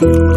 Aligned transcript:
So, 0.00 0.27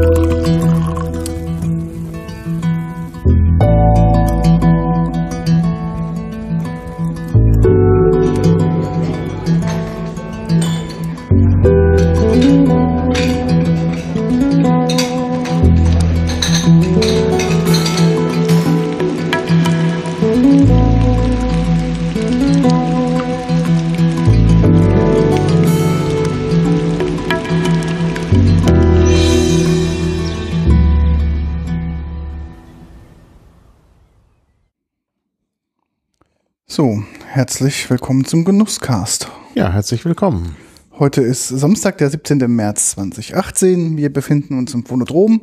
herzlich 37.62 37.92
willkommen 37.92 38.26
zum 38.26 38.44
Genusscast. 38.44 39.30
Ja, 39.54 39.72
herzlich 39.72 40.04
willkommen. 40.04 40.56
Heute 40.98 41.22
ist 41.22 41.48
Samstag, 41.48 42.00
der 42.00 42.10
17. 42.10 42.40
März 42.48 42.94
2018. 42.94 43.98
Wir 43.98 44.12
befinden 44.12 44.58
uns 44.58 44.74
im 44.74 44.84
Phonodrom 44.84 45.42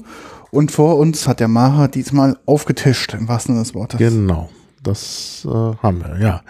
und 0.51 0.73
vor 0.73 0.97
uns 0.97 1.29
hat 1.29 1.39
der 1.39 1.47
Maha 1.47 1.87
diesmal 1.87 2.37
aufgetischt, 2.45 3.15
im 3.15 3.29
wahrsten 3.29 3.55
Sinne 3.55 3.65
des 3.65 3.75
Wortes. 3.77 3.99
Genau, 3.99 4.51
das 4.83 5.47
äh, 5.47 5.49
haben 5.49 6.01
wir, 6.01 6.19
ja. 6.21 6.43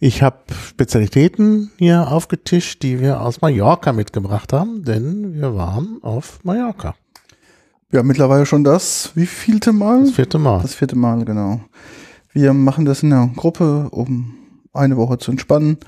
Ich 0.00 0.24
habe 0.24 0.38
Spezialitäten 0.70 1.70
hier 1.78 2.10
aufgetischt, 2.10 2.82
die 2.82 2.98
wir 2.98 3.20
aus 3.20 3.40
Mallorca 3.40 3.92
mitgebracht 3.92 4.52
haben, 4.52 4.82
denn 4.82 5.34
wir 5.34 5.54
waren 5.54 6.00
auf 6.02 6.40
Mallorca. 6.42 6.96
Ja, 7.92 8.02
mittlerweile 8.02 8.44
schon 8.44 8.64
das, 8.64 9.12
wie 9.14 9.26
vielte 9.26 9.72
Mal? 9.72 10.02
Das 10.02 10.14
vierte 10.14 10.38
Mal. 10.38 10.62
Das 10.62 10.74
vierte 10.74 10.96
Mal, 10.96 11.24
genau. 11.24 11.60
Wir 12.32 12.52
machen 12.52 12.84
das 12.84 13.04
in 13.04 13.10
der 13.10 13.30
Gruppe, 13.36 13.86
um 13.92 14.35
eine 14.76 14.96
Woche 14.96 15.18
zu 15.18 15.30
entspannen 15.30 15.78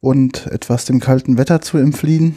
und 0.00 0.46
etwas 0.46 0.84
dem 0.84 1.00
kalten 1.00 1.38
Wetter 1.38 1.60
zu 1.60 1.78
entfliehen, 1.78 2.36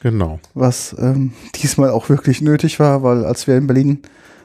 Genau. 0.00 0.38
was 0.54 0.94
ähm, 0.98 1.32
diesmal 1.54 1.90
auch 1.90 2.08
wirklich 2.08 2.40
nötig 2.42 2.78
war, 2.80 3.02
weil 3.02 3.24
als 3.24 3.46
wir 3.46 3.56
in 3.56 3.66
Berlin 3.66 4.00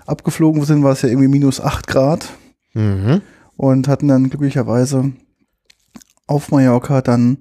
abgeflogen 0.07 0.63
sind, 0.63 0.83
war 0.83 0.91
es 0.93 1.01
ja 1.01 1.09
irgendwie 1.09 1.27
minus 1.27 1.59
8 1.61 1.87
Grad 1.87 2.29
Mhm. 2.73 3.21
und 3.57 3.87
hatten 3.87 4.07
dann 4.07 4.29
glücklicherweise 4.29 5.11
auf 6.27 6.51
Mallorca 6.51 7.01
dann 7.01 7.37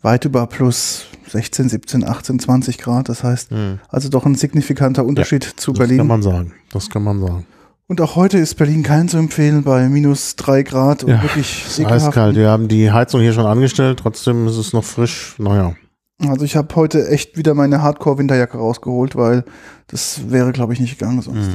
weit 0.00 0.24
über 0.24 0.46
plus 0.46 1.06
16, 1.28 1.68
17, 1.68 2.04
18, 2.04 2.38
20 2.38 2.78
Grad. 2.78 3.08
Das 3.08 3.24
heißt, 3.24 3.50
Mhm. 3.50 3.80
also 3.88 4.08
doch 4.08 4.24
ein 4.24 4.36
signifikanter 4.36 5.04
Unterschied 5.04 5.42
zu 5.42 5.72
Das 5.72 5.78
Berlin. 5.80 5.98
kann 5.98 6.06
man 6.06 6.22
sagen. 6.22 6.52
Das 6.72 6.88
kann 6.88 7.02
man 7.02 7.20
sagen. 7.20 7.46
Und 7.90 8.02
auch 8.02 8.16
heute 8.16 8.36
ist 8.36 8.56
Berlin 8.56 8.82
kein 8.82 9.08
zu 9.08 9.16
empfehlen 9.16 9.62
bei 9.62 9.88
minus 9.88 10.36
3 10.36 10.62
Grad 10.62 11.04
und 11.04 11.10
Ja, 11.10 11.22
wirklich 11.22 11.64
eiskalt. 11.86 12.36
Wir 12.36 12.50
haben 12.50 12.68
die 12.68 12.92
Heizung 12.92 13.22
hier 13.22 13.32
schon 13.32 13.46
angestellt, 13.46 14.00
trotzdem 14.02 14.46
ist 14.46 14.58
es 14.58 14.74
noch 14.74 14.84
frisch. 14.84 15.36
Naja. 15.38 15.74
Also 16.18 16.44
ich 16.44 16.54
habe 16.54 16.76
heute 16.76 17.08
echt 17.08 17.38
wieder 17.38 17.54
meine 17.54 17.80
Hardcore-Winterjacke 17.80 18.58
rausgeholt, 18.58 19.16
weil 19.16 19.42
das 19.86 20.30
wäre, 20.30 20.52
glaube 20.52 20.74
ich, 20.74 20.80
nicht 20.80 20.98
gegangen 20.98 21.22
sonst. 21.22 21.48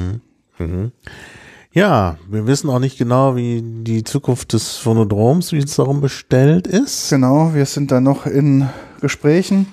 Mhm. 0.57 0.65
Mhm. 0.65 0.91
Ja, 1.71 2.17
wir 2.27 2.47
wissen 2.47 2.67
auch 2.71 2.79
nicht 2.79 2.97
genau, 2.97 3.35
wie 3.35 3.61
die 3.61 4.03
Zukunft 4.03 4.53
des 4.53 4.77
Phonodroms, 4.77 5.51
wie 5.51 5.59
es 5.59 5.75
darum 5.75 6.01
bestellt 6.01 6.65
ist. 6.65 7.11
Genau, 7.11 7.53
wir 7.53 7.67
sind 7.67 7.91
da 7.91 8.01
noch 8.01 8.25
in 8.25 8.67
Gesprächen. 9.01 9.67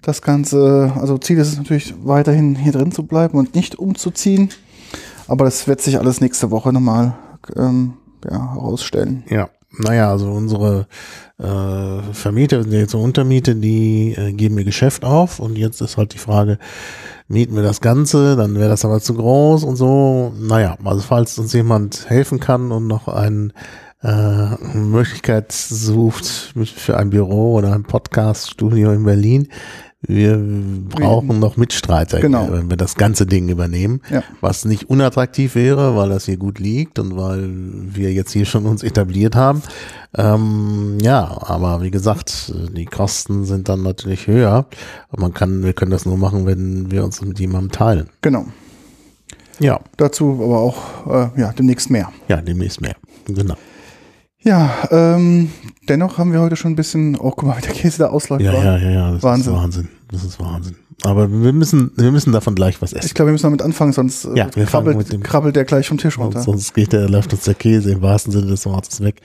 Das 0.00 0.22
Ganze, 0.22 0.94
also 0.96 1.18
Ziel 1.18 1.36
ist 1.36 1.48
es 1.48 1.58
natürlich 1.58 1.94
weiterhin 2.02 2.54
hier 2.54 2.72
drin 2.72 2.92
zu 2.92 3.02
bleiben 3.02 3.36
und 3.36 3.54
nicht 3.54 3.78
umzuziehen. 3.78 4.48
Aber 5.28 5.44
das 5.44 5.66
wird 5.68 5.80
sich 5.80 5.98
alles 5.98 6.20
nächste 6.20 6.50
Woche 6.50 6.72
nochmal 6.72 7.14
ähm, 7.56 7.94
ja, 8.28 8.54
herausstellen. 8.54 9.24
Ja, 9.28 9.48
naja, 9.78 10.10
also 10.10 10.30
unsere 10.30 10.86
äh, 11.38 12.12
Vermieter, 12.12 12.60
jetzt 12.66 12.92
so 12.92 13.00
Untermiete, 13.00 13.56
die 13.56 14.14
äh, 14.16 14.32
geben 14.32 14.58
ihr 14.58 14.64
Geschäft 14.64 15.04
auf 15.04 15.40
und 15.40 15.56
jetzt 15.56 15.80
ist 15.80 15.96
halt 15.96 16.12
die 16.12 16.18
Frage, 16.18 16.58
mieten 17.26 17.56
wir 17.56 17.62
das 17.62 17.80
Ganze, 17.80 18.36
dann 18.36 18.56
wäre 18.56 18.68
das 18.68 18.84
aber 18.84 19.00
zu 19.00 19.14
groß 19.14 19.64
und 19.64 19.76
so. 19.76 20.32
Naja, 20.38 20.76
also 20.84 21.00
falls 21.00 21.38
uns 21.38 21.52
jemand 21.54 22.10
helfen 22.10 22.38
kann 22.38 22.70
und 22.70 22.86
noch 22.86 23.08
ein, 23.08 23.54
äh, 24.02 24.08
eine 24.08 24.58
Möglichkeit 24.74 25.52
sucht 25.52 26.54
für 26.76 26.98
ein 26.98 27.10
Büro 27.10 27.54
oder 27.54 27.72
ein 27.74 27.84
Podcast-Studio 27.84 28.92
in 28.92 29.04
Berlin, 29.04 29.48
wir 30.02 30.36
brauchen 30.88 31.38
noch 31.38 31.56
Mitstreiter, 31.56 32.20
Genau. 32.20 32.48
wenn 32.50 32.68
wir 32.68 32.76
das 32.76 32.96
ganze 32.96 33.24
Ding 33.24 33.48
übernehmen 33.48 34.00
Ja. 34.10 34.22
was 34.40 34.64
nicht 34.64 34.90
unattraktiv 34.90 35.54
wäre, 35.54 35.96
weil 35.96 36.08
das 36.08 36.24
hier 36.26 36.36
gut 36.36 36.58
liegt 36.58 36.98
und 36.98 37.16
weil 37.16 37.48
wir 37.94 38.12
jetzt 38.12 38.32
hier 38.32 38.44
schon 38.44 38.66
uns 38.66 38.82
etabliert 38.82 39.36
haben. 39.36 39.62
Ähm, 40.16 40.98
ja, 41.00 41.38
aber 41.42 41.82
wie 41.82 41.90
gesagt, 41.90 42.52
die 42.76 42.84
Kosten 42.84 43.44
sind 43.44 43.68
dann 43.68 43.82
natürlich 43.82 44.26
höher 44.26 44.66
man 45.16 45.32
kann, 45.32 45.62
wir 45.62 45.72
können 45.72 45.90
das 45.92 46.04
nur 46.04 46.16
machen, 46.18 46.46
wenn 46.46 46.90
wir 46.90 47.04
uns 47.04 47.22
mit 47.22 47.38
jemandem 47.38 47.70
teilen. 47.70 48.08
Genau. 48.22 48.46
Ja, 49.60 49.80
Dazu 49.98 50.40
aber 50.42 50.58
auch 50.58 51.06
äh, 51.36 51.40
ja, 51.40 51.52
demnächst 51.52 51.90
mehr. 51.90 52.10
ja, 52.28 52.40
demnächst 52.40 52.80
mehr. 52.80 52.96
Genau. 53.26 53.54
Ja, 54.44 54.70
ähm, 54.90 55.50
dennoch 55.88 56.18
haben 56.18 56.32
wir 56.32 56.40
heute 56.40 56.56
schon 56.56 56.72
ein 56.72 56.76
bisschen, 56.76 57.16
oh 57.16 57.30
guck 57.30 57.44
mal, 57.44 57.56
wie 57.58 57.62
der 57.62 57.72
Käse 57.72 57.98
da 57.98 58.06
ausläuft. 58.08 58.42
Ja, 58.42 58.52
war. 58.52 58.64
ja, 58.64 58.76
ja, 58.78 58.90
ja, 58.90 59.12
das 59.12 59.22
Wahnsinn. 59.22 59.52
ist 59.54 59.58
Wahnsinn. 59.60 59.88
Das 60.10 60.24
ist 60.24 60.40
Wahnsinn. 60.40 60.76
Aber 61.04 61.30
wir 61.30 61.52
müssen, 61.52 61.90
wir 61.96 62.12
müssen 62.12 62.32
davon 62.32 62.54
gleich 62.54 62.80
was 62.82 62.92
Ich 62.92 62.98
essen. 62.98 63.14
glaube, 63.14 63.28
wir 63.28 63.32
müssen 63.32 63.44
damit 63.44 63.62
anfangen, 63.62 63.92
sonst 63.92 64.24
äh, 64.24 64.36
Ja, 64.36 64.48
wir 64.54 64.66
fangen 64.66 64.86
mit 64.86 64.94
krabbelt, 64.96 65.12
dem- 65.12 65.22
krabbelt 65.22 65.56
der 65.56 65.64
gleich 65.64 65.88
vom 65.88 65.98
Tisch 65.98 66.18
runter. 66.18 66.42
Sonst, 66.42 66.64
sonst 66.66 66.74
geht 66.74 66.92
der, 66.92 67.08
läuft 67.08 67.32
uns 67.32 67.42
der 67.44 67.54
Käse 67.54 67.90
im 67.92 68.02
wahrsten 68.02 68.32
Sinne 68.32 68.46
des 68.46 68.64
Wortes 68.66 69.00
weg. 69.00 69.20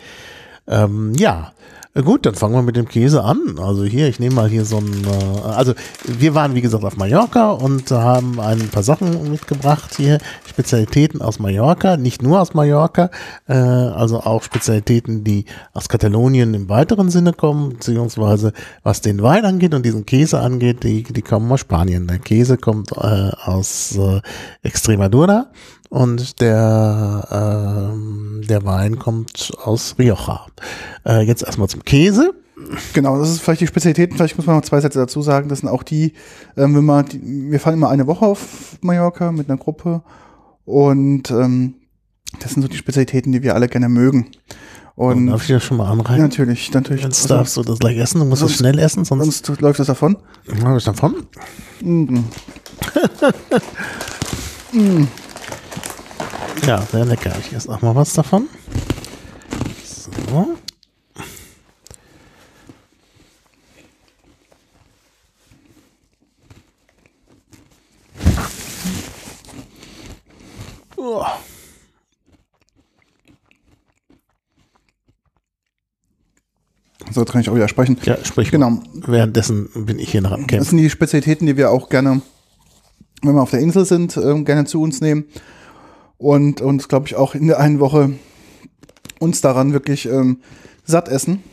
Ähm, 0.67 1.13
ja, 1.16 1.51
äh, 1.97 2.03
gut, 2.03 2.25
dann 2.25 2.35
fangen 2.35 2.56
wir 2.56 2.62
mit 2.62 2.75
dem 2.75 2.88
Käse 2.88 3.24
an. 3.24 3.58
Also 3.59 3.84
hier, 3.84 4.08
ich 4.08 4.19
nehme 4.19 4.35
mal 4.35 4.50
hier 4.50 4.66
so 4.66 4.78
ein, 4.78 5.06
äh, 5.06 5.47
also 5.47 5.74
wir 6.06 6.35
waren 6.35 6.56
wie 6.56 6.62
gesagt 6.62 6.84
auf 6.84 6.97
Mallorca 6.97 7.52
und 7.52 7.90
haben 7.91 8.40
ein 8.40 8.69
paar 8.69 8.84
Sachen 8.84 9.31
mitgebracht 9.31 9.96
hier, 9.96 10.19
Spezialitäten 10.47 11.22
aus 11.22 11.40
Mallorca, 11.40 11.97
nicht 11.97 12.22
nur 12.22 12.41
aus 12.41 12.53
Mallorca, 12.53 13.09
äh, 13.47 13.53
also 13.53 14.22
auch 14.22 14.44
Spezialitäten, 14.44 15.24
die 15.24 15.46
aus 15.74 15.90
Katalonien 15.90 16.53
im 16.53 16.69
weiteren 16.69 17.09
Sinne 17.09 17.34
kommen, 17.34 17.69
beziehungsweise 17.69 18.53
was 18.84 19.02
den 19.02 19.22
Wein 19.22 19.46
angeht 19.46 19.74
und 19.74 19.85
diesen 19.85 20.06
Käse 20.06 20.40
angeht, 20.40 20.84
die, 20.84 21.03
die 21.03 21.22
kommen 21.22 21.52
aus 21.52 21.62
Spanien. 21.62 22.08
Der 22.08 22.19
Käse 22.19 22.58
kommt 22.58 22.91
äh, 22.91 23.31
aus 23.44 23.97
äh, 23.97 24.22
Extremadura 24.62 25.47
und 25.89 26.41
der, 26.41 27.91
ähm, 27.93 28.41
der 28.47 28.63
Wein 28.65 28.99
kommt 28.99 29.51
aus 29.63 29.95
Rioja. 29.97 30.45
Äh, 31.05 31.21
jetzt 31.21 31.43
erstmal 31.43 31.69
zum 31.69 31.83
Käse. 31.83 32.33
Genau, 32.93 33.19
das 33.19 33.29
ist 33.29 33.41
vielleicht 33.41 33.61
die 33.61 33.67
Spezialitäten. 33.67 34.17
Vielleicht 34.17 34.35
muss 34.37 34.45
man 34.47 34.55
noch 34.57 34.63
zwei 34.63 34.81
Sätze 34.81 34.99
dazu 34.99 35.21
sagen. 35.21 35.47
Das 35.47 35.59
sind 35.59 35.69
auch 35.69 35.83
die, 35.83 36.13
ähm, 36.57 36.75
wenn 36.75 36.83
man, 36.85 37.05
die, 37.05 37.21
wir 37.51 37.59
fahren 37.59 37.75
immer 37.75 37.89
eine 37.89 38.07
Woche 38.07 38.25
auf 38.25 38.77
Mallorca 38.81 39.31
mit 39.31 39.47
einer 39.49 39.57
Gruppe 39.59 40.01
und 40.65 41.29
ähm, 41.31 41.75
das 42.41 42.51
sind 42.53 42.61
so 42.63 42.67
die 42.67 42.75
Spezialitäten, 42.77 43.31
die 43.31 43.41
wir 43.43 43.55
alle 43.55 43.67
gerne 43.69 43.87
mögen. 43.89 44.31
Und 44.95 45.27
Darf 45.27 45.43
ich 45.43 45.49
das 45.49 45.63
schon 45.63 45.77
mal 45.77 45.85
ja, 45.85 45.91
anreichen? 45.91 46.23
natürlich, 46.23 46.73
natürlich. 46.73 47.03
Jetzt 47.03 47.21
Also, 47.21 47.35
darfst 47.35 47.55
du 47.57 47.61
das 47.63 47.77
gleich 47.77 47.97
essen, 47.97 48.19
du 48.19 48.25
musst 48.25 48.41
es 48.41 48.49
sonst- 48.49 48.57
schnell 48.57 48.79
essen, 48.79 49.05
sonst, 49.05 49.45
sonst 49.45 49.61
läuft 49.61 49.79
das 49.79 49.87
davon. 49.87 50.17
Hab 50.63 50.75
ich 50.77 50.83
davon. 50.83 51.15
Mhm. 51.81 52.23
Ja, 56.66 56.81
sehr 56.81 57.06
lecker. 57.06 57.34
Ich 57.40 57.53
esse 57.53 57.69
auch 57.69 57.81
mal 57.81 57.95
was 57.95 58.13
davon. 58.13 58.47
So. 59.85 60.57
So, 77.11 77.22
jetzt 77.22 77.31
kann 77.31 77.41
ich 77.41 77.49
auch 77.49 77.55
wieder 77.55 77.67
sprechen. 77.67 77.97
Ja, 78.03 78.17
sprich. 78.23 78.52
Genau. 78.52 78.70
mal. 78.72 78.84
Währenddessen 78.93 79.70
bin 79.85 79.97
ich 79.99 80.11
hier 80.11 80.22
noch 80.22 80.31
am 80.31 80.41
Das 80.41 80.47
Kämpfen. 80.47 80.70
sind 80.72 80.78
die 80.79 80.90
Spezialitäten, 80.90 81.46
die 81.46 81.55
wir 81.55 81.72
auch 81.72 81.90
gerne, 81.90 82.22
wenn 83.22 83.34
wir 83.35 83.41
auf 83.41 83.52
der 83.52 83.59
Insel 83.59 83.85
sind, 83.85 84.17
ähm, 84.17 84.43
gerne 84.46 84.66
zu 84.66 84.81
uns 84.81 84.99
nehmen. 84.99 85.26
Und 86.17 86.61
uns, 86.61 86.87
glaube 86.87 87.08
ich, 87.08 87.16
auch 87.16 87.35
in 87.35 87.47
der 87.47 87.59
einen 87.59 87.79
Woche 87.79 88.14
uns 89.19 89.41
daran 89.41 89.73
wirklich 89.73 90.08
ähm, 90.08 90.40
satt 90.84 91.09
essen. 91.09 91.43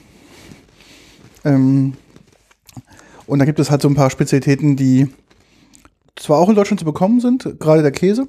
Ähm, 1.45 1.95
und 3.27 3.39
da 3.39 3.45
gibt 3.45 3.59
es 3.59 3.71
halt 3.71 3.83
so 3.83 3.89
ein 3.89 3.95
paar 3.95 4.11
Spezialitäten, 4.11 4.77
die 4.77 5.09
zwar 6.17 6.39
auch 6.39 6.49
in 6.49 6.55
Deutschland 6.55 6.81
zu 6.81 6.87
bekommen 6.87 7.21
sind, 7.21 7.59
gerade 7.59 7.83
der 7.83 7.93
Käse, 7.93 8.29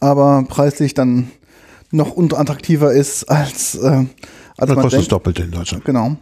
aber 0.00 0.44
preislich 0.48 0.94
dann 0.94 1.30
noch 1.90 2.12
unattraktiver 2.12 2.92
ist 2.92 3.24
als, 3.24 3.76
äh, 3.76 3.80
als 3.86 4.06
Das 4.56 4.68
man 4.70 4.80
kostet 4.80 5.00
das. 5.00 5.08
Doppelte 5.08 5.42
in 5.42 5.52
Deutschland. 5.52 5.84
Genau. 5.84 6.16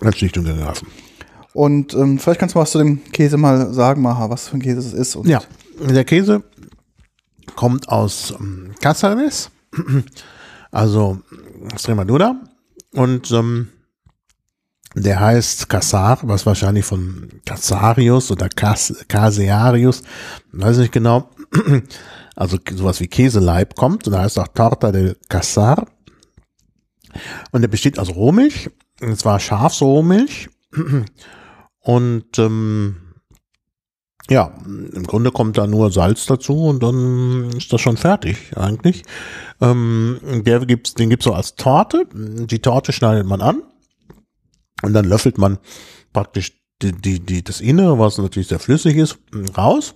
Als 0.00 0.18
schlicht 0.18 0.36
und 0.38 0.46
ergreifend. 0.46 0.90
Und 1.52 1.94
ähm, 1.94 2.18
vielleicht 2.18 2.40
kannst 2.40 2.56
du 2.56 2.58
was 2.58 2.72
zu 2.72 2.78
dem 2.78 3.04
Käse 3.12 3.36
mal 3.36 3.72
sagen, 3.72 4.02
Maha, 4.02 4.28
was 4.28 4.48
für 4.48 4.56
ein 4.56 4.62
Käse 4.62 4.80
es 4.80 4.92
ist. 4.92 5.14
Und 5.14 5.28
Ja, 5.28 5.40
der 5.88 6.04
Käse 6.04 6.42
kommt 7.54 7.88
aus 7.88 8.34
ähm, 8.38 8.74
Cáceres, 8.80 9.50
also 10.70 11.20
Extremadura. 11.70 12.40
Und 12.92 13.30
ähm, 13.32 13.68
der 14.94 15.18
heißt 15.18 15.68
Casar, 15.68 16.18
was 16.22 16.46
wahrscheinlich 16.46 16.84
von 16.84 17.28
Casarius 17.44 18.30
oder 18.30 18.48
Cas 18.48 19.04
Casearius, 19.08 20.02
weiß 20.52 20.78
nicht 20.78 20.92
genau, 20.92 21.30
also 22.36 22.58
sowas 22.74 23.00
wie 23.00 23.08
Käseleib 23.08 23.74
kommt. 23.74 24.06
Und 24.06 24.12
da 24.12 24.22
heißt 24.22 24.38
auch 24.38 24.48
Torta 24.48 24.92
del 24.92 25.16
Casar. 25.28 25.86
Und 27.50 27.62
der 27.62 27.68
besteht 27.68 27.98
aus 27.98 28.14
Rohmilch, 28.14 28.70
und 29.00 29.18
zwar 29.18 29.40
Schafsrohmilch. 29.40 30.48
Und 31.84 32.38
ähm, 32.38 32.96
ja, 34.30 34.54
im 34.64 35.06
Grunde 35.06 35.30
kommt 35.30 35.58
da 35.58 35.66
nur 35.66 35.92
Salz 35.92 36.24
dazu 36.26 36.64
und 36.64 36.82
dann 36.82 37.50
ist 37.56 37.72
das 37.72 37.80
schon 37.80 37.96
fertig 37.96 38.36
eigentlich. 38.56 39.02
Ähm, 39.60 40.18
der 40.46 40.60
gibt's, 40.60 40.94
den 40.94 41.10
gibt's 41.10 41.26
so 41.26 41.34
als 41.34 41.56
Torte. 41.56 42.06
Die 42.12 42.60
Torte 42.60 42.92
schneidet 42.92 43.26
man 43.26 43.42
an 43.42 43.62
und 44.82 44.94
dann 44.94 45.04
löffelt 45.04 45.36
man 45.36 45.58
praktisch 46.12 46.52
die, 46.82 46.92
die, 46.92 47.20
die, 47.20 47.44
das 47.44 47.60
Innere, 47.60 47.98
was 47.98 48.18
natürlich 48.18 48.48
sehr 48.48 48.58
flüssig 48.58 48.96
ist, 48.96 49.18
raus. 49.56 49.94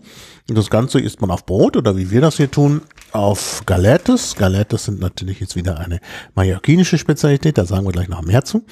Und 0.49 0.57
das 0.57 0.71
Ganze 0.71 1.01
isst 1.01 1.21
man 1.21 1.31
auf 1.31 1.45
Brot 1.47 1.77
oder 1.77 1.97
wie 1.97 2.11
wir 2.11 2.21
das 2.21 2.37
hier 2.37 2.51
tun, 2.51 2.83
auf 3.13 3.63
Galettes. 3.67 4.37
Galettes 4.37 4.85
sind 4.85 5.01
natürlich 5.01 5.41
jetzt 5.41 5.57
wieder 5.57 5.79
eine 5.79 6.01
mallorquinische 6.35 6.99
Spezialität, 6.99 7.59
da 7.59 7.65
sagen 7.65 7.87
wir 7.87 7.93
gleich 7.93 8.09
noch 8.09 8.23
mehr 8.23 8.45
zu. 8.45 8.65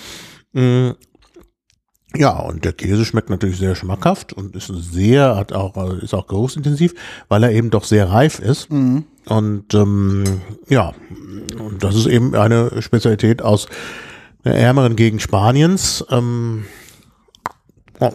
Ja, 2.18 2.38
und 2.38 2.64
der 2.64 2.72
Käse 2.72 3.04
schmeckt 3.04 3.30
natürlich 3.30 3.58
sehr 3.58 3.74
schmackhaft 3.74 4.32
und 4.32 4.56
ist 4.56 4.68
sehr, 4.68 5.36
hat 5.36 5.52
auch, 5.52 5.76
ist 6.02 6.14
auch 6.14 6.26
geruchsintensiv, 6.26 6.94
weil 7.28 7.42
er 7.42 7.52
eben 7.52 7.70
doch 7.70 7.84
sehr 7.84 8.10
reif 8.10 8.38
ist. 8.38 8.70
Mhm. 8.70 9.04
Und 9.26 9.74
ähm, 9.74 10.24
ja, 10.68 10.92
und 11.58 11.82
das 11.82 11.96
ist 11.96 12.06
eben 12.06 12.34
eine 12.34 12.80
Spezialität 12.80 13.42
aus 13.42 13.66
der 14.44 14.54
ärmeren 14.54 14.96
Gegend 14.96 15.20
Spaniens. 15.22 16.04
Ähm, 16.10 16.64
ja. 18.00 18.12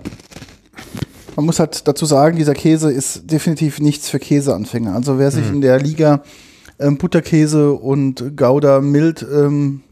Man 1.35 1.45
muss 1.45 1.59
halt 1.59 1.87
dazu 1.87 2.05
sagen, 2.05 2.37
dieser 2.37 2.53
Käse 2.53 2.91
ist 2.91 3.31
definitiv 3.31 3.79
nichts 3.79 4.09
für 4.09 4.19
Käseanfänger. 4.19 4.93
Also 4.93 5.17
wer 5.19 5.31
sich 5.31 5.47
mhm. 5.47 5.55
in 5.55 5.61
der 5.61 5.79
Liga 5.79 6.23
ähm, 6.79 6.97
Butterkäse 6.97 7.73
und 7.73 8.37
Gouda 8.37 8.81
mild 8.81 9.25
ähm, 9.29 9.83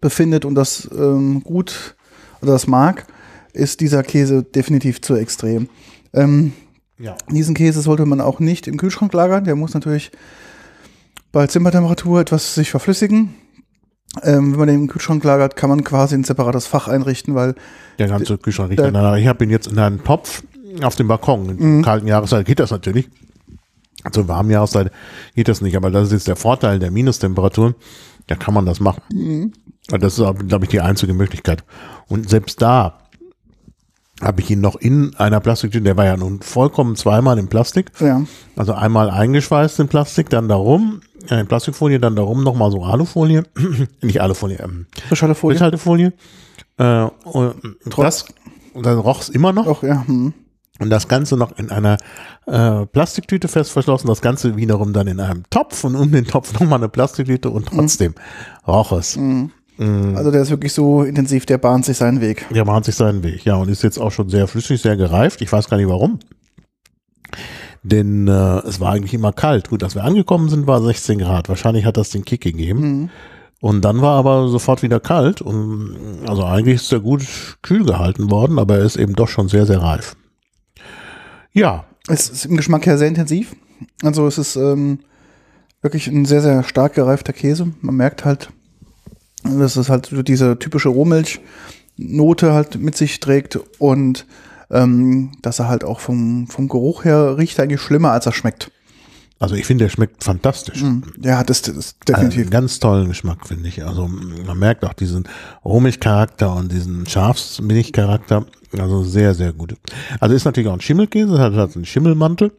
befindet 0.00 0.44
und 0.44 0.54
das 0.54 0.88
ähm, 0.96 1.42
gut 1.44 1.96
oder 2.42 2.52
das 2.52 2.66
mag, 2.66 3.06
ist 3.52 3.80
dieser 3.80 4.02
Käse 4.02 4.42
definitiv 4.42 5.00
zu 5.00 5.14
extrem. 5.14 5.68
Ähm, 6.12 6.52
ja. 6.98 7.16
Diesen 7.30 7.54
Käse 7.54 7.80
sollte 7.80 8.06
man 8.06 8.20
auch 8.20 8.40
nicht 8.40 8.66
im 8.66 8.76
Kühlschrank 8.76 9.12
lagern. 9.12 9.44
Der 9.44 9.56
muss 9.56 9.74
natürlich 9.74 10.10
bei 11.32 11.46
Zimmertemperatur 11.46 12.20
etwas 12.20 12.54
sich 12.54 12.70
verflüssigen. 12.70 13.34
Ähm, 14.22 14.52
wenn 14.52 14.58
man 14.58 14.68
den 14.68 14.80
im 14.82 14.88
Kühlschrank 14.88 15.22
lagert, 15.22 15.54
kann 15.54 15.68
man 15.70 15.84
quasi 15.84 16.14
ein 16.14 16.24
separates 16.24 16.66
Fach 16.66 16.88
einrichten, 16.88 17.34
weil 17.34 17.54
der 17.98 18.08
ganze 18.08 18.38
Kühlschrank 18.38 18.70
riecht 18.70 18.80
danach. 18.80 19.16
Ich 19.16 19.26
habe 19.26 19.44
ihn 19.44 19.50
jetzt 19.50 19.66
in 19.66 19.78
einem 19.78 20.02
Topf 20.02 20.42
auf 20.82 20.96
dem 20.96 21.08
Balkon. 21.08 21.50
In 21.50 21.76
mhm. 21.76 21.82
kalten 21.82 22.06
Jahreszeit 22.06 22.46
geht 22.46 22.58
das 22.58 22.70
natürlich. 22.70 23.08
Zur 24.12 24.28
warmen 24.28 24.50
Jahreszeit 24.50 24.90
geht 25.34 25.48
das 25.48 25.60
nicht, 25.60 25.76
aber 25.76 25.90
das 25.90 26.06
ist 26.06 26.12
jetzt 26.12 26.28
der 26.28 26.36
Vorteil 26.36 26.78
der 26.78 26.90
Minustemperaturen. 26.90 27.74
Da 28.26 28.36
kann 28.36 28.54
man 28.54 28.64
das 28.64 28.80
machen. 28.80 29.02
Mhm. 29.12 29.52
Das 29.88 30.18
ist, 30.18 30.48
glaube 30.48 30.64
ich, 30.64 30.70
die 30.70 30.80
einzige 30.80 31.14
Möglichkeit. 31.14 31.64
Und 32.08 32.28
selbst 32.28 32.60
da 32.60 32.98
habe 34.20 34.40
ich 34.40 34.50
ihn 34.50 34.60
noch 34.60 34.76
in 34.76 35.14
einer 35.16 35.40
Plastiktüte, 35.40 35.84
der 35.84 35.96
war 35.96 36.04
ja 36.04 36.16
nun 36.16 36.40
vollkommen 36.40 36.96
zweimal 36.96 37.38
in 37.38 37.48
Plastik. 37.48 37.92
Ja. 38.00 38.22
Also 38.56 38.74
einmal 38.74 39.10
eingeschweißt 39.10 39.78
in 39.80 39.88
Plastik, 39.88 40.28
dann 40.30 40.48
darum, 40.48 41.00
äh, 41.30 41.40
in 41.40 41.46
Plastikfolie, 41.46 42.00
dann 42.00 42.16
darum 42.16 42.42
nochmal 42.42 42.70
so 42.70 42.82
Alufolie, 42.82 43.44
nicht 44.02 44.20
Alufolie, 44.20 44.58
ähm, 44.58 44.86
Frischhaltefolie. 45.08 45.56
Frischhaltefolie. 45.56 46.12
Äh, 46.78 47.04
und 47.24 47.76
das, 47.96 48.26
und 48.74 48.84
dann 48.86 48.98
roch 48.98 49.20
es 49.20 49.28
immer 49.28 49.52
noch. 49.52 49.66
Doch, 49.66 49.82
ja. 49.82 50.06
Hm. 50.06 50.34
Und 50.80 50.90
das 50.90 51.08
Ganze 51.08 51.36
noch 51.36 51.58
in 51.58 51.70
einer 51.70 51.98
äh, 52.46 52.86
Plastiktüte 52.86 53.48
fest 53.48 53.72
verschlossen, 53.72 54.06
das 54.06 54.20
Ganze 54.20 54.56
wiederum 54.56 54.92
dann 54.92 55.08
in 55.08 55.18
einem 55.18 55.42
Topf 55.50 55.82
und 55.82 55.96
um 55.96 56.12
den 56.12 56.24
Topf 56.24 56.52
nochmal 56.52 56.78
eine 56.78 56.88
Plastiktüte 56.88 57.50
und 57.50 57.66
trotzdem 57.66 58.12
mhm. 58.12 58.72
roch 58.72 58.92
es. 58.92 59.16
Mhm. 59.16 59.50
Also 59.78 60.32
der 60.32 60.42
ist 60.42 60.50
wirklich 60.50 60.72
so 60.72 61.02
intensiv, 61.04 61.46
der 61.46 61.58
bahnt 61.58 61.84
sich 61.84 61.96
seinen 61.96 62.20
Weg. 62.20 62.46
Der 62.50 62.64
bahnt 62.64 62.84
sich 62.84 62.96
seinen 62.96 63.22
Weg, 63.22 63.44
ja, 63.44 63.54
und 63.54 63.68
ist 63.68 63.84
jetzt 63.84 63.98
auch 63.98 64.10
schon 64.10 64.28
sehr 64.28 64.48
flüssig, 64.48 64.82
sehr 64.82 64.96
gereift. 64.96 65.40
Ich 65.40 65.52
weiß 65.52 65.68
gar 65.68 65.76
nicht 65.76 65.88
warum. 65.88 66.18
Denn 67.84 68.26
äh, 68.26 68.58
es 68.66 68.80
war 68.80 68.92
eigentlich 68.92 69.14
immer 69.14 69.32
kalt. 69.32 69.68
Gut, 69.68 69.84
als 69.84 69.94
wir 69.94 70.02
angekommen 70.02 70.48
sind, 70.48 70.66
war 70.66 70.82
16 70.82 71.20
Grad. 71.20 71.48
Wahrscheinlich 71.48 71.84
hat 71.84 71.96
das 71.96 72.10
den 72.10 72.24
Kick 72.24 72.40
gegeben. 72.40 72.80
Mhm. 72.80 73.10
Und 73.60 73.84
dann 73.84 74.02
war 74.02 74.18
aber 74.18 74.48
sofort 74.48 74.82
wieder 74.82 75.00
kalt. 75.00 75.40
Und 75.40 75.96
also 76.26 76.44
eigentlich 76.44 76.76
ist 76.76 76.92
er 76.92 77.00
gut 77.00 77.24
kühl 77.62 77.84
gehalten 77.84 78.30
worden, 78.30 78.58
aber 78.58 78.78
er 78.78 78.84
ist 78.84 78.96
eben 78.96 79.14
doch 79.14 79.28
schon 79.28 79.48
sehr, 79.48 79.66
sehr 79.66 79.80
reif. 79.80 80.16
Ja. 81.52 81.84
Es 82.08 82.28
ist 82.30 82.46
im 82.46 82.56
Geschmack 82.56 82.86
her 82.86 82.98
sehr 82.98 83.08
intensiv. 83.08 83.54
Also 84.02 84.26
es 84.26 84.38
ist 84.38 84.56
ähm, 84.56 85.00
wirklich 85.82 86.08
ein 86.08 86.24
sehr, 86.24 86.40
sehr 86.40 86.62
stark 86.64 86.94
gereifter 86.94 87.32
Käse. 87.32 87.68
Man 87.80 87.96
merkt 87.96 88.24
halt, 88.24 88.50
dass 89.44 89.76
es 89.76 89.88
halt 89.88 90.10
diese 90.28 90.58
typische 90.58 90.88
Rohmilchnote 90.88 92.52
halt 92.52 92.80
mit 92.80 92.96
sich 92.96 93.20
trägt 93.20 93.58
und 93.78 94.26
ähm, 94.70 95.32
dass 95.42 95.58
er 95.58 95.68
halt 95.68 95.84
auch 95.84 96.00
vom, 96.00 96.46
vom 96.46 96.68
Geruch 96.68 97.04
her 97.04 97.38
riecht 97.38 97.58
eigentlich 97.60 97.80
schlimmer, 97.80 98.12
als 98.12 98.26
er 98.26 98.32
schmeckt. 98.32 98.70
Also 99.40 99.54
ich 99.54 99.66
finde, 99.66 99.84
der 99.84 99.90
schmeckt 99.90 100.24
fantastisch. 100.24 100.82
Mm, 100.82 101.02
ja, 101.22 101.44
das, 101.44 101.62
das 101.62 101.96
definitiv. 102.00 102.42
Einen 102.42 102.50
ganz 102.50 102.80
tollen 102.80 103.08
Geschmack, 103.08 103.46
finde 103.46 103.68
ich. 103.68 103.84
Also 103.84 104.08
man 104.08 104.58
merkt 104.58 104.84
auch 104.84 104.94
diesen 104.94 105.28
Rohmilchcharakter 105.64 106.54
und 106.54 106.72
diesen 106.72 107.06
Schafsmilchcharakter. 107.06 108.46
Also 108.76 109.04
sehr, 109.04 109.34
sehr 109.34 109.52
gut. 109.52 109.76
Also 110.18 110.34
ist 110.34 110.44
natürlich 110.44 110.68
auch 110.68 110.74
ein 110.74 110.80
Schimmelkäse, 110.80 111.38
hat, 111.38 111.54
hat 111.54 111.76
einen 111.76 111.84
Schimmelmantel. 111.84 112.52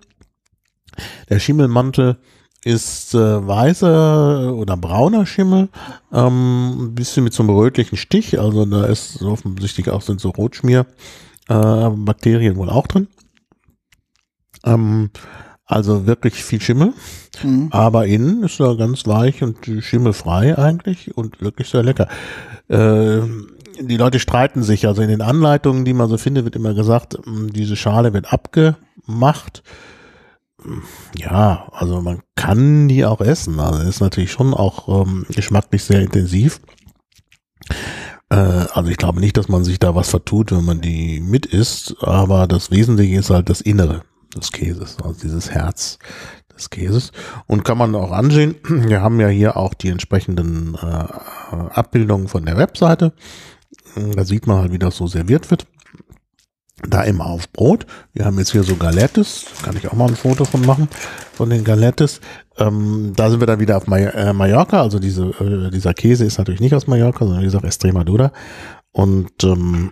Der 1.29 1.39
Schimmelmantel 1.39 2.17
ist 2.63 3.13
äh, 3.13 3.47
weißer 3.47 4.53
oder 4.53 4.75
brauner 4.75 5.25
Schimmel, 5.25 5.69
ähm, 6.11 6.87
ein 6.87 6.95
bisschen 6.95 7.23
mit 7.23 7.33
so 7.33 7.43
einem 7.43 7.55
rötlichen 7.55 7.97
Stich, 7.97 8.39
also 8.39 8.65
da 8.65 8.85
ist 8.85 9.21
offensichtlich 9.21 9.89
auch 9.89 10.01
sind 10.01 10.19
so 10.19 10.29
Rotschmier 10.29 10.85
äh, 11.47 11.89
Bakterien 11.89 12.57
wohl 12.57 12.69
auch 12.69 12.87
drin. 12.87 13.07
Ähm, 14.65 15.09
also 15.65 16.05
wirklich 16.05 16.43
viel 16.43 16.59
Schimmel, 16.59 16.93
mhm. 17.43 17.69
aber 17.71 18.07
innen 18.07 18.43
ist 18.43 18.59
er 18.59 18.75
ganz 18.75 19.07
weich 19.07 19.41
und 19.43 19.57
schimmelfrei 19.79 20.57
eigentlich 20.57 21.15
und 21.15 21.41
wirklich 21.41 21.69
sehr 21.69 21.83
lecker. 21.83 22.07
Äh, 22.67 23.21
die 23.79 23.97
Leute 23.97 24.19
streiten 24.19 24.63
sich, 24.63 24.85
also 24.87 25.01
in 25.01 25.07
den 25.07 25.21
Anleitungen, 25.21 25.85
die 25.85 25.93
man 25.93 26.09
so 26.09 26.17
findet, 26.17 26.43
wird 26.43 26.57
immer 26.57 26.73
gesagt, 26.73 27.17
diese 27.25 27.77
Schale 27.77 28.13
wird 28.13 28.33
abgemacht 28.33 29.63
ja, 31.15 31.67
also 31.71 32.01
man 32.01 32.21
kann 32.35 32.87
die 32.87 33.05
auch 33.05 33.21
essen. 33.21 33.59
Also 33.59 33.87
ist 33.87 34.01
natürlich 34.01 34.31
schon 34.31 34.53
auch 34.53 35.05
ähm, 35.05 35.25
geschmacklich 35.29 35.83
sehr 35.83 36.01
intensiv. 36.01 36.61
Äh, 38.29 38.35
also 38.35 38.89
ich 38.89 38.97
glaube 38.97 39.19
nicht, 39.19 39.37
dass 39.37 39.47
man 39.47 39.63
sich 39.63 39.79
da 39.79 39.95
was 39.95 40.09
vertut, 40.09 40.51
wenn 40.51 40.65
man 40.65 40.81
die 40.81 41.19
mit 41.19 41.45
isst, 41.45 41.95
aber 42.01 42.47
das 42.47 42.71
Wesentliche 42.71 43.19
ist 43.19 43.29
halt 43.29 43.49
das 43.49 43.61
Innere 43.61 44.03
des 44.35 44.51
Käses, 44.51 44.97
also 45.03 45.19
dieses 45.21 45.51
Herz 45.51 45.97
des 46.53 46.69
Käses. 46.69 47.11
Und 47.47 47.63
kann 47.63 47.77
man 47.77 47.95
auch 47.95 48.11
ansehen, 48.11 48.55
wir 48.67 49.01
haben 49.01 49.19
ja 49.19 49.27
hier 49.27 49.57
auch 49.57 49.73
die 49.73 49.89
entsprechenden 49.89 50.75
äh, 50.75 51.55
Abbildungen 51.55 52.27
von 52.27 52.45
der 52.45 52.57
Webseite. 52.57 53.13
Da 53.95 54.23
sieht 54.23 54.45
man 54.45 54.59
halt, 54.59 54.71
wie 54.71 54.79
das 54.79 54.97
so 54.97 55.07
serviert 55.07 55.49
wird 55.49 55.65
da 56.87 57.03
immer 57.03 57.25
auf 57.25 57.51
Brot. 57.51 57.85
Wir 58.13 58.25
haben 58.25 58.37
jetzt 58.37 58.51
hier 58.51 58.63
so 58.63 58.75
Galettes, 58.75 59.45
kann 59.63 59.75
ich 59.75 59.87
auch 59.87 59.93
mal 59.93 60.07
ein 60.07 60.15
Foto 60.15 60.45
von 60.45 60.65
machen, 60.65 60.87
von 61.33 61.49
den 61.49 61.63
Galettes. 61.63 62.21
Ähm, 62.57 63.13
da 63.15 63.29
sind 63.29 63.39
wir 63.39 63.47
dann 63.47 63.59
wieder 63.59 63.77
auf 63.77 63.87
äh, 63.87 64.33
Mallorca, 64.33 64.81
also 64.81 64.99
diese, 64.99 65.27
äh, 65.39 65.71
dieser 65.71 65.93
Käse 65.93 66.25
ist 66.25 66.37
natürlich 66.37 66.61
nicht 66.61 66.73
aus 66.73 66.87
Mallorca, 66.87 67.25
sondern 67.25 67.41
wie 67.41 67.45
gesagt 67.45 67.65
Extremadura. 67.65 68.31
Und 68.91 69.43
ähm, 69.43 69.91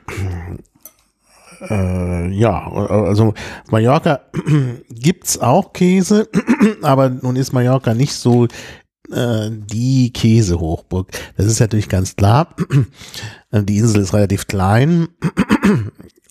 äh, 1.61 2.29
ja, 2.29 2.71
also 2.71 3.33
Mallorca 3.69 4.21
gibt's 4.89 5.39
auch 5.39 5.73
Käse, 5.73 6.29
aber 6.81 7.09
nun 7.09 7.35
ist 7.35 7.53
Mallorca 7.53 7.93
nicht 7.93 8.13
so 8.13 8.47
äh, 9.11 9.49
die 9.51 10.11
Käsehochburg. 10.11 11.09
Das 11.35 11.45
ist 11.45 11.59
natürlich 11.59 11.89
ganz 11.89 12.15
klar. 12.15 12.55
Die 13.53 13.77
Insel 13.77 14.01
ist 14.01 14.13
relativ 14.13 14.47
klein. 14.47 15.07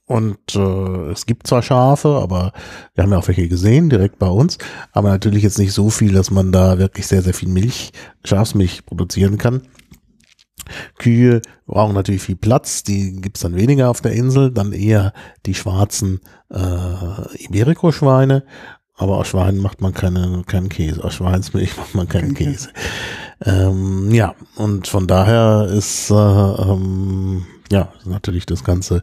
Und 0.07 0.55
äh, 0.55 1.11
es 1.11 1.27
gibt 1.27 1.49
zwar 1.49 1.63
Schafe, 1.63 2.21
aber 2.23 2.53
wir 2.95 3.03
haben 3.03 3.11
ja 3.11 3.19
auch 3.19 3.27
welche 3.27 3.49
gesehen, 3.49 3.91
direkt 3.91 4.21
bei 4.21 4.29
uns, 4.29 4.57
aber 4.93 5.09
natürlich 5.09 5.43
jetzt 5.43 5.59
nicht 5.59 5.73
so 5.73 5.91
viel, 5.91 6.13
dass 6.13 6.31
man 6.31 6.53
da 6.53 6.79
wirklich 6.79 7.09
sehr, 7.09 7.23
sehr 7.23 7.35
viel 7.35 7.49
Milch, 7.49 7.93
Schafsmilch 8.25 8.87
produzieren 8.87 9.37
kann. 9.37 9.63
Kühe 10.99 11.43
brauchen 11.67 11.95
natürlich 11.95 12.23
viel 12.23 12.37
Platz, 12.37 12.83
die 12.83 13.21
gibt's 13.21 13.41
dann 13.41 13.57
weniger 13.57 13.91
auf 13.91 14.01
der 14.01 14.13
Insel, 14.13 14.53
dann 14.53 14.73
eher 14.73 15.13
die 15.45 15.55
schwarzen 15.55 16.21
äh, 16.51 17.45
Iberico-Schweine 17.45 18.45
Aber 18.97 19.19
aus 19.19 19.29
Schwein 19.29 19.59
macht 19.59 19.81
man 19.81 19.93
keine, 19.93 20.43
keinen 20.47 20.69
Käse. 20.69 21.05
Aus 21.05 21.15
Schweinsmilch 21.15 21.77
macht 21.77 21.95
man 21.95 22.09
keinen 22.09 22.35
Käse. 22.35 22.71
Ähm, 23.45 24.11
ja, 24.13 24.35
und 24.57 24.89
von 24.89 25.07
daher 25.07 25.69
ist 25.71 26.11
äh, 26.11 26.15
ähm, 26.15 27.45
ja 27.71 27.93
natürlich 28.05 28.47
das 28.47 28.65
Ganze 28.65 29.03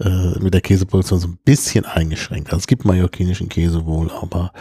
äh, 0.00 0.38
mit 0.38 0.54
der 0.54 0.60
Käseproduktion 0.60 1.20
so 1.20 1.28
ein 1.28 1.38
bisschen 1.44 1.84
eingeschränkt. 1.84 2.48
Also 2.48 2.58
es 2.58 2.66
gibt 2.66 2.84
mallorquinischen 2.84 3.48
Käse 3.48 3.86
wohl, 3.86 4.10
aber 4.10 4.52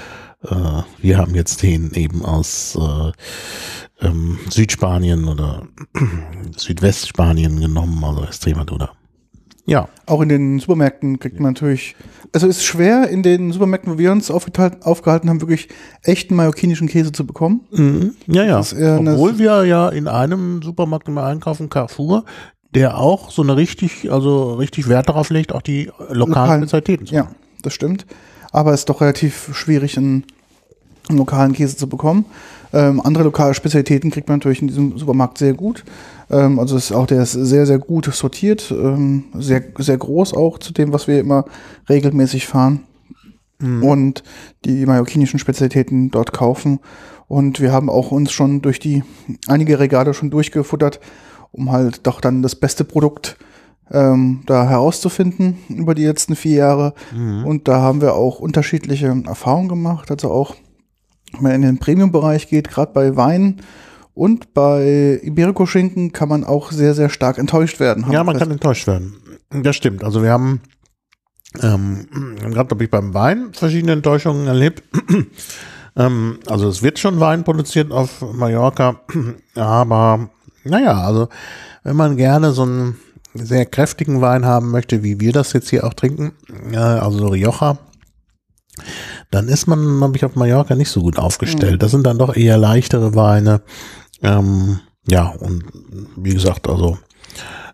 äh, 0.44 0.84
wir 1.02 1.18
haben 1.18 1.36
jetzt 1.36 1.62
den 1.64 1.92
eben 1.94 2.24
aus 2.26 2.78
äh, 2.80 4.06
ähm, 4.06 4.40
Südspanien 4.50 5.28
oder 5.28 5.68
Südwestspanien 6.58 7.60
genommen, 7.60 8.04
also 8.04 8.24
Extremadura. 8.24 8.92
Ja. 9.66 9.90
Auch 10.06 10.22
in 10.22 10.30
den 10.30 10.60
Supermärkten 10.60 11.18
kriegt 11.18 11.40
man 11.40 11.54
natürlich, 11.54 11.96
also 12.32 12.48
es 12.48 12.58
ist 12.58 12.66
schwer 12.66 13.10
in 13.10 13.24
den 13.24 13.52
Supermärkten, 13.52 13.92
wo 13.92 13.98
wir 13.98 14.12
uns 14.12 14.30
aufgehalten, 14.30 15.30
haben, 15.30 15.42
wirklich 15.42 15.70
echten 16.04 16.36
mallorquinischen 16.36 16.88
Käse 16.88 17.12
zu 17.12 17.26
bekommen. 17.26 17.62
Mhm. 17.72 18.16
Ja, 18.28 18.44
ja. 18.44 18.60
Obwohl 18.60 19.40
wir 19.40 19.66
ja 19.66 19.90
in 19.90 20.08
einem 20.08 20.62
Supermarkt 20.62 21.08
immer 21.08 21.24
einkaufen, 21.24 21.70
Carrefour, 21.70 22.26
der 22.74 22.98
auch 22.98 23.32
so 23.32 23.42
eine 23.42 23.56
richtig, 23.56 24.12
also 24.12 24.54
richtig 24.56 24.90
Wert 24.90 25.10
darauf 25.10 25.30
legt, 25.30 25.54
auch 25.54 25.62
die 25.62 25.86
lokalen 26.10 26.20
Lokalen. 26.20 26.62
Spezialitäten 26.64 27.06
zu 27.06 27.16
Ja, 27.16 27.32
das 27.62 27.74
stimmt. 27.74 28.06
Aber 28.52 28.74
es 28.74 28.82
ist 28.82 28.90
doch 28.90 29.02
relativ 29.02 29.50
schwierig, 29.54 29.98
einen, 29.98 30.26
einen 31.10 31.18
lokalen 31.18 31.54
Käse 31.54 31.78
zu 31.78 31.88
bekommen. 31.88 32.26
Ähm, 32.74 33.00
andere 33.02 33.24
lokale 33.26 33.54
Spezialitäten 33.54 34.12
kriegt 34.12 34.28
man 34.28 34.40
natürlich 34.40 34.62
in 34.62 34.68
diesem 34.68 34.98
Supermarkt 34.98 35.38
sehr 35.38 35.54
gut. 35.54 35.84
Ähm, 36.30 36.60
also 36.60 36.76
ist 36.76 36.92
auch 36.92 37.06
der 37.06 37.24
ist 37.24 37.34
sehr, 37.34 37.66
sehr 37.66 37.80
gut 37.80 38.14
sortiert, 38.14 38.72
ähm, 38.72 39.26
sehr, 39.34 39.64
sehr 39.78 39.98
groß 39.98 40.34
auch 40.34 40.60
zu 40.60 40.74
dem, 40.74 40.92
was 40.92 41.08
wir 41.08 41.20
immer 41.20 41.46
regelmäßig 41.90 42.48
fahren. 42.48 42.82
Und 43.58 44.24
die 44.66 44.86
mallorquinischen 44.86 45.40
Spezialitäten 45.40 46.12
dort 46.12 46.34
kaufen. 46.34 46.80
Und 47.28 47.62
wir 47.62 47.72
haben 47.72 47.90
auch 47.90 48.12
uns 48.12 48.34
schon 48.34 48.62
durch 48.62 48.80
die 48.80 49.04
einige 49.48 49.80
Regale 49.80 50.14
schon 50.14 50.30
durchgefuttert, 50.30 51.00
um 51.56 51.72
halt 51.72 52.06
doch 52.06 52.22
dann 52.22 52.42
das 52.42 52.56
beste 52.56 52.84
Produkt 52.84 53.38
ähm, 53.92 54.42
da 54.46 54.68
herauszufinden 54.68 55.58
über 55.70 55.96
die 55.96 56.06
letzten 56.06 56.36
vier 56.36 56.56
Jahre. 56.56 56.94
Und 57.46 57.68
da 57.68 57.82
haben 57.82 58.02
wir 58.02 58.16
auch 58.16 58.40
unterschiedliche 58.40 59.08
Erfahrungen 59.26 59.70
gemacht. 59.70 60.10
Also 60.12 60.32
auch, 60.32 60.56
wenn 61.34 61.44
man 61.44 61.52
in 61.54 61.62
den 61.62 61.78
Premium-Bereich 61.78 62.48
geht, 62.48 62.70
gerade 62.70 62.94
bei 62.94 63.16
Wein 63.16 63.62
und 64.14 64.54
bei 64.54 65.20
Iberico-Schinken 65.24 66.14
kann 66.14 66.30
man 66.30 66.44
auch 66.44 66.72
sehr, 66.72 66.94
sehr 66.94 67.10
stark 67.10 67.38
enttäuscht 67.38 67.80
werden. 67.80 68.06
Ja, 68.12 68.24
man 68.24 68.38
kann 68.38 68.50
enttäuscht 68.50 68.88
werden. 68.88 69.16
Das 69.50 69.76
stimmt. 69.76 70.04
Also 70.04 70.24
wir 70.24 70.32
haben 70.32 70.62
ähm, 71.62 72.08
gerade 72.40 72.68
glaube 72.68 72.84
ich 72.84 72.90
beim 72.90 73.14
Wein 73.14 73.50
verschiedene 73.54 73.94
Enttäuschungen 73.94 74.48
erlebt. 74.48 74.84
ähm, 75.96 76.40
also 76.48 76.68
es 76.68 76.82
wird 76.82 77.00
schon 77.00 77.20
Wein 77.20 77.44
produziert 77.44 77.92
auf 77.92 78.22
Mallorca, 78.34 79.02
aber 79.56 80.30
naja, 80.66 81.02
also 81.02 81.30
wenn 81.84 81.96
man 81.96 82.18
gerne 82.18 82.52
so 82.52 82.64
einen 82.64 82.98
sehr 83.34 83.66
kräftigen 83.66 84.22
Wein 84.22 84.46
haben 84.46 84.72
möchte, 84.72 85.04
wie 85.04 85.20
wir 85.20 85.34
das 85.34 85.54
jetzt 85.54 85.70
hier 85.70 85.86
auch 85.86 85.94
trinken, 85.94 86.34
äh, 86.72 86.78
also 86.78 87.20
so 87.20 87.28
Rioja, 87.28 87.78
dann 89.32 89.48
ist 89.48 89.68
man, 89.68 89.98
glaube 89.98 90.18
ich, 90.18 90.26
auf 90.26 90.36
Mallorca 90.36 90.76
nicht 90.76 90.90
so 90.90 91.02
gut 91.02 91.18
aufgestellt. 91.18 91.82
Das 91.82 91.92
sind 91.92 92.06
dann 92.06 92.18
doch 92.18 92.36
eher 92.36 92.58
leichtere 92.58 93.16
Weine. 93.16 93.62
Ähm, 94.22 94.80
ja, 95.08 95.28
und 95.28 95.64
wie 96.18 96.34
gesagt, 96.34 96.68
also 96.68 96.98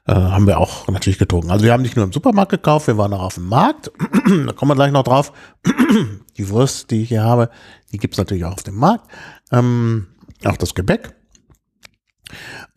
äh, 0.08 0.14
haben 0.14 0.48
wir 0.48 0.60
auch 0.60 0.88
natürlich 0.88 1.20
getrunken. 1.20 1.52
Also 1.52 1.64
wir 1.66 1.74
haben 1.74 1.84
nicht 1.84 1.96
nur 1.96 2.06
im 2.06 2.14
Supermarkt 2.14 2.52
gekauft, 2.52 2.88
wir 2.88 2.98
waren 2.98 3.14
auch 3.14 3.24
auf 3.24 3.36
dem 3.36 3.48
Markt. 3.48 3.92
da 4.46 4.54
kommen 4.54 4.72
wir 4.72 4.76
gleich 4.76 4.92
noch 4.92 5.04
drauf. 5.04 5.32
die 6.38 6.50
Wurst, 6.50 6.92
die 6.92 7.04
ich 7.04 7.10
hier 7.10 7.24
habe, 7.24 7.50
die 7.92 7.98
gibt's 7.98 8.18
natürlich 8.18 8.46
auch 8.46 8.54
auf 8.54 8.64
dem 8.64 8.76
Markt. 8.76 9.10
Ähm, 9.52 10.08
auch 10.46 10.58
das 10.58 10.76
Gebäck. 10.76 11.14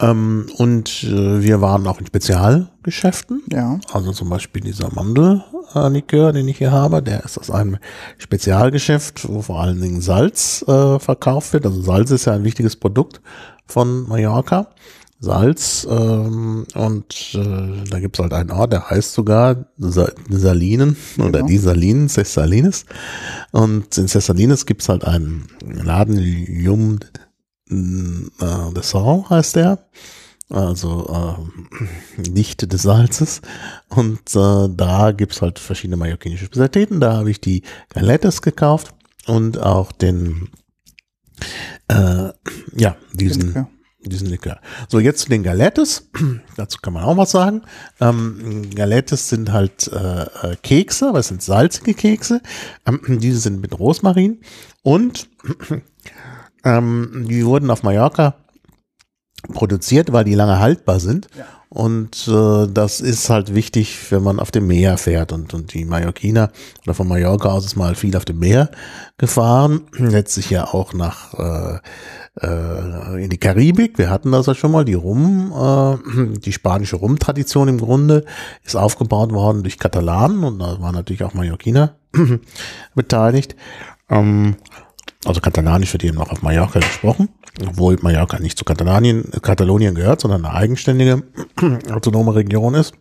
Ähm, 0.01 0.47
und 0.57 1.05
äh, 1.05 1.43
wir 1.43 1.61
waren 1.61 1.87
auch 1.87 1.99
in 2.01 2.07
Spezialgeschäften. 2.07 3.43
Ja, 3.53 3.79
Also 3.93 4.13
zum 4.13 4.29
Beispiel 4.29 4.63
dieser 4.63 4.93
Mandellikör, 4.95 6.33
den 6.33 6.49
ich 6.49 6.59
hier 6.59 6.73
habe, 6.73 7.03
der 7.03 7.25
ist 7.25 7.39
aus 7.39 7.51
einem 7.51 7.79
Spezialgeschäft, 8.19 9.29
wo 9.29 9.43
vor 9.43 9.61
allen 9.61 9.81
Dingen 9.81 10.01
Salz 10.01 10.65
äh, 10.67 10.99
verkauft 10.99 11.53
wird. 11.53 11.67
Also 11.67 11.81
Salz 11.83 12.11
ist 12.11 12.25
ja 12.25 12.33
ein 12.33 12.45
wichtiges 12.45 12.77
Produkt 12.77 13.21
von 13.67 14.09
Mallorca. 14.09 14.69
Salz 15.21 15.87
ähm, 15.91 16.67
und 16.75 17.35
äh, 17.35 17.85
da 17.89 17.99
gibt's 17.99 18.19
halt 18.19 18.35
einen 18.35 18.51
Ort, 18.51 18.73
der 18.75 18.91
heißt 18.91 19.15
sogar 19.15 19.65
Sa 19.79 20.09
Salinen 20.29 20.97
oder 21.19 21.39
Genau. 21.39 21.47
die 21.47 21.57
Salinen, 21.57 22.09
Cessalines. 22.11 22.85
Und 23.51 23.97
in 23.97 24.07
Cessalines 24.07 24.67
gibt's 24.67 24.89
halt 24.91 25.05
einen 25.05 25.47
Laden, 25.67 26.19
Jum 26.19 26.99
äh, 27.71 28.73
de 28.75 28.83
Sang 28.83 29.29
heißt 29.29 29.57
der 29.57 29.79
also 30.51 31.49
äh, 32.19 32.23
Dichte 32.23 32.67
des 32.67 32.83
Salzes. 32.83 33.41
Und 33.89 34.35
äh, 34.35 34.69
da 34.69 35.13
gibt's 35.13 35.43
halt 35.43 35.59
verschiedene 35.59 35.97
mallorquinische 35.97 36.47
Spezialitäten. 36.47 37.01
Da 37.01 37.15
habe 37.15 37.31
ich 37.31 37.41
die 37.41 37.63
Galettes 37.91 38.43
gekauft 38.43 38.95
und 39.27 39.59
auch 39.59 39.93
den, 39.93 40.51
äh, 41.89 42.31
ja, 42.77 42.97
diesen, 43.13 43.49
Likör. 43.49 43.69
diesen 44.05 44.29
Likör. 44.29 44.61
So, 44.89 45.01
jetzt 45.01 45.21
zu 45.21 45.29
den 45.29 45.43
Galettes. 45.43 46.11
Dazu 46.57 46.79
kann 46.83 46.93
man 46.93 47.05
auch 47.05 47.17
was 47.17 47.31
sagen. 47.31 47.63
Ähm, 48.01 48.71
Galettes 48.75 49.29
sind 49.29 49.53
halt 49.53 49.89
äh, 49.89 50.23
äh, 50.23 50.57
Kekse, 50.63 51.09
aber 51.09 51.21
es 51.21 51.29
sind 51.29 51.43
salzige 51.43 51.95
Kekse. 51.95 52.43
Ähm, 52.87 53.01
diese 53.19 53.39
sind 53.39 53.61
mit 53.61 53.79
Rosmarin 53.79 54.41
und 54.83 55.29
ähm, 56.65 57.27
die 57.29 57.45
wurden 57.45 57.71
auf 57.71 57.83
Mallorca 57.83 58.35
produziert, 59.53 60.13
weil 60.13 60.25
die 60.25 60.35
lange 60.35 60.59
haltbar 60.59 61.01
sind. 61.01 61.29
Und 61.69 62.29
äh, 62.29 62.69
das 62.73 63.01
ist 63.01 63.29
halt 63.31 63.53
wichtig, 63.53 63.99
wenn 64.11 64.23
man 64.23 64.39
auf 64.39 64.53
dem 64.53 64.69
Meer 64.69 64.97
fährt. 64.97 65.33
Und, 65.33 65.55
und 65.55 65.75
die 65.75 65.85
Mallorquiner 65.85 66.53
oder 66.85 66.95
von 66.95 67.09
Mallorca 67.09 67.49
aus 67.49 67.67
ist 67.67 67.75
mal 67.75 67.97
viel 67.97 68.17
auf 68.17 68.25
dem 68.25 68.39
Meer 68.39 68.71
gefahren. 69.19 69.81
Letztlich 69.97 70.51
ja 70.51 70.73
auch 70.73 70.93
nach 70.93 71.35
äh, 71.35 71.79
äh, 72.41 73.25
in 73.25 73.29
die 73.29 73.39
Karibik. 73.39 73.99
Wir 73.99 74.09
hatten 74.09 74.31
das 74.31 74.47
ja 74.47 74.55
schon 74.55 74.71
mal. 74.71 74.85
Die 74.85 74.95
Rum, 74.95 75.53
äh, 75.53 76.39
die 76.39 76.53
spanische 76.53 76.95
Rum-Tradition 76.95 77.67
im 77.67 77.79
Grunde 77.79 78.25
ist 78.63 78.77
aufgebaut 78.77 79.33
worden 79.33 79.65
durch 79.65 79.79
Katalanen 79.79 80.45
und 80.45 80.61
da 80.61 80.81
waren 80.81 80.95
natürlich 80.95 81.25
auch 81.25 81.35
Mallorquiner 81.35 81.97
beteiligt. 82.95 83.57
Ähm, 84.09 84.55
also 85.25 85.41
Katalanisch 85.41 85.93
wird 85.93 86.05
eben 86.05 86.19
auch 86.19 86.31
auf 86.31 86.43
Mallorca 86.43 86.81
gesprochen, 86.81 87.29
obwohl 87.67 87.99
Mallorca 88.01 88.39
nicht 88.39 88.59
zu 88.59 88.65
Katalonien, 88.65 89.31
Katalonien 89.43 89.95
gehört, 89.95 90.21
sondern 90.21 90.45
eine 90.45 90.55
eigenständige 90.55 91.23
autonome 91.91 92.35
Region 92.35 92.75
ist. 92.75 92.95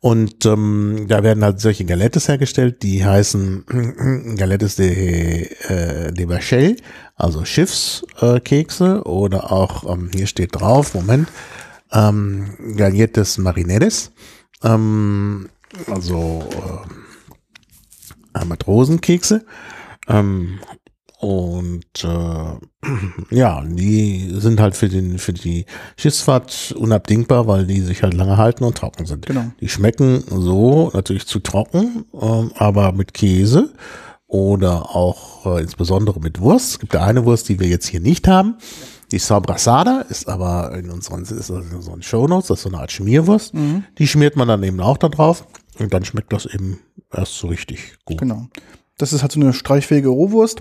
Und 0.00 0.46
ähm, 0.46 1.06
da 1.08 1.24
werden 1.24 1.42
halt 1.42 1.60
solche 1.60 1.84
Galettes 1.84 2.28
hergestellt, 2.28 2.82
die 2.84 3.04
heißen 3.04 4.36
Galettes 4.38 4.76
de, 4.76 5.48
äh, 5.68 6.12
de 6.12 6.26
Bachel, 6.26 6.76
also 7.16 7.44
Schiffskekse 7.44 9.02
äh, 9.04 9.08
oder 9.08 9.50
auch, 9.50 9.92
ähm, 9.92 10.10
hier 10.14 10.28
steht 10.28 10.54
drauf, 10.54 10.94
Moment, 10.94 11.28
ähm, 11.92 12.76
Gallettes 12.76 13.38
Marineres, 13.38 14.12
ähm, 14.62 15.48
also 15.88 16.48
äh, 18.34 18.44
Matrosenkekse. 18.44 19.44
Ähm, 20.08 20.58
und 21.20 22.04
äh, 22.04 22.86
ja, 23.34 23.64
die 23.64 24.30
sind 24.34 24.60
halt 24.60 24.76
für 24.76 24.88
den 24.88 25.18
für 25.18 25.32
die 25.32 25.66
Schiffsfahrt 25.96 26.74
unabdingbar, 26.78 27.48
weil 27.48 27.66
die 27.66 27.80
sich 27.80 28.02
halt 28.02 28.14
lange 28.14 28.36
halten 28.36 28.62
und 28.62 28.76
trocken 28.76 29.04
sind. 29.04 29.26
Genau. 29.26 29.46
Die 29.60 29.68
schmecken 29.68 30.22
so 30.28 30.90
natürlich 30.94 31.26
zu 31.26 31.40
trocken, 31.40 32.04
ähm, 32.14 32.52
aber 32.54 32.92
mit 32.92 33.14
Käse 33.14 33.72
oder 34.28 34.94
auch 34.94 35.46
äh, 35.46 35.62
insbesondere 35.62 36.20
mit 36.20 36.40
Wurst. 36.40 36.72
Es 36.72 36.78
gibt 36.78 36.94
da 36.94 37.04
eine 37.04 37.24
Wurst, 37.24 37.48
die 37.48 37.58
wir 37.58 37.66
jetzt 37.66 37.88
hier 37.88 38.00
nicht 38.00 38.28
haben. 38.28 38.56
Die 39.10 39.18
Sobrasada 39.18 40.02
ist 40.02 40.28
aber 40.28 40.72
in 40.78 40.90
unseren, 40.90 41.22
ist 41.22 41.48
in 41.48 41.72
unseren 41.74 42.02
Shownotes, 42.02 42.48
das 42.48 42.58
ist 42.58 42.62
so 42.64 42.68
eine 42.68 42.78
Art 42.78 42.92
Schmierwurst. 42.92 43.54
Die 43.98 44.06
schmiert 44.06 44.36
man 44.36 44.46
dann 44.46 44.62
eben 44.62 44.80
auch 44.80 44.98
da 44.98 45.08
drauf 45.08 45.46
und 45.78 45.94
dann 45.94 46.04
schmeckt 46.04 46.32
das 46.32 46.44
eben 46.44 46.78
erst 47.10 47.38
so 47.38 47.46
richtig 47.48 47.96
gut. 48.04 48.18
genau. 48.18 48.48
Das 48.98 49.12
ist 49.12 49.22
halt 49.22 49.32
so 49.32 49.40
eine 49.40 49.52
streichfähige 49.52 50.08
Rohwurst 50.08 50.60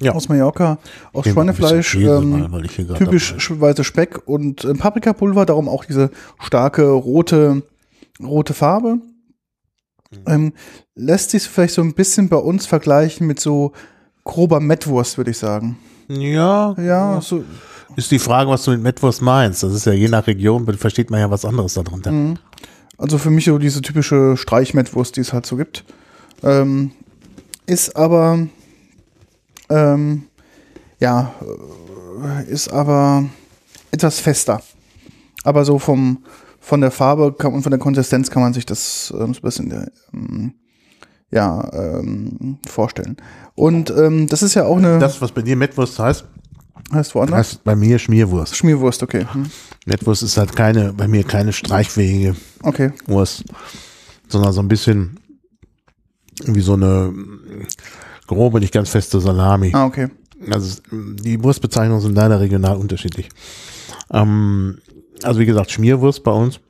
Ja. 0.00 0.12
aus 0.12 0.28
Mallorca, 0.28 0.78
aus 1.12 1.26
Schweinefleisch, 1.26 1.94
ähm, 1.96 2.50
mal, 2.50 2.62
typisch 2.62 3.34
weiße 3.50 3.84
Speck 3.84 4.26
und 4.26 4.64
äh, 4.64 4.74
Paprikapulver, 4.74 5.46
darum 5.46 5.68
auch 5.68 5.84
diese 5.84 6.10
starke 6.40 6.88
rote, 6.90 7.62
rote 8.20 8.54
Farbe. 8.54 8.96
Mhm. 10.10 10.18
Ähm, 10.26 10.52
lässt 10.94 11.30
sich 11.30 11.44
vielleicht 11.44 11.74
so 11.74 11.82
ein 11.82 11.94
bisschen 11.94 12.28
bei 12.28 12.36
uns 12.36 12.66
vergleichen 12.66 13.26
mit 13.26 13.40
so 13.40 13.72
grober 14.24 14.60
Mettwurst, 14.60 15.16
würde 15.16 15.30
ich 15.30 15.38
sagen. 15.38 15.78
Ja, 16.08 16.74
Ja, 16.78 17.20
so, 17.20 17.44
ist 17.96 18.10
die 18.10 18.18
Frage, 18.18 18.50
was 18.50 18.64
du 18.64 18.72
mit 18.72 18.82
Mettwurst 18.82 19.22
meinst. 19.22 19.62
Das 19.62 19.72
ist 19.72 19.86
ja 19.86 19.92
je 19.92 20.08
nach 20.08 20.26
Region, 20.26 20.66
versteht 20.76 21.10
man 21.10 21.20
ja 21.20 21.30
was 21.30 21.44
anderes 21.44 21.74
darunter. 21.74 22.34
also 22.98 23.18
für 23.18 23.30
mich 23.30 23.44
so 23.44 23.58
diese 23.58 23.82
typische 23.82 24.36
Streichmettwurst, 24.36 25.16
die 25.16 25.20
es 25.20 25.32
halt 25.32 25.46
so 25.46 25.56
gibt. 25.56 25.84
Ähm, 26.42 26.92
ist 27.66 27.96
aber, 27.96 28.46
ähm, 29.68 30.24
ja, 31.00 31.34
ist 32.48 32.68
aber 32.68 33.24
etwas 33.90 34.20
fester. 34.20 34.60
Aber 35.44 35.64
so 35.64 35.78
vom, 35.78 36.24
von 36.60 36.80
der 36.80 36.90
Farbe 36.90 37.32
und 37.32 37.62
von 37.62 37.70
der 37.70 37.78
Konsistenz 37.78 38.30
kann 38.30 38.42
man 38.42 38.54
sich 38.54 38.66
das 38.66 39.12
ähm, 39.16 39.32
ein 39.32 39.42
bisschen 39.42 39.90
ähm, 40.12 40.54
ja, 41.30 41.68
ähm, 41.72 42.58
vorstellen. 42.66 43.16
Und 43.54 43.90
ähm, 43.90 44.26
das 44.28 44.42
ist 44.42 44.54
ja 44.54 44.64
auch 44.64 44.78
eine. 44.78 44.98
Das, 44.98 45.20
was 45.20 45.32
bei 45.32 45.42
dir 45.42 45.56
Mettwurst 45.56 45.98
heißt, 45.98 46.24
heißt 46.92 47.14
woanders? 47.14 47.38
heißt 47.38 47.64
bei 47.64 47.76
mir 47.76 47.98
Schmierwurst. 47.98 48.56
Schmierwurst, 48.56 49.02
okay. 49.02 49.26
Hm. 49.32 49.50
Mettwurst 49.84 50.22
ist 50.22 50.36
halt 50.36 50.54
keine, 50.54 50.92
bei 50.92 51.08
mir 51.08 51.24
keine 51.24 51.52
streichfähige 51.52 52.36
Okay. 52.62 52.92
Wurst, 53.06 53.44
sondern 54.28 54.52
so 54.52 54.60
ein 54.60 54.68
bisschen 54.68 55.20
wie 56.44 56.60
so 56.60 56.74
eine 56.74 57.12
grobe, 58.26 58.60
nicht 58.60 58.72
ganz 58.72 58.90
feste 58.90 59.20
Salami. 59.20 59.70
Ah, 59.74 59.86
okay. 59.86 60.08
Also 60.50 60.80
die 60.92 61.42
Wurstbezeichnungen 61.42 62.00
sind 62.02 62.14
leider 62.14 62.40
regional 62.40 62.76
unterschiedlich. 62.76 63.28
Ähm, 64.12 64.78
also 65.22 65.40
wie 65.40 65.46
gesagt, 65.46 65.70
Schmierwurst 65.70 66.22
bei 66.22 66.32
uns, 66.32 66.60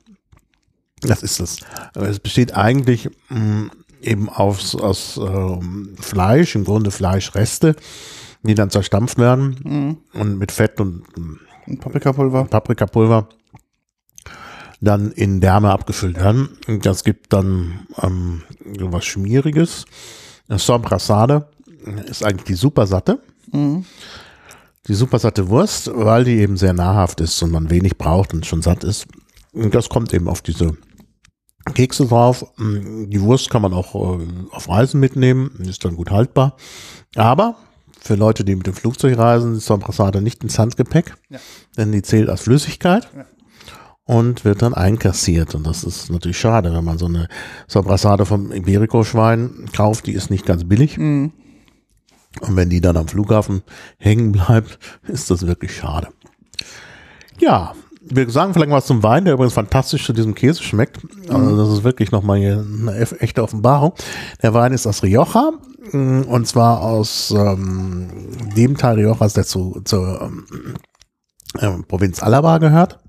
das 1.01 1.23
ist 1.23 1.39
es. 1.39 1.57
Es 1.93 2.19
besteht 2.19 2.55
eigentlich 2.55 3.09
mh, 3.29 3.69
eben 4.01 4.29
aus, 4.29 4.75
aus 4.75 5.17
ähm, 5.17 5.95
Fleisch, 5.99 6.55
im 6.55 6.63
Grunde 6.63 6.91
Fleischreste, 6.91 7.75
die 8.43 8.55
dann 8.55 8.69
zerstampft 8.69 9.17
werden 9.17 9.57
Mhm. 9.63 9.97
und 10.19 10.37
mit 10.37 10.51
Fett 10.51 10.79
und 10.79 11.03
mh, 11.17 11.37
Und 11.67 11.79
Paprikapulver. 11.81 12.45
Paprikapulver 12.45 13.27
dann 14.81 15.11
in 15.11 15.41
Därme 15.41 15.71
abgefüllt 15.71 16.17
werden. 16.17 16.49
Das 16.81 17.03
gibt 17.03 17.31
dann 17.33 17.87
ähm, 18.01 18.43
was 18.59 19.05
Schmieriges. 19.05 19.85
Sobrassade 20.49 21.47
ist 22.07 22.23
eigentlich 22.23 22.45
die 22.45 22.53
supersatte. 22.55 23.19
Mhm. 23.51 23.85
Die 24.87 24.93
supersatte 24.93 25.49
Wurst, 25.49 25.89
weil 25.93 26.23
die 26.25 26.37
eben 26.39 26.57
sehr 26.57 26.73
nahrhaft 26.73 27.19
ist 27.21 27.41
und 27.41 27.51
man 27.51 27.69
wenig 27.71 27.97
braucht 27.97 28.33
und 28.33 28.45
schon 28.45 28.61
satt 28.61 28.83
ist. 28.83 29.07
Und 29.53 29.73
das 29.73 29.89
kommt 29.89 30.13
eben 30.13 30.27
auf 30.27 30.41
diese 30.43 30.77
Kekse 31.73 32.05
drauf. 32.05 32.45
Die 32.59 33.21
Wurst 33.21 33.49
kann 33.49 33.63
man 33.63 33.73
auch 33.73 33.95
äh, 34.19 34.23
auf 34.51 34.69
Reisen 34.69 34.99
mitnehmen, 34.99 35.51
ist 35.67 35.83
dann 35.85 35.95
gut 35.95 36.11
haltbar. 36.11 36.55
Aber 37.15 37.55
für 37.99 38.13
Leute, 38.13 38.43
die 38.43 38.55
mit 38.55 38.67
dem 38.67 38.75
Flugzeug 38.75 39.17
reisen, 39.17 39.55
ist 39.55 39.65
Sobrassade 39.65 40.21
nicht 40.21 40.43
ins 40.43 40.59
Handgepäck, 40.59 41.15
Ja. 41.29 41.39
denn 41.75 41.91
die 41.91 42.03
zählt 42.03 42.29
als 42.29 42.41
Flüssigkeit 42.41 43.09
Ja. 43.15 43.25
Und 44.05 44.45
wird 44.45 44.61
dann 44.61 44.73
einkassiert. 44.73 45.55
Und 45.55 45.65
das 45.65 45.83
ist 45.83 46.11
natürlich 46.11 46.39
schade, 46.39 46.73
wenn 46.73 46.83
man 46.83 46.97
so 46.97 47.07
eine 47.07 47.27
Sobrassade 47.67 48.25
vom 48.25 48.51
Iberico-Schwein 48.51 49.65
kauft, 49.73 50.07
die 50.07 50.13
ist 50.13 50.29
nicht 50.29 50.45
ganz 50.45 50.63
billig. 50.63 50.97
Mhm. 50.97 51.33
Und 52.41 52.55
wenn 52.55 52.69
die 52.69 52.81
dann 52.81 52.97
am 52.97 53.07
Flughafen 53.07 53.63
hängen 53.97 54.31
bleibt, 54.31 54.79
ist 55.07 55.31
das 55.31 55.47
wirklich 55.47 55.75
schade. 55.75 56.09
Ja, 57.39 57.73
wir 58.07 58.29
sagen 58.29 58.53
vielleicht 58.53 58.71
was 58.71 58.85
zum 58.85 59.01
Wein, 59.01 59.25
der 59.25 59.33
übrigens 59.33 59.53
fantastisch 59.53 60.05
zu 60.05 60.13
diesem 60.13 60.35
Käse 60.35 60.61
schmeckt. 60.61 60.99
Also 61.27 61.57
das 61.57 61.77
ist 61.77 61.83
wirklich 61.83 62.11
nochmal 62.11 62.37
hier 62.37 62.63
eine 62.63 62.95
echte 63.19 63.41
Offenbarung. 63.41 63.93
Der 64.43 64.53
Wein 64.53 64.73
ist 64.73 64.85
aus 64.85 65.01
Rioja 65.01 65.53
mh, 65.91 66.25
und 66.27 66.47
zwar 66.47 66.81
aus 66.81 67.31
ähm, 67.31 68.09
dem 68.55 68.77
Teil 68.77 68.97
Riojas, 68.99 69.33
der 69.33 69.45
zu, 69.45 69.81
zur 69.85 70.21
ähm, 70.21 70.45
ähm, 71.59 71.83
Provinz 71.87 72.21
Alaba 72.21 72.59
gehört. 72.59 72.99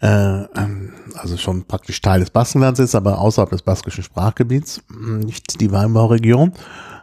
Äh, 0.00 0.44
ähm, 0.56 0.92
also 1.14 1.36
schon 1.36 1.64
praktisch 1.64 2.00
Teil 2.00 2.20
des 2.20 2.30
Baskenlands 2.30 2.80
ist, 2.80 2.94
aber 2.94 3.18
außerhalb 3.18 3.50
des 3.50 3.62
baskischen 3.62 4.02
Sprachgebiets, 4.02 4.82
mh, 4.88 5.24
nicht 5.24 5.60
die 5.60 5.72
Weinbauregion. 5.72 6.52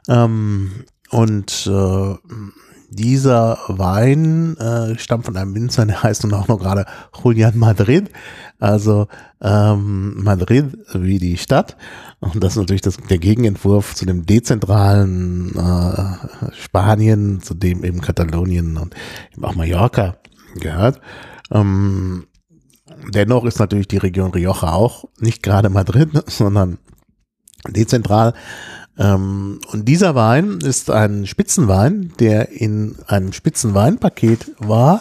Ähm, 0.08 0.86
und 1.10 1.68
äh, 1.72 2.16
dieser 2.90 3.60
Wein 3.68 4.58
äh, 4.58 4.98
stammt 4.98 5.26
von 5.26 5.36
einem 5.36 5.54
Winzer, 5.54 5.86
der 5.86 6.04
heißt 6.04 6.24
nun 6.24 6.34
auch 6.34 6.48
noch 6.48 6.60
gerade 6.60 6.86
Julian 7.24 7.58
Madrid. 7.58 8.10
Also 8.60 9.08
ähm, 9.42 10.24
Madrid 10.24 10.78
wie 10.94 11.20
die 11.20 11.38
Stadt. 11.38 11.78
Und 12.20 12.44
das 12.44 12.54
ist 12.54 12.58
natürlich 12.58 12.82
das, 12.82 12.98
der 12.98 13.20
Gegenentwurf 13.20 13.94
zu 13.94 14.06
dem 14.06 14.26
dezentralen 14.26 15.54
äh, 15.56 16.52
Spanien, 16.54 17.42
zu 17.42 17.54
dem 17.54 17.84
eben 17.84 18.02
Katalonien 18.02 18.78
und 18.78 18.96
eben 19.34 19.46
auch 19.46 19.56
Mallorca 19.56 20.16
gehört. 20.60 21.00
Ähm, 21.52 22.27
dennoch 23.10 23.46
ist 23.46 23.60
natürlich 23.60 23.88
die 23.88 23.98
Region 23.98 24.32
Rioja 24.32 24.74
auch 24.74 25.06
nicht 25.20 25.44
gerade 25.44 25.70
Madrid, 25.70 26.10
sondern 26.28 26.78
dezentral. 27.68 28.34
Ähm, 28.98 29.60
und 29.72 29.86
dieser 29.86 30.16
Wein 30.16 30.60
ist 30.64 30.90
ein 30.90 31.28
Spitzenwein, 31.28 32.14
der 32.20 32.50
in 32.52 32.96
einem 33.08 33.34
Spitzenweinpaket 33.34 34.52
war, 34.60 35.00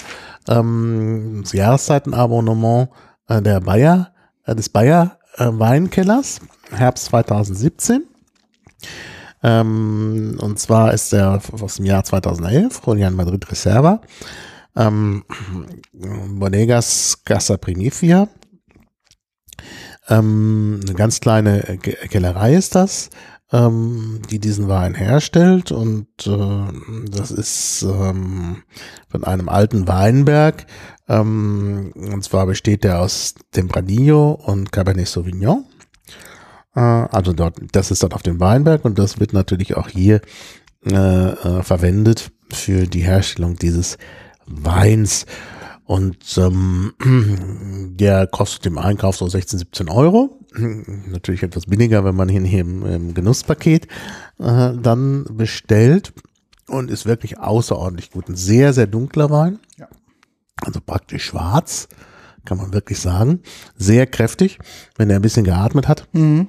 ähm, 0.48 1.40
das 1.42 1.52
Jahreszeitenabonnement 1.52 2.90
äh, 3.28 3.40
der 3.40 3.61
Bayer, 3.61 4.12
äh, 4.44 4.54
des 4.54 4.68
Bayer 4.68 5.18
äh, 5.37 5.46
Weinkellers, 5.50 6.40
Herbst 6.70 7.06
2017. 7.06 8.04
Ähm, 9.42 10.38
und 10.40 10.59
zwar 10.59 10.92
ist 10.92 11.12
er 11.12 11.40
aus 11.61 11.76
dem 11.76 11.85
Jahr 11.85 12.04
2011, 12.04 12.82
Julian 12.87 13.14
Madrid 13.14 13.50
Reserva, 13.50 14.00
ähm, 14.76 15.24
Bodegas 15.92 17.22
Casa 17.24 17.56
Primifia. 17.56 18.28
Ähm, 20.08 20.80
eine 20.84 20.94
ganz 20.94 21.20
kleine 21.20 21.78
Ke- 21.82 21.96
Kellerei 22.08 22.54
ist 22.54 22.74
das, 22.74 23.10
ähm, 23.50 24.20
die 24.30 24.38
diesen 24.38 24.68
Wein 24.68 24.94
herstellt 24.94 25.72
und 25.72 26.06
äh, 26.26 27.08
das 27.10 27.30
ist 27.30 27.82
ähm, 27.82 28.62
von 29.08 29.24
einem 29.24 29.48
alten 29.48 29.88
Weinberg. 29.88 30.66
Ähm, 31.08 31.92
und 31.94 32.22
zwar 32.22 32.46
besteht 32.46 32.84
der 32.84 33.00
aus 33.00 33.34
Tempranillo 33.52 34.32
und 34.32 34.70
Cabernet 34.72 35.08
Sauvignon. 35.08 35.64
Äh, 36.74 36.80
also 36.80 37.32
dort, 37.32 37.56
das 37.72 37.90
ist 37.90 38.02
dort 38.02 38.14
auf 38.14 38.22
dem 38.22 38.38
Weinberg 38.38 38.84
und 38.84 38.98
das 38.98 39.18
wird 39.18 39.32
natürlich 39.32 39.76
auch 39.76 39.88
hier 39.88 40.20
äh, 40.84 40.94
äh, 40.94 41.62
verwendet 41.62 42.30
für 42.52 42.86
die 42.86 43.02
Herstellung 43.02 43.56
dieses 43.56 43.98
Weins. 44.46 45.26
Und 45.85 46.37
ähm, 46.37 46.94
der 47.98 48.26
kostet 48.26 48.66
im 48.66 48.78
Einkauf 48.78 49.16
so 49.16 49.28
16, 49.28 49.61
17 49.61 49.88
Euro. 49.88 50.40
Natürlich 50.56 51.42
etwas 51.42 51.66
billiger, 51.66 52.04
wenn 52.04 52.16
man 52.16 52.28
ihn 52.28 52.44
hier 52.44 52.61
im, 52.61 52.85
im 52.85 53.14
Genusspaket 53.14 53.87
äh, 54.38 54.72
dann 54.74 55.24
bestellt. 55.30 56.12
Und 56.68 56.90
ist 56.90 57.06
wirklich 57.06 57.38
außerordentlich 57.38 58.11
gut. 58.11 58.28
Ein 58.28 58.35
sehr, 58.35 58.72
sehr 58.72 58.88
dunkler 58.88 59.30
Wein. 59.30 59.61
Ja. 59.78 59.88
Also 60.64 60.80
praktisch 60.85 61.26
schwarz, 61.26 61.88
kann 62.44 62.59
man 62.59 62.72
wirklich 62.72 62.98
sagen. 62.98 63.40
Sehr 63.76 64.06
kräftig, 64.06 64.59
wenn 64.96 65.09
er 65.09 65.16
ein 65.16 65.22
bisschen 65.22 65.44
geatmet 65.44 65.87
hat. 65.87 66.09
Mhm. 66.12 66.48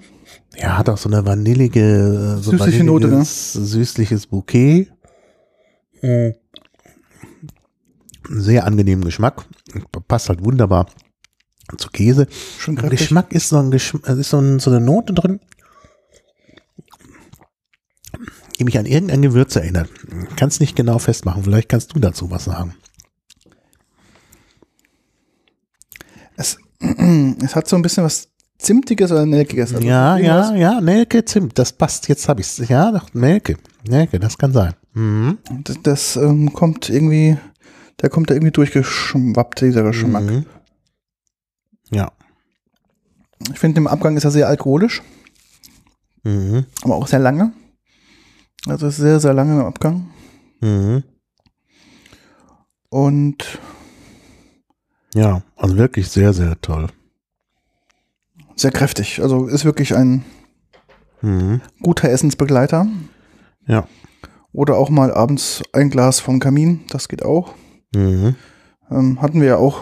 Er 0.55 0.77
hat 0.77 0.89
auch 0.89 0.97
so 0.97 1.07
eine 1.07 1.23
vanillige, 1.23 2.39
so 2.41 2.51
Süßliche 2.51 2.83
Note, 2.83 3.07
ne? 3.09 3.23
süßliches 3.23 4.25
Bouquet. 4.25 4.91
Mm. 6.01 6.29
Sehr 8.29 8.65
angenehmen 8.65 9.05
Geschmack. 9.05 9.45
Passt 10.07 10.29
halt 10.29 10.43
wunderbar 10.43 10.87
zu 11.77 11.89
Käse. 11.89 12.27
Schön 12.57 12.75
Im 12.75 12.81
kräftig. 12.81 12.99
Geschmack 12.99 13.31
ist 13.33 13.49
so, 13.49 13.57
ein 13.57 13.71
Geschm 13.71 13.99
äh, 14.05 14.19
ist 14.19 14.29
so, 14.29 14.39
ein, 14.39 14.59
so 14.59 14.71
eine 14.71 14.79
Note 14.79 15.13
drin, 15.13 15.39
die 18.57 18.63
mich 18.63 18.77
an 18.77 18.85
irgendein 18.85 19.21
Gewürz 19.21 19.55
erinnert. 19.55 19.89
Kannst 20.35 20.61
nicht 20.61 20.75
genau 20.75 20.99
festmachen. 20.99 21.43
Vielleicht 21.43 21.69
kannst 21.69 21.93
du 21.93 21.99
dazu 21.99 22.31
was 22.31 22.45
sagen. 22.45 22.75
Es, 26.37 26.57
es 27.43 27.55
hat 27.55 27.67
so 27.67 27.75
ein 27.75 27.81
bisschen 27.81 28.03
was 28.03 28.29
Zimtiges 28.57 29.11
oder 29.11 29.25
Nelkiges. 29.25 29.75
Also 29.75 29.87
ja, 29.87 30.17
ja, 30.17 30.55
ja, 30.55 30.81
Nelke, 30.81 31.23
Zimt, 31.25 31.59
das 31.59 31.73
passt. 31.73 32.07
Jetzt 32.07 32.27
habe 32.27 32.41
ich 32.41 32.47
es. 32.47 32.69
Ja, 32.69 32.91
doch, 32.91 33.13
Nelke. 33.13 33.57
Nelke, 33.87 34.19
das 34.19 34.37
kann 34.37 34.51
sein. 34.51 34.73
Mhm. 34.93 35.37
Das, 35.63 35.77
das 35.83 36.15
ähm, 36.15 36.53
kommt 36.53 36.89
irgendwie, 36.89 37.37
der 38.01 38.09
kommt 38.09 38.29
da 38.29 38.33
irgendwie 38.35 38.51
durchgeschwappt, 38.51 39.61
dieser 39.61 39.83
Geschmack. 39.83 40.23
Mhm. 40.23 40.45
Ja. 41.91 42.11
Ich 43.51 43.59
finde, 43.59 43.79
im 43.79 43.87
Abgang 43.87 44.17
ist 44.17 44.23
er 44.25 44.31
sehr 44.31 44.47
alkoholisch, 44.47 45.01
Mhm. 46.23 46.65
aber 46.83 46.95
auch 46.95 47.07
sehr 47.07 47.19
lange. 47.19 47.53
Also 48.67 48.87
ist 48.87 48.97
sehr, 48.97 49.19
sehr 49.19 49.33
lange 49.33 49.59
im 49.61 49.65
Abgang. 49.65 50.09
Mhm. 50.61 51.03
Und 52.89 53.59
Ja, 55.13 55.41
also 55.55 55.77
wirklich 55.77 56.09
sehr, 56.09 56.33
sehr 56.33 56.59
toll. 56.61 56.87
sehr 58.55 58.71
kräftig. 58.71 59.21
Also 59.21 59.47
ist 59.47 59.65
wirklich 59.65 59.95
ein 59.95 60.23
Mhm. 61.21 61.61
guter 61.81 62.09
Essensbegleiter. 62.09 62.87
Ja. 63.67 63.87
Oder 64.51 64.77
auch 64.77 64.89
mal 64.89 65.13
abends 65.13 65.61
ein 65.73 65.89
Glas 65.89 66.19
vom 66.19 66.39
Kamin, 66.39 66.85
das 66.89 67.07
geht 67.07 67.23
auch. 67.23 67.53
Mhm. 67.95 68.35
Ähm, 68.89 69.21
hatten 69.21 69.41
wir 69.41 69.47
ja 69.47 69.57
auch 69.57 69.79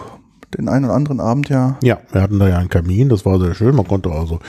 den 0.56 0.68
einen 0.68 0.84
oder 0.86 0.94
anderen 0.94 1.20
Abend 1.20 1.48
ja. 1.48 1.78
Ja, 1.82 1.98
wir 2.12 2.22
hatten 2.22 2.38
da 2.38 2.48
ja 2.48 2.58
einen 2.58 2.68
Kamin, 2.68 3.08
das 3.08 3.24
war 3.24 3.38
sehr 3.38 3.54
schön. 3.54 3.74
Man 3.74 3.86
konnte 3.86 4.10
also 4.10 4.40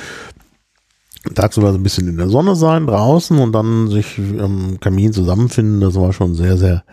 tagsüber 1.36 1.72
so 1.72 1.78
ein 1.78 1.84
bisschen 1.84 2.08
in 2.08 2.17
der 2.17 2.30
Sonne 2.30 2.56
sein, 2.56 2.88
draußen 2.88 3.38
und 3.38 3.52
dann 3.52 3.89
sich 3.89 4.20
am 4.39 4.80
Kamin 4.80 5.13
zusammenfinden, 5.13 5.82
das 5.82 5.96
war 5.96 6.13
schon 6.13 6.36
sehr, 6.36 6.58
sehr 6.58 6.84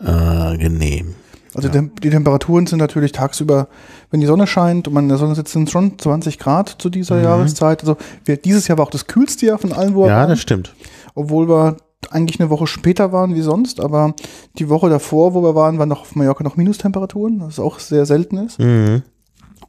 angenehm. 0.00 1.14
Also 1.54 1.68
ja. 1.68 1.82
die 1.82 2.10
Temperaturen 2.10 2.66
sind 2.66 2.78
natürlich 2.78 3.12
tagsüber, 3.12 3.68
wenn 4.10 4.20
die 4.20 4.26
Sonne 4.26 4.46
scheint 4.46 4.86
und 4.86 4.94
man 4.94 5.04
in 5.04 5.08
der 5.08 5.18
Sonne 5.18 5.34
sitzt, 5.34 5.52
sind 5.52 5.70
schon 5.70 5.98
20 5.98 6.38
Grad 6.38 6.76
zu 6.78 6.88
dieser 6.88 7.16
mhm. 7.16 7.24
Jahreszeit. 7.24 7.80
Also 7.80 7.96
wir, 8.24 8.36
dieses 8.36 8.68
Jahr 8.68 8.78
war 8.78 8.86
auch 8.86 8.90
das 8.90 9.06
kühlste 9.06 9.46
Jahr 9.46 9.58
von 9.58 9.72
allen, 9.72 9.94
wo 9.94 10.06
Ja, 10.06 10.26
das 10.26 10.40
stimmt. 10.40 10.74
Obwohl 11.14 11.48
wir 11.48 11.76
eigentlich 12.10 12.40
eine 12.40 12.50
Woche 12.50 12.66
später 12.66 13.12
waren 13.12 13.34
wie 13.34 13.42
sonst, 13.42 13.80
aber 13.80 14.14
die 14.58 14.68
Woche 14.68 14.88
davor, 14.88 15.34
wo 15.34 15.42
wir 15.42 15.54
waren, 15.54 15.78
waren 15.78 15.88
noch 15.88 16.02
auf 16.02 16.16
Mallorca 16.16 16.44
noch 16.44 16.56
Minustemperaturen, 16.56 17.40
was 17.40 17.58
auch 17.58 17.78
sehr 17.78 18.06
selten 18.06 18.38
ist. 18.38 18.58
Mhm. 18.58 19.02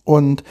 Und 0.03 0.43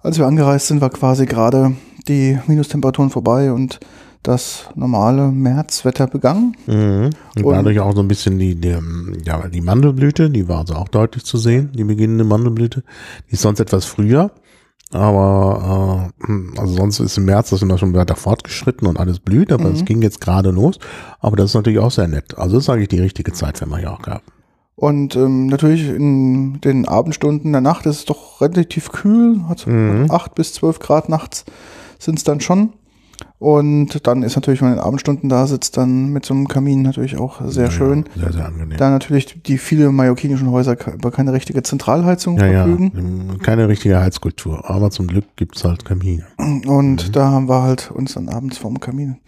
als 0.00 0.18
wir 0.18 0.26
angereist 0.26 0.66
sind, 0.66 0.80
war 0.80 0.90
quasi 0.90 1.26
gerade 1.26 1.74
die 2.06 2.38
Minustemperaturen 2.46 3.10
vorbei 3.10 3.52
und 3.52 3.80
das 4.22 4.68
normale 4.74 5.30
Märzwetter 5.30 6.06
begangen. 6.06 6.56
Mhm. 6.66 7.10
Und, 7.36 7.44
und 7.44 7.54
dadurch 7.54 7.80
auch 7.80 7.94
so 7.94 8.00
ein 8.00 8.08
bisschen 8.08 8.38
die, 8.38 8.54
die, 8.54 8.76
ja, 9.24 9.48
die 9.48 9.60
Mandelblüte, 9.60 10.30
die 10.30 10.48
war 10.48 10.58
also 10.58 10.74
auch 10.74 10.88
deutlich 10.88 11.24
zu 11.24 11.38
sehen, 11.38 11.70
die 11.74 11.84
beginnende 11.84 12.24
Mandelblüte. 12.24 12.82
Die 13.28 13.34
ist 13.34 13.42
sonst 13.42 13.60
etwas 13.60 13.84
früher. 13.84 14.32
Aber 14.90 16.10
äh, 16.28 16.58
also 16.58 16.74
sonst 16.74 17.00
ist 17.00 17.18
im 17.18 17.26
März 17.26 17.50
das 17.50 17.60
sind 17.60 17.68
wir 17.68 17.78
schon 17.78 17.94
weiter 17.94 18.16
fortgeschritten 18.16 18.88
und 18.88 18.98
alles 18.98 19.18
blüht, 19.20 19.52
aber 19.52 19.66
es 19.66 19.80
mhm. 19.80 19.84
ging 19.84 20.02
jetzt 20.02 20.20
gerade 20.20 20.50
los. 20.50 20.78
Aber 21.20 21.36
das 21.36 21.50
ist 21.50 21.54
natürlich 21.54 21.78
auch 21.78 21.90
sehr 21.90 22.08
nett. 22.08 22.38
Also 22.38 22.56
das 22.56 22.64
ist 22.64 22.70
eigentlich 22.70 22.88
die 22.88 23.00
richtige 23.00 23.32
Zeit 23.32 23.58
für 23.58 23.66
Mallorca. 23.66 24.22
Und 24.76 25.16
ähm, 25.16 25.48
natürlich 25.48 25.88
in 25.88 26.60
den 26.60 26.86
Abendstunden 26.86 27.50
der 27.52 27.60
Nacht 27.60 27.84
ist 27.86 27.96
es 27.96 28.04
doch 28.04 28.40
relativ 28.40 28.92
kühl, 28.92 29.42
hat 29.48 29.66
mhm. 29.66 30.06
8 30.08 30.34
bis 30.36 30.54
12 30.54 30.78
Grad 30.78 31.08
nachts 31.08 31.44
sind 31.98 32.18
es 32.18 32.24
dann 32.24 32.40
schon. 32.40 32.72
Und 33.38 34.04
dann 34.08 34.24
ist 34.24 34.34
natürlich, 34.34 34.60
wenn 34.60 34.68
man 34.68 34.78
in 34.78 34.80
den 34.80 34.86
Abendstunden 34.86 35.28
da 35.28 35.46
sitzt, 35.46 35.76
dann 35.76 36.08
mit 36.08 36.24
so 36.24 36.34
einem 36.34 36.48
Kamin 36.48 36.82
natürlich 36.82 37.18
auch 37.18 37.40
sehr 37.46 37.66
ja, 37.66 37.70
schön. 37.70 38.04
Ja, 38.16 38.22
sehr, 38.22 38.32
sehr 38.32 38.46
angenehm. 38.46 38.76
Da 38.78 38.90
natürlich 38.90 39.40
die 39.42 39.58
viele 39.58 39.92
mallorquinischen 39.92 40.50
Häuser 40.50 40.76
über 40.92 41.12
keine 41.12 41.32
richtige 41.32 41.62
Zentralheizung 41.62 42.36
ja, 42.38 42.64
verfügen. 42.64 43.28
Ja, 43.30 43.44
keine 43.44 43.68
richtige 43.68 44.00
Heizkultur, 44.00 44.68
aber 44.68 44.90
zum 44.90 45.06
Glück 45.06 45.24
gibt's 45.36 45.62
halt 45.64 45.84
Kamine. 45.84 46.26
Und 46.36 47.08
mhm. 47.08 47.12
da 47.12 47.30
haben 47.30 47.48
wir 47.48 47.62
halt 47.62 47.92
uns 47.92 48.14
dann 48.14 48.28
abends 48.28 48.58
vorm 48.58 48.80
Kamin 48.80 49.18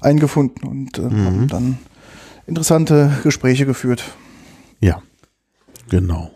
eingefunden 0.00 0.68
und 0.68 0.98
äh, 0.98 1.02
mhm. 1.02 1.24
haben 1.24 1.48
dann 1.48 1.78
interessante 2.46 3.10
Gespräche 3.24 3.66
geführt. 3.66 4.04
Ja, 4.78 5.02
genau. 5.88 6.30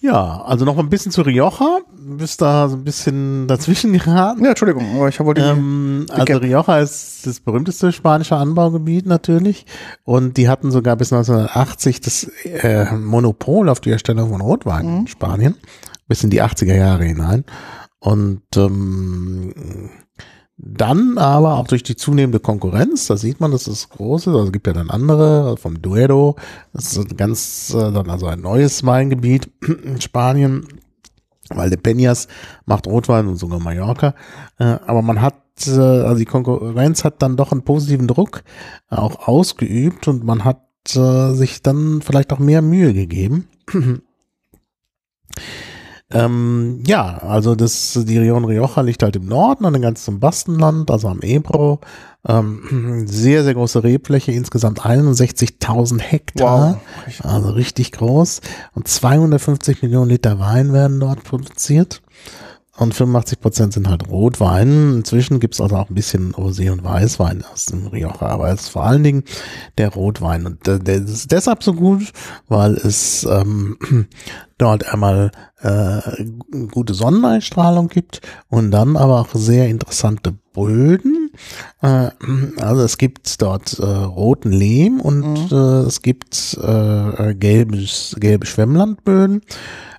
Ja, 0.00 0.42
also 0.46 0.64
noch 0.64 0.78
ein 0.78 0.88
bisschen 0.88 1.12
zu 1.12 1.22
Rioja. 1.22 1.80
Bist 1.92 2.40
da 2.40 2.68
so 2.68 2.76
ein 2.76 2.84
bisschen 2.84 3.46
dazwischen 3.46 3.92
geraten. 3.98 4.42
Ja, 4.42 4.50
Entschuldigung, 4.50 4.96
aber 4.96 5.08
ich 5.08 5.20
wollte. 5.20 5.42
Ähm, 5.42 6.06
also 6.10 6.38
Rioja 6.38 6.80
ist 6.80 7.26
das 7.26 7.40
berühmteste 7.40 7.92
spanische 7.92 8.36
Anbaugebiet 8.36 9.06
natürlich. 9.06 9.66
Und 10.04 10.38
die 10.38 10.48
hatten 10.48 10.70
sogar 10.70 10.96
bis 10.96 11.12
1980 11.12 12.00
das 12.00 12.24
äh, 12.44 12.94
Monopol 12.96 13.68
auf 13.68 13.80
die 13.80 13.90
Erstellung 13.90 14.30
von 14.30 14.40
Rotwein 14.40 14.86
mhm. 14.86 14.98
in 15.00 15.06
Spanien. 15.06 15.54
Bis 16.08 16.24
in 16.24 16.30
die 16.30 16.42
80er 16.42 16.74
Jahre 16.74 17.04
hinein. 17.04 17.44
Und 17.98 18.42
ähm, 18.56 19.90
dann 20.62 21.16
aber 21.16 21.56
auch 21.56 21.66
durch 21.66 21.82
die 21.82 21.96
zunehmende 21.96 22.38
Konkurrenz, 22.38 23.06
da 23.06 23.16
sieht 23.16 23.40
man, 23.40 23.50
dass 23.50 23.66
es 23.66 23.88
groß 23.88 24.22
ist, 24.22 24.28
also 24.28 24.44
es 24.44 24.52
gibt 24.52 24.66
ja 24.66 24.74
dann 24.74 24.90
andere, 24.90 25.56
vom 25.56 25.80
Duero, 25.80 26.36
das 26.74 26.92
ist 26.92 26.98
ein 26.98 27.16
ganz, 27.16 27.74
äh, 27.74 27.90
dann 27.92 28.10
also 28.10 28.26
ein 28.26 28.40
neues 28.40 28.84
Weingebiet 28.84 29.50
in 29.84 30.00
Spanien, 30.00 30.68
weil 31.48 31.70
de 31.70 31.78
Peñas 31.78 32.28
macht 32.66 32.86
Rotwein 32.86 33.26
und 33.26 33.36
sogar 33.36 33.58
Mallorca, 33.58 34.14
äh, 34.58 34.64
aber 34.64 35.00
man 35.00 35.22
hat, 35.22 35.34
äh, 35.66 35.70
also 35.70 36.18
die 36.18 36.26
Konkurrenz 36.26 37.04
hat 37.04 37.22
dann 37.22 37.36
doch 37.36 37.52
einen 37.52 37.62
positiven 37.62 38.06
Druck 38.06 38.42
auch 38.88 39.26
ausgeübt 39.26 40.08
und 40.08 40.24
man 40.24 40.44
hat 40.44 40.66
sich 40.86 41.62
dann 41.62 42.00
vielleicht 42.00 42.32
auch 42.32 42.38
mehr 42.38 42.62
Mühe 42.62 42.94
gegeben. 42.94 43.48
Ähm, 46.12 46.82
ja, 46.86 47.18
also 47.18 47.54
das, 47.54 47.98
die 48.02 48.18
Region 48.18 48.44
Rioja 48.44 48.82
liegt 48.82 49.02
halt 49.02 49.16
im 49.16 49.26
Norden, 49.26 49.64
an 49.64 49.74
dem 49.74 49.82
ganzen 49.82 50.18
Bastenland, 50.18 50.90
also 50.90 51.08
am 51.08 51.20
Ebro. 51.20 51.80
Ähm, 52.26 53.04
sehr, 53.06 53.44
sehr 53.44 53.54
große 53.54 53.82
Rebfläche, 53.82 54.32
insgesamt 54.32 54.80
61.000 54.80 56.00
Hektar. 56.00 56.80
Wow. 57.06 57.24
Also 57.24 57.50
richtig 57.50 57.92
groß. 57.92 58.40
Und 58.74 58.88
250 58.88 59.82
Millionen 59.82 60.10
Liter 60.10 60.38
Wein 60.38 60.72
werden 60.72 60.98
dort 61.00 61.22
produziert. 61.22 62.02
Und 62.80 62.94
85 62.94 63.40
Prozent 63.40 63.72
sind 63.74 63.90
halt 63.90 64.08
Rotwein. 64.08 64.94
Inzwischen 64.94 65.38
gibt's 65.38 65.60
also 65.60 65.76
auch 65.76 65.90
ein 65.90 65.94
bisschen 65.94 66.32
Rosé 66.32 66.72
und 66.72 66.82
Weißwein 66.82 67.44
aus 67.52 67.66
dem 67.66 67.86
Rioja, 67.88 68.22
aber 68.22 68.48
es 68.48 68.62
ist 68.62 68.68
vor 68.70 68.84
allen 68.84 69.04
Dingen 69.04 69.24
der 69.76 69.90
Rotwein. 69.90 70.46
Und 70.46 70.66
der, 70.66 70.80
ist 70.88 71.30
deshalb 71.30 71.62
so 71.62 71.74
gut, 71.74 72.10
weil 72.48 72.72
es 72.76 73.24
ähm, 73.24 73.76
dort 74.56 74.90
einmal 74.90 75.30
äh, 75.60 76.00
gute 76.70 76.94
Sonneneinstrahlung 76.94 77.88
gibt 77.88 78.22
und 78.48 78.70
dann 78.70 78.96
aber 78.96 79.20
auch 79.20 79.28
sehr 79.34 79.68
interessante 79.68 80.32
Böden. 80.54 81.32
Äh, 81.82 82.08
also 82.56 82.80
es 82.80 82.96
gibt 82.96 83.42
dort 83.42 83.78
äh, 83.78 83.84
roten 83.84 84.52
Lehm 84.52 85.02
und 85.02 85.50
mhm. 85.50 85.54
äh, 85.54 85.80
es 85.86 86.00
gibt 86.00 86.58
äh, 86.62 87.34
gelbes, 87.34 88.16
gelbe 88.18 88.46
Schwemmlandböden. 88.46 89.42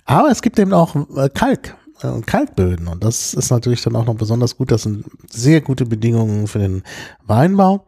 Aber 0.04 0.32
es 0.32 0.42
gibt 0.42 0.58
eben 0.58 0.72
auch 0.72 0.96
äh, 1.16 1.28
Kalk 1.28 1.76
und 2.04 2.26
Kalkböden. 2.26 2.88
Und 2.88 3.04
das 3.04 3.34
ist 3.34 3.50
natürlich 3.50 3.82
dann 3.82 3.96
auch 3.96 4.06
noch 4.06 4.14
besonders 4.14 4.56
gut. 4.56 4.70
Das 4.70 4.82
sind 4.82 5.04
sehr 5.30 5.60
gute 5.60 5.86
Bedingungen 5.86 6.46
für 6.46 6.58
den 6.58 6.82
Weinbau. 7.24 7.86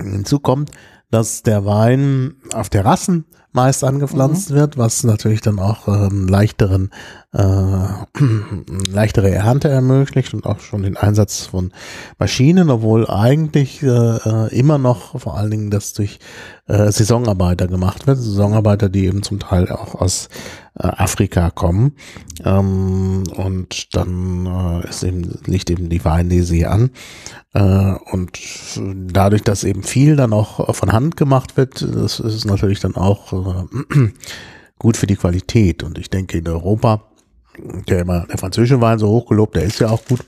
Hinzu 0.00 0.40
kommt, 0.40 0.70
dass 1.10 1.42
der 1.42 1.64
Wein 1.64 2.36
auf 2.52 2.68
Terrassen 2.68 3.26
meist 3.54 3.84
angepflanzt 3.84 4.50
mhm. 4.50 4.54
wird, 4.56 4.78
was 4.78 5.04
natürlich 5.04 5.40
dann 5.40 5.58
auch 5.58 5.86
ähm, 5.88 6.26
leichteren, 6.26 6.90
äh, 7.32 7.40
leichtere 8.90 9.30
Ernte 9.30 9.68
ermöglicht 9.68 10.34
und 10.34 10.44
auch 10.44 10.60
schon 10.60 10.82
den 10.82 10.96
Einsatz 10.96 11.46
von 11.46 11.72
Maschinen, 12.18 12.68
obwohl 12.68 13.08
eigentlich 13.08 13.82
äh, 13.82 13.86
äh, 13.86 14.58
immer 14.58 14.78
noch 14.78 15.18
vor 15.20 15.38
allen 15.38 15.52
Dingen 15.52 15.70
das 15.70 15.92
durch 15.92 16.18
äh, 16.66 16.90
Saisonarbeiter 16.90 17.68
gemacht 17.68 18.06
wird, 18.06 18.18
Saisonarbeiter, 18.18 18.88
die 18.88 19.06
eben 19.06 19.22
zum 19.22 19.38
Teil 19.38 19.70
auch 19.70 19.94
aus 19.94 20.28
äh, 20.76 20.88
Afrika 20.88 21.50
kommen. 21.50 21.92
Ähm, 22.44 23.22
und 23.36 23.94
dann 23.94 24.46
äh, 24.46 24.88
ist 24.88 25.04
eben, 25.04 25.38
liegt 25.46 25.70
eben 25.70 25.88
die 25.88 26.04
Weinlese 26.04 26.54
hier 26.54 26.70
an. 26.72 26.90
Äh, 27.52 27.94
und 28.10 28.38
dadurch, 29.12 29.42
dass 29.42 29.62
eben 29.62 29.82
viel 29.82 30.16
dann 30.16 30.32
auch 30.32 30.74
von 30.74 30.92
Hand 30.92 31.16
gemacht 31.16 31.56
wird, 31.56 31.82
das 31.82 32.18
ist 32.18 32.44
natürlich 32.44 32.80
dann 32.80 32.96
auch 32.96 33.32
äh, 33.46 34.08
gut 34.78 34.96
für 34.96 35.06
die 35.06 35.16
Qualität. 35.16 35.82
Und 35.82 35.98
ich 35.98 36.10
denke 36.10 36.38
in 36.38 36.48
Europa, 36.48 37.02
der 37.88 38.00
immer 38.00 38.26
der 38.26 38.38
französische 38.38 38.80
Wein 38.80 38.98
so 38.98 39.08
hochgelobt, 39.08 39.56
der 39.56 39.64
ist 39.64 39.80
ja 39.80 39.90
auch 39.90 40.04
gut. 40.04 40.20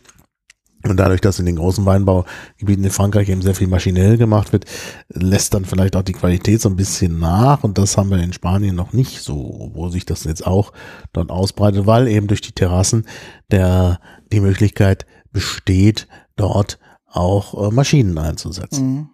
Und 0.85 0.99
dadurch, 0.99 1.21
dass 1.21 1.41
in 1.41 1.47
den 1.47 1.57
großen 1.57 1.85
Weinbaugebieten 1.85 2.85
in 2.85 2.91
Frankreich 2.91 3.29
eben 3.29 3.43
sehr 3.43 3.55
viel 3.55 3.67
maschinell 3.67 4.17
gemacht 4.17 4.53
wird, 4.53 4.67
lässt 5.09 5.55
dann 5.55 5.65
vielleicht 5.65 5.97
auch 5.97 6.03
die 6.03 6.13
Qualität 6.13 6.61
so 6.61 6.69
ein 6.69 6.77
bisschen 6.77 7.19
nach. 7.19 7.65
Und 7.65 7.79
das 7.79 7.97
haben 7.97 8.11
wir 8.11 8.19
in 8.19 8.33
Spanien 8.33 8.77
noch 8.77 8.93
nicht 8.93 9.21
so, 9.21 9.71
wo 9.75 9.89
sich 9.89 10.07
das 10.07 10.25
jetzt 10.25 10.47
auch 10.47 10.73
dort 11.13 11.31
ausbreitet, 11.31 11.87
weil 11.87 12.07
eben 12.09 12.29
durch 12.29 12.41
die 12.41 12.53
Terrassen 12.53 13.07
der, 13.51 14.01
die 14.33 14.41
Möglichkeit 14.41 15.07
besteht, 15.33 16.07
dort 16.37 16.79
auch 17.07 17.69
äh, 17.69 17.75
Maschinen 17.75 18.17
einzusetzen. 18.19 18.87
Mhm. 18.87 19.09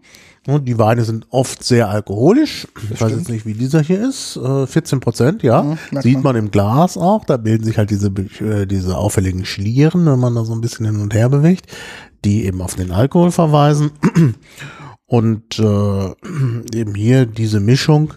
Und 0.47 0.67
die 0.67 0.79
Weine 0.79 1.05
sind 1.05 1.27
oft 1.31 1.63
sehr 1.63 1.89
alkoholisch. 1.89 2.67
Ich 2.93 3.01
weiß 3.01 3.13
jetzt 3.13 3.29
nicht, 3.29 3.47
wie 3.47 3.55
dieser 3.55 3.81
hier 3.81 4.09
ist. 4.09 4.37
Äh, 4.37 4.67
14 4.67 4.99
Prozent, 4.99 5.43
ja. 5.45 5.63
Mhm, 5.63 5.79
Sieht 6.01 6.23
man 6.23 6.35
im 6.35 6.51
Glas 6.51 6.97
auch. 6.97 7.25
Da 7.25 7.37
bilden 7.37 7.65
sich 7.65 7.79
halt 7.79 7.91
diese, 7.91 8.09
äh, 8.09 8.67
diese 8.67 8.97
auffälligen 8.97 9.45
Schlieren, 9.45 10.05
wenn 10.07 10.19
man 10.19 10.35
da 10.35 10.45
so 10.45 10.53
ein 10.53 10.61
bisschen 10.61 10.87
hin 10.87 11.01
und 11.01 11.15
her 11.15 11.29
bewegt, 11.29 11.67
die 12.25 12.45
eben 12.45 12.61
auf 12.61 12.75
den 12.75 12.91
Alkohol 12.91 13.31
verweisen. 13.31 13.93
Und 15.07 15.59
äh, 15.59 15.63
eben 16.75 16.95
hier 16.95 17.27
diese 17.27 17.61
Mischung 17.61 18.15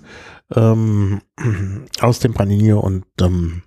ähm, 0.55 1.21
aus 1.99 2.19
dem 2.19 2.33
Panini 2.33 2.71
und 2.71 3.05
ähm, 3.19 3.63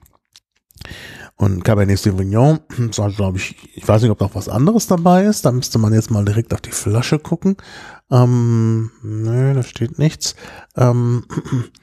und 1.38 1.64
Cabernet 1.64 1.98
Sauvignon, 1.98 2.58
so 2.90 3.06
glaube 3.06 3.38
ich, 3.38 3.54
ich 3.74 3.86
weiß 3.86 4.02
nicht, 4.02 4.10
ob 4.10 4.20
noch 4.20 4.34
was 4.34 4.48
anderes 4.48 4.88
dabei 4.88 5.24
ist. 5.24 5.46
Da 5.46 5.52
müsste 5.52 5.78
man 5.78 5.94
jetzt 5.94 6.10
mal 6.10 6.24
direkt 6.24 6.52
auf 6.52 6.60
die 6.60 6.72
Flasche 6.72 7.18
gucken. 7.18 7.56
Ähm, 8.10 8.90
nö, 9.02 9.54
da 9.54 9.62
steht 9.62 9.98
nichts. 9.98 10.34
Ähm, 10.76 11.24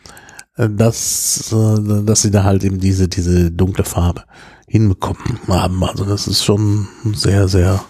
dass, 0.58 1.54
äh, 1.54 2.04
dass 2.04 2.22
sie 2.22 2.32
da 2.32 2.44
halt 2.44 2.64
eben 2.64 2.80
diese, 2.80 3.08
diese 3.08 3.50
dunkle 3.50 3.86
Farbe 3.86 4.24
hinbekommen 4.68 5.40
haben. 5.48 5.84
Also 5.84 6.04
das 6.04 6.28
ist 6.28 6.44
schon 6.44 6.88
sehr, 7.14 7.48
sehr 7.48 7.82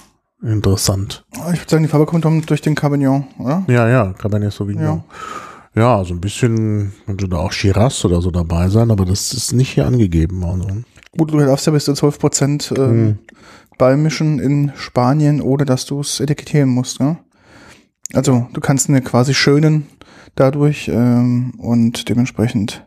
interessant. 0.44 1.26
Ich 1.34 1.62
würde 1.62 1.70
sagen, 1.70 1.84
die 1.84 1.90
Farbe 1.90 2.06
kommt 2.06 2.26
durch 2.50 2.62
den 2.62 2.76
Cabernet, 2.76 3.24
oder? 3.40 3.64
Ja, 3.68 3.88
ja, 3.88 4.14
Cabernet 4.14 4.54
Sauvignon. 4.54 5.04
Ja. 5.76 5.82
ja, 5.82 6.06
so 6.06 6.14
ein 6.14 6.22
bisschen 6.22 6.94
könnte 7.08 7.28
da 7.28 7.38
auch 7.38 7.52
Shiraz 7.52 8.06
oder 8.06 8.22
so 8.22 8.30
dabei 8.30 8.70
sein, 8.70 8.92
aber 8.92 9.06
das 9.06 9.34
ist 9.34 9.54
nicht 9.54 9.72
hier 9.72 9.88
angegeben. 9.88 10.44
Also. 10.44 10.68
Gut, 11.18 11.32
du 11.32 11.38
darfst 11.40 11.66
ja 11.66 11.72
bis 11.74 11.86
zu 11.86 11.94
12 11.94 12.20
Prozent 12.20 12.72
äh, 12.72 12.76
Hm. 12.78 13.20
beimischen 13.78 14.40
in 14.40 14.72
Spanien, 14.76 15.42
ohne 15.42 15.66
dass 15.66 15.86
du 15.86 16.00
es 16.02 16.20
etikettieren 16.20 16.70
musst. 16.70 17.00
Ne? 17.00 17.18
Also 18.14 18.48
du 18.54 18.62
kannst 18.62 18.90
eine 18.90 19.02
quasi 19.02 19.34
schönen 19.34 19.88
dadurch 20.36 20.90
ähm, 20.90 21.54
und 21.58 22.10
dementsprechend 22.10 22.86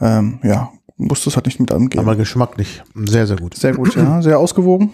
ähm, 0.00 0.38
ja 0.42 0.70
musst 0.96 1.26
du 1.26 1.30
es 1.30 1.36
halt 1.36 1.46
nicht 1.46 1.60
mit 1.60 1.72
angeben. 1.72 2.00
Aber 2.04 2.16
geschmacklich 2.16 2.82
sehr, 2.94 3.26
sehr 3.26 3.36
gut. 3.36 3.54
Sehr 3.54 3.74
gut, 3.74 3.94
ja, 3.96 4.22
sehr 4.22 4.38
ausgewogen. 4.38 4.92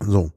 So. 0.00 0.30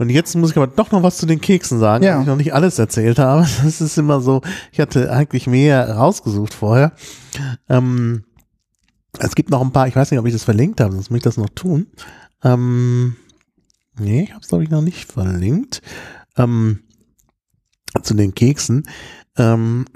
Und 0.00 0.10
jetzt 0.10 0.36
muss 0.36 0.50
ich 0.52 0.56
aber 0.56 0.68
doch 0.68 0.92
noch 0.92 1.02
was 1.02 1.16
zu 1.16 1.26
den 1.26 1.40
Keksen 1.40 1.80
sagen, 1.80 2.04
Ja. 2.04 2.14
weil 2.14 2.20
ich 2.22 2.26
noch 2.28 2.36
nicht 2.36 2.54
alles 2.54 2.78
erzählt 2.78 3.18
habe. 3.18 3.46
Das 3.64 3.80
ist 3.80 3.98
immer 3.98 4.20
so, 4.20 4.42
ich 4.70 4.78
hatte 4.80 5.10
eigentlich 5.10 5.46
mehr 5.48 5.90
rausgesucht 5.96 6.54
vorher. 6.54 6.92
Ähm, 7.68 8.22
es 9.18 9.34
gibt 9.34 9.50
noch 9.50 9.60
ein 9.62 9.72
paar, 9.72 9.88
ich 9.88 9.96
weiß 9.96 10.10
nicht, 10.10 10.20
ob 10.20 10.26
ich 10.26 10.32
das 10.32 10.44
verlinkt 10.44 10.80
habe, 10.80 10.92
sonst 10.92 11.10
muss 11.10 11.18
ich 11.18 11.22
das 11.24 11.36
noch 11.36 11.48
tun. 11.50 11.86
Ähm, 12.44 13.16
nee, 13.98 14.22
ich 14.24 14.30
habe 14.32 14.40
es 14.42 14.48
glaube 14.48 14.64
ich 14.64 14.70
noch 14.70 14.82
nicht 14.82 15.10
verlinkt. 15.10 15.82
Ähm, 16.36 16.80
zu 18.02 18.14
den 18.14 18.34
Keksen. 18.34 18.86
Ähm, 19.36 19.86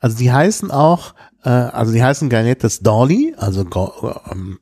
also 0.00 0.16
die 0.16 0.30
heißen 0.32 0.70
auch, 0.70 1.14
äh, 1.44 1.48
also 1.50 1.92
die 1.92 2.02
heißen 2.02 2.28
Ganettes 2.30 2.80
Dolly, 2.80 3.34
also 3.36 3.66
ähm, 4.30 4.58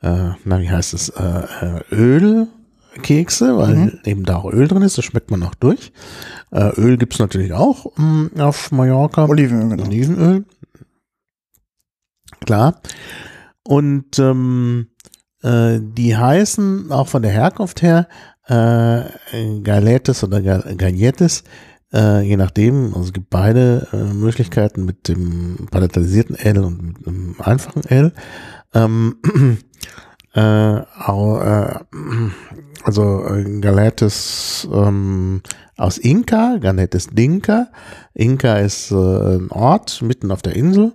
äh, 0.00 0.30
na 0.44 0.60
wie 0.60 0.70
heißt 0.70 0.94
es, 0.94 1.08
äh, 1.10 1.22
äh, 1.60 1.82
Ölkekse, 1.92 3.56
weil 3.58 3.74
Mhm. 3.76 3.98
eben 4.04 4.24
da 4.24 4.36
auch 4.36 4.52
Öl 4.52 4.68
drin 4.68 4.82
ist, 4.82 4.98
das 4.98 5.04
schmeckt 5.04 5.30
man 5.30 5.42
auch 5.42 5.54
durch. 5.54 5.92
Äh, 6.52 6.70
Öl 6.80 6.96
gibt's 6.96 7.18
natürlich 7.18 7.52
auch 7.52 7.96
mh, 7.96 8.42
auf 8.42 8.70
Mallorca. 8.72 9.26
Olivenöl, 9.26 9.70
genau. 9.70 9.84
Olivenöl. 9.84 10.44
Klar. 12.44 12.80
Und 13.64 14.18
ähm, 14.18 14.88
äh, 15.42 15.78
die 15.80 16.16
heißen 16.16 16.90
auch 16.90 17.08
von 17.08 17.22
der 17.22 17.30
Herkunft 17.32 17.82
her 17.82 18.08
äh, 18.46 19.02
Galettes 19.62 20.24
oder 20.24 20.42
Ga- 20.42 20.74
Gagnettes, 20.76 21.44
äh, 21.92 22.22
je 22.22 22.36
nachdem. 22.36 22.86
Also 22.88 23.04
es 23.04 23.12
gibt 23.12 23.30
beide 23.30 23.86
äh, 23.92 24.12
Möglichkeiten 24.12 24.84
mit 24.84 25.08
dem 25.08 25.68
palatalisierten 25.70 26.36
L 26.36 26.64
und 26.64 26.82
mit 26.82 27.06
dem 27.06 27.36
einfachen 27.40 27.84
L. 27.84 28.12
Ähm, 28.74 29.16
äh, 30.34 30.76
äh, 30.76 31.78
also 32.84 33.24
äh, 33.26 33.60
Galettes 33.60 34.66
ähm, 34.72 35.42
aus 35.76 35.98
Inka, 35.98 36.58
Ganettes 36.60 37.08
Dinka. 37.08 37.68
Inka 38.14 38.56
ist 38.56 38.90
äh, 38.90 38.94
ein 39.36 39.50
Ort 39.50 40.02
mitten 40.02 40.30
auf 40.30 40.42
der 40.42 40.56
Insel, 40.56 40.94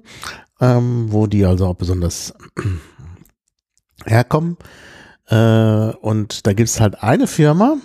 ähm, 0.59 1.07
wo 1.09 1.27
die 1.27 1.45
also 1.45 1.67
auch 1.67 1.75
besonders 1.75 2.33
herkommen. 4.05 4.57
Äh, 5.29 5.35
und 5.35 6.47
da 6.47 6.53
gibt 6.53 6.69
es 6.69 6.79
halt 6.79 7.03
eine 7.03 7.27
Firma, 7.27 7.77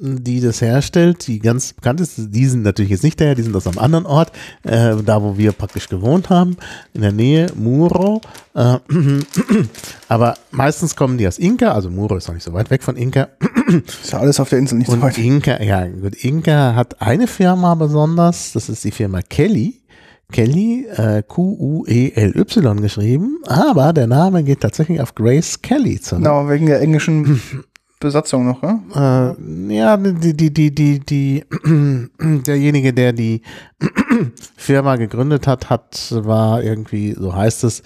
die 0.00 0.40
das 0.40 0.60
herstellt, 0.60 1.26
die 1.26 1.40
ganz 1.40 1.72
bekannt 1.72 2.00
ist. 2.00 2.14
Die 2.16 2.46
sind 2.46 2.62
natürlich 2.62 2.90
jetzt 2.90 3.02
nicht 3.02 3.20
daher, 3.20 3.34
die 3.34 3.42
sind 3.42 3.56
aus 3.56 3.66
einem 3.66 3.78
anderen 3.78 4.06
Ort, 4.06 4.32
äh, 4.62 4.94
da 5.04 5.22
wo 5.22 5.36
wir 5.36 5.52
praktisch 5.52 5.88
gewohnt 5.88 6.30
haben, 6.30 6.56
in 6.94 7.02
der 7.02 7.12
Nähe, 7.12 7.48
Muro. 7.56 8.20
Äh, 8.54 8.78
aber 10.08 10.36
meistens 10.50 10.94
kommen 10.94 11.18
die 11.18 11.26
aus 11.26 11.38
Inka, 11.38 11.72
also 11.72 11.90
Muro 11.90 12.16
ist 12.16 12.28
noch 12.28 12.34
nicht 12.34 12.44
so 12.44 12.52
weit 12.52 12.70
weg 12.70 12.82
von 12.82 12.96
Inka. 12.96 13.28
Ist 13.68 14.12
ja 14.12 14.20
alles 14.20 14.40
auf 14.40 14.48
der 14.48 14.58
Insel 14.58 14.78
nicht 14.78 14.90
so 14.90 15.00
weit. 15.02 15.18
Inka, 15.18 15.62
ja 15.62 15.86
gut, 15.86 16.14
Inka 16.24 16.74
hat 16.74 17.02
eine 17.02 17.26
Firma 17.26 17.74
besonders, 17.74 18.52
das 18.52 18.70
ist 18.70 18.82
die 18.82 18.90
Firma 18.90 19.20
Kelly. 19.20 19.82
Kelly, 20.30 20.86
äh, 20.86 21.22
Q-U-E-L-Y 21.22 22.80
geschrieben, 22.80 23.38
aber 23.46 23.92
der 23.92 24.06
Name 24.06 24.44
geht 24.44 24.60
tatsächlich 24.60 25.00
auf 25.00 25.14
Grace 25.14 25.62
Kelly 25.62 26.00
zurück. 26.00 26.22
Genau, 26.22 26.48
wegen 26.48 26.66
der 26.66 26.80
englischen 26.80 27.40
Besatzung 28.00 28.46
noch, 28.46 28.62
ja? 28.62 29.34
Äh, 29.34 29.74
ja, 29.74 29.96
die, 29.96 30.34
die, 30.34 30.52
die, 30.52 30.74
die, 30.74 31.00
die, 31.00 31.44
derjenige, 32.20 32.92
der 32.92 33.12
die 33.12 33.42
Firma 34.56 34.96
gegründet 34.96 35.46
hat, 35.46 35.70
hat, 35.70 36.12
war 36.12 36.62
irgendwie, 36.62 37.14
so 37.14 37.34
heißt 37.34 37.64
es, 37.64 37.82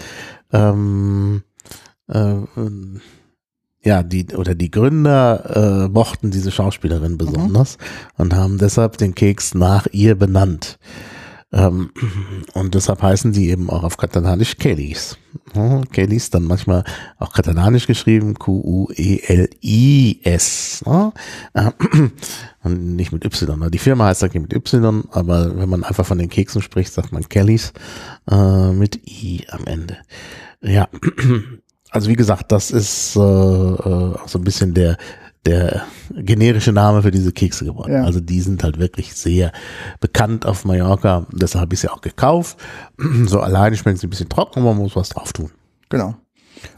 ähm, 0.52 1.42
äh, 2.08 2.34
ja, 3.84 4.02
die, 4.02 4.26
oder 4.34 4.54
die 4.54 4.70
Gründer 4.70 5.86
äh, 5.86 5.88
mochten 5.88 6.30
diese 6.30 6.50
Schauspielerin 6.50 7.18
besonders 7.18 7.78
und 8.16 8.34
haben 8.34 8.58
deshalb 8.58 8.98
den 8.98 9.14
Keks 9.14 9.54
nach 9.54 9.86
ihr 9.92 10.14
benannt. 10.14 10.78
Ähm, 11.52 11.90
und 12.54 12.74
deshalb 12.74 13.02
heißen 13.02 13.32
die 13.32 13.50
eben 13.50 13.68
auch 13.70 13.82
auf 13.84 13.96
Katalanisch 13.96 14.56
Kellys. 14.56 15.18
Kellys 15.92 16.30
dann 16.30 16.44
manchmal 16.44 16.84
auch 17.18 17.32
katalanisch 17.32 17.86
geschrieben, 17.86 18.34
Q-U-E-L-I-S. 18.34 18.94
Äh, 21.54 21.70
und 22.62 22.96
nicht 22.96 23.12
mit 23.12 23.24
Y. 23.24 23.70
Die 23.70 23.78
Firma 23.78 24.06
heißt 24.06 24.24
eigentlich 24.24 24.42
mit 24.42 24.54
Y, 24.54 25.04
aber 25.10 25.56
wenn 25.56 25.68
man 25.68 25.84
einfach 25.84 26.06
von 26.06 26.18
den 26.18 26.30
Keksen 26.30 26.62
spricht, 26.62 26.92
sagt 26.92 27.12
man 27.12 27.28
Kellys 27.28 27.72
äh, 28.30 28.72
mit 28.72 28.96
I 29.06 29.46
am 29.50 29.64
Ende. 29.66 29.98
Ja, 30.62 30.88
also 31.90 32.08
wie 32.08 32.16
gesagt, 32.16 32.52
das 32.52 32.70
ist 32.70 33.16
äh, 33.16 33.20
äh, 33.20 34.14
so 34.26 34.38
ein 34.38 34.44
bisschen 34.44 34.72
der 34.74 34.96
der 35.44 35.82
generische 36.10 36.72
Name 36.72 37.02
für 37.02 37.10
diese 37.10 37.32
Kekse 37.32 37.64
geworden. 37.64 37.92
Ja. 37.92 38.04
Also 38.04 38.20
die 38.20 38.40
sind 38.40 38.62
halt 38.62 38.78
wirklich 38.78 39.14
sehr 39.14 39.52
bekannt 40.00 40.46
auf 40.46 40.64
Mallorca. 40.64 41.26
Deshalb 41.32 41.62
habe 41.62 41.74
ich 41.74 41.80
sie 41.80 41.90
auch 41.90 42.00
gekauft. 42.00 42.56
So 43.26 43.40
alleine 43.40 43.76
schmecken 43.76 43.98
sie 43.98 44.06
ein 44.06 44.10
bisschen 44.10 44.28
trocken, 44.28 44.60
aber 44.60 44.70
man 44.70 44.82
muss 44.82 44.96
was 44.96 45.08
drauf 45.08 45.32
tun. 45.32 45.50
Genau. 45.88 46.14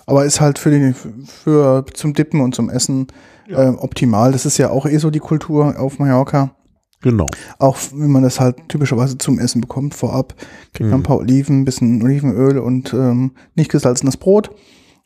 Aber 0.07 0.24
ist 0.24 0.40
halt 0.40 0.59
für, 0.59 0.70
die, 0.70 0.94
für 1.27 1.85
zum 1.92 2.14
Dippen 2.14 2.40
und 2.40 2.55
zum 2.55 2.70
Essen 2.70 3.09
äh, 3.48 3.68
optimal. 3.68 4.33
Das 4.33 4.46
ist 4.46 4.59
ja 4.59 4.70
auch 4.70 4.87
eh 4.87 4.98
so 4.98 5.11
die 5.11 5.20
Kultur 5.20 5.79
auf 5.79 5.98
Mallorca. 5.98 6.55
Genau. 7.03 7.27
Auch 7.59 7.77
wenn 7.92 8.11
man 8.11 8.22
das 8.22 8.40
halt 8.40 8.68
typischerweise 8.68 9.18
zum 9.18 9.38
Essen 9.38 9.61
bekommt 9.61 9.94
vorab, 9.94 10.35
kriegt 10.72 10.88
man 10.88 11.00
ein 11.00 11.03
paar 11.03 11.18
Oliven, 11.18 11.61
ein 11.61 11.64
bisschen 11.66 12.03
Olivenöl 12.03 12.59
und 12.59 12.94
ähm, 12.94 13.33
nicht 13.55 13.70
gesalzenes 13.70 14.16
Brot. 14.16 14.50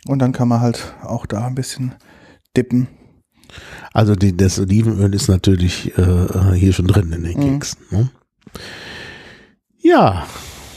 Und 0.06 0.20
dann 0.20 0.32
kann 0.32 0.46
man 0.46 0.60
halt 0.60 0.94
auch 1.02 1.26
da 1.26 1.46
ein 1.46 1.56
bisschen 1.56 1.94
dippen. 2.56 2.86
Also 3.92 4.14
die, 4.14 4.36
das 4.36 4.58
Olivenöl 4.58 5.14
ist 5.14 5.28
natürlich 5.28 5.92
äh, 5.98 6.54
hier 6.54 6.72
schon 6.72 6.86
drin 6.86 7.12
in 7.12 7.24
den 7.24 7.38
Keksen. 7.40 7.78
Ne? 7.90 8.10
Ja, 9.80 10.24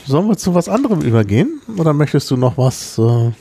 sollen 0.05 0.27
wir 0.27 0.37
zu 0.37 0.53
was 0.55 0.69
anderem 0.69 1.01
übergehen? 1.01 1.61
Oder 1.77 1.93
möchtest 1.93 2.29
du 2.31 2.37
noch 2.37 2.57
was? 2.57 2.97
Äh, 2.97 3.31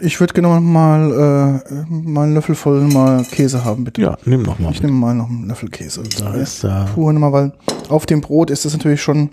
Ich 0.00 0.18
würde 0.18 0.32
gerne 0.34 0.60
mal, 0.60 1.62
äh, 1.62 1.84
mal 1.90 2.22
einen 2.24 2.34
Löffel 2.34 2.54
voll 2.54 2.80
mal 2.82 3.24
Käse 3.24 3.64
haben, 3.64 3.84
bitte. 3.84 4.00
ja, 4.02 4.16
nimm 4.24 4.42
noch 4.42 4.58
mal. 4.58 4.72
Ich 4.72 4.82
nehme 4.82 4.94
mal 4.94 5.14
noch 5.14 5.28
einen 5.28 5.46
Löffel 5.48 5.68
Käse. 5.68 6.02
Da 6.18 6.34
ist 6.34 6.62
ja. 6.62 6.84
Pur 6.94 7.12
nochmal, 7.12 7.32
weil 7.32 7.52
auf 7.88 8.06
dem 8.06 8.20
Brot 8.20 8.50
ist 8.50 8.64
das 8.64 8.72
natürlich 8.72 9.02
schon 9.02 9.30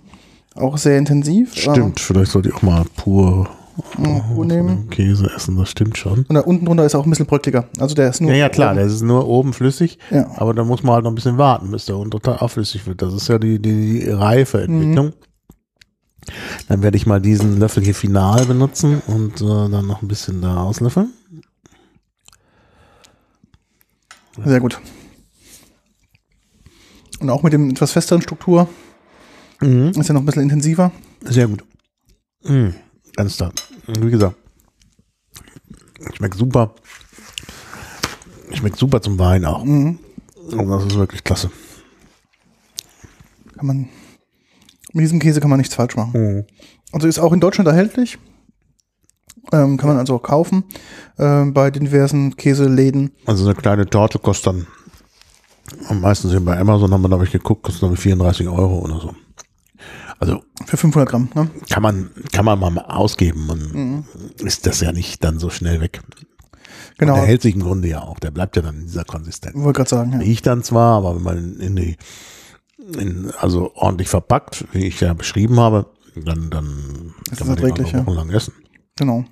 auch 0.55 0.77
sehr 0.77 0.97
intensiv. 0.97 1.55
Stimmt, 1.55 1.99
vielleicht 1.99 2.31
sollte 2.31 2.49
ich 2.49 2.55
auch 2.55 2.61
mal 2.63 2.83
pur 2.97 3.49
Aber, 3.97 4.19
pur 4.33 4.45
nehmen. 4.45 4.89
Käse 4.89 5.29
essen, 5.35 5.57
das 5.57 5.69
stimmt 5.69 5.97
schon. 5.97 6.25
Und 6.27 6.33
da 6.35 6.41
unten 6.41 6.65
drunter 6.65 6.85
ist 6.85 6.95
auch 6.95 7.03
ein 7.05 7.09
bisschen 7.09 7.25
bröckliger. 7.25 7.67
Also 7.79 7.95
der 7.95 8.09
ist 8.09 8.21
nur. 8.21 8.31
Ja, 8.31 8.37
ja, 8.37 8.49
klar, 8.49 8.73
der 8.75 8.85
ist 8.85 9.01
nur 9.01 9.27
oben 9.27 9.53
flüssig, 9.53 9.97
Ja. 10.11 10.29
aber 10.35 10.53
da 10.53 10.63
muss 10.63 10.83
man 10.83 10.93
halt 10.95 11.03
noch 11.03 11.11
ein 11.11 11.15
bisschen 11.15 11.37
warten, 11.37 11.71
bis 11.71 11.85
der 11.85 11.97
untere 11.97 12.41
auch 12.41 12.47
flüssig 12.49 12.85
wird. 12.87 13.01
Das 13.01 13.13
ist 13.13 13.27
ja 13.27 13.37
die, 13.39 13.59
die, 13.61 13.99
die 14.01 14.09
reife 14.09 14.61
Entwicklung. 14.61 15.13
Dann 16.67 16.83
werde 16.83 16.97
ich 16.97 17.05
mal 17.07 17.19
diesen 17.21 17.59
Löffel 17.59 17.83
hier 17.83 17.95
final 17.95 18.45
benutzen 18.45 19.01
und 19.07 19.41
äh, 19.41 19.45
dann 19.69 19.87
noch 19.87 20.01
ein 20.01 20.07
bisschen 20.07 20.41
da 20.41 20.57
auslöffeln. 20.63 21.11
Sehr 24.45 24.59
gut. 24.59 24.79
Und 27.19 27.29
auch 27.29 27.43
mit 27.43 27.53
dem 27.53 27.69
etwas 27.71 27.91
festeren 27.91 28.21
Struktur 28.21 28.67
Mhm. 29.61 29.89
ist 29.89 30.07
ja 30.07 30.13
noch 30.13 30.21
ein 30.21 30.25
bisschen 30.25 30.43
intensiver. 30.43 30.91
Sehr 31.21 31.47
gut. 31.47 31.63
Mhm. 32.45 32.73
Ganz 33.15 33.37
da. 33.37 33.51
Wie 33.87 34.11
gesagt, 34.11 34.35
schmeckt 36.15 36.35
super. 36.35 36.73
Schmeckt 38.51 38.77
super 38.77 39.01
zum 39.01 39.19
Wein 39.19 39.45
auch. 39.45 39.63
Mhm. 39.63 39.99
Und 40.51 40.67
das 40.69 40.85
ist 40.85 40.95
wirklich 40.95 41.23
klasse. 41.23 41.51
Kann 43.55 43.67
man, 43.67 43.89
mit 44.93 45.03
diesem 45.03 45.19
Käse 45.19 45.39
kann 45.39 45.49
man 45.49 45.59
nichts 45.59 45.75
falsch 45.75 45.95
machen. 45.95 46.11
Mhm. 46.13 46.45
Also 46.91 47.07
ist 47.07 47.19
auch 47.19 47.33
in 47.33 47.39
Deutschland 47.39 47.67
erhältlich. 47.67 48.17
Ähm, 49.51 49.77
kann 49.77 49.89
man 49.89 49.97
also 49.97 50.15
auch 50.15 50.23
kaufen 50.23 50.63
äh, 51.17 51.45
bei 51.45 51.71
den 51.71 51.85
diversen 51.85 52.35
Käseläden. 52.35 53.11
Also 53.25 53.45
eine 53.45 53.55
kleine 53.55 53.87
Torte 53.87 54.19
kostet 54.19 54.47
dann 54.47 54.67
am 55.87 56.01
meisten 56.01 56.29
sind 56.29 56.45
bei 56.45 56.57
Amazon 56.57 56.91
haben 56.91 57.01
wir, 57.01 57.09
glaube 57.09 57.25
ich, 57.25 57.31
geguckt, 57.31 57.63
kostet 57.63 57.79
glaube 57.79 57.95
ich 57.95 57.99
34 57.99 58.47
Euro 58.47 58.79
oder 58.79 58.99
so. 58.99 59.15
Also 60.19 60.43
Für 60.65 60.77
500 60.77 61.09
Gramm. 61.09 61.29
Ne? 61.33 61.49
kann 61.69 61.81
man, 61.81 62.11
kann 62.31 62.45
man 62.45 62.59
mal 62.59 62.77
ausgeben 62.77 63.49
und 63.49 64.05
ist 64.45 64.67
das 64.67 64.81
ja 64.81 64.91
nicht 64.91 65.23
dann 65.23 65.39
so 65.39 65.49
schnell 65.49 65.79
weg. 65.79 66.01
Genau. 66.97 67.15
Der 67.15 67.25
hält 67.25 67.41
sich 67.41 67.55
im 67.55 67.63
Grunde 67.63 67.87
ja 67.87 68.01
auch, 68.01 68.19
der 68.19 68.31
bleibt 68.31 68.57
ja 68.57 68.61
dann 68.61 68.75
in 68.75 68.81
dieser 68.81 69.05
Konsistenz. 69.05 69.55
Wollte 69.55 69.77
gerade 69.77 69.89
sagen. 69.89 70.11
Ja. 70.11 70.19
Riecht 70.19 70.45
dann 70.45 70.63
zwar, 70.63 70.97
aber 70.97 71.15
wenn 71.15 71.23
man 71.23 71.59
in 71.61 71.75
die, 71.77 71.95
in, 72.97 73.31
also 73.39 73.71
ordentlich 73.75 74.09
verpackt, 74.09 74.65
wie 74.73 74.87
ich 74.87 74.99
ja 74.99 75.13
beschrieben 75.13 75.59
habe, 75.59 75.85
dann, 76.15 76.49
dann 76.49 77.13
Das 77.29 77.39
kann 77.39 77.47
man 77.47 77.55
den 77.55 77.65
auch 77.65 77.77
erträglich, 77.77 77.93
noch 78.05 78.25
ja. 78.27 78.35
essen. 78.35 78.53
Genau. 78.97 79.23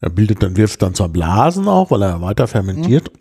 Er 0.00 0.10
bildet 0.10 0.42
dann, 0.42 0.56
wirft 0.56 0.82
dann 0.82 0.94
zwar 0.94 1.08
Blasen 1.08 1.68
auch, 1.68 1.92
weil 1.92 2.02
er 2.02 2.20
weiter 2.20 2.48
fermentiert, 2.48 3.12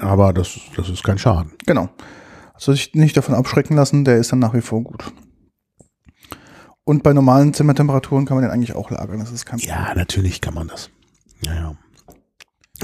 aber 0.00 0.32
das, 0.32 0.58
das 0.76 0.88
ist 0.88 1.04
kein 1.04 1.18
Schaden. 1.18 1.52
Genau. 1.66 1.88
Also 2.60 2.72
sich 2.72 2.94
nicht 2.94 3.16
davon 3.16 3.34
abschrecken 3.34 3.74
lassen, 3.74 4.04
der 4.04 4.18
ist 4.18 4.32
dann 4.32 4.38
nach 4.38 4.52
wie 4.54 4.60
vor 4.60 4.82
gut. 4.82 5.12
Und 6.84 7.02
bei 7.02 7.12
normalen 7.12 7.54
Zimmertemperaturen 7.54 8.26
kann 8.26 8.36
man 8.36 8.44
den 8.44 8.50
eigentlich 8.52 8.74
auch 8.74 8.90
lagern. 8.90 9.18
Das 9.20 9.32
ist 9.32 9.46
kein 9.46 9.58
Ja, 9.60 9.94
natürlich 9.94 10.40
kann 10.40 10.54
man 10.54 10.68
das. 10.68 10.90
Ja, 11.42 11.54
ja. 11.54 11.76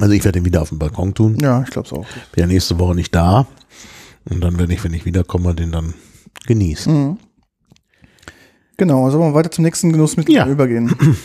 Also 0.01 0.13
ich 0.13 0.25
werde 0.25 0.39
den 0.41 0.45
wieder 0.45 0.63
auf 0.63 0.69
den 0.71 0.79
Balkon 0.79 1.15
tun. 1.15 1.39
Ja, 1.41 1.63
ich 1.63 1.71
glaube 1.71 1.87
es 1.87 1.93
auch. 1.93 2.07
Bin 2.33 2.43
ja 2.43 2.47
nächste 2.47 2.79
Woche 2.79 2.95
nicht 2.95 3.15
da. 3.15 3.47
Und 4.29 4.41
dann 4.43 4.59
werde 4.59 4.73
ich, 4.75 4.83
wenn 4.85 4.95
ich 4.95 5.05
wiederkomme, 5.05 5.55
den 5.55 5.73
dann 5.73 5.95
genießen. 6.47 6.93
Mhm. 7.11 7.19
Genau, 8.77 9.05
also 9.07 9.19
wollen 9.19 9.33
wir 9.33 9.39
weiter 9.39 9.51
zum 9.51 9.65
nächsten 9.65 9.93
Genussmittel 9.93 10.35
Ja. 10.35 10.47
übergehen. 10.47 10.95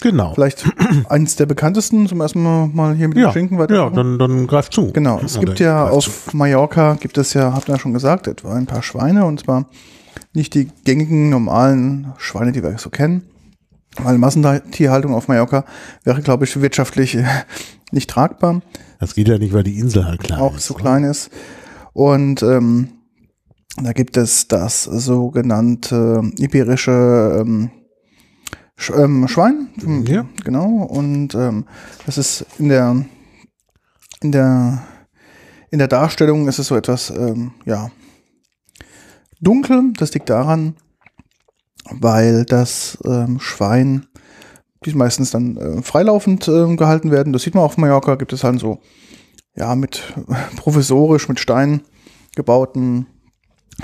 Genau. 0.00 0.34
Vielleicht 0.34 0.64
eins 1.08 1.36
der 1.36 1.46
bekanntesten, 1.46 2.06
zum 2.06 2.20
ersten 2.20 2.42
Mal, 2.42 2.68
mal 2.68 2.94
hier 2.94 3.08
mit 3.08 3.16
ja, 3.18 3.28
dem 3.28 3.32
Schinken 3.32 3.56
ja, 3.56 3.64
weitermachen. 3.64 3.94
dann, 3.94 4.18
dann 4.18 4.46
greif 4.46 4.70
zu. 4.70 4.92
Genau, 4.92 5.20
es 5.24 5.38
gibt 5.40 5.58
ja 5.60 5.88
auf 5.88 6.32
Mallorca, 6.34 6.94
gibt 7.00 7.18
es 7.18 7.34
ja, 7.34 7.52
habt 7.52 7.68
ihr 7.68 7.74
ja 7.74 7.78
schon 7.78 7.92
gesagt, 7.92 8.26
etwa 8.26 8.54
ein 8.54 8.66
paar 8.66 8.82
Schweine 8.82 9.24
und 9.24 9.40
zwar 9.40 9.66
nicht 10.32 10.54
die 10.54 10.68
gängigen 10.84 11.30
normalen 11.30 12.12
Schweine, 12.18 12.52
die 12.52 12.62
wir 12.62 12.76
so 12.78 12.90
kennen. 12.90 13.22
Weil 13.98 14.18
Massentierhaltung 14.18 15.14
auf 15.14 15.28
Mallorca 15.28 15.64
wäre, 16.04 16.20
glaube 16.20 16.44
ich, 16.44 16.60
wirtschaftlich 16.60 17.14
äh, 17.14 17.24
nicht 17.92 18.10
tragbar, 18.10 18.60
Das 18.98 19.14
geht 19.14 19.28
ja 19.28 19.38
nicht, 19.38 19.54
weil 19.54 19.62
die 19.62 19.78
Insel 19.78 20.04
halt 20.04 20.20
klein 20.20 20.38
auch 20.40 20.56
ist. 20.56 20.66
so 20.66 20.74
klein 20.74 21.04
ist. 21.04 21.30
Und 21.94 22.42
ähm, 22.42 22.88
da 23.82 23.92
gibt 23.92 24.16
es 24.16 24.48
das 24.48 24.84
sogenannte 24.84 26.22
iberische 26.38 27.40
ähm, 27.40 27.70
Sch 28.76 28.90
ähm, 28.90 29.26
Schwein. 29.28 29.68
Ja. 30.06 30.26
Genau. 30.44 30.66
Und 30.66 31.34
ähm, 31.34 31.64
das 32.04 32.18
ist 32.18 32.46
in 32.58 32.68
der 32.68 33.04
in 34.22 34.32
der 34.32 34.82
in 35.70 35.78
der 35.78 35.88
Darstellung 35.88 36.46
ist 36.48 36.58
es 36.58 36.68
so 36.68 36.76
etwas 36.76 37.10
ähm, 37.10 37.52
ja 37.64 37.90
dunkel. 39.40 39.92
Das 39.96 40.12
liegt 40.14 40.30
daran, 40.30 40.76
weil 41.90 42.44
das 42.44 42.98
ähm, 43.04 43.40
Schwein 43.40 44.06
die 44.84 44.94
meistens 44.94 45.30
dann 45.30 45.56
äh, 45.56 45.82
freilaufend 45.82 46.46
ähm, 46.48 46.76
gehalten 46.76 47.10
werden. 47.10 47.32
Das 47.32 47.42
sieht 47.42 47.54
man 47.54 47.64
auf 47.64 47.76
Mallorca. 47.76 48.14
Gibt 48.14 48.32
es 48.32 48.44
halt 48.44 48.60
so 48.60 48.78
ja 49.56 49.74
mit 49.74 50.14
provisorisch 50.56 51.28
mit 51.28 51.40
Stein 51.40 51.80
gebauten 52.36 53.06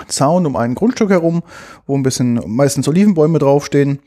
Zaun 0.08 0.46
um 0.46 0.56
ein 0.56 0.74
Grundstück 0.74 1.10
herum, 1.10 1.42
wo 1.86 1.96
ein 1.96 2.02
bisschen 2.02 2.40
meistens 2.46 2.88
Olivenbäume 2.88 3.38
draufstehen 3.38 4.00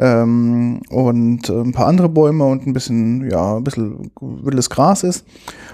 ähm, 0.00 0.80
und 0.88 1.50
äh, 1.50 1.60
ein 1.60 1.72
paar 1.72 1.86
andere 1.86 2.08
Bäume 2.08 2.44
und 2.46 2.66
ein 2.66 2.72
bisschen, 2.72 3.30
ja, 3.30 3.58
ein 3.58 3.64
bisschen 3.64 4.10
wildes 4.20 4.70
Gras 4.70 5.02
ist. 5.02 5.26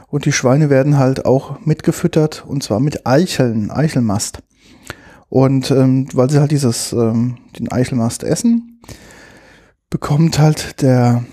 Und 0.08 0.24
die 0.24 0.32
Schweine 0.32 0.68
werden 0.68 0.98
halt 0.98 1.24
auch 1.26 1.64
mitgefüttert 1.64 2.44
und 2.46 2.62
zwar 2.64 2.80
mit 2.80 3.06
Eicheln, 3.06 3.70
Eichelmast. 3.70 4.42
Und 5.28 5.70
ähm, 5.70 6.08
weil 6.12 6.28
sie 6.28 6.40
halt 6.40 6.50
dieses, 6.50 6.92
ähm, 6.92 7.36
den 7.58 7.70
Eichelmast 7.70 8.24
essen, 8.24 8.80
bekommt 9.90 10.40
halt 10.40 10.82
der, 10.82 11.24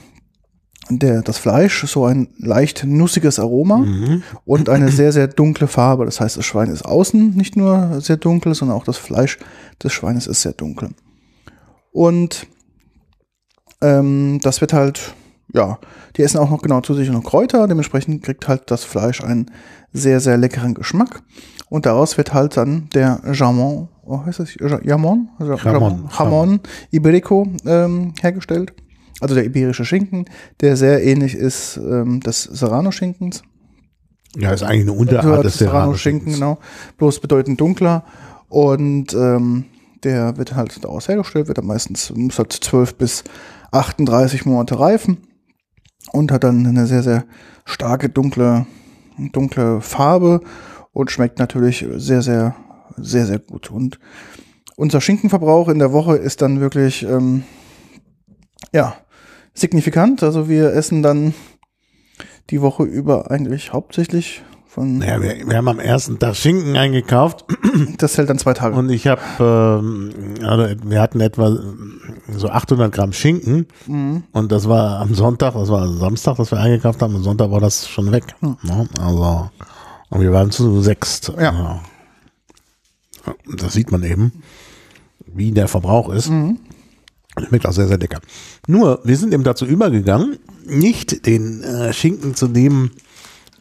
der, 0.90 1.24
das 1.24 1.40
Fleisch 1.40 1.86
so 1.88 2.06
ein 2.06 2.28
leicht 2.38 2.84
nussiges 2.86 3.40
Aroma 3.40 3.78
Mhm. 3.78 4.24
und 4.46 4.70
eine 4.70 4.90
sehr, 4.92 5.12
sehr 5.12 5.28
dunkle 5.28 5.68
Farbe. 5.68 6.06
Das 6.06 6.20
heißt, 6.20 6.38
das 6.38 6.46
Schwein 6.46 6.70
ist 6.70 6.86
außen 6.86 7.32
nicht 7.36 7.56
nur 7.56 8.02
sehr 8.02 8.18
dunkel, 8.18 8.54
sondern 8.54 8.78
auch 8.78 8.84
das 8.84 8.98
Fleisch 8.98 9.40
des 9.84 9.94
Schweines 9.94 10.28
ist 10.28 10.44
sehr 10.44 10.54
dunkel. 10.54 10.90
Und 11.92 12.48
ähm, 13.84 14.40
das 14.42 14.62
wird 14.62 14.74
halt, 14.74 15.14
ja, 15.54 15.78
die 16.18 16.24
essen 16.24 16.40
auch 16.40 16.50
noch 16.50 16.62
genau 16.62 16.82
zusätzlich 16.82 17.14
noch 17.14 17.24
Kräuter, 17.24 17.68
dementsprechend 17.68 18.24
kriegt 18.24 18.48
halt 18.48 18.72
das 18.72 18.84
Fleisch 18.84 19.24
einen 19.24 19.52
sehr, 19.92 20.20
sehr 20.20 20.38
leckeren 20.38 20.74
Geschmack. 20.74 21.22
Und 21.70 21.86
daraus 21.86 22.18
wird 22.18 22.34
halt 22.34 22.56
dann 22.58 22.88
der 22.94 23.22
Jamon, 23.34 23.90
oh, 24.04 24.26
heißt 24.26 24.40
das 24.40 24.56
Ja- 24.56 24.80
Jamon? 24.84 25.30
Also 25.40 25.54
Jamon. 25.56 26.10
Jamon 26.18 26.60
Iberico 26.92 27.48
ähm, 27.66 28.14
hergestellt. 28.22 28.74
Also 29.22 29.36
der 29.36 29.46
iberische 29.46 29.86
Schinken, 29.86 30.26
der 30.62 30.76
sehr 30.76 31.04
ähnlich 31.04 31.34
ist 31.36 31.78
ähm, 31.78 32.20
des 32.20 32.44
Serrano-Schinkens. 32.44 33.44
Ja, 34.36 34.52
ist 34.52 34.64
eigentlich 34.64 34.82
eine 34.82 34.94
Unterart 34.94 35.46
des 35.46 35.58
Serrano-Schinken, 35.58 36.34
Serrano-Schinkens. 36.34 36.36
genau. 36.36 36.58
Bloß 36.98 37.20
bedeutend 37.22 37.62
dunkler. 37.62 38.04
Und 38.50 39.14
ähm, 39.14 39.66
der 40.04 40.38
wird 40.38 40.56
halt 40.56 40.84
daraus 40.84 41.08
hergestellt, 41.08 41.48
wird 41.48 41.58
dann 41.60 41.66
meistens, 41.68 42.12
muss 42.16 42.38
halt 42.38 42.52
12 42.52 42.96
bis 42.96 43.24
38 43.74 44.46
Monate 44.46 44.80
reifen 44.80 45.18
und 46.12 46.32
hat 46.32 46.44
dann 46.44 46.66
eine 46.66 46.86
sehr, 46.86 47.04
sehr 47.04 47.26
starke 47.66 48.10
dunkle, 48.10 48.66
dunkle 49.18 49.82
Farbe 49.82 50.42
und 50.92 51.12
schmeckt 51.12 51.40
natürlich 51.40 51.86
sehr, 51.96 52.22
sehr, 52.22 52.56
sehr, 52.98 53.26
sehr 53.26 53.40
gut. 53.40 53.72
Und 53.72 54.00
unser 54.76 55.02
Schinkenverbrauch 55.02 55.70
in 55.70 55.80
der 55.80 55.92
Woche 55.92 56.16
ist 56.16 56.42
dann 56.42 56.60
wirklich, 56.60 57.04
ähm, 57.04 57.44
ja, 58.74 58.96
signifikant. 59.54 60.24
Also 60.24 60.50
wir 60.50 60.74
essen 60.74 61.04
dann 61.04 61.34
die 62.50 62.62
Woche 62.62 62.84
über 62.84 63.32
eigentlich 63.32 63.74
hauptsächlich 63.74 64.44
von, 64.74 64.98
Naja, 64.98 65.22
wir, 65.22 65.48
wir 65.48 65.58
haben 65.58 65.68
am 65.68 65.80
ersten 65.80 66.18
Tag 66.20 66.36
Schinken 66.36 66.76
eingekauft 66.78 67.46
das 67.98 68.18
hält 68.18 68.30
dann 68.30 68.40
zwei 68.40 68.54
Tage. 68.54 68.76
und 68.76 68.90
ich 68.90 69.08
habe, 69.08 69.22
ähm, 69.40 70.12
also 70.44 70.76
wir 70.86 71.02
hatten 71.02 71.20
etwa 71.22 71.58
so 72.36 72.50
800 72.50 72.92
Gramm 72.92 73.14
Schinken 73.14 73.68
Mhm. 73.88 74.24
und 74.32 74.52
das 74.52 74.68
war 74.68 75.00
am 75.00 75.14
Sonntag, 75.14 75.54
das 75.54 75.70
war 75.70 75.88
Samstag, 75.88 76.38
dass 76.38 76.52
wir 76.52 76.60
eingekauft 76.60 77.02
haben, 77.02 77.16
am 77.16 77.24
Sonntag 77.24 77.52
war 77.52 77.60
das 77.60 77.88
schon 77.88 78.12
weg. 78.12 78.24
Ne? 78.42 78.88
Also, 79.00 79.50
und 80.10 80.22
wir 80.22 80.32
waren 80.32 80.52
zu 80.52 80.82
sechst. 80.82 81.30
Ja. 81.38 81.42
Ja. 81.42 81.82
Das 83.58 83.74
sieht 83.74 83.92
man 83.92 84.04
eben, 84.04 84.32
wie 85.26 85.52
der 85.52 85.68
Verbrauch 85.68 86.10
ist. 86.10 86.30
Mhm. 86.30 86.60
Schmeckt 87.48 87.66
auch 87.66 87.72
sehr, 87.74 87.88
sehr 87.88 87.98
lecker. 87.98 88.20
Nur, 88.68 89.00
wir 89.04 89.18
sind 89.18 89.34
eben 89.34 89.44
dazu 89.44 89.66
übergegangen, 89.66 90.38
nicht 90.66 91.26
den 91.26 91.64
äh, 91.64 91.92
Schinken 91.94 92.36
zu 92.36 92.48
nehmen, 92.48 92.92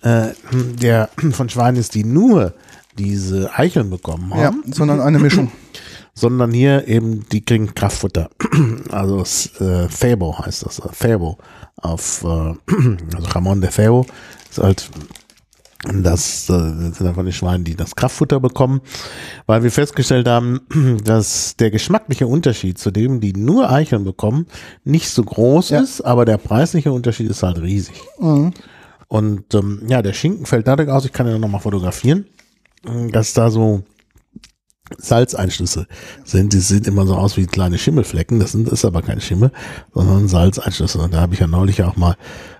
äh, 0.02 0.28
der 0.52 1.08
von 1.32 1.48
Schweinen 1.48 1.80
ist, 1.80 1.94
die 1.94 2.04
nur 2.04 2.54
diese 2.98 3.50
Eicheln 3.56 3.90
bekommen 3.90 4.30
ja, 4.36 4.44
haben, 4.44 4.62
sondern 4.72 5.00
eine 5.00 5.18
Mischung. 5.18 5.50
sondern 6.14 6.52
hier 6.52 6.86
eben, 6.88 7.26
die 7.30 7.44
kriegen 7.44 7.74
Kraftfutter. 7.74 8.30
Also 8.90 9.24
äh, 9.64 9.88
Fabo 9.88 10.38
heißt 10.38 10.66
das, 10.66 10.78
äh, 10.78 10.88
Fabo 10.92 11.38
auf, 11.76 12.22
äh, 12.24 12.26
also 12.26 13.28
Ramon 13.30 13.60
de 13.62 13.70
Fabo 13.70 14.04
ist 14.50 14.58
halt 14.58 14.90
das 15.84 16.48
äh, 16.48 16.52
sind 16.92 17.02
einfach 17.02 17.24
die 17.24 17.32
Schweine, 17.32 17.64
die 17.64 17.74
das 17.74 17.96
Kraftfutter 17.96 18.38
bekommen, 18.38 18.82
weil 19.46 19.64
wir 19.64 19.70
festgestellt 19.72 20.28
haben, 20.28 20.60
dass 21.04 21.56
der 21.56 21.70
geschmackliche 21.70 22.26
Unterschied 22.26 22.78
zu 22.78 22.90
dem, 22.90 23.20
die 23.20 23.32
nur 23.32 23.70
Eicheln 23.70 24.04
bekommen, 24.04 24.46
nicht 24.84 25.08
so 25.08 25.24
groß 25.24 25.70
Ja. 25.70 25.80
ist, 25.80 26.00
aber 26.02 26.24
der 26.24 26.38
preisliche 26.38 26.92
Unterschied 26.92 27.30
ist 27.30 27.42
halt 27.42 27.60
riesig. 27.60 28.00
Mhm. 28.20 28.52
Und 29.12 29.52
ähm, 29.52 29.82
ja, 29.88 30.00
der 30.00 30.14
Schinken 30.14 30.46
fällt 30.46 30.66
dadurch 30.66 30.88
aus, 30.88 31.04
ich 31.04 31.12
kann 31.12 31.28
ihn 31.28 31.38
noch 31.38 31.46
mal 31.46 31.58
fotografieren, 31.58 32.24
dass 33.10 33.34
da 33.34 33.50
so 33.50 33.82
Salzeinschlüsse 34.98 35.86
sind. 36.24 36.52
Die 36.52 36.60
sehen 36.60 36.84
immer 36.84 37.06
so 37.06 37.14
aus 37.16 37.36
wie 37.36 37.46
kleine 37.46 37.78
Schimmelflecken. 37.78 38.38
Das 38.38 38.52
sind 38.52 38.68
ist 38.68 38.84
aber 38.84 39.02
kein 39.02 39.20
Schimmel, 39.20 39.52
sondern 39.94 40.28
Salzeinschlüsse. 40.28 40.98
Und 40.98 41.14
da 41.14 41.20
habe 41.20 41.34
ich 41.34 41.40
ja 41.40 41.46
neulich 41.46 41.82
auch 41.82 41.96
mal 41.96 42.16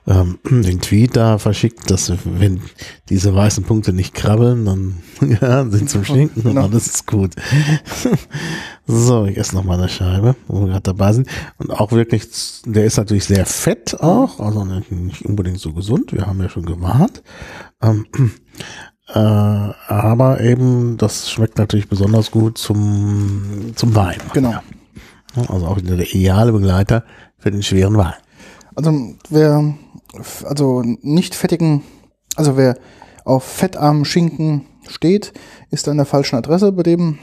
ähm, 0.07 0.39
den 0.51 0.81
Tweet 0.81 1.17
da 1.17 1.39
verschickt, 1.39 1.91
dass 1.91 2.13
wenn 2.25 2.61
diese 3.09 3.35
weißen 3.35 3.65
Punkte 3.65 3.93
nicht 3.93 4.15
krabbeln, 4.15 4.65
dann 4.65 4.95
ja, 5.41 5.65
sind 5.69 5.91
zum 5.91 6.05
Schinken 6.05 6.43
und 6.43 6.53
Genau. 6.55 6.63
alles 6.67 6.87
ist 6.87 7.07
gut. 7.07 7.35
so, 8.87 9.25
ich 9.27 9.37
esse 9.37 9.55
noch 9.55 9.65
mal 9.65 9.79
eine 9.79 9.89
Scheibe, 9.89 10.37
wo 10.49 10.61
wir 10.61 10.69
gerade 10.69 10.83
dabei 10.83 11.13
sind. 11.13 11.29
Und 11.59 11.71
auch 11.71 11.93
wirklich, 11.93 12.29
der 12.67 12.85
ist 12.85 12.97
natürlich 12.97 13.25
sehr 13.25 13.47
fett 13.47 14.01
auch, 14.01 14.41
also 14.41 14.65
nicht, 14.65 14.91
nicht 14.93 15.25
unbedingt 15.25 15.61
so 15.61 15.73
gesund. 15.73 16.13
Wir 16.13 16.27
haben 16.27 16.41
ja 16.41 16.49
schon 16.49 16.67
gewarnt. 16.67 17.23
Ähm, 17.81 18.07
äh, 19.15 19.19
aber 19.19 20.41
eben, 20.41 20.97
das 20.97 21.31
schmeckt 21.31 21.59
natürlich 21.59 21.89
besonders 21.89 22.31
gut 22.31 22.59
zum, 22.59 23.73
zum 23.75 23.95
Wein. 23.95 24.19
Genau. 24.33 24.55
Also 25.49 25.67
auch 25.67 25.81
der 25.81 26.01
ideale 26.01 26.53
Begleiter 26.53 27.05
für 27.39 27.51
den 27.51 27.63
schweren 27.63 27.97
Wein. 27.97 28.15
Also 28.75 29.15
wer 29.31 29.75
also 30.45 30.83
nicht 31.03 31.35
fettigen, 31.35 31.83
also 32.37 32.57
wer 32.57 32.77
auf 33.25 33.45
fettarmen 33.45 34.05
Schinken 34.05 34.67
steht, 34.89 35.33
ist 35.71 35.89
an 35.89 35.97
der 35.97 36.07
falschen 36.07 36.37
Adresse 36.37 36.73
bei 36.73 36.83
dem, 36.83 37.19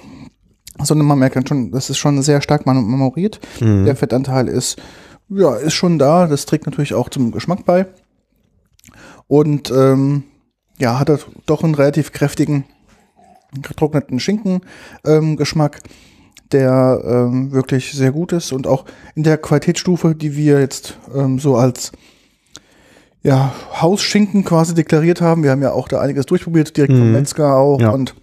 sondern 0.82 1.08
man 1.08 1.20
merkt 1.20 1.36
dann 1.36 1.46
schon, 1.46 1.72
das 1.72 1.90
ist 1.90 1.98
schon 1.98 2.22
sehr 2.22 2.42
stark 2.42 2.66
man- 2.66 2.86
memoriert. 2.86 3.40
Der 3.60 3.96
Fettanteil 3.96 4.48
ist 4.48 4.78
ja 5.30 5.56
ist 5.56 5.74
schon 5.74 6.00
da. 6.00 6.26
Das 6.28 6.46
trägt 6.46 6.66
natürlich 6.66 6.94
auch 6.94 7.10
zum 7.10 7.32
Geschmack 7.32 7.66
bei 7.66 7.86
und 9.28 9.72
ähm, 9.72 10.24
ja 10.80 11.00
hat 11.00 11.10
er 11.10 11.20
doch 11.46 11.64
einen 11.64 11.76
relativ 11.76 12.12
kräftigen 12.12 12.66
getrockneten 13.62 14.20
Schinken 14.20 14.62
ähm, 15.06 15.36
Geschmack 15.38 15.80
der 16.52 17.02
ähm, 17.06 17.52
wirklich 17.52 17.92
sehr 17.94 18.12
gut 18.12 18.32
ist 18.34 18.52
und 18.52 18.66
auch 18.66 18.86
in 19.14 19.22
der 19.22 19.38
Qualitätsstufe, 19.38 20.16
die 20.16 20.36
wir 20.36 20.60
jetzt 20.60 20.98
ähm, 21.14 21.38
so 21.38 21.56
als 21.56 21.92
ja, 23.22 23.54
Hausschinken 23.80 24.46
quasi 24.46 24.74
deklariert 24.74 25.22
haben. 25.22 25.44
Wir 25.44 25.52
haben 25.52 25.62
ja 25.62 25.74
auch 25.74 25.88
da 25.88 26.00
einiges 26.00 26.26
durchprobiert, 26.26 26.76
direkt 26.76 26.94
vom 26.94 27.08
Mhm. 27.08 27.12
Metzger 27.14 27.56
auch 27.56 27.80
Ja. 27.80 27.92
und 27.92 28.16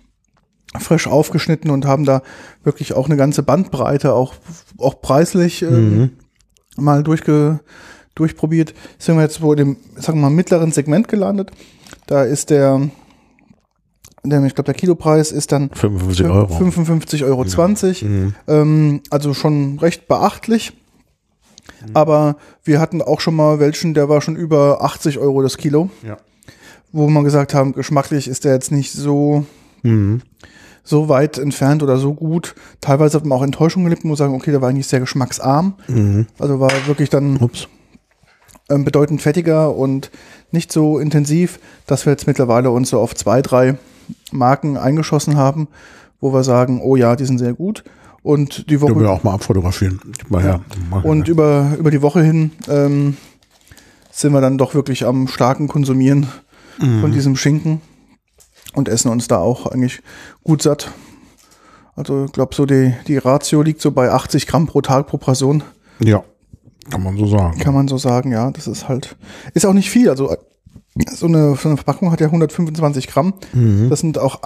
frisch 0.79 1.07
aufgeschnitten 1.07 1.71
und 1.71 1.87
haben 1.87 2.05
da 2.05 2.23
wirklich 2.65 2.95
auch 2.95 3.07
eine 3.07 3.17
ganze 3.17 3.43
Bandbreite, 3.43 4.13
auch, 4.15 4.35
auch 4.79 5.01
preislich 5.01 5.63
ähm, 5.63 5.99
Mhm. 5.99 6.11
mal 6.77 7.03
durchge, 7.05 7.61
durchprobiert. 8.17 8.75
Sind 8.99 9.15
wir 9.17 9.23
jetzt 9.23 9.41
wohl 9.41 9.59
im, 9.61 9.77
sagen 9.95 10.19
wir 10.19 10.23
mal, 10.23 10.31
mittleren 10.31 10.73
Segment 10.73 11.07
gelandet. 11.07 11.53
Da 12.09 12.25
ist 12.25 12.51
der, 12.51 12.89
der 14.25 14.43
ich 14.45 14.55
glaube, 14.57 14.67
der 14.67 14.75
Kilopreis 14.75 15.31
ist 15.31 15.53
dann 15.53 15.71
55 15.73 16.27
Euro. 16.27 16.53
55,20 16.57 17.23
Euro. 17.25 17.45
Mhm. 18.03 18.35
Ähm, 18.49 19.01
also 19.11 19.33
schon 19.35 19.79
recht 19.79 20.09
beachtlich. 20.09 20.73
Aber 21.95 22.37
wir 22.65 22.81
hatten 22.81 23.03
auch 23.03 23.21
schon 23.21 23.35
mal 23.37 23.61
welchen, 23.61 23.95
der 23.95 24.09
war 24.09 24.21
schon 24.21 24.35
über 24.37 24.83
80 24.83 25.19
Euro 25.19 25.43
das 25.43 25.57
Kilo, 25.57 25.91
Ja. 26.07 26.17
wo 26.93 27.07
wir 27.09 27.23
gesagt 27.23 27.55
haben, 27.55 27.73
geschmacklich 27.73 28.29
ist 28.29 28.45
der 28.45 28.55
jetzt 28.55 28.73
nicht 28.73 28.93
so, 28.93 29.45
Mhm. 29.83 30.23
so 30.83 31.09
weit 31.09 31.39
entfernt 31.39 31.83
oder 31.83 31.99
so 31.99 32.15
gut. 32.15 32.55
Teilweise 32.81 33.19
hat 33.19 33.27
man 33.27 33.39
auch 33.39 33.43
Enttäuschung 33.43 33.85
gelebt 33.85 34.05
und 34.05 34.11
muss 34.11 34.19
sagen, 34.19 34.35
okay, 34.35 34.51
der 34.53 34.63
war 34.63 34.69
eigentlich 34.71 34.87
sehr 34.87 35.01
geschmacksarm. 35.01 35.75
Mhm. 35.89 36.27
Also 36.39 36.59
war 36.61 36.71
wirklich 36.87 37.11
dann 37.11 37.37
Ups. 37.39 37.69
Ähm, 38.69 38.85
bedeutend 38.85 39.23
fettiger 39.23 39.75
und 39.75 40.11
nicht 40.51 40.73
so 40.73 40.99
intensiv, 40.99 41.59
dass 41.87 42.07
wir 42.07 42.13
jetzt 42.13 42.27
mittlerweile 42.27 42.71
uns 42.71 42.91
so 42.91 43.01
auf 43.01 43.15
zwei, 43.15 43.43
drei 43.43 43.77
Marken 44.31 44.77
eingeschossen 44.77 45.37
haben, 45.37 45.69
wo 46.21 46.33
wir 46.33 46.45
sagen, 46.45 46.81
oh 46.83 46.97
ja, 46.97 47.17
die 47.17 47.25
sind 47.25 47.39
sehr 47.39 47.55
gut. 47.55 47.85
Und 48.23 48.71
die 48.71 48.77
Können 48.79 48.97
wir 48.97 49.03
Woche 49.03 49.11
auch 49.11 49.23
mal 49.23 49.35
abfotografieren. 49.35 50.01
Mal 50.29 50.43
her. 50.43 50.61
Mach 50.91 51.05
und 51.05 51.29
ja. 51.29 51.33
über, 51.33 51.73
über 51.79 51.91
die 51.93 52.03
Woche 52.03 52.23
hin 52.23 52.51
ähm, 52.69 53.17
sind 54.11 54.33
wir 54.33 54.41
dann 54.41 54.59
doch 54.59 54.75
wirklich 54.75 55.05
am 55.05 55.29
starken 55.29 55.69
Konsumieren 55.69 56.27
Mhm. 56.79 57.01
von 57.01 57.13
diesem 57.13 57.37
Schinken 57.37 57.81
und 58.75 58.89
essen 58.89 59.11
uns 59.11 59.29
da 59.29 59.39
auch 59.39 59.67
eigentlich 59.67 60.03
gut 60.45 60.63
satt. 60.63 60.91
Also 61.95 62.27
ich 62.27 62.33
glaube, 62.33 62.55
so 62.55 62.67
die, 62.67 62.95
die 63.07 63.17
Ratio 63.17 63.63
liegt 63.63 63.81
so 63.81 63.91
bei 63.91 64.11
80 64.11 64.47
Gramm 64.47 64.67
pro 64.67 64.83
Tag 64.83 65.07
pro 65.07 65.17
Person. 65.17 65.63
ja, 65.99 66.23
kann 66.91 67.03
man 67.03 67.17
so 67.17 67.27
sagen. 67.27 67.59
Kann 67.59 67.75
man 67.75 67.89
so 67.89 67.99
sagen, 67.99 68.33
ja. 68.33 68.51
Das 68.51 68.67
ist 68.67 68.89
halt, 68.89 69.17
ist 69.55 69.67
auch 69.67 69.73
nicht 69.73 69.91
viel. 69.91 70.09
Also 70.11 70.37
so 71.11 71.27
eine, 71.27 71.57
so 71.57 71.69
eine 71.69 71.77
Verpackung 71.77 72.11
hat 72.11 72.21
ja 72.21 72.27
125 72.27 73.07
Gramm. 73.09 73.35
Mhm. 73.53 73.91
Das 73.91 74.01
sind 74.01 74.19
auch 74.19 74.41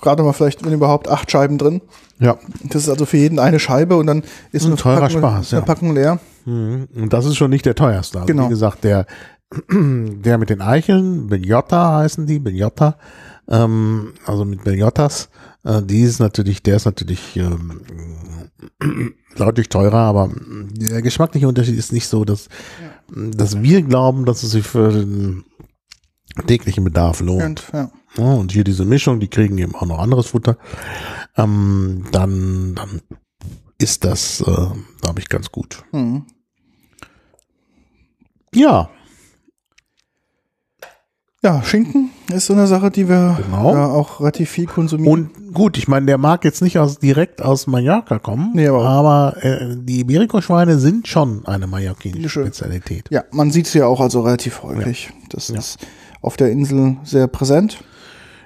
gerade 0.00 0.22
mal 0.22 0.32
vielleicht, 0.32 0.64
wenn 0.64 0.72
überhaupt, 0.72 1.08
acht 1.08 1.30
Scheiben 1.30 1.58
drin. 1.58 1.82
Ja. 2.18 2.38
Das 2.64 2.82
ist 2.82 2.88
also 2.88 3.06
für 3.06 3.18
jeden 3.18 3.38
eine 3.38 3.58
Scheibe 3.58 3.96
und 3.96 4.06
dann 4.06 4.22
ist 4.52 4.64
Ein 4.64 4.68
eine 4.68 4.76
teurer 4.76 5.00
Packung, 5.00 5.18
Spaß, 5.18 5.52
eine 5.52 5.60
ja. 5.60 5.66
Packung 5.66 5.94
leer. 5.94 6.18
Mhm. 6.46 6.88
Und 6.94 7.12
das 7.12 7.26
ist 7.26 7.36
schon 7.36 7.50
nicht 7.50 7.66
der 7.66 7.74
teuerste. 7.74 8.18
Also 8.18 8.26
Genau. 8.26 8.46
Wie 8.46 8.50
gesagt, 8.50 8.84
der, 8.84 9.06
der 9.70 10.38
mit 10.38 10.50
den 10.50 10.62
Eicheln, 10.62 11.28
Benjotta 11.28 11.98
heißen 11.98 12.26
die, 12.26 12.38
Benjotta, 12.38 12.96
ähm, 13.48 14.14
also 14.24 14.44
mit 14.44 14.64
Benjottas, 14.64 15.28
äh, 15.64 15.82
die 15.82 16.02
ist 16.02 16.18
natürlich, 16.18 16.62
der 16.62 16.76
ist 16.76 16.84
natürlich 16.84 17.36
ähm, 17.36 17.80
deutlich 19.36 19.68
teurer, 19.68 19.98
aber 19.98 20.30
der 20.36 21.02
geschmackliche 21.02 21.48
Unterschied 21.48 21.76
ist 21.78 21.92
nicht 21.92 22.06
so, 22.06 22.24
dass, 22.24 22.48
dass 23.08 23.62
wir 23.62 23.82
glauben, 23.82 24.24
dass 24.24 24.42
es 24.42 24.52
sich 24.52 24.66
für 24.66 24.92
den 24.92 25.44
täglichen 26.46 26.84
Bedarf 26.84 27.20
lohnt. 27.20 27.42
Und, 27.42 27.64
ja. 27.72 27.90
Ja, 28.16 28.34
und 28.34 28.52
hier 28.52 28.64
diese 28.64 28.84
Mischung, 28.84 29.20
die 29.20 29.28
kriegen 29.28 29.58
eben 29.58 29.74
auch 29.74 29.86
noch 29.86 29.98
anderes 29.98 30.28
Futter. 30.28 30.58
Ähm, 31.36 32.06
dann, 32.10 32.74
dann 32.74 33.02
ist 33.78 34.04
das, 34.04 34.40
äh, 34.40 34.66
glaube 35.00 35.18
ich, 35.20 35.28
ganz 35.28 35.50
gut. 35.52 35.84
Mhm. 35.92 36.26
Ja, 38.52 38.90
Ja, 41.42 41.62
Schinken 41.62 42.10
ist 42.32 42.46
so 42.46 42.52
eine 42.54 42.66
Sache, 42.66 42.90
die 42.90 43.08
wir 43.08 43.38
Genau. 43.44 43.74
ja, 43.74 43.86
auch 43.86 44.20
relativ 44.20 44.50
viel 44.50 44.66
konsumieren. 44.66 45.30
und 45.46 45.54
gut, 45.54 45.76
ich 45.78 45.88
meine, 45.88 46.06
der 46.06 46.18
mag 46.18 46.44
jetzt 46.44 46.62
nicht 46.62 46.78
aus, 46.78 46.98
direkt 46.98 47.42
aus 47.42 47.66
Mallorca 47.66 48.18
kommen, 48.18 48.50
Nee, 48.54 48.68
aber- 48.68 48.84
aber 48.86 49.36
äh, 49.44 49.76
die 49.76 50.00
Iberico-Schweine 50.00 50.78
sind 50.78 51.08
schon 51.08 51.46
eine 51.46 51.66
mallorquinische. 51.66 52.40
Spezialität. 52.42 53.06
ja, 53.10 53.24
man 53.30 53.50
sieht 53.50 53.66
es 53.66 53.74
ja 53.74 53.86
auch 53.86 54.00
also 54.00 54.20
relativ 54.22 54.62
häufig. 54.62 55.10
Das 55.30 55.48
Ja. 55.48 55.58
ist 55.58 55.78
auf 56.22 56.36
der 56.36 56.50
Insel 56.50 56.96
sehr 57.04 57.26
präsent. 57.26 57.82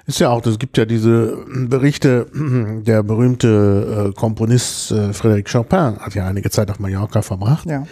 Ist 0.07 0.19
ja 0.19 0.29
auch, 0.29 0.45
es 0.45 0.59
gibt 0.59 0.77
ja 0.77 0.85
diese 0.85 1.35
Berichte, 1.67 2.27
der 2.85 3.01
berühmte 3.03 4.11
äh, 4.11 4.13
Komponist 4.13 4.91
äh, 4.91 5.09
Frédéric 5.09 5.51
Chopin 5.51 5.97
hat 5.99 6.13
ja 6.13 6.27
einige 6.27 6.49
Zeit 6.51 6.69
auf 6.69 6.79
Mallorca 6.79 7.21
verbracht. 7.23 7.65
Ja. 7.67 7.85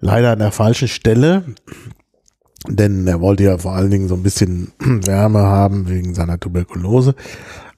leider 0.00 0.32
an 0.32 0.40
der 0.40 0.50
falschen 0.50 0.88
Stelle, 0.88 1.44
denn 2.68 3.06
er 3.06 3.20
wollte 3.20 3.44
ja 3.44 3.58
vor 3.58 3.72
allen 3.72 3.90
Dingen 3.90 4.08
so 4.08 4.14
ein 4.14 4.22
bisschen 4.22 4.72
Wärme 4.78 5.40
haben 5.40 5.88
wegen 5.88 6.14
seiner 6.14 6.38
Tuberkulose. 6.38 7.14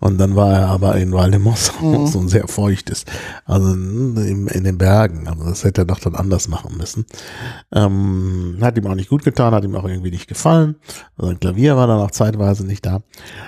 Und 0.00 0.18
dann 0.18 0.36
war 0.36 0.52
er 0.52 0.68
aber 0.68 0.96
in 0.96 1.12
Valdemos, 1.12 1.72
wo 1.80 2.04
es 2.04 2.12
so 2.12 2.28
sehr 2.28 2.46
feucht 2.46 2.90
ist. 2.90 3.10
Also 3.46 3.72
in, 3.72 4.46
in 4.48 4.64
den 4.64 4.76
Bergen. 4.76 5.26
Also 5.28 5.44
das 5.44 5.64
hätte 5.64 5.82
er 5.82 5.84
doch 5.86 5.98
dann 5.98 6.14
anders 6.14 6.46
machen 6.48 6.76
müssen. 6.76 7.06
Ähm, 7.72 8.58
hat 8.60 8.76
ihm 8.76 8.86
auch 8.86 8.94
nicht 8.94 9.08
gut 9.08 9.24
getan, 9.24 9.54
hat 9.54 9.64
ihm 9.64 9.74
auch 9.74 9.88
irgendwie 9.88 10.10
nicht 10.10 10.28
gefallen. 10.28 10.76
Also 11.16 11.30
ein 11.30 11.40
Klavier 11.40 11.76
war 11.76 11.86
dann 11.86 12.00
auch 12.00 12.10
zeitweise 12.10 12.66
nicht 12.66 12.84
da. 12.84 13.00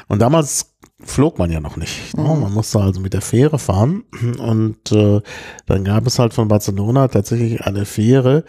Und 0.09 0.20
damals 0.20 0.76
flog 1.03 1.39
man 1.39 1.51
ja 1.51 1.61
noch 1.61 1.76
nicht. 1.76 2.16
Ne? 2.16 2.22
Man 2.22 2.53
musste 2.53 2.80
also 2.80 3.01
mit 3.01 3.12
der 3.12 3.20
Fähre 3.20 3.59
fahren. 3.59 4.05
Und 4.39 4.93
äh, 4.93 5.20
dann 5.66 5.84
gab 5.84 6.07
es 6.07 6.18
halt 6.18 6.32
von 6.32 6.49
Barcelona 6.49 7.09
tatsächlich 7.09 7.62
eine 7.62 7.84
Fähre, 7.84 8.45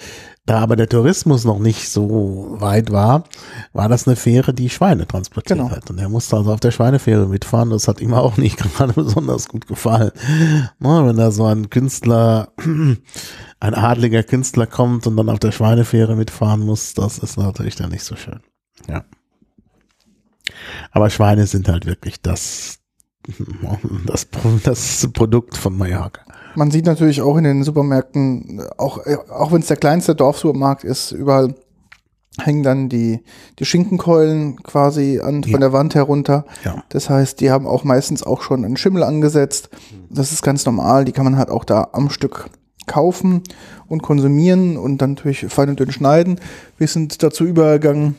da 0.47 0.59
aber 0.59 0.77
der 0.77 0.87
Tourismus 0.87 1.43
noch 1.43 1.59
nicht 1.59 1.89
so 1.89 2.55
weit 2.59 2.89
war, 2.91 3.25
war 3.73 3.89
das 3.89 4.07
eine 4.07 4.15
Fähre, 4.15 4.53
die 4.53 4.69
Schweine 4.69 5.05
transportiert 5.05 5.59
Genau. 5.59 5.69
hat. 5.69 5.89
Und 5.89 5.99
er 5.99 6.07
musste 6.07 6.37
also 6.37 6.53
auf 6.53 6.61
der 6.61 6.71
Schweinefähre 6.71 7.27
mitfahren. 7.27 7.69
Das 7.69 7.87
hat 7.89 7.99
ihm 7.99 8.13
auch 8.13 8.37
nicht 8.37 8.57
gerade 8.77 8.93
besonders 8.93 9.49
gut 9.49 9.67
gefallen. 9.67 10.11
Na, 10.79 11.05
wenn 11.05 11.17
da 11.17 11.31
so 11.31 11.45
ein 11.45 11.69
Künstler, 11.69 12.53
ein 13.59 13.73
adliger 13.73 14.23
Künstler 14.23 14.67
kommt 14.67 15.05
und 15.05 15.17
dann 15.17 15.29
auf 15.29 15.39
der 15.39 15.51
Schweinefähre 15.51 16.15
mitfahren 16.15 16.61
muss, 16.61 16.93
das 16.93 17.17
ist 17.19 17.37
natürlich 17.37 17.75
dann 17.75 17.91
nicht 17.91 18.03
so 18.03 18.15
schön. 18.15 18.39
Ja. 18.87 19.03
Aber 20.91 21.09
Schweine 21.09 21.45
sind 21.45 21.67
halt 21.67 21.85
wirklich 21.85 22.21
das, 22.21 22.79
das, 24.05 24.27
das 24.63 25.07
Produkt 25.11 25.57
von 25.57 25.77
Mallorca. 25.77 26.21
Man 26.57 26.71
sieht 26.71 26.87
natürlich 26.87 27.21
auch 27.21 27.37
in 27.37 27.43
den 27.43 27.61
Supermärkten, 27.63 28.63
auch, 28.77 29.05
auch 29.29 29.51
wenn 29.51 29.61
es 29.61 29.67
der 29.67 29.77
kleinste 29.77 30.15
Dorfsupermarkt 30.15 30.83
ist, 30.83 31.11
überall 31.11 31.53
hängen 32.39 32.63
dann 32.63 32.89
die, 32.89 33.23
die 33.59 33.65
Schinkenkeulen 33.65 34.63
quasi 34.63 35.19
an, 35.19 35.43
Ja. 35.43 35.51
von 35.51 35.59
der 35.59 35.71
Wand 35.71 35.93
herunter. 35.93 36.45
Ja. 36.65 36.83
Das 36.89 37.11
heißt, 37.11 37.41
die 37.41 37.51
haben 37.51 37.67
auch 37.67 37.83
meistens 37.83 38.23
auch 38.23 38.41
schon 38.41 38.65
einen 38.65 38.75
Schimmel 38.77 39.03
angesetzt. 39.03 39.69
Das 40.09 40.31
ist 40.31 40.41
ganz 40.41 40.65
normal. 40.65 41.05
Die 41.05 41.11
kann 41.11 41.25
man 41.25 41.37
halt 41.37 41.49
auch 41.51 41.63
da 41.63 41.89
am 41.93 42.09
Stück 42.09 42.49
kaufen 42.87 43.43
und 43.87 44.01
konsumieren 44.01 44.77
und 44.77 44.97
dann 44.99 45.11
natürlich 45.13 45.45
fein 45.49 45.69
und 45.69 45.79
dünn 45.79 45.91
schneiden. 45.91 46.39
Wir 46.79 46.87
sind 46.87 47.21
dazu 47.21 47.43
übergegangen, 47.45 48.15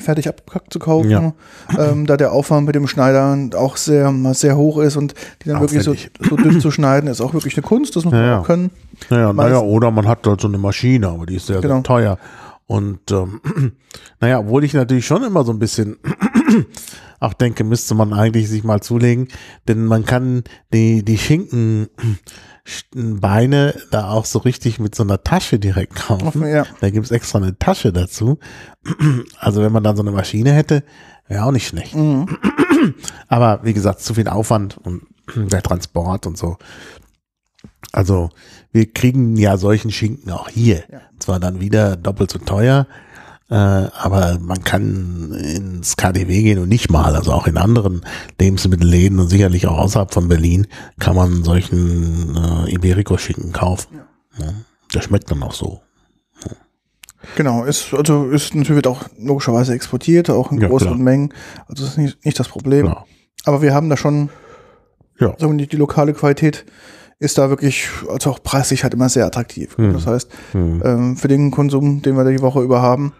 fertig 0.00 0.28
abgepackt 0.28 0.72
zu 0.72 0.78
kaufen, 0.78 1.10
Ja. 1.10 1.32
ähm, 1.78 2.06
da 2.06 2.16
der 2.16 2.32
Aufwand 2.32 2.66
mit 2.66 2.74
dem 2.74 2.86
Schneider 2.86 3.36
auch 3.56 3.76
sehr, 3.76 4.12
sehr 4.34 4.56
hoch 4.56 4.78
ist 4.78 4.96
und 4.96 5.14
die 5.42 5.48
dann 5.48 5.60
wirklich 5.60 5.82
so, 5.82 5.92
Aufwendig. 5.92 6.28
so 6.28 6.36
dünn 6.36 6.60
zu 6.60 6.70
schneiden, 6.70 7.08
ist 7.08 7.20
auch 7.20 7.32
wirklich 7.32 7.56
eine 7.56 7.62
Kunst, 7.62 7.96
das 7.96 8.04
muss 8.04 8.12
man 8.12 8.20
Ja, 8.22 8.26
ja. 8.28 8.38
auch 8.40 8.46
können. 8.46 8.70
Naja, 9.10 9.32
naja, 9.32 9.58
oder 9.60 9.90
man 9.90 10.06
hat 10.06 10.26
halt 10.26 10.40
so 10.40 10.48
eine 10.48 10.58
Maschine, 10.58 11.08
aber 11.08 11.24
die 11.26 11.36
ist 11.36 11.46
sehr, 11.46 11.60
Genau. 11.60 11.76
sehr 11.76 11.82
teuer. 11.84 12.18
Und 12.66 13.10
ähm, 13.12 13.40
naja, 14.20 14.40
obwohl 14.40 14.62
ich 14.64 14.74
natürlich 14.74 15.06
schon 15.06 15.24
immer 15.24 15.42
so 15.44 15.52
ein 15.52 15.58
bisschen 15.58 15.96
auch 17.20 17.32
denke, 17.32 17.64
müsste 17.64 17.94
man 17.94 18.12
eigentlich 18.12 18.48
sich 18.48 18.64
mal 18.64 18.80
zulegen, 18.80 19.28
denn 19.66 19.84
man 19.84 20.04
kann 20.04 20.44
die, 20.72 21.04
die 21.04 21.18
Schinkenbeine 21.18 21.90
da 23.90 24.10
auch 24.10 24.24
so 24.24 24.38
richtig 24.40 24.78
mit 24.78 24.94
so 24.94 25.02
einer 25.02 25.22
Tasche 25.22 25.58
direkt 25.58 25.96
kaufen. 25.96 26.46
Ja. 26.46 26.64
Da 26.80 26.90
gibt's 26.90 27.10
extra 27.10 27.38
eine 27.38 27.58
Tasche 27.58 27.92
dazu. 27.92 28.38
Also 29.38 29.62
wenn 29.62 29.72
man 29.72 29.82
dann 29.82 29.96
so 29.96 30.02
eine 30.02 30.10
Maschine 30.12 30.52
hätte, 30.52 30.84
wäre 31.26 31.44
auch 31.44 31.52
nicht 31.52 31.66
schlecht. 31.66 31.94
Mhm. 31.94 32.26
Aber 33.28 33.60
wie 33.64 33.74
gesagt, 33.74 34.00
zu 34.00 34.14
viel 34.14 34.28
Aufwand 34.28 34.78
und 34.78 35.02
der 35.36 35.62
Transport 35.62 36.26
und 36.26 36.38
so. 36.38 36.56
Also 37.92 38.30
wir 38.72 38.92
kriegen 38.92 39.36
ja 39.36 39.56
solchen 39.56 39.90
Schinken 39.90 40.30
auch 40.30 40.48
hier. 40.48 40.84
Ja. 40.90 41.00
Zwar 41.18 41.40
dann 41.40 41.60
wieder 41.60 41.96
doppelt 41.96 42.30
so 42.30 42.38
teuer, 42.38 42.86
äh, 43.50 43.54
aber 43.54 44.38
man 44.40 44.62
kann 44.64 45.32
ins 45.32 45.96
KDW 45.96 46.42
gehen 46.42 46.58
und 46.58 46.68
nicht 46.68 46.90
mal, 46.90 47.14
also 47.16 47.32
auch 47.32 47.46
in 47.46 47.56
anderen 47.56 48.02
Lebensmittelläden 48.40 49.18
und 49.18 49.28
sicherlich 49.28 49.66
auch 49.66 49.78
außerhalb 49.78 50.12
von 50.12 50.28
Berlin 50.28 50.66
kann 51.00 51.16
man 51.16 51.44
solchen 51.44 52.36
äh, 52.36 52.70
Iberico-Schinken 52.74 53.52
kaufen. 53.52 54.00
Ja. 54.38 54.46
Der 54.94 55.00
schmeckt 55.02 55.30
dann 55.30 55.42
auch 55.42 55.54
so. 55.54 55.80
Genau, 57.36 57.64
ist, 57.64 57.92
also 57.94 58.30
ist 58.30 58.54
natürlich 58.54 58.86
auch 58.86 59.02
logischerweise 59.18 59.74
exportiert, 59.74 60.30
auch 60.30 60.52
in 60.52 60.60
großen. 60.60 60.96
Mengen. 61.02 61.34
Also 61.66 61.82
das 61.82 61.92
ist 61.92 61.98
nicht, 61.98 62.24
nicht 62.24 62.38
das 62.38 62.48
Problem. 62.48 62.86
Klar. 62.86 63.06
Aber 63.44 63.60
wir 63.60 63.74
haben 63.74 63.88
da 63.90 63.96
schon, 63.96 64.30
Ja. 65.18 65.34
sagen 65.38 65.52
wir, 65.52 65.58
die, 65.58 65.66
die 65.68 65.76
lokale 65.76 66.14
Qualität 66.14 66.64
ist 67.18 67.36
da 67.36 67.50
wirklich, 67.50 67.88
also 68.08 68.30
auch 68.30 68.42
preislich 68.42 68.84
halt 68.84 68.94
immer 68.94 69.08
sehr 69.08 69.26
attraktiv. 69.26 69.76
Hm. 69.76 69.92
Das 69.92 70.06
heißt, 70.06 70.30
Hm. 70.52 70.82
ähm, 70.84 71.16
für 71.16 71.26
den 71.28 71.50
Konsum, 71.50 72.02
den 72.02 72.16
wir 72.16 72.22
da 72.24 72.30
die 72.30 72.40
Woche 72.40 72.62
über 72.62 72.80
haben, 72.80 73.12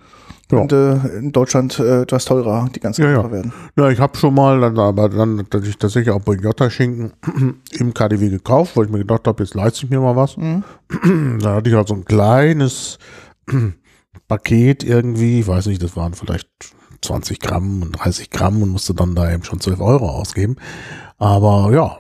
Ja. 0.51 0.59
könnte 0.59 1.11
in 1.19 1.31
Deutschland 1.33 1.79
äh, 1.79 2.03
etwas 2.03 2.25
teurer 2.25 2.69
die 2.75 2.81
ganze 2.81 3.03
Ja, 3.03 3.11
ja. 3.11 3.31
Werden. 3.31 3.53
Ja, 3.77 3.91
ich 3.91 4.01
habe 4.01 4.17
schon 4.17 4.35
mal, 4.35 4.61
dann, 4.61 4.79
aber 4.79 5.09
dann 5.11 5.39
hatte 5.39 5.59
ich 5.59 5.77
tatsächlich 5.77 6.15
auch 6.15 6.21
Boyota-Schinken 6.23 7.13
im 7.73 7.95
KDW 7.95 8.31
gekauft, 8.31 8.77
weil 8.77 8.87
ich 8.87 8.91
mir 8.91 8.99
gedacht 8.99 9.27
habe, 9.27 9.43
jetzt 9.43 9.55
leiste 9.55 9.85
ich 9.85 9.91
mir 9.91 10.01
mal 10.01 10.17
was. 10.17 10.37
Da 11.41 11.55
hatte 11.55 11.69
ich 11.71 11.77
halt 11.77 11.89
so 11.89 11.95
ein 11.95 12.05
kleines 12.05 12.99
Paket 14.29 14.85
irgendwie, 14.85 15.41
ich 15.41 15.47
weiß 15.47 15.67
nicht, 15.67 15.83
das 15.83 15.97
waren 15.97 16.15
vielleicht 16.15 16.49
20 17.03 17.41
Gramm 17.41 17.83
und 17.83 17.93
30 17.93 18.31
Gramm 18.31 18.63
und 18.63 18.71
musste 18.71 18.95
dann 18.95 19.15
da 19.15 19.31
eben 19.31 19.45
schon 19.45 19.61
12 19.61 19.81
Euro 19.81 20.09
ausgeben. 20.11 20.57
Aber 21.19 21.71
ja, 21.73 21.99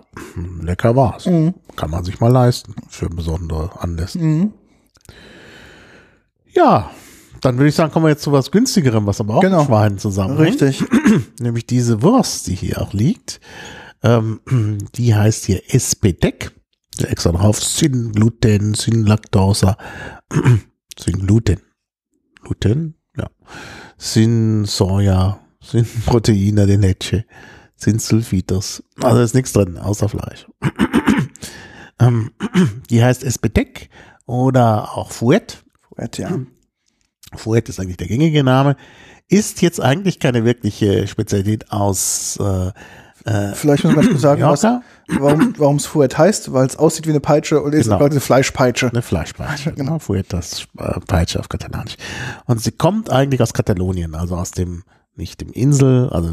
lecker 0.62 0.96
war's. 0.96 1.24
Kann 1.24 1.90
man 1.90 2.04
sich 2.04 2.18
mal 2.20 2.32
leisten 2.32 2.74
für 2.88 3.08
besondere 3.08 3.70
Anlässe. 3.80 4.18
Mhm. 4.18 4.52
Ja, 6.52 6.90
dann 7.40 7.56
würde 7.56 7.68
ich 7.68 7.74
sagen, 7.74 7.92
kommen 7.92 8.06
wir 8.06 8.10
jetzt 8.10 8.22
zu 8.22 8.32
was 8.32 8.50
günstigerem, 8.50 9.06
was 9.06 9.20
aber 9.20 9.36
auch 9.36 9.40
Genau. 9.40 9.58
mit 9.60 9.66
Schweinen 9.68 9.98
zusammenhängt. 9.98 10.60
Richtig. 10.62 10.84
Nämlich 11.40 11.66
diese 11.66 12.02
Wurst, 12.02 12.46
die 12.46 12.54
hier 12.54 12.80
auch 12.82 12.92
liegt. 12.92 13.40
Ähm, 14.02 14.40
die 14.94 15.14
heißt 15.14 15.44
hier 15.44 15.62
Espedec. 15.74 16.52
Extra 16.98 17.30
drauf 17.30 17.62
Sin 17.62 18.10
Gluten, 18.12 18.74
Sin 18.74 19.04
Lactosa, 19.06 19.76
Sin 20.98 21.18
Gluten. 21.26 21.60
Gluten? 22.42 22.94
Ja. 23.16 23.28
Sin 23.96 24.64
Soja, 24.64 25.38
Sin 25.62 25.86
Proteine 26.06 26.66
de 26.66 26.76
Leche, 26.76 27.24
Sin 27.76 28.00
Sulfitos. 28.00 28.82
Also 29.00 29.20
ist 29.20 29.34
nichts 29.34 29.52
drin, 29.52 29.78
außer 29.78 30.08
Fleisch. 30.08 30.46
ähm, 32.00 32.32
die 32.90 33.02
heißt 33.02 33.22
Espedec 33.22 33.90
oder 34.26 34.96
auch 34.96 35.12
Fouet. 35.12 35.62
Ja. 36.16 36.38
Fouet 37.34 37.68
ist 37.68 37.80
eigentlich 37.80 37.96
der 37.96 38.08
gängige 38.08 38.42
Name. 38.42 38.76
Ist 39.28 39.60
jetzt 39.62 39.80
eigentlich 39.80 40.18
keine 40.20 40.44
wirkliche 40.44 41.06
Spezialität 41.06 41.70
aus 41.70 42.38
äh, 42.40 42.72
Vielleicht 43.54 43.84
muss 43.84 43.94
man 43.94 44.16
sagen, 44.18 44.42
was, 44.42 44.62
warum 45.08 45.76
es 45.76 45.84
Fouet 45.86 46.16
heißt, 46.16 46.52
weil 46.52 46.66
es 46.66 46.76
aussieht 46.76 47.06
wie 47.06 47.10
eine 47.10 47.20
Peitsche 47.20 47.60
und 47.60 47.74
ist 47.74 47.84
Genau. 47.90 48.02
eine 48.02 48.20
Fleischpeitsche. 48.20 48.88
Eine 48.88 49.02
Fleischpeitsche, 49.02 49.72
genau. 49.76 49.98
Fouet, 49.98 50.32
das 50.32 50.66
äh, 50.78 51.00
Peitsche 51.06 51.38
auf 51.38 51.48
Katalanisch. 51.48 51.96
Und 52.46 52.62
sie 52.62 52.72
kommt 52.72 53.10
eigentlich 53.10 53.42
aus 53.42 53.52
Katalonien, 53.52 54.14
also 54.14 54.36
aus 54.36 54.52
dem, 54.52 54.82
nicht 55.18 55.40
dem 55.40 55.50
Insel, 55.52 56.08
also 56.10 56.32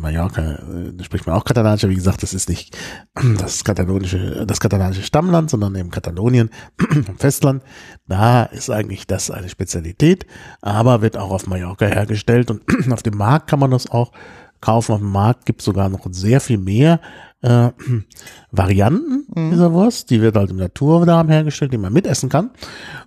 Mallorca, 0.00 0.42
äh, 0.42 0.92
da 0.92 1.04
spricht 1.04 1.26
man 1.26 1.36
auch 1.36 1.44
Katalanisch, 1.44 1.84
aber 1.84 1.92
wie 1.92 1.96
gesagt, 1.96 2.22
das 2.22 2.34
ist 2.34 2.48
nicht 2.48 2.76
das 3.38 3.64
katalonische, 3.64 4.44
das 4.46 4.60
katalanische 4.60 5.02
Stammland, 5.02 5.50
sondern 5.50 5.74
eben 5.74 5.90
Katalonien, 5.90 6.50
am 7.08 7.16
Festland. 7.16 7.62
Da 8.06 8.44
ist 8.44 8.70
eigentlich 8.70 9.06
das 9.06 9.30
eine 9.30 9.48
Spezialität, 9.48 10.26
aber 10.60 11.02
wird 11.02 11.16
auch 11.16 11.30
auf 11.30 11.46
Mallorca 11.46 11.86
hergestellt 11.86 12.50
und 12.50 12.62
auf 12.92 13.02
dem 13.02 13.16
Markt 13.16 13.48
kann 13.48 13.60
man 13.60 13.70
das 13.70 13.90
auch 13.90 14.12
kaufen. 14.60 14.92
Auf 14.92 15.00
dem 15.00 15.12
Markt 15.12 15.46
gibt 15.46 15.60
es 15.60 15.64
sogar 15.64 15.88
noch 15.88 16.06
sehr 16.10 16.40
viel 16.40 16.58
mehr 16.58 17.00
äh, 17.42 17.70
Varianten 18.50 19.26
dieser 19.50 19.72
Wurst. 19.72 20.10
Die 20.10 20.20
wird 20.20 20.36
halt 20.36 20.50
im 20.50 20.56
Naturdarm 20.56 21.28
hergestellt, 21.28 21.72
die 21.72 21.78
man 21.78 21.92
mitessen 21.92 22.28
kann. 22.28 22.50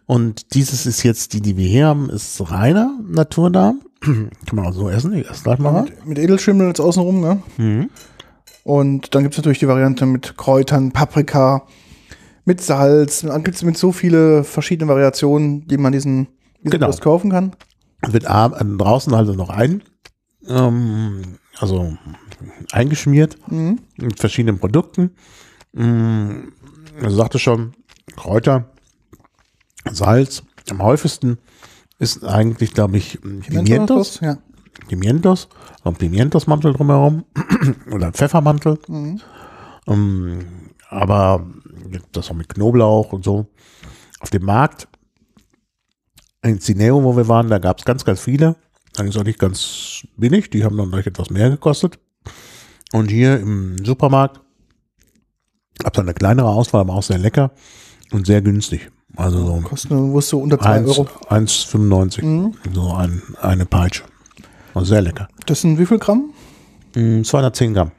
Und 0.06 0.54
dieses 0.54 0.86
ist 0.86 1.04
jetzt, 1.04 1.34
die, 1.34 1.42
die 1.42 1.58
wir 1.58 1.68
hier 1.68 1.88
haben, 1.88 2.10
ist 2.10 2.40
reiner 2.50 2.98
Naturdarm. 3.08 3.82
Kann 4.02 4.30
man 4.54 4.66
auch 4.66 4.74
so 4.74 4.89
essen. 4.89 5.14
Ich 5.14 5.30
esse 5.30 5.43
gleich 5.43 5.60
mal. 5.60 5.84
Mit, 5.84 6.06
mit 6.06 6.20
Edelschimmel 6.20 6.68
jetzt 6.68 6.80
außenrum, 6.80 7.22
ne? 7.22 7.41
Mhm. 7.58 7.89
Und 8.64 9.16
dann 9.16 9.24
gibt 9.24 9.34
es 9.34 9.38
natürlich 9.39 9.60
die 9.60 9.68
Variante 9.68 10.06
mit 10.06 10.38
Kräutern, 10.38 10.91
Paprika, 10.91 11.66
mit 12.45 12.62
Salz. 12.62 13.22
Dann 13.22 13.43
gibt 13.43 13.58
es 13.58 13.64
mit 13.64 13.78
so 13.78 13.91
viele 13.91 14.43
verschiedene 14.43 14.89
Variationen, 14.91 15.68
die 15.68 15.78
man 15.78 15.91
diesen, 15.91 16.28
diesen 16.60 16.72
Genau. 16.72 16.88
Wurst 16.88 17.02
kaufen 17.02 17.32
kann. 17.32 17.54
Wird 18.08 18.26
äh, 18.26 18.50
draußen 18.78 19.14
also 19.14 19.34
noch 19.34 19.50
ein, 19.50 19.84
ähm, 20.47 21.22
also 21.58 21.97
eingeschmiert 22.72 23.38
mit 23.50 24.20
verschiedenen 24.20 24.60
Produkten. 24.60 25.12
Mm, 25.74 26.50
Also 27.02 27.18
sagte 27.18 27.39
schon, 27.39 27.74
Kräuter, 28.16 28.70
Salz. 29.91 30.43
Am 30.70 30.84
häufigsten 30.84 31.39
ist 32.00 32.24
eigentlich, 32.24 32.74
glaube 32.74 32.97
ich, 32.97 33.20
Pimientos. 33.22 34.20
Ja. 34.22 34.38
Pimientos, 34.88 35.50
ein 35.84 35.95
Pimientosmantel 35.95 36.74
drumherum 36.74 37.26
oder 37.91 38.08
ein 38.08 38.14
Pfeffermantel. 38.14 38.80
Ähm, 39.88 40.39
aber 40.89 41.45
das 42.12 42.32
auch 42.32 42.36
mit 42.36 42.50
Knoblauch 42.50 43.12
und 43.12 43.24
so. 43.24 43.47
Auf 44.20 44.30
dem 44.30 44.45
Markt 44.45 44.88
in 46.41 46.60
Cineo, 46.60 47.04
wo 47.04 47.16
wir 47.16 47.28
waren, 47.28 47.50
da 47.50 47.60
gab 47.60 47.80
es 47.80 47.86
ganz, 47.86 48.06
ganz 48.06 48.22
viele. 48.22 48.56
Eigentlich 48.97 49.18
auch 49.18 49.24
nicht 49.24 49.39
ganz 49.39 50.08
billig, 50.18 50.50
die 50.50 50.64
haben 50.64 50.78
dann 50.78 50.89
gleich 50.89 51.06
etwas 51.06 51.30
mehr 51.30 51.50
gekostet. 51.50 52.00
Und 52.91 53.12
hier 53.12 53.39
im 53.39 53.84
Supermarkt 53.86 54.41
gab 55.78 55.95
es 55.95 56.00
eine 56.00 56.14
kleinere 56.14 56.47
Auswahl, 56.47 56.82
aber 56.82 56.95
auch 56.95 57.04
sehr 57.04 57.20
lecker 57.20 57.52
und 58.12 58.26
sehr 58.26 58.41
günstig. 58.41 58.89
Also 59.16 59.45
so 59.45 59.62
Kostet 59.62 59.91
eine 59.91 60.12
Wurst 60.12 60.30
so 60.30 60.39
unter 60.39 60.60
2 60.60 60.70
1 60.70 60.88
Euro. 60.89 61.07
1,95. 61.30 62.53
So 62.74 62.93
ein, 62.93 63.22
eine 63.41 63.66
Peitsche. 63.66 64.03
Also 64.74 64.86
sehr 64.93 65.01
lecker. 65.01 65.28
Das 65.45 65.62
sind 65.62 65.80
wie 65.80 65.86
viel 65.86 65.99
Gramm? 65.99 66.32
Mm, 66.95 67.24
210 67.24 67.74
Gramm. 67.74 67.91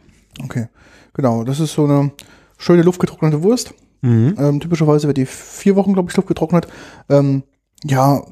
Okay. 0.42 0.68
Genau, 1.14 1.44
das 1.44 1.60
ist 1.60 1.74
so 1.74 1.84
eine 1.84 2.12
schöne 2.56 2.82
luftgetrocknete 2.82 3.42
Wurst. 3.42 3.74
Ähm, 4.02 4.60
typischerweise 4.60 5.08
wird 5.08 5.18
die 5.18 5.26
vier 5.26 5.76
Wochen, 5.76 5.92
glaube 5.92 6.08
ich, 6.10 6.16
luftgetrocknet. 6.16 6.66
Ähm, 7.10 7.42
ja, 7.84 8.22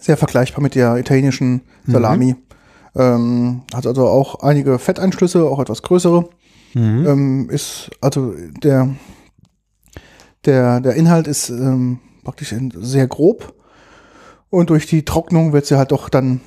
sehr 0.00 0.16
vergleichbar 0.16 0.60
mit 0.62 0.74
der 0.74 0.96
italienischen 0.96 1.60
Salami. 1.86 2.34
Ähm, 2.96 3.62
hat 3.72 3.86
also 3.86 4.08
auch 4.08 4.40
einige 4.40 4.78
Fetteinschlüsse, 4.78 5.44
auch 5.44 5.60
etwas 5.60 5.82
größere. 5.82 6.28
Ähm, 6.74 7.48
ist, 7.48 7.90
also 8.00 8.34
der, 8.62 8.88
der, 10.46 10.80
der 10.80 10.94
Inhalt 10.94 11.26
ist 11.26 11.50
ähm, 11.50 11.98
praktisch 12.24 12.54
sehr 12.80 13.06
grob. 13.06 13.54
Und 14.50 14.70
durch 14.70 14.86
die 14.86 15.04
Trocknung 15.04 15.52
wird 15.52 15.66
sie 15.66 15.76
halt 15.76 15.92
doch 15.92 16.08
dann 16.08 16.40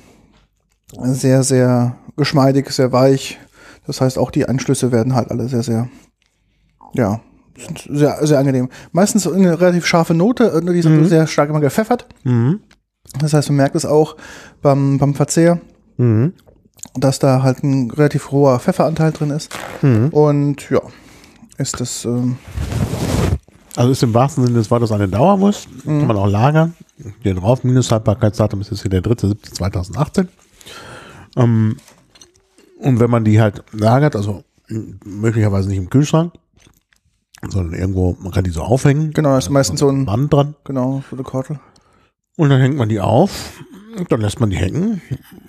sehr, 1.02 1.42
sehr 1.42 1.96
geschmeidig, 2.16 2.70
sehr 2.70 2.92
weich. 2.92 3.38
Das 3.86 4.00
heißt, 4.00 4.18
auch 4.18 4.30
die 4.30 4.46
Einschlüsse 4.46 4.92
werden 4.92 5.14
halt 5.14 5.30
alle 5.30 5.48
sehr, 5.48 5.62
sehr, 5.62 5.88
ja, 6.94 7.20
sehr, 7.88 8.26
sehr 8.26 8.38
angenehm. 8.38 8.68
Meistens 8.92 9.26
eine 9.26 9.60
relativ 9.60 9.86
scharfe 9.86 10.14
Note, 10.14 10.44
äh, 10.44 10.72
die 10.72 10.82
sind 10.82 11.04
sehr 11.08 11.26
stark 11.26 11.50
immer 11.50 11.60
gepfeffert. 11.60 12.06
Das 13.20 13.32
heißt, 13.32 13.48
man 13.50 13.56
merkt 13.56 13.74
es 13.76 13.84
auch 13.86 14.16
beim, 14.62 14.98
beim 14.98 15.14
Verzehr, 15.14 15.60
dass 16.94 17.18
da 17.18 17.42
halt 17.42 17.62
ein 17.62 17.90
relativ 17.90 18.30
hoher 18.30 18.58
Pfefferanteil 18.60 19.12
drin 19.12 19.30
ist. 19.30 19.50
Und 20.10 20.70
ja, 20.70 20.80
ist 21.58 21.80
das, 21.80 22.04
ähm, 22.06 22.36
Also 23.80 23.92
ist 23.92 24.02
im 24.02 24.12
wahrsten 24.12 24.44
Sinne 24.44 24.58
des 24.58 24.70
Wortes 24.70 24.92
eine 24.92 25.08
Dauerwurst. 25.08 25.66
Kann 25.86 26.06
man 26.06 26.18
auch 26.18 26.26
lagern. 26.26 26.74
Hier 27.22 27.34
drauf, 27.34 27.64
Mindesthaltbarkeitsdatum 27.64 28.60
ist 28.60 28.70
jetzt 28.70 28.82
hier 28.82 28.90
der 28.90 29.02
3.7.2018. 29.02 30.28
Ähm, 31.38 31.78
und 32.78 33.00
wenn 33.00 33.08
man 33.08 33.24
die 33.24 33.40
halt 33.40 33.64
lagert, 33.72 34.16
also 34.16 34.44
möglicherweise 34.68 35.70
nicht 35.70 35.78
im 35.78 35.88
Kühlschrank, 35.88 36.34
sondern 37.48 37.72
irgendwo, 37.72 38.18
man 38.20 38.32
kann 38.32 38.44
die 38.44 38.50
so 38.50 38.60
aufhängen. 38.60 39.14
genau, 39.14 39.38
ist 39.38 39.48
meistens 39.48 39.80
so 39.80 39.88
ein, 39.88 40.04
Band 40.04 40.30
dran. 40.30 40.56
genau, 40.64 41.02
so 41.08 41.16
eine 41.16 41.22
Kortel. 41.22 41.58
Und 42.36 42.50
dann 42.50 42.60
hängt 42.60 42.76
man 42.76 42.90
die 42.90 43.00
auf. 43.00 43.62
Dann 44.10 44.20
lässt 44.20 44.40
man 44.40 44.50
die 44.50 44.58
hängen. 44.58 45.00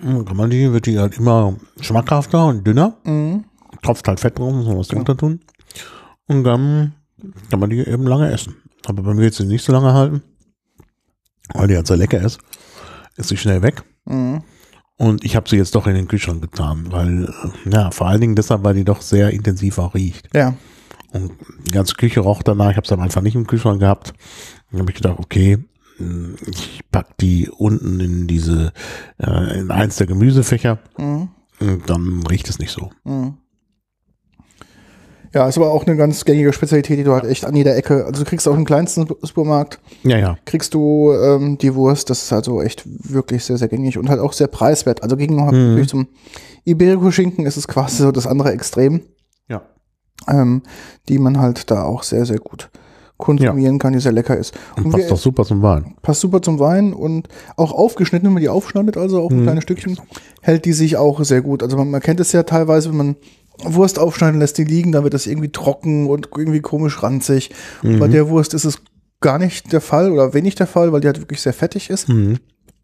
Dann 0.02 0.24
kann 0.24 0.38
man 0.38 0.50
die, 0.50 0.72
wird 0.72 0.86
die 0.86 0.98
halt 0.98 1.18
immer 1.18 1.58
schmackhafter 1.82 2.46
und 2.46 2.66
dünner. 2.66 2.96
Tropft 3.82 4.08
halt 4.08 4.22
Fett 4.22 4.40
drauf, 4.40 4.54
muss 4.54 4.68
man 4.68 4.78
was 4.78 4.88
drunter 4.88 5.18
tun. 5.18 5.42
Und 6.28 6.46
dann 6.46 6.94
kann 7.50 7.60
man 7.60 7.70
die 7.70 7.80
eben 7.80 8.06
lange 8.08 8.32
essen. 8.32 8.56
Aber 8.86 9.04
bei 9.04 9.14
mir 9.14 9.26
jetzt 9.26 9.40
nicht 9.40 9.64
so 9.64 9.72
lange 9.72 9.94
halten, 9.94 10.22
weil 11.54 11.68
die 11.68 11.76
halt 11.76 11.88
so 11.88 11.94
lecker 11.96 12.22
ist, 12.22 12.40
ist 13.18 13.30
sie 13.30 13.38
schnell 13.38 13.62
weg. 13.62 13.84
Und 14.98 15.24
ich 15.24 15.36
habe 15.36 15.50
sie 15.50 15.58
jetzt 15.58 15.74
doch 15.76 15.88
in 15.88 15.96
den 15.96 16.08
Kühlschrank 16.08 16.42
getan, 16.42 16.88
weil, 16.92 17.26
äh, 17.26 17.70
ja, 17.70 17.92
vor 17.92 18.08
allen 18.08 18.22
Dingen 18.22 18.36
deshalb, 18.36 18.64
weil 18.64 18.76
die 18.76 18.84
doch 18.84 19.02
sehr 19.02 19.32
intensiv 19.32 19.80
auch 19.80 19.96
riecht. 19.96 20.30
Ja, 20.36 20.54
Und 21.12 21.32
die 21.66 21.72
ganze 21.72 21.96
Küche 21.96 22.20
roch 22.22 22.44
danach. 22.44 22.70
Ich 22.72 22.78
habe 22.78 22.86
es 22.86 22.92
am 22.92 23.00
Anfang 23.02 23.24
nicht 23.24 23.36
im 23.36 23.48
Kühlschrank 23.48 23.80
gehabt. 23.80 24.14
Dann 24.72 24.80
habe 24.82 24.92
ich 24.92 24.96
gedacht, 24.98 25.18
okay, 25.20 25.58
mh, 25.98 26.36
ich 26.48 26.82
pack 26.92 27.18
die 27.18 27.50
unten 27.50 28.00
in 28.00 28.28
diese, 28.28 28.74
äh, 29.18 29.60
in 29.60 29.72
eins 29.72 29.96
der 29.98 30.08
Gemüsefächer. 30.08 30.80
Und 31.60 31.90
dann 31.90 32.24
riecht 32.28 32.48
es 32.50 32.60
nicht 32.60 32.72
so. 32.72 32.92
Ja, 35.34 35.48
ist 35.48 35.58
aber 35.58 35.72
auch 35.72 35.86
eine 35.86 35.96
ganz 35.96 36.26
gängige 36.26 36.52
Spezialität, 36.54 37.00
die 37.00 37.04
du 37.04 37.14
halt 37.14 37.26
echt 37.26 37.46
an 37.46 37.56
jeder 37.56 37.76
Ecke, 37.76 38.06
also 38.06 38.24
du 38.24 38.30
kriegst 38.30 38.48
auch 38.48 38.56
im 38.56 38.66
kleinsten 38.66 39.08
Supermarkt, 39.22 39.80
Ja, 40.04 40.18
ja. 40.18 40.38
kriegst 40.46 40.74
du 40.74 41.12
ähm, 41.14 41.58
die 41.58 41.74
Wurst, 41.76 42.10
das 42.10 42.24
ist 42.24 42.34
also 42.34 42.62
echt 42.62 42.84
wirklich 42.86 43.44
sehr, 43.46 43.58
sehr 43.58 43.68
gängig 43.70 43.98
und 43.98 44.10
halt 44.10 44.20
auch 44.20 44.34
sehr 44.34 44.48
preiswert. 44.48 45.04
Also 45.04 45.16
gegenüber 45.18 45.52
natürlich 45.52 45.88
zum 45.90 46.08
Iberico-Schinken 46.66 47.46
ist 47.46 47.58
es 47.58 47.68
quasi 47.68 48.04
so 48.04 48.12
das 48.12 48.28
andere 48.28 48.52
Extrem, 48.52 49.02
Ja. 49.50 49.62
ähm, 50.28 50.64
die 51.10 51.18
man 51.18 51.40
halt 51.40 51.72
da 51.72 51.84
auch 51.84 52.04
sehr, 52.04 52.26
sehr 52.26 52.38
gut, 52.40 52.70
konsumieren 53.18 53.80
kann, 53.80 53.94
die 53.94 54.00
sehr 54.00 54.12
lecker 54.12 54.36
ist. 54.38 54.54
Und 54.78 54.86
passt 54.92 54.98
wir- 54.98 55.08
doch 55.10 55.18
super 55.18 55.44
zum 55.46 55.62
Wein. 55.62 55.96
passt 56.02 56.22
super 56.22 56.42
zum 56.42 56.60
Wein 56.60 56.94
und 56.94 57.28
auch 57.56 57.72
aufgeschnitten, 57.72 58.28
wenn 58.28 58.34
man 58.34 58.42
die 58.42 58.50
aufschneidet, 58.50 58.98
also 58.98 59.22
auch 59.22 59.30
Mhm. 59.32 59.44
kleine 59.44 59.62
Stückchen, 59.62 60.00
hält 60.42 60.66
die 60.66 60.74
sich 60.74 60.98
auch 60.98 61.24
sehr 61.24 61.42
gut. 61.42 61.64
Also 61.64 61.78
man, 61.78 61.90
man 61.92 62.02
kennt 62.02 62.20
es 62.20 62.32
ja 62.32 62.44
teilweise, 62.44 62.90
wenn 62.90 62.98
man 62.98 63.16
Wurst 63.64 64.00
aufschneiden 64.00 64.40
lässt 64.40 64.58
die 64.58 64.64
liegen, 64.64 64.92
dann 64.92 65.04
wird 65.04 65.14
das 65.14 65.28
irgendwie 65.28 65.52
trocken 65.52 66.08
und 66.08 66.30
irgendwie 66.36 66.62
komisch 66.62 67.04
ranzig. 67.04 67.52
Mhm. 67.84 68.00
bei 68.00 68.08
der 68.08 68.30
Wurst 68.30 68.54
ist 68.54 68.66
es 68.66 68.82
gar 69.20 69.38
nicht 69.38 69.72
der 69.72 69.82
Fall 69.82 70.12
oder 70.12 70.34
wenig 70.34 70.56
der 70.56 70.68
Fall, 70.68 70.92
weil 70.92 71.02
die 71.02 71.08
halt 71.08 71.20
wirklich 71.20 71.42
sehr 71.42 71.54
fettig 71.54 71.90
ist. 71.90 72.10
Mhm. 72.10 72.40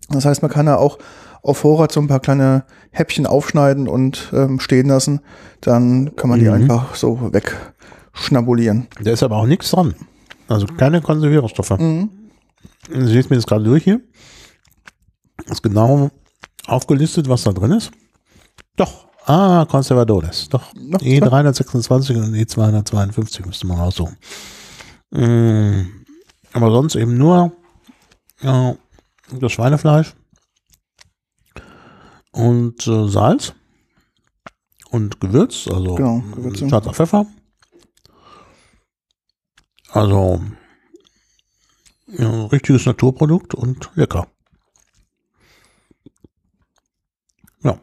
Das 0.09 0.26
heißt, 0.26 0.41
man 0.41 0.51
kann 0.51 0.68
da 0.68 0.76
auch 0.78 0.99
auf 1.41 1.59
Vorrat 1.59 1.91
so 1.91 1.99
ein 1.99 2.07
paar 2.07 2.20
kleine 2.20 2.65
Häppchen 2.91 3.26
aufschneiden 3.26 3.88
und 3.88 4.32
ähm, 4.34 4.59
stehen 4.59 4.88
lassen. 4.88 5.22
Dann 5.61 6.15
kann 6.15 6.30
man 6.30 6.39
die 6.39 6.45
Mhm. 6.45 6.53
einfach 6.53 6.95
so 6.95 7.32
wegschnabulieren. 7.34 8.88
Da 9.01 9.11
ist 9.11 9.24
aber 9.24 9.38
auch 9.38 9.45
nichts 9.47 9.72
dran. 9.72 9.95
Also 10.47 10.68
keine 10.68 11.01
Konservierungsstoffe. 11.01 11.78
Mhm. 11.80 12.09
Ich 12.89 12.97
lese 12.97 13.30
mir 13.30 13.36
das 13.38 13.47
gerade 13.47 13.63
durch 13.63 13.84
hier. 13.84 14.01
Ist 15.49 15.63
genau 15.63 16.09
aufgelistet, 16.68 17.28
was 17.30 17.43
da 17.43 17.51
drin 17.51 17.72
ist. 17.72 17.91
Doch. 18.76 19.07
Ah, 19.28 19.65
Conservadores. 19.69 20.47
Doch. 20.49 20.73
Noch 20.75 21.01
E326 21.01 22.15
und 22.15 22.34
E252 22.34 23.45
müsste 23.45 23.67
man 23.67 23.78
raussuchen. 23.78 24.15
Mm, 25.11 25.82
Aber 26.53 26.71
sonst 26.71 26.95
eben 26.95 27.17
nur 27.17 27.51
ja, 28.41 28.75
das 29.39 29.51
Schweinefleisch 29.51 30.13
und 32.32 32.88
äh, 32.88 33.07
Salz 33.09 33.53
und 34.91 35.19
Gewürz, 35.19 35.67
also 35.67 35.95
Genau, 35.95 36.19
Gewürze. 36.34 36.69
scharfer 36.69 36.93
Pfeffer. 36.93 37.25
Also 39.89 40.41
ja, 42.07 42.45
richtiges 42.45 42.86
Naturprodukt 42.86 43.53
und 43.55 43.89
lecker. 43.95 44.28
Ja. 47.63 47.78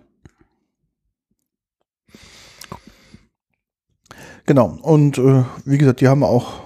Genau. 4.46 4.78
Und 4.82 5.18
äh, 5.18 5.44
wie 5.64 5.78
gesagt, 5.78 6.00
die 6.00 6.08
haben 6.08 6.22
auch 6.22 6.62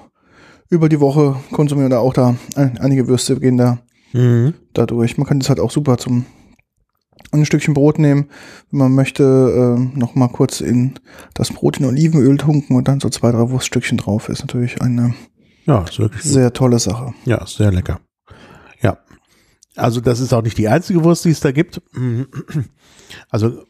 über 0.71 0.89
die 0.89 1.01
Woche 1.01 1.37
konsumieren 1.53 1.91
da 1.91 1.99
auch 1.99 2.13
da 2.13 2.37
ein, 2.57 2.79
einige 2.79 3.09
Würste 3.09 3.39
gehen 3.41 3.57
da 3.57 3.79
Mhm. 4.15 4.55
dadurch. 4.73 5.19
Man 5.19 5.27
kann 5.27 5.39
das 5.39 5.49
halt 5.51 5.61
auch 5.61 5.71
super 5.71 5.99
zum 5.99 6.25
ein 7.31 7.45
Stückchen 7.45 7.75
Brot 7.75 7.99
nehmen, 7.99 8.31
wenn 8.71 8.79
man 8.79 8.95
möchte, 8.95 9.23
äh, 9.23 9.99
noch 9.99 10.15
mal 10.15 10.29
kurz 10.29 10.63
in 10.63 10.95
das 11.35 11.51
Brot 11.53 11.79
in 11.79 11.85
Olivenöl 11.85 12.39
tunken 12.39 12.75
und 12.75 12.89
dann 12.89 13.01
so 13.01 13.11
zwei, 13.11 13.33
drei 13.33 13.51
Wurststückchen 13.51 13.99
drauf. 13.99 14.31
Ist 14.31 14.41
natürlich 14.41 14.81
eine 14.81 15.15
Ja, 15.67 15.83
ist 15.83 15.99
wirklich 15.99 16.23
sehr 16.23 16.55
tolle 16.55 16.79
Sache. 16.79 17.13
Ja, 17.27 17.47
sehr 17.47 17.71
lecker. 17.71 18.01
Ja. 18.81 18.97
Also 19.77 20.01
das 20.01 20.21
ist 20.21 20.33
auch 20.33 20.43
nicht 20.43 20.57
die 20.57 20.69
einzige 20.69 21.05
Wurst, 21.05 21.27
die 21.27 21.31
es 21.31 21.41
da 21.41 21.53
gibt. 21.53 21.83
Also 23.29 23.65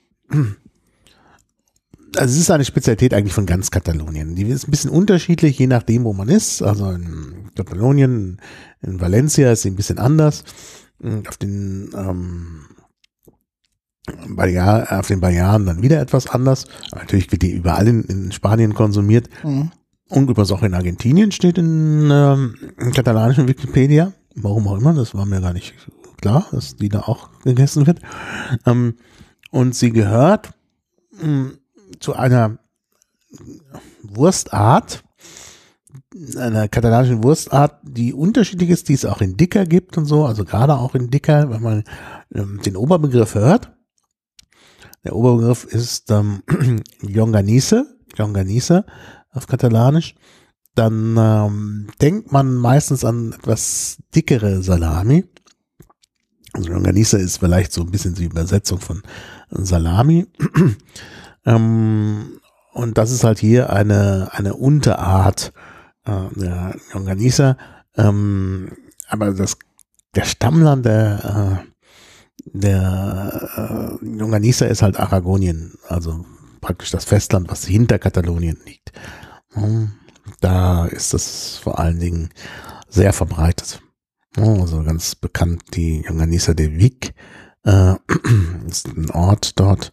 also 2.16 2.32
es 2.32 2.40
ist 2.40 2.50
eine 2.50 2.64
Spezialität 2.64 3.14
eigentlich 3.14 3.34
von 3.34 3.46
ganz 3.46 3.70
Katalonien. 3.70 4.34
Die 4.34 4.44
ist 4.44 4.66
ein 4.66 4.70
bisschen 4.70 4.90
unterschiedlich, 4.90 5.58
je 5.58 5.66
nachdem, 5.66 6.04
wo 6.04 6.12
man 6.12 6.28
ist. 6.28 6.62
Also 6.62 6.90
in 6.90 7.50
Katalonien, 7.54 8.40
in 8.82 9.00
Valencia 9.00 9.52
ist 9.52 9.62
sie 9.62 9.70
ein 9.70 9.76
bisschen 9.76 9.98
anders. 9.98 10.44
Und 11.00 11.28
Auf 11.28 11.36
den 11.36 11.90
ähm, 11.94 12.62
Balear, 14.28 14.98
auf 14.98 15.08
den 15.08 15.20
Balearen 15.20 15.66
dann 15.66 15.82
wieder 15.82 16.00
etwas 16.00 16.28
anders. 16.28 16.66
Aber 16.90 17.02
natürlich 17.02 17.30
wird 17.30 17.42
die 17.42 17.52
überall 17.52 17.86
in, 17.86 18.02
in 18.04 18.32
Spanien 18.32 18.74
konsumiert. 18.74 19.28
Mhm. 19.44 19.70
Und 20.08 20.30
übrigens 20.30 20.52
auch 20.52 20.62
in 20.62 20.74
Argentinien 20.74 21.32
steht 21.32 21.58
in, 21.58 22.08
ähm, 22.10 22.54
in 22.78 22.92
katalanischen 22.92 23.46
Wikipedia. 23.46 24.12
Warum 24.34 24.66
auch 24.68 24.78
immer, 24.78 24.94
das 24.94 25.14
war 25.14 25.26
mir 25.26 25.40
gar 25.40 25.52
nicht 25.52 25.74
klar, 26.20 26.46
dass 26.50 26.76
die 26.76 26.88
da 26.88 27.00
auch 27.00 27.28
gegessen 27.42 27.86
wird. 27.86 28.00
Ähm, 28.66 28.94
und 29.50 29.74
sie 29.74 29.92
gehört 29.92 30.50
mh, 31.20 31.52
zu 32.00 32.14
einer 32.14 32.58
Wurstart, 34.02 35.04
einer 36.36 36.68
katalanischen 36.68 37.22
Wurstart, 37.22 37.80
die 37.82 38.12
unterschiedlich 38.12 38.70
ist, 38.70 38.88
die 38.88 38.94
es 38.94 39.04
auch 39.04 39.20
in 39.20 39.36
Dicker 39.36 39.66
gibt 39.66 39.98
und 39.98 40.06
so, 40.06 40.24
also 40.24 40.44
gerade 40.44 40.74
auch 40.74 40.94
in 40.94 41.10
Dicker, 41.10 41.50
wenn 41.50 41.62
man 41.62 41.84
ähm, 42.34 42.60
den 42.64 42.76
Oberbegriff 42.76 43.34
hört. 43.34 43.72
Der 45.04 45.14
Oberbegriff 45.14 45.64
ist 45.64 46.10
ähm, 46.10 46.42
Longanice, 47.00 47.86
Longanice 48.16 48.84
auf 49.30 49.46
Katalanisch. 49.46 50.14
Dann 50.74 51.16
ähm, 51.18 51.88
denkt 52.00 52.32
man 52.32 52.54
meistens 52.54 53.04
an 53.04 53.32
etwas 53.32 53.98
dickere 54.14 54.62
Salami. 54.62 55.24
Also 56.52 56.72
Longanice 56.72 57.18
ist 57.18 57.38
vielleicht 57.38 57.72
so 57.72 57.82
ein 57.82 57.90
bisschen 57.90 58.14
die 58.14 58.24
Übersetzung 58.24 58.80
von 58.80 59.02
Salami. 59.50 60.26
ähm, 61.48 62.40
und 62.72 62.98
das 62.98 63.10
ist 63.10 63.24
halt 63.24 63.38
hier 63.38 63.70
eine, 63.72 64.28
eine 64.32 64.54
Unterart 64.54 65.52
äh, 66.04 66.34
der 66.36 66.74
Longaniza. 66.92 67.56
Ähm, 67.96 68.72
aber 69.08 69.32
das, 69.32 69.56
der 70.14 70.24
Stammland 70.24 70.84
der, 70.84 71.64
äh, 71.64 72.48
der 72.52 73.98
äh, 74.00 74.04
Longaniza 74.04 74.66
ist 74.66 74.82
halt 74.82 75.00
Aragonien, 75.00 75.74
also 75.88 76.24
praktisch 76.60 76.90
das 76.90 77.04
Festland, 77.04 77.48
was 77.50 77.64
hinter 77.64 77.98
Katalonien 77.98 78.58
liegt. 78.66 78.92
Hm, 79.54 79.92
Da 80.40 80.84
ist 80.86 81.14
es 81.14 81.56
vor 81.56 81.78
allen 81.78 81.98
Dingen 81.98 82.28
sehr 82.88 83.12
verbreitet. 83.12 83.80
Also 84.36 84.82
ganz 84.82 85.14
bekannt 85.14 85.62
die 85.74 86.04
Longaniza 86.06 86.52
de 86.52 86.78
Vic, 86.78 87.14
äh, 87.64 87.94
ist 88.68 88.86
ein 88.88 89.10
Ort 89.10 89.58
dort. 89.58 89.92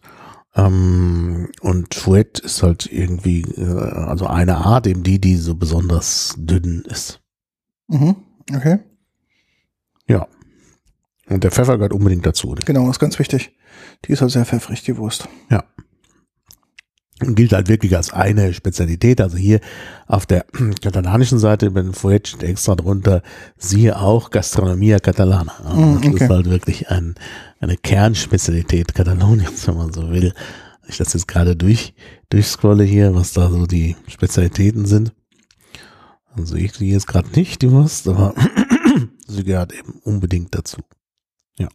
Ähm, 0.56 1.50
und 1.60 1.94
Fouet 1.94 2.38
ist 2.38 2.62
halt 2.62 2.90
irgendwie, 2.90 3.42
äh, 3.42 3.78
also 3.78 4.26
eine 4.26 4.56
Art, 4.56 4.86
eben 4.86 5.02
die, 5.02 5.20
die 5.20 5.36
so 5.36 5.54
besonders 5.54 6.34
dünn 6.38 6.82
ist. 6.86 7.20
Mhm. 7.88 8.16
Okay. 8.54 8.78
Ja. 10.08 10.26
Und 11.28 11.44
der 11.44 11.50
Pfeffer 11.50 11.76
gehört 11.76 11.92
unbedingt 11.92 12.24
dazu. 12.24 12.54
Genau, 12.64 12.88
ist 12.88 12.98
ganz 12.98 13.18
wichtig. 13.18 13.52
Die 14.04 14.12
ist 14.12 14.22
halt 14.22 14.30
sehr 14.30 14.46
pfeffrig, 14.46 14.82
die 14.82 14.96
Wurst. 14.96 15.28
Und 15.50 15.85
gilt 17.20 17.52
halt 17.52 17.68
wirklich 17.68 17.96
als 17.96 18.12
eine 18.12 18.52
Spezialität. 18.52 19.20
Also 19.20 19.36
hier 19.36 19.60
auf 20.06 20.26
der 20.26 20.44
katalanischen 20.82 21.38
Seite, 21.38 21.74
wenn 21.74 21.92
Fouet 21.92 22.28
steht 22.28 22.42
extra 22.42 22.74
drunter, 22.74 23.22
siehe 23.56 23.98
auch 23.98 24.30
Gastronomia 24.30 24.98
Catalana. 24.98 25.52
Mm, 25.74 26.00
Das 26.00 26.12
okay. 26.12 26.24
ist 26.24 26.30
halt 26.30 26.50
wirklich 26.50 26.90
ein, 26.90 27.14
eine 27.60 27.76
Kernspezialität 27.76 28.94
Kataloniens, 28.94 29.66
wenn 29.68 29.76
man 29.76 29.92
so 29.92 30.10
will. 30.10 30.32
Ich 30.88 30.98
das 30.98 31.14
jetzt 31.14 31.26
gerade 31.26 31.56
durch, 31.56 31.94
durchscrolle 32.28 32.84
hier, 32.84 33.14
was 33.14 33.32
da 33.32 33.50
so 33.50 33.66
die 33.66 33.96
Spezialitäten 34.06 34.86
sind. 34.86 35.12
Also 36.36 36.54
ich 36.54 36.74
sehe 36.74 36.92
jetzt 36.92 37.08
gerade 37.08 37.28
nicht 37.30 37.62
die 37.62 37.70
Wurst, 37.72 38.06
aber 38.08 38.34
sie 39.26 39.42
gehört 39.42 39.72
eben 39.72 40.00
unbedingt 40.04 40.54
dazu. 40.54 40.82
Ja. 41.58 41.68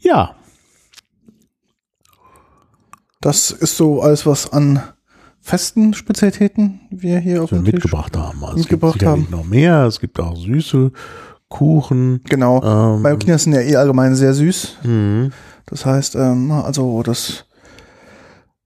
Ja, 0.00 0.34
Das 3.24 3.50
ist 3.50 3.78
so 3.78 4.02
alles, 4.02 4.26
was 4.26 4.52
an 4.52 4.82
festen 5.40 5.94
Spezialitäten 5.94 6.80
wir 6.90 7.18
hier 7.20 7.42
auf 7.42 7.48
dem 7.48 7.64
Tisch 7.64 7.72
mitgebracht 7.72 8.14
haben. 8.18 8.44
Also 8.44 8.58
mitgebracht 8.58 8.96
es 8.96 9.00
gibt 9.00 9.10
sicherlich 9.10 9.30
noch 9.30 9.44
mehr. 9.46 9.84
Es 9.84 9.98
gibt 9.98 10.20
auch 10.20 10.36
süße 10.36 10.92
Kuchen. 11.48 12.20
Genau. 12.28 12.62
Ähm, 12.62 13.00
Mallorquiner 13.00 13.38
sind 13.38 13.54
ja 13.54 13.60
eh 13.60 13.76
allgemein 13.76 14.14
sehr 14.14 14.34
süß. 14.34 14.76
mhm. 14.82 15.32
Das 15.64 15.86
heißt, 15.86 16.16
ähm, 16.16 16.50
also 16.52 17.02
das, 17.02 17.46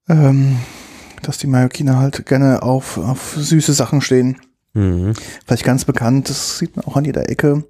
ähm, 0.09 0.57
dass 1.23 1.39
die 1.39 1.47
Mallorquiner 1.47 2.01
halt 2.01 2.27
gerne 2.27 2.61
auf, 2.65 2.99
auf 2.99 3.37
süße 3.39 3.73
Sachen 3.73 4.01
stehen. 4.01 4.39
Mhm. 4.75 5.13
Vielleicht 5.47 5.63
ganz 5.63 5.85
bekannt, 5.85 6.31
das 6.31 6.59
sieht 6.59 6.75
man 6.75 6.85
auch 6.85 6.97
an 6.97 7.05
jeder 7.05 7.31
Ecke, 7.31 7.63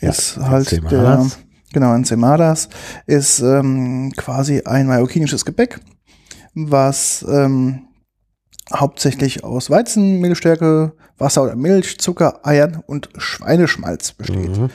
Ja, 0.00 0.08
ist 0.08 0.38
halt 0.38 0.72
der, 0.72 1.26
genau, 1.74 1.94
Encemadas 1.94 2.70
ist 3.04 3.40
ähm, 3.40 4.14
quasi 4.16 4.62
ein 4.64 4.86
mallorquinisches 4.86 5.44
Gebäck, 5.44 5.78
was 6.58 7.24
ähm, 7.28 7.82
hauptsächlich 8.74 9.44
aus 9.44 9.70
Weizen, 9.70 10.20
Mehlstärke, 10.20 10.92
Wasser 11.18 11.42
oder 11.44 11.54
Milch, 11.54 11.98
Zucker, 11.98 12.40
Eiern 12.44 12.82
und 12.86 13.10
Schweineschmalz 13.16 14.12
besteht. 14.12 14.58
Mhm. 14.58 14.70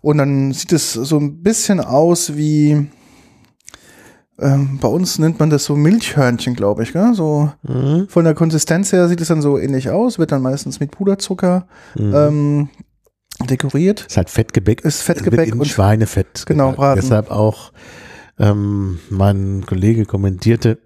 Und 0.00 0.18
dann 0.18 0.52
sieht 0.52 0.72
es 0.72 0.92
so 0.94 1.18
ein 1.18 1.42
bisschen 1.42 1.80
aus 1.80 2.36
wie, 2.36 2.88
ähm, 4.40 4.78
bei 4.80 4.88
uns 4.88 5.18
nennt 5.18 5.38
man 5.40 5.50
das 5.50 5.64
so 5.64 5.76
Milchhörnchen, 5.76 6.54
glaube 6.54 6.82
ich. 6.84 6.92
Gell? 6.92 7.14
So 7.14 7.50
Mhm. 7.62 8.06
von 8.08 8.24
der 8.24 8.34
Konsistenz 8.34 8.92
her 8.92 9.08
sieht 9.08 9.20
es 9.20 9.28
dann 9.28 9.42
so 9.42 9.58
ähnlich 9.58 9.90
aus, 9.90 10.18
wird 10.18 10.32
dann 10.32 10.42
meistens 10.42 10.80
mit 10.80 10.90
Puderzucker 10.92 11.66
Mhm. 11.96 12.14
ähm, 12.14 12.68
dekoriert. 13.48 14.06
ist 14.08 14.16
halt 14.16 14.30
Fettgebäck. 14.30 14.80
Ist 14.82 15.02
Fettgebäck 15.02 15.54
und- 15.54 15.66
Schweinefett. 15.66 16.44
Genau, 16.46 16.70
gebacken. 16.70 16.76
braten. 16.80 17.00
Deshalb 17.02 17.30
auch 17.30 17.72
ähm, 18.38 18.98
mein 19.10 19.64
Kollege 19.66 20.04
kommentierte, 20.04 20.78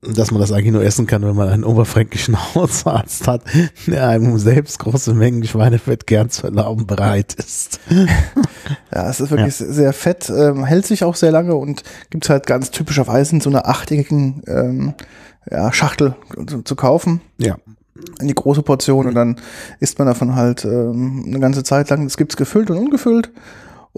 dass 0.00 0.30
man 0.30 0.40
das 0.40 0.52
eigentlich 0.52 0.72
nur 0.72 0.84
essen 0.84 1.06
kann, 1.06 1.22
wenn 1.22 1.34
man 1.34 1.48
einen 1.48 1.64
oberfränkischen 1.64 2.36
Hausarzt 2.54 3.26
hat, 3.26 3.42
der 3.86 4.08
einem 4.08 4.38
selbst 4.38 4.78
große 4.78 5.12
Mengen 5.14 5.44
Schweinefett 5.44 6.06
gern 6.06 6.30
zu 6.30 6.44
erlauben 6.44 6.86
bereit 6.86 7.34
ist. 7.34 7.80
Ja, 8.94 9.08
es 9.08 9.20
ist 9.20 9.30
wirklich 9.30 9.58
ja. 9.60 9.66
sehr 9.66 9.92
fett, 9.92 10.30
ähm, 10.30 10.64
hält 10.64 10.86
sich 10.86 11.04
auch 11.04 11.14
sehr 11.14 11.30
lange 11.30 11.54
und 11.54 11.82
gibt's 12.10 12.28
halt 12.28 12.46
ganz 12.46 12.70
typischerweise 12.70 13.36
in 13.36 13.40
so 13.40 13.48
einer 13.48 13.66
achteckigen 13.66 14.42
ähm, 14.46 14.94
ja, 15.50 15.72
Schachtel 15.72 16.16
zu, 16.46 16.62
zu 16.62 16.76
kaufen. 16.76 17.20
Ja 17.38 17.56
in 18.20 18.28
die 18.28 18.34
große 18.34 18.62
Portion 18.62 19.06
und 19.06 19.14
dann 19.14 19.40
isst 19.80 19.98
man 19.98 20.06
davon 20.06 20.36
halt 20.36 20.64
ähm, 20.64 21.24
eine 21.26 21.40
ganze 21.40 21.64
Zeit 21.64 21.90
lang. 21.90 22.06
Es 22.06 22.16
gibt's 22.16 22.36
gefüllt 22.36 22.70
und 22.70 22.78
ungefüllt 22.78 23.30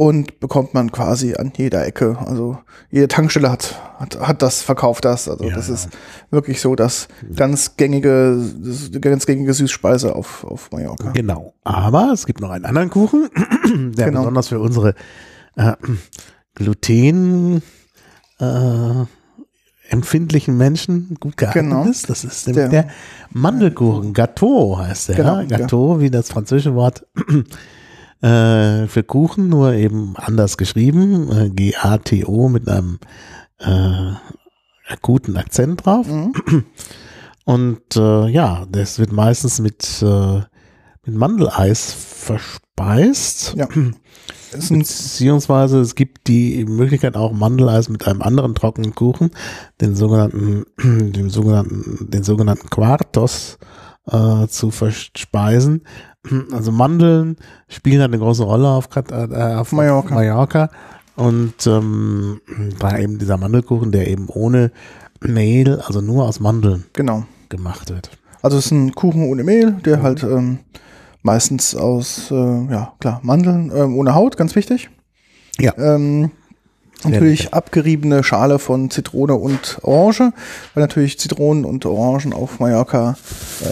und 0.00 0.40
bekommt 0.40 0.72
man 0.72 0.90
quasi 0.92 1.34
an 1.34 1.52
jeder 1.54 1.86
Ecke. 1.86 2.16
Also 2.24 2.56
jede 2.90 3.06
Tankstelle 3.06 3.52
hat, 3.52 3.78
hat, 3.98 4.18
hat 4.18 4.40
das, 4.40 4.62
verkauft 4.62 5.04
das. 5.04 5.28
Also 5.28 5.44
ja, 5.44 5.54
das 5.54 5.68
ist 5.68 5.90
wirklich 6.30 6.62
so 6.62 6.74
das 6.74 7.08
ganz 7.36 7.76
gängige, 7.76 8.42
das 8.64 8.98
ganz 8.98 9.26
gängige 9.26 9.52
Süßspeise 9.52 10.16
auf, 10.16 10.42
auf 10.44 10.70
Mallorca. 10.70 11.10
Genau. 11.10 11.52
Aber 11.64 12.12
es 12.14 12.24
gibt 12.24 12.40
noch 12.40 12.48
einen 12.48 12.64
anderen 12.64 12.88
Kuchen, 12.88 13.28
der 13.94 14.06
genau. 14.06 14.20
besonders 14.20 14.48
für 14.48 14.58
unsere 14.58 14.94
äh, 15.56 15.74
Gluten 16.54 17.60
äh, 18.38 19.04
empfindlichen 19.90 20.56
Menschen 20.56 21.18
gut 21.20 21.36
geeignet 21.36 21.64
genau. 21.64 21.84
ist. 21.84 22.08
Das 22.08 22.24
ist 22.24 22.46
der, 22.46 22.70
der 22.70 22.88
Mandelkuchen. 23.32 24.14
Gâteau 24.14 24.78
heißt 24.78 25.10
der. 25.10 25.16
Genau, 25.16 25.42
Gâteau, 25.42 25.96
ja. 25.96 26.00
wie 26.00 26.10
das 26.10 26.30
französische 26.30 26.74
Wort 26.74 27.06
äh, 28.22 28.86
für 28.86 29.02
Kuchen, 29.02 29.48
nur 29.48 29.72
eben 29.74 30.14
anders 30.16 30.56
geschrieben. 30.56 31.30
Äh, 31.30 31.50
G-A-T-O 31.50 32.48
mit 32.48 32.68
einem 32.68 32.98
äh, 33.58 34.12
guten 35.02 35.36
Akzent 35.36 35.84
drauf. 35.84 36.06
Mhm. 36.06 36.32
Und 37.44 37.96
äh, 37.96 38.28
ja, 38.28 38.66
das 38.70 38.98
wird 38.98 39.12
meistens 39.12 39.60
mit, 39.60 40.02
äh, 40.02 40.40
mit 41.06 41.14
Mandeleis 41.14 41.92
verspeist. 41.92 43.54
Ja. 43.56 43.68
Beziehungsweise 44.52 45.80
es 45.80 45.94
gibt 45.94 46.26
die 46.26 46.64
Möglichkeit 46.64 47.16
auch 47.16 47.32
Mandeleis 47.32 47.88
mit 47.88 48.06
einem 48.06 48.20
anderen 48.20 48.54
trockenen 48.54 48.94
Kuchen, 48.94 49.30
den 49.80 49.94
sogenannten, 49.94 50.64
dem 50.82 51.30
sogenannten, 51.30 52.10
den 52.10 52.24
sogenannten 52.24 52.68
Quartos 52.68 53.58
äh, 54.06 54.46
zu 54.48 54.70
verspeisen. 54.70 55.82
Also 56.52 56.72
Mandeln 56.72 57.36
spielen 57.68 58.02
eine 58.02 58.18
große 58.18 58.42
Rolle 58.42 58.68
auf, 58.68 58.88
äh, 58.94 59.54
auf 59.54 59.72
Mallorca. 59.72 60.14
Mallorca. 60.14 60.70
Und 61.16 61.66
ähm, 61.66 62.40
da 62.78 62.98
eben 62.98 63.18
dieser 63.18 63.36
Mandelkuchen, 63.36 63.92
der 63.92 64.08
eben 64.08 64.28
ohne 64.28 64.70
Mehl, 65.20 65.80
also 65.80 66.00
nur 66.00 66.24
aus 66.24 66.40
Mandeln 66.40 66.84
genau. 66.92 67.24
gemacht 67.48 67.90
wird. 67.90 68.10
Also 68.42 68.56
es 68.56 68.66
ist 68.66 68.72
ein 68.72 68.94
Kuchen 68.94 69.28
ohne 69.28 69.44
Mehl, 69.44 69.72
der 69.84 69.98
mhm. 69.98 70.02
halt 70.02 70.22
ähm, 70.22 70.58
meistens 71.22 71.74
aus, 71.74 72.30
äh, 72.30 72.72
ja 72.72 72.94
klar, 73.00 73.20
Mandeln 73.22 73.70
ähm, 73.74 73.96
ohne 73.96 74.14
Haut, 74.14 74.36
ganz 74.36 74.54
wichtig. 74.56 74.88
Ja. 75.58 75.76
Ähm, 75.76 76.30
Natürlich 77.04 77.54
abgeriebene 77.54 78.22
Schale 78.22 78.58
von 78.58 78.90
Zitrone 78.90 79.34
und 79.34 79.78
Orange, 79.82 80.32
weil 80.74 80.82
natürlich 80.82 81.18
Zitronen 81.18 81.64
und 81.64 81.86
Orangen 81.86 82.32
auf 82.32 82.60
Mallorca 82.60 83.16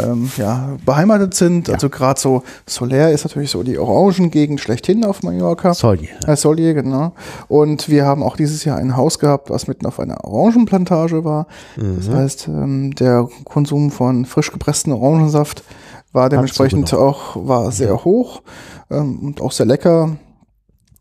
ähm, 0.03 0.31
ja, 0.37 0.77
beheimatet 0.85 1.35
sind. 1.35 1.69
Ja. 1.69 1.75
Also 1.75 1.91
gerade 1.91 2.19
so 2.19 2.43
Soler 2.67 3.13
ist 3.13 3.25
natürlich 3.25 3.51
so 3.51 3.63
die 3.63 3.79
Orangengegend 3.79 4.61
schlechthin 4.61 5.05
auf 5.05 5.23
Mallorca. 5.23 5.75
Solier. 5.75 6.09
Äh, 6.27 6.37
Solier, 6.37 6.75
genau. 6.75 7.13
Und 7.49 7.89
wir 7.89 8.07
haben 8.07 8.23
auch 8.23 8.37
dieses 8.37 8.65
Jahr 8.65 8.79
ein 8.79 8.97
Haus 8.97 9.19
gehabt, 9.19 9.51
was 9.51 9.67
mitten 9.67 9.87
auf 9.87 10.01
einer 10.01 10.25
Orangenplantage 10.25 11.25
war. 11.25 11.47
Mhm. 11.77 11.97
Das 11.97 12.09
heißt, 12.09 12.49
ähm, 12.49 12.95
der 12.95 13.29
Konsum 13.45 13.91
von 13.91 14.25
frisch 14.25 14.53
gepressten 14.53 14.93
Orangensaft 14.93 15.65
war 16.13 16.29
dementsprechend 16.29 16.93
auch 16.95 17.37
war 17.37 17.71
sehr 17.73 18.05
hoch 18.05 18.43
ähm, 18.91 19.19
und 19.21 19.41
auch 19.41 19.53
sehr 19.53 19.67
lecker. 19.67 20.17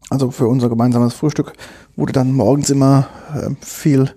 Also 0.09 0.32
für 0.32 0.47
unser 0.47 0.69
gemeinsames 0.69 1.13
Frühstück 1.13 1.53
wurde 1.97 2.13
dann 2.13 2.31
morgens 2.31 2.69
immer 2.69 3.07
äh, 3.35 3.49
viel, 3.59 4.11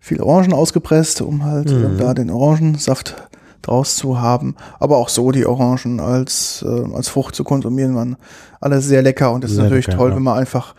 viel 0.00 0.20
Orangen 0.20 0.52
ausgepresst, 0.52 1.20
um 1.20 1.44
halt 1.44 1.70
mhm. 1.70 1.94
äh, 1.94 1.98
da 1.98 2.14
den 2.14 2.30
Orangensaft 2.30 3.14
draus 3.62 3.94
zu 3.94 4.20
haben. 4.20 4.56
Aber 4.80 4.96
auch 4.96 5.08
so 5.08 5.30
die 5.30 5.46
Orangen 5.46 6.00
als, 6.00 6.64
äh, 6.66 6.94
als 6.94 7.08
Frucht 7.08 7.34
zu 7.34 7.44
konsumieren, 7.44 7.94
waren 7.94 8.16
alle 8.60 8.80
sehr 8.80 9.02
lecker 9.02 9.32
und 9.32 9.44
es 9.44 9.52
ist 9.52 9.58
natürlich 9.58 9.86
lecker, 9.86 9.98
toll, 9.98 10.10
ja. 10.10 10.16
wenn 10.16 10.22
man 10.22 10.38
einfach 10.38 10.74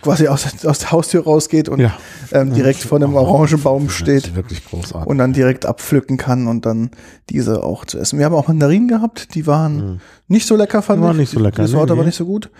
quasi 0.00 0.28
aus, 0.28 0.46
aus 0.64 0.78
der 0.78 0.92
Haustür 0.92 1.24
rausgeht 1.24 1.68
und 1.68 1.80
ja. 1.80 1.92
ähm, 2.32 2.54
direkt 2.54 2.80
vor 2.80 2.96
einem 2.96 3.14
Orangenbaum 3.14 3.90
steht 3.90 4.34
wirklich 4.34 4.64
großartig. 4.64 5.08
und 5.08 5.18
dann 5.18 5.32
direkt 5.32 5.66
abpflücken 5.66 6.16
kann 6.16 6.46
und 6.46 6.64
dann 6.64 6.90
diese 7.28 7.62
auch 7.64 7.84
zu 7.84 7.98
essen. 7.98 8.18
Wir 8.18 8.26
haben 8.26 8.34
auch 8.34 8.48
Mandarinen 8.48 8.88
gehabt, 8.88 9.34
die 9.34 9.46
waren 9.46 9.76
mhm. 9.76 10.00
nicht 10.28 10.46
so 10.46 10.56
lecker, 10.56 10.82
fand 10.82 11.00
die 11.00 11.04
waren 11.04 11.16
ich. 11.16 11.20
Nicht 11.20 11.32
so 11.32 11.40
lecker, 11.40 11.64
die 11.64 11.68
Sorte 11.68 11.92
nee, 11.92 11.98
war 11.98 12.06
nicht 12.06 12.16
so 12.16 12.24
gut. 12.24 12.50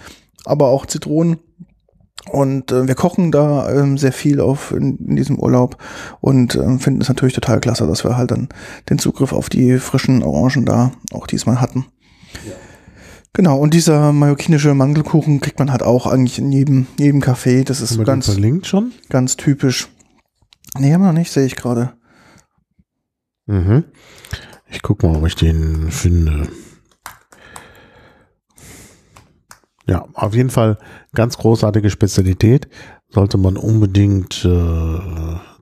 Aber 0.44 0.68
auch 0.68 0.86
Zitronen 0.86 1.38
und 2.31 2.73
äh, 2.73 2.87
wir 2.87 2.95
kochen 2.95 3.31
da 3.33 3.71
ähm, 3.71 3.97
sehr 3.97 4.12
viel 4.12 4.41
auf 4.41 4.73
in, 4.73 4.99
in 4.99 5.16
diesem 5.16 5.39
Urlaub 5.39 5.77
und 6.21 6.57
ähm, 6.57 6.79
finden 6.81 7.01
es 7.01 7.09
natürlich 7.09 7.35
total 7.35 7.61
klasse, 7.61 7.87
dass 7.87 8.05
wir 8.05 8.16
halt 8.16 8.31
dann 8.31 8.49
den 8.91 8.99
Zugriff 8.99 9.33
auf 9.33 9.49
die 9.49 9.79
frischen 9.79 10.23
Orangen 10.23 10.64
da 10.64 10.93
auch 11.12 11.27
diesmal 11.27 11.61
hatten. 11.61 11.87
Ja. 12.47 12.53
Genau, 13.33 13.59
und 13.59 13.73
dieser 13.73 14.12
mallorquinische 14.12 14.75
Mandelkuchen 14.75 15.41
kriegt 15.41 15.59
man 15.59 15.71
halt 15.71 15.83
auch 15.83 16.07
eigentlich 16.07 16.39
in 16.39 16.51
jedem, 16.51 16.87
jedem 16.99 17.23
Café. 17.23 17.64
Das 17.64 17.81
ist 17.81 18.03
ganz, 18.05 18.27
verlinkt 18.27 18.66
schon? 18.66 18.93
ganz 19.11 19.37
typisch. 19.37 19.89
Nee, 20.79 20.93
haben 20.93 21.03
wir 21.03 21.09
noch 21.09 21.19
nicht, 21.19 21.31
sehe 21.31 21.47
ich 21.47 21.57
gerade. 21.57 21.93
Mhm. 23.47 23.85
Ich 24.69 24.83
guck 24.83 25.03
mal, 25.03 25.16
ob 25.16 25.27
ich 25.27 25.37
den 25.37 25.91
finde. 25.91 26.49
Ja, 29.89 30.07
auf 30.14 30.34
jeden 30.34 30.51
Fall 30.51 30.78
ganz 31.14 31.39
großartige 31.39 31.91
Spezialität. 31.91 32.68
Sollte 33.11 33.39
man 33.39 33.57
unbedingt 33.57 34.45
äh, 34.45 34.99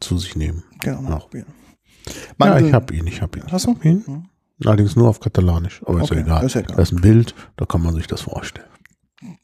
zu 0.00 0.18
sich 0.18 0.34
nehmen. 0.34 0.64
Genau, 0.80 1.00
mal 1.02 1.18
probieren. 1.18 1.46
Ja, 2.40 2.58
ich 2.58 2.72
habe 2.72 2.94
ihn, 2.94 3.06
ich 3.06 3.22
habe 3.22 3.38
ihn. 3.38 3.44
Hast 3.50 3.66
du? 3.66 3.76
ihn? 3.82 4.04
Mhm. 4.06 4.24
Allerdings 4.64 4.96
nur 4.96 5.08
auf 5.08 5.20
Katalanisch, 5.20 5.82
aber 5.84 6.02
okay, 6.02 6.04
ist, 6.04 6.10
ja 6.10 6.16
egal. 6.16 6.44
ist 6.44 6.54
ja 6.54 6.60
egal. 6.62 6.76
Das 6.76 6.90
ist 6.90 6.98
ein 6.98 7.02
Bild, 7.02 7.34
da 7.56 7.66
kann 7.66 7.82
man 7.82 7.94
sich 7.94 8.06
das 8.06 8.22
vorstellen. 8.22 8.66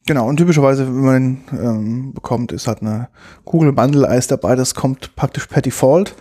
Genau, 0.07 0.29
und 0.29 0.37
typischerweise, 0.37 0.87
wenn 0.87 1.01
man 1.01 1.15
den 1.15 1.59
ähm, 1.59 2.15
bekommt, 2.15 2.51
ist 2.53 2.67
halt 2.67 2.83
eine 2.83 3.09
Kugel 3.45 3.73
Mandeleis 3.73 4.27
dabei, 4.27 4.57
das 4.57 4.75
kommt 4.75 5.15
praktisch 5.17 5.47
per 5.47 5.63
Default. 5.63 6.15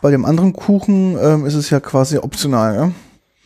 Bei 0.00 0.10
dem 0.10 0.24
anderen 0.24 0.52
Kuchen 0.52 1.16
ähm, 1.20 1.44
ist 1.44 1.54
es 1.54 1.70
ja 1.70 1.80
quasi 1.80 2.18
optional, 2.18 2.74
ja? 2.74 2.92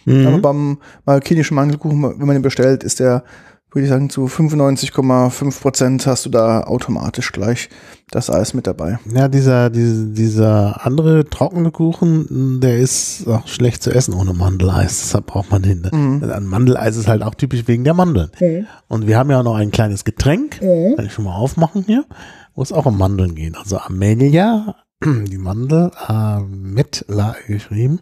Mhm. 0.05 0.27
Aber 0.27 0.39
beim 0.39 0.79
marokkanischen 1.05 1.55
Mandelkuchen, 1.55 2.03
wenn 2.03 2.27
man 2.27 2.37
den 2.37 2.43
bestellt, 2.43 2.83
ist 2.83 3.01
der 3.01 3.25
würde 3.71 3.85
ich 3.85 3.91
sagen, 3.91 4.09
zu 4.09 4.27
95,5 4.27 5.61
Prozent 5.61 6.07
hast 6.07 6.25
du 6.27 6.31
da 6.31 6.63
automatisch 6.63 7.33
gleich 7.33 7.69
das 8.11 8.31
Eis 8.31 8.55
mit 8.55 8.67
dabei. 8.67 8.99
Ja, 9.13 9.29
dieser, 9.29 9.69
dieser, 9.69 10.07
dieser 10.07 10.87
andere 10.87 11.27
trockene 11.27 11.71
Kuchen, 11.71 12.61
der 12.61 12.79
ist 12.79 13.29
auch 13.29 13.47
schlecht 13.47 13.83
zu 13.83 13.91
essen 13.91 14.15
ohne 14.15 14.33
Mandeleis. 14.33 15.01
Deshalb 15.01 15.27
braucht 15.27 15.51
man 15.51 15.63
den. 15.63 15.87
Mhm. 15.93 16.31
Ein 16.31 16.47
Mandeleis 16.47 16.97
ist 16.97 17.09
halt 17.09 17.23
auch 17.23 17.35
typisch 17.35 17.69
wegen 17.69 17.85
der 17.85 17.95
Mandeln. 17.95 18.31
Mhm. 18.41 18.67
Und 18.89 19.07
wir 19.07 19.19
haben 19.19 19.31
ja 19.31 19.41
auch 19.41 19.45
noch 19.45 19.57
ein 19.57 19.71
kleines 19.71 20.05
Getränk, 20.05 20.63
mhm. 20.63 20.97
kann 20.97 21.07
ich 21.07 21.13
schon 21.13 21.27
mal 21.27 21.37
aufmachen 21.37 21.85
hier, 21.85 22.07
wo 22.55 22.63
es 22.63 22.73
auch 22.73 22.87
um 22.87 22.97
Mandeln 22.97 23.35
geht. 23.35 23.59
Also 23.59 23.79
Amelia, 23.79 24.77
die 25.05 25.39
Mandel, 25.39 25.91
äh, 26.09 26.41
mit 26.41 27.05
La 27.09 27.37
geschrieben. 27.47 28.01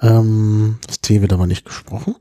Ähm, 0.00 0.78
das 0.86 1.02
T 1.02 1.20
wird 1.20 1.34
aber 1.34 1.46
nicht 1.46 1.66
gesprochen. 1.66 2.14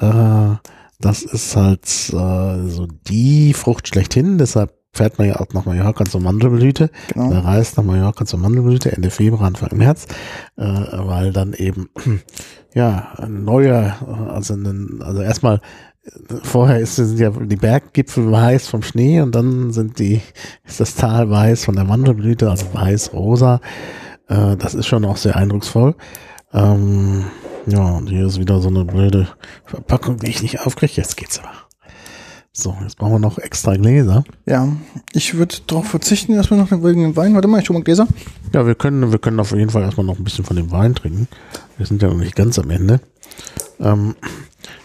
Äh, 0.00 0.56
das 0.98 1.22
ist 1.22 1.56
halt 1.56 1.84
äh, 1.84 2.68
so 2.68 2.86
die 3.08 3.54
Frucht 3.54 3.88
schlechthin, 3.88 4.38
deshalb 4.38 4.74
fährt 4.92 5.18
man 5.18 5.28
ja 5.28 5.36
auch 5.38 5.52
nach 5.52 5.64
Mallorca 5.64 6.04
zur 6.04 6.20
Mandelblüte. 6.20 6.90
Genau. 7.12 7.28
Man 7.28 7.38
reist 7.38 7.76
nach 7.76 7.84
Mallorca 7.84 8.24
zur 8.24 8.40
Mandelblüte 8.40 8.90
Ende 8.90 9.10
Februar, 9.10 9.46
Anfang 9.46 9.76
März, 9.76 10.06
äh, 10.56 10.62
weil 10.64 11.32
dann 11.32 11.52
eben 11.52 11.90
ja 12.74 13.12
ein 13.16 13.44
neuer, 13.44 13.96
also 14.32 14.54
ein, 14.54 15.00
also 15.02 15.22
erstmal 15.22 15.60
vorher 16.42 16.80
ist, 16.80 16.96
sind 16.96 17.18
ja 17.18 17.30
die 17.30 17.56
Berggipfel 17.56 18.30
weiß 18.30 18.68
vom 18.68 18.82
Schnee 18.82 19.20
und 19.20 19.34
dann 19.34 19.72
sind 19.72 19.98
die 19.98 20.20
ist 20.64 20.80
das 20.80 20.94
Tal 20.94 21.30
weiß 21.30 21.64
von 21.64 21.74
der 21.74 21.84
Mandelblüte, 21.84 22.50
also 22.50 22.66
weiß-rosa. 22.72 23.60
Äh, 24.28 24.56
das 24.56 24.74
ist 24.74 24.86
schon 24.86 25.04
auch 25.04 25.16
sehr 25.16 25.36
eindrucksvoll. 25.36 25.94
Ähm, 26.52 27.26
ja, 27.68 27.96
und 27.96 28.08
hier 28.08 28.26
ist 28.26 28.40
wieder 28.40 28.60
so 28.60 28.68
eine 28.68 28.84
blöde 28.84 29.28
Verpackung, 29.64 30.18
die 30.18 30.30
ich 30.30 30.42
nicht 30.42 30.60
aufkriege. 30.60 30.94
Jetzt 30.96 31.16
geht's 31.16 31.38
aber. 31.38 31.52
So, 32.52 32.76
jetzt 32.82 32.98
brauchen 32.98 33.12
wir 33.12 33.18
noch 33.20 33.38
extra 33.38 33.76
Gläser. 33.76 34.24
Ja, 34.46 34.68
ich 35.12 35.34
würde 35.34 35.54
darauf 35.66 35.86
verzichten, 35.86 36.32
erstmal 36.32 36.58
noch 36.58 36.70
wegen 36.70 37.02
dem 37.02 37.16
Wein. 37.16 37.34
Warte 37.34 37.46
mal, 37.46 37.60
ich 37.60 37.68
hole 37.68 37.78
mal 37.78 37.84
Gläser. 37.84 38.08
Ja, 38.52 38.66
wir 38.66 38.74
können, 38.74 39.12
wir 39.12 39.18
können 39.18 39.38
auf 39.38 39.52
jeden 39.52 39.70
Fall 39.70 39.82
erstmal 39.82 40.06
noch 40.06 40.18
ein 40.18 40.24
bisschen 40.24 40.44
von 40.44 40.56
dem 40.56 40.72
Wein 40.72 40.94
trinken. 40.94 41.28
Wir 41.76 41.86
sind 41.86 42.02
ja 42.02 42.08
noch 42.08 42.16
nicht 42.16 42.34
ganz 42.34 42.58
am 42.58 42.70
Ende. 42.70 43.00
Ähm, 43.78 44.16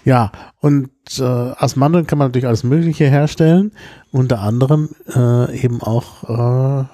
ja, 0.05 0.31
und 0.59 0.91
äh, 1.17 1.23
aus 1.23 1.75
Mandeln 1.75 2.05
kann 2.05 2.19
man 2.19 2.27
natürlich 2.27 2.47
alles 2.47 2.63
Mögliche 2.63 3.05
herstellen. 3.09 3.71
Unter 4.11 4.41
anderem 4.41 4.89
äh, 5.15 5.59
eben 5.59 5.81
auch 5.81 6.81
äh, 6.81 6.85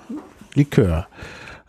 Likör. 0.54 1.08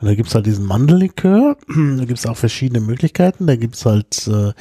Und 0.00 0.06
da 0.06 0.14
gibt's 0.14 0.34
halt 0.34 0.46
diesen 0.46 0.66
Mandellikör. 0.66 1.56
Da 1.98 2.04
gibt's 2.04 2.26
auch 2.26 2.36
verschiedene 2.36 2.80
Möglichkeiten. 2.80 3.46
Da 3.46 3.56
gibt's 3.56 3.84
halt 3.84 4.28
äh, 4.28 4.52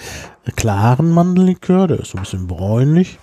klaren 0.52 1.12
Mandellikör, 1.12 1.88
der 1.88 2.00
ist 2.00 2.12
so 2.12 2.18
ein 2.18 2.24
bisschen 2.24 2.48
bräunlich. 2.48 3.20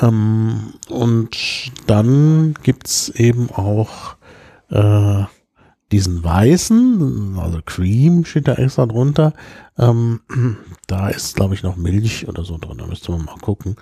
Ähm, 0.00 0.74
und 0.88 1.36
dann 1.86 2.54
gibt's 2.62 3.08
eben 3.10 3.50
auch 3.50 4.16
äh, 4.70 5.24
diesen 5.92 6.24
weißen, 6.24 7.38
also 7.38 7.60
Cream 7.64 8.24
steht 8.24 8.48
da 8.48 8.54
extra 8.54 8.86
drunter. 8.86 9.32
Ähm, 9.78 10.20
da 10.88 11.08
ist, 11.08 11.36
glaube 11.36 11.54
ich, 11.54 11.62
noch 11.62 11.76
Milch 11.76 12.26
oder 12.28 12.44
so 12.44 12.58
drin. 12.58 12.78
Da 12.78 12.86
müsste 12.86 13.12
man 13.12 13.24
mal 13.24 13.38
gucken. 13.38 13.76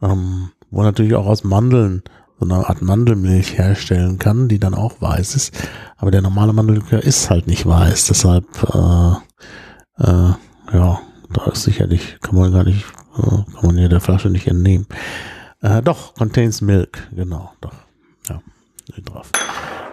Ähm, 0.00 0.50
wo 0.70 0.82
natürlich 0.82 1.14
auch 1.14 1.26
aus 1.26 1.44
Mandeln 1.44 2.02
so 2.42 2.54
eine 2.54 2.68
Art 2.68 2.82
Mandelmilch 2.82 3.56
herstellen 3.56 4.18
kann, 4.18 4.48
die 4.48 4.58
dann 4.58 4.74
auch 4.74 5.00
weiß 5.00 5.36
ist. 5.36 5.54
Aber 5.96 6.10
der 6.10 6.22
normale 6.22 6.52
Mandellikör 6.52 7.02
ist 7.02 7.30
halt 7.30 7.46
nicht 7.46 7.66
weiß. 7.66 8.06
Deshalb, 8.06 8.46
äh, 8.74 10.02
äh, 10.02 10.32
ja, 10.72 11.00
da 11.32 11.44
ist 11.52 11.62
sicherlich, 11.62 12.18
kann 12.20 12.36
man 12.36 12.52
gar 12.52 12.64
nicht, 12.64 12.84
äh, 13.16 13.20
kann 13.20 13.66
man 13.66 13.76
hier 13.76 13.88
der 13.88 14.00
Flasche 14.00 14.28
nicht 14.28 14.46
entnehmen. 14.46 14.86
Äh, 15.60 15.82
doch, 15.82 16.14
contains 16.14 16.60
milk, 16.60 17.08
genau, 17.14 17.52
doch. 17.60 17.74
Ja, 18.28 18.40
drauf. 19.04 19.30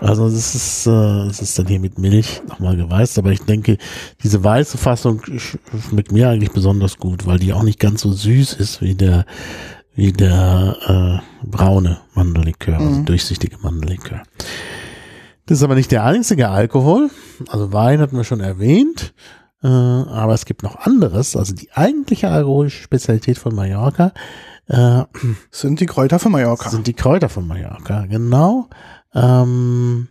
Also 0.01 0.29
das 0.29 0.55
ist, 0.55 0.87
äh, 0.87 1.27
das 1.27 1.41
ist 1.41 1.59
dann 1.59 1.67
hier 1.67 1.79
mit 1.79 1.99
Milch 1.99 2.41
nochmal 2.47 2.77
geweißt, 2.77 3.19
aber 3.19 3.31
ich 3.31 3.41
denke, 3.41 3.77
diese 4.23 4.43
weiße 4.43 4.77
Fassung 4.77 5.21
schmeckt 5.89 6.11
mir 6.11 6.29
eigentlich 6.29 6.51
besonders 6.51 6.97
gut, 6.97 7.25
weil 7.25 7.37
die 7.37 7.53
auch 7.53 7.63
nicht 7.63 7.79
ganz 7.79 8.01
so 8.01 8.11
süß 8.11 8.53
ist 8.53 8.81
wie 8.81 8.95
der, 8.95 9.25
wie 9.99 10.13
der 10.13 11.21
äh, 11.21 11.45
braune 11.45 11.99
Mandellikör, 12.13 12.77
also 12.79 12.99
Mhm. 12.99 13.05
durchsichtige 13.05 13.57
Mandellikör. 13.61 14.23
Das 15.45 15.57
ist 15.57 15.63
aber 15.63 15.75
nicht 15.75 15.91
der 15.91 16.05
einzige 16.05 16.49
Alkohol. 16.49 17.09
Also 17.49 17.73
Wein 17.73 17.99
hatten 17.99 18.15
wir 18.15 18.23
schon 18.23 18.39
erwähnt. 18.39 19.13
Äh, 19.61 19.67
aber 19.67 20.33
es 20.33 20.45
gibt 20.45 20.63
noch 20.63 20.77
anderes. 20.77 21.35
Also 21.35 21.53
die 21.53 21.69
eigentliche 21.73 22.29
alkoholische 22.29 22.81
Spezialität 22.83 23.37
von 23.37 23.53
Mallorca 23.53 24.13
äh, 24.67 25.03
Sind 25.51 25.81
die 25.81 25.85
Kräuter 25.85 26.17
von 26.19 26.31
Mallorca. 26.31 26.69
sind 26.69 26.87
die 26.87 26.93
Kräuter 26.93 27.27
von 27.27 27.45
Mallorca. 27.45 28.05
Genau. 28.05 28.69
Ähm, 29.13 30.07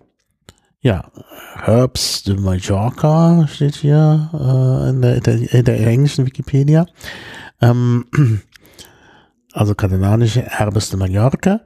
ja, 0.81 1.11
Herbs 1.55 2.25
de 2.25 2.37
Mallorca 2.39 3.47
steht 3.49 3.77
hier 3.77 4.29
äh, 4.35 4.91
in, 4.91 5.01
der, 5.03 5.17
in, 5.17 5.23
der, 5.23 5.53
in 5.55 5.65
der 5.65 5.87
englischen 5.87 6.27
Wikipedia. 6.27 6.85
Ähm, 7.61 8.05
also 9.59 9.75
katalanische 9.75 10.43
Herbes 10.43 10.91
de 10.91 11.01
Mallorca. 11.01 11.63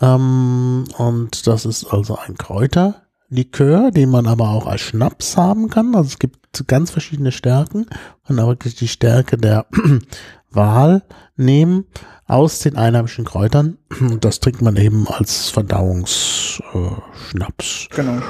Ähm, 0.00 0.86
und 0.96 1.46
das 1.46 1.66
ist 1.66 1.84
also 1.84 2.16
ein 2.16 2.38
Kräuterlikör, 2.38 3.90
den 3.90 4.08
man 4.08 4.26
aber 4.26 4.48
auch 4.48 4.66
als 4.66 4.80
Schnaps 4.80 5.36
haben 5.36 5.68
kann. 5.68 5.94
Also 5.94 6.08
es 6.08 6.18
gibt 6.18 6.66
ganz 6.66 6.90
verschiedene 6.90 7.32
Stärken. 7.32 7.84
Man 8.26 8.38
kann 8.38 8.46
wirklich 8.46 8.76
die 8.76 8.88
Stärke 8.88 9.36
der 9.36 9.66
Wahl 10.50 11.02
nehmen 11.36 11.84
aus 12.26 12.60
den 12.60 12.78
einheimischen 12.78 13.26
Kräutern. 13.26 13.76
Und 14.00 14.24
das 14.24 14.40
trinkt 14.40 14.62
man 14.62 14.76
eben 14.76 15.06
als 15.06 15.50
Verdauungsschnaps. 15.50 17.88
Genau. 17.94 18.22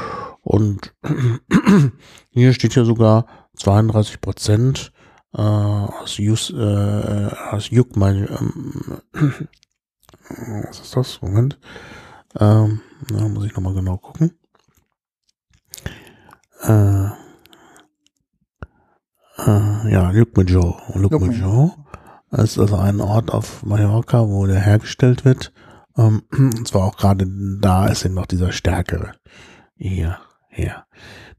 Und 0.42 0.92
hier 2.30 2.52
steht 2.52 2.74
ja 2.74 2.84
sogar 2.84 3.26
32 3.54 4.20
Prozent 4.20 4.92
äh, 5.34 5.40
aus, 5.40 6.18
Jus, 6.18 6.50
äh, 6.50 7.30
aus 7.50 7.70
Juck, 7.70 7.96
mein, 7.96 8.28
ähm, 8.28 9.00
was 10.68 10.80
ist 10.80 10.96
das? 10.96 11.20
Moment. 11.22 11.58
Ähm, 12.38 12.80
da 13.08 13.28
muss 13.28 13.44
ich 13.44 13.54
nochmal 13.54 13.74
genau 13.74 13.96
gucken. 13.96 14.32
Äh, 16.62 17.06
äh, 19.38 19.92
ja, 19.92 20.10
Llucmajor. 20.10 20.82
Llucmajor 20.94 21.76
ist 22.30 22.58
also 22.58 22.76
ein 22.76 23.00
Ort 23.00 23.30
auf 23.30 23.64
Mallorca, 23.64 24.28
wo 24.28 24.46
der 24.46 24.60
hergestellt 24.60 25.24
wird. 25.24 25.52
Ähm, 25.96 26.22
und 26.32 26.66
zwar 26.66 26.84
auch 26.84 26.96
gerade 26.96 27.26
da 27.60 27.88
ist 27.88 28.04
eben 28.04 28.14
noch 28.14 28.26
dieser 28.26 28.52
stärkere 28.52 29.14
hier 29.76 30.18
her. 30.48 30.86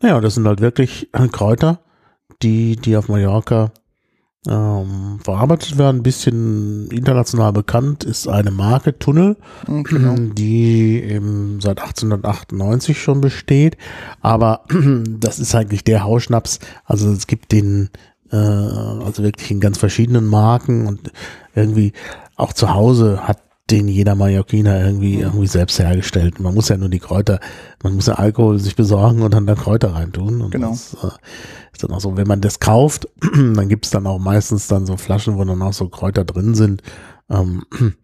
Naja, 0.02 0.20
das 0.20 0.36
sind 0.36 0.48
halt 0.48 0.60
wirklich 0.60 1.10
Kräuter, 1.32 1.80
die, 2.42 2.76
die 2.76 2.98
auf 2.98 3.08
Mallorca 3.08 3.72
ähm, 4.50 5.20
verarbeitet 5.24 5.78
werden. 5.78 5.98
Ein 6.00 6.04
bisschen 6.04 6.90
international 6.92 7.54
bekannt 7.54 8.04
ist 8.04 8.28
eine 8.28 8.52
Marke 8.52 8.98
Tunnel, 9.00 9.38
Mhm, 9.68 9.84
Genau. 9.84 10.16
die 10.34 11.02
eben 11.02 11.60
seit 11.62 11.80
1898 11.82 13.02
schon 13.02 13.22
besteht. 13.22 13.78
Aber 14.22 14.62
das 15.20 15.40
ist 15.40 15.56
eigentlich 15.56 15.84
der 15.84 16.04
Hausschnaps. 16.04 16.60
Also 16.86 17.10
es 17.12 17.28
gibt 17.28 17.52
den, 17.52 17.90
äh, 18.32 18.36
also 18.36 19.24
wirklich 19.24 19.52
in 19.52 19.60
ganz 19.60 19.78
verschiedenen 19.78 20.26
Marken 20.26 20.88
und 20.88 21.12
irgendwie 21.54 21.94
auch 22.36 22.54
zu 22.54 22.74
Hause 22.74 23.28
hat 23.28 23.40
den 23.72 23.88
jeder 23.88 24.14
Mallorquiner 24.14 24.86
irgendwie, 24.86 25.22
irgendwie 25.22 25.48
selbst 25.48 25.80
hergestellt. 25.80 26.40
Man 26.40 26.54
muss 26.54 26.70
ja 26.70 26.78
nur 26.78 26.90
die 26.90 27.00
Kräuter, 27.00 27.40
man 27.82 27.96
muss 27.96 28.06
ja 28.06 28.14
Alkohol 28.14 28.60
sich 28.60 28.76
besorgen 28.76 29.22
und 29.24 29.34
dann 29.34 29.48
da 29.48 29.56
Kräuter 29.56 29.96
reintun. 29.96 30.42
Und 30.42 30.52
Genau. 30.52 30.70
das 30.70 30.96
äh, 31.04 31.08
ist 31.74 31.84
dann 31.84 31.92
auch 31.92 32.00
so, 32.00 32.16
wenn 32.16 32.28
man 32.28 32.42
das 32.42 32.60
kauft, 32.60 33.08
dann 33.36 33.68
gibt's 33.68 33.90
dann 33.90 34.06
auch 34.06 34.20
meistens 34.20 34.68
dann 34.68 34.86
so 34.86 34.98
Flaschen, 34.98 35.38
wo 35.38 35.44
dann 35.44 35.62
auch 35.64 35.74
so 35.74 35.90
Kräuter 35.90 36.26
drin 36.26 36.54
sind. 36.54 36.84
Ähm, 37.30 37.64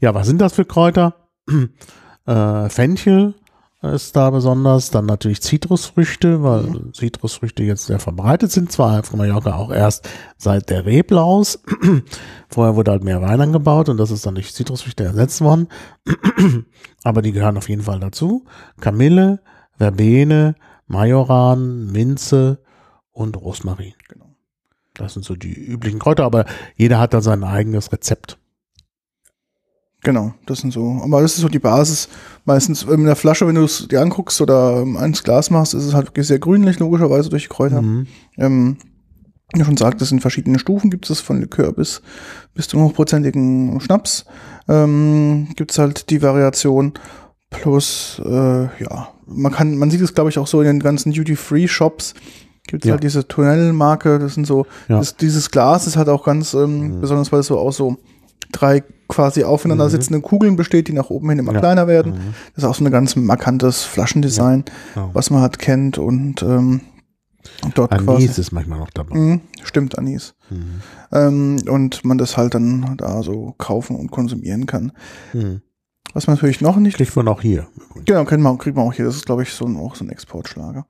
ja, 0.00 0.14
was 0.14 0.26
sind 0.28 0.40
das 0.40 0.52
für 0.52 0.64
Kräuter? 0.64 1.14
äh, 2.26 2.68
Fenchel 2.68 3.34
ist 3.82 4.16
da 4.16 4.30
besonders, 4.30 4.90
dann 4.90 5.06
natürlich 5.06 5.40
Zitrusfrüchte, 5.40 6.42
weil 6.42 6.92
Zitrusfrüchte 6.92 7.62
jetzt 7.62 7.86
sehr 7.86 8.00
verbreitet 8.00 8.50
sind, 8.50 8.72
zwar 8.72 8.98
auf 8.98 9.14
Mallorca 9.14 9.54
auch 9.54 9.70
erst 9.70 10.08
seit 10.36 10.68
der 10.68 10.84
Reblaus. 10.84 11.62
Vorher 12.48 12.74
wurde 12.74 12.90
halt 12.90 13.04
mehr 13.04 13.22
Wein 13.22 13.40
angebaut 13.40 13.88
und 13.88 13.96
das 13.96 14.10
ist 14.10 14.26
dann 14.26 14.34
durch 14.34 14.52
Zitrusfrüchte 14.52 15.04
ersetzt 15.04 15.40
worden. 15.40 15.68
Aber 17.04 17.22
die 17.22 17.32
gehören 17.32 17.56
auf 17.56 17.68
jeden 17.68 17.82
Fall 17.82 18.00
dazu. 18.00 18.44
Kamille, 18.80 19.40
Verbene, 19.76 20.56
Majoran, 20.88 21.86
Minze 21.92 22.58
und 23.12 23.36
Rosmarin. 23.36 23.94
Genau. 24.08 24.34
Das 24.94 25.14
sind 25.14 25.24
so 25.24 25.36
die 25.36 25.54
üblichen 25.54 26.00
Kräuter, 26.00 26.24
aber 26.24 26.44
jeder 26.74 26.98
hat 26.98 27.14
da 27.14 27.20
sein 27.20 27.44
eigenes 27.44 27.92
Rezept. 27.92 28.38
Genau, 30.08 30.32
das 30.46 30.60
sind 30.60 30.72
so. 30.72 31.02
Aber 31.04 31.20
das 31.20 31.34
ist 31.34 31.42
so 31.42 31.50
die 31.50 31.58
Basis. 31.58 32.08
Meistens 32.46 32.82
in 32.84 33.04
der 33.04 33.14
Flasche, 33.14 33.46
wenn 33.46 33.56
du 33.56 33.64
es 33.64 33.88
dir 33.88 34.00
anguckst 34.00 34.40
oder 34.40 34.80
ähm, 34.80 34.96
ins 34.96 35.22
Glas 35.22 35.50
machst, 35.50 35.74
ist 35.74 35.84
es 35.84 35.92
halt 35.92 36.06
wirklich 36.06 36.26
sehr 36.26 36.38
grünlich, 36.38 36.78
logischerweise 36.78 37.28
durch 37.28 37.42
die 37.42 37.48
Kräuter. 37.50 37.82
Mhm. 37.82 38.06
Ähm, 38.38 38.76
wie 39.52 39.62
schon 39.64 39.76
sagt, 39.76 40.00
es 40.00 40.10
in 40.10 40.20
verschiedenen 40.20 40.58
Stufen 40.58 40.88
gibt 40.88 41.10
es 41.10 41.20
von 41.20 41.42
Likör 41.42 41.72
bis, 41.72 42.00
bis 42.54 42.68
zum 42.68 42.80
hochprozentigen 42.84 43.78
Schnaps. 43.82 44.24
Ähm, 44.66 45.48
gibt 45.56 45.72
es 45.72 45.78
halt 45.78 46.08
die 46.08 46.22
Variation. 46.22 46.94
Plus, 47.50 48.18
äh, 48.24 48.62
ja, 48.82 49.08
man 49.26 49.52
kann, 49.52 49.76
man 49.76 49.90
sieht 49.90 50.00
es, 50.00 50.14
glaube 50.14 50.30
ich, 50.30 50.38
auch 50.38 50.46
so 50.46 50.62
in 50.62 50.68
den 50.68 50.80
ganzen 50.80 51.12
Duty-Free-Shops. 51.12 52.14
Gibt 52.66 52.84
es 52.84 52.88
Ja. 52.88 52.92
halt 52.94 53.02
diese 53.02 53.28
Tunnel-Marke, 53.28 54.18
das 54.18 54.36
sind 54.36 54.46
so, 54.46 54.64
Ja. 54.88 55.00
das, 55.00 55.16
dieses 55.18 55.50
Glas 55.50 55.86
ist 55.86 55.98
halt 55.98 56.08
auch 56.08 56.24
ganz 56.24 56.54
ähm, 56.54 56.98
besonders, 57.02 57.30
weil 57.30 57.40
es 57.40 57.46
so 57.48 57.58
aus 57.58 57.76
so 57.76 57.98
drei 58.52 58.82
quasi 59.08 59.42
aufeinander 59.44 59.88
sitzenden 59.90 60.22
Kugeln 60.22 60.56
besteht, 60.56 60.88
die 60.88 60.92
nach 60.92 61.10
oben 61.10 61.30
hin 61.30 61.38
immer 61.38 61.52
Mhm. 61.52 61.56
Ja. 61.56 61.60
kleiner 61.60 61.86
werden. 61.88 62.12
Mhm. 62.12 62.34
Das 62.54 62.64
ist 62.64 62.68
auch 62.68 62.74
so 62.74 62.84
ein 62.84 62.90
ganz 62.92 63.16
markantes 63.16 63.82
Flaschendesign, 63.84 64.64
Genau. 64.94 65.10
was 65.14 65.30
man 65.30 65.40
halt 65.40 65.58
kennt 65.58 65.98
und 65.98 66.42
ähm, 66.42 66.82
dort 67.74 67.90
quasi. 67.92 68.24
Anis 68.24 68.38
ist 68.38 68.52
manchmal 68.52 68.78
noch 68.78 68.90
dabei. 68.90 69.16
Mhm, 69.16 69.40
stimmt, 69.62 69.96
Anis. 69.98 70.34
Mhm. 70.50 70.80
Ähm, 71.12 71.56
und 71.68 72.04
man 72.04 72.18
das 72.18 72.36
halt 72.36 72.54
dann 72.54 72.94
da 72.98 73.22
so 73.22 73.54
kaufen 73.58 73.96
und 73.96 74.10
konsumieren 74.10 74.66
kann. 74.66 74.92
Mhm. 75.32 75.62
Was 76.14 76.26
man 76.26 76.36
natürlich 76.36 76.60
noch 76.60 76.76
nicht, 76.76 76.96
Kriegt 76.96 77.14
man 77.16 77.28
auch 77.28 77.42
hier. 77.42 77.66
genau, 78.06 78.24
kennt 78.24 78.42
man, 78.42 78.56
kriegt 78.58 78.76
man 78.76 78.86
auch 78.86 78.92
hier. 78.92 79.04
Das 79.04 79.16
ist, 79.16 79.26
glaube 79.26 79.42
ich, 79.42 79.52
so 79.52 79.66
ein, 79.66 79.76
auch 79.76 79.94
so 79.94 80.04
ein 80.04 80.10
Exportschlager. 80.10 80.86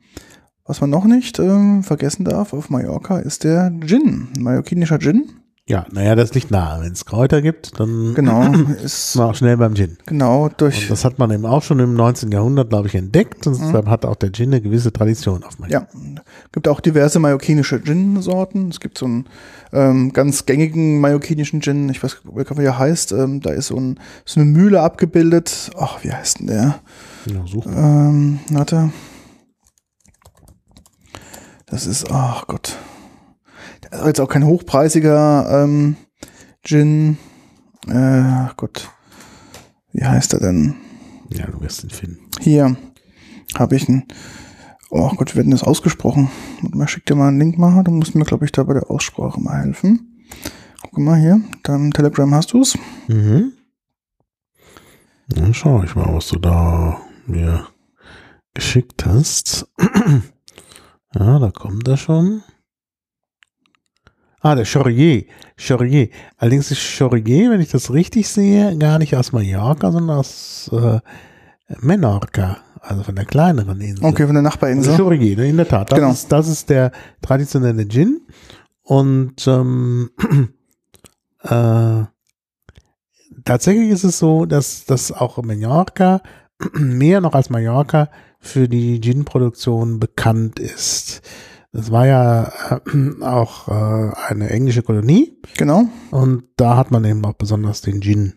Was 0.64 0.80
man 0.80 0.90
noch 0.90 1.06
nicht 1.06 1.38
ähm, 1.38 1.82
vergessen 1.82 2.24
darf 2.24 2.52
auf 2.52 2.68
Mallorca 2.70 3.18
ist 3.18 3.42
der 3.44 3.72
Gin, 3.84 4.28
mallorquinischer 4.38 4.98
Gin. 4.98 5.30
Ja, 5.68 5.84
naja, 5.92 6.14
das 6.14 6.32
liegt 6.32 6.50
nahe. 6.50 6.80
Wenn 6.80 6.92
es 6.92 7.04
Kräuter 7.04 7.42
gibt, 7.42 7.78
dann 7.78 8.14
Genau, 8.14 8.42
ist 8.82 9.10
ist 9.10 9.16
man 9.16 9.28
auch 9.30 9.34
schnell 9.34 9.58
beim 9.58 9.74
Gin. 9.74 9.98
genau 10.06 10.48
durch 10.48 10.84
Und 10.84 10.90
das 10.90 11.04
hat 11.04 11.18
man 11.18 11.30
eben 11.30 11.44
auch 11.44 11.62
schon 11.62 11.78
im 11.78 11.92
19. 11.92 12.32
Jahrhundert, 12.32 12.70
glaube 12.70 12.88
ich, 12.88 12.94
entdeckt. 12.94 13.46
Und 13.46 13.60
deshalb 13.60 13.86
hat 13.86 14.06
auch 14.06 14.16
der 14.16 14.32
Gin 14.32 14.48
eine 14.48 14.62
gewisse 14.62 14.94
Tradition 14.94 15.44
auf 15.44 15.58
Mallorca. 15.58 15.86
Ja, 15.92 16.20
gibt 16.52 16.68
auch 16.68 16.80
diverse 16.80 17.18
mallorquinische 17.18 17.82
Gin-Sorten. 17.82 18.70
Es 18.70 18.80
gibt 18.80 18.96
so 18.96 19.04
einen 19.04 19.26
ähm, 19.74 20.14
ganz 20.14 20.46
gängigen 20.46 21.00
mallorquinischen 21.00 21.60
Gin, 21.60 21.90
ich 21.90 22.02
weiß 22.02 22.16
nicht, 22.24 22.58
wie 22.58 22.64
er 22.64 22.78
heißt. 22.78 23.12
Ähm, 23.12 23.42
da 23.42 23.50
ist 23.50 23.66
so, 23.66 23.76
ein, 23.76 24.00
so 24.24 24.40
eine 24.40 24.48
Mühle 24.48 24.80
abgebildet. 24.80 25.70
Ach, 25.78 26.02
wie 26.02 26.10
heißt 26.10 26.40
denn 26.40 26.46
der? 26.46 26.78
Ja, 27.26 27.46
suchen. 27.46 27.74
Ähm, 27.76 28.38
warte. 28.52 28.90
Das 31.66 31.86
ist, 31.86 32.10
ach 32.10 32.46
Gott. 32.46 32.78
Das 33.90 34.00
ist 34.00 34.06
jetzt 34.06 34.20
auch 34.20 34.28
kein 34.28 34.46
hochpreisiger 34.46 35.64
ähm, 35.64 35.96
Gin. 36.62 37.18
Äh, 37.86 37.94
ach 37.94 38.56
Gott. 38.56 38.90
Wie 39.92 40.04
heißt 40.04 40.34
er 40.34 40.40
denn? 40.40 40.74
Ja, 41.30 41.46
du 41.46 41.60
wirst 41.60 41.84
ihn 41.84 41.90
finden. 41.90 42.20
Hier. 42.40 42.76
habe 43.54 43.76
ich 43.76 43.88
ein, 43.88 44.04
oh 44.90 45.10
Gott, 45.16 45.32
wir 45.32 45.36
werden 45.36 45.50
das 45.50 45.62
ausgesprochen. 45.62 46.30
Man 46.60 46.88
schickt 46.88 47.08
dir 47.08 47.14
mal 47.14 47.28
einen 47.28 47.38
Link 47.38 47.58
mal, 47.58 47.82
du 47.82 47.90
musst 47.90 48.14
mir, 48.14 48.24
glaube 48.24 48.44
ich, 48.44 48.52
da 48.52 48.62
bei 48.62 48.74
der 48.74 48.90
Aussprache 48.90 49.40
mal 49.40 49.62
helfen. 49.62 50.24
Guck 50.82 50.98
mal 50.98 51.18
hier, 51.18 51.40
deinem 51.62 51.92
Telegram 51.92 52.34
hast 52.34 52.52
du's. 52.52 52.76
Mhm. 53.08 53.52
Dann 55.28 55.52
schau 55.54 55.82
ich 55.82 55.94
mal, 55.94 56.14
was 56.14 56.28
du 56.28 56.38
da 56.38 57.00
mir 57.26 57.66
geschickt 58.54 59.04
hast. 59.04 59.66
ja, 61.14 61.38
da 61.38 61.50
kommt 61.50 61.86
er 61.88 61.96
schon. 61.96 62.42
Ah, 64.40 64.54
der 64.54 64.64
Chaurier. 64.64 65.24
Chaurier. 65.56 66.08
Allerdings 66.36 66.70
ist 66.70 66.80
Chaurier, 66.80 67.50
wenn 67.50 67.60
ich 67.60 67.70
das 67.70 67.92
richtig 67.92 68.28
sehe, 68.28 68.76
gar 68.78 68.98
nicht 68.98 69.16
aus 69.16 69.32
Mallorca, 69.32 69.90
sondern 69.90 70.18
aus 70.18 70.70
äh, 70.72 71.00
Menorca, 71.80 72.58
also 72.80 73.02
von 73.02 73.16
der 73.16 73.24
kleineren 73.24 73.80
Insel. 73.80 74.04
Okay, 74.04 74.24
von 74.26 74.34
der 74.34 74.42
Nachbarinsel. 74.42 74.92
Also 74.92 75.02
Chaurier, 75.04 75.36
ne, 75.36 75.48
in 75.48 75.56
der 75.56 75.66
Tat. 75.68 75.90
Das, 75.90 75.98
Genau. 75.98 76.10
ist, 76.12 76.30
das 76.30 76.48
ist 76.48 76.70
der 76.70 76.92
traditionelle 77.20 77.86
Gin. 77.88 78.20
Und 78.82 79.46
ähm, 79.48 80.10
äh, 81.42 82.02
tatsächlich 83.44 83.90
ist 83.90 84.04
es 84.04 84.18
so, 84.18 84.46
dass, 84.46 84.84
dass 84.84 85.12
auch 85.12 85.42
Mallorca 85.42 86.22
mehr 86.74 87.20
noch 87.20 87.34
als 87.34 87.50
Mallorca 87.50 88.08
für 88.40 88.68
die 88.68 89.00
Gin-Produktion 89.00 89.98
bekannt 89.98 90.58
ist. 90.60 91.22
Das 91.72 91.90
war 91.90 92.06
ja 92.06 92.50
äh, 92.70 93.22
auch 93.22 93.68
äh, 93.68 94.12
eine 94.28 94.48
englische 94.50 94.82
Kolonie 94.82 95.36
Genau. 95.56 95.84
und 96.10 96.44
da 96.56 96.76
hat 96.76 96.90
man 96.90 97.04
eben 97.04 97.24
auch 97.24 97.34
besonders 97.34 97.82
den 97.82 98.00
Gin 98.00 98.34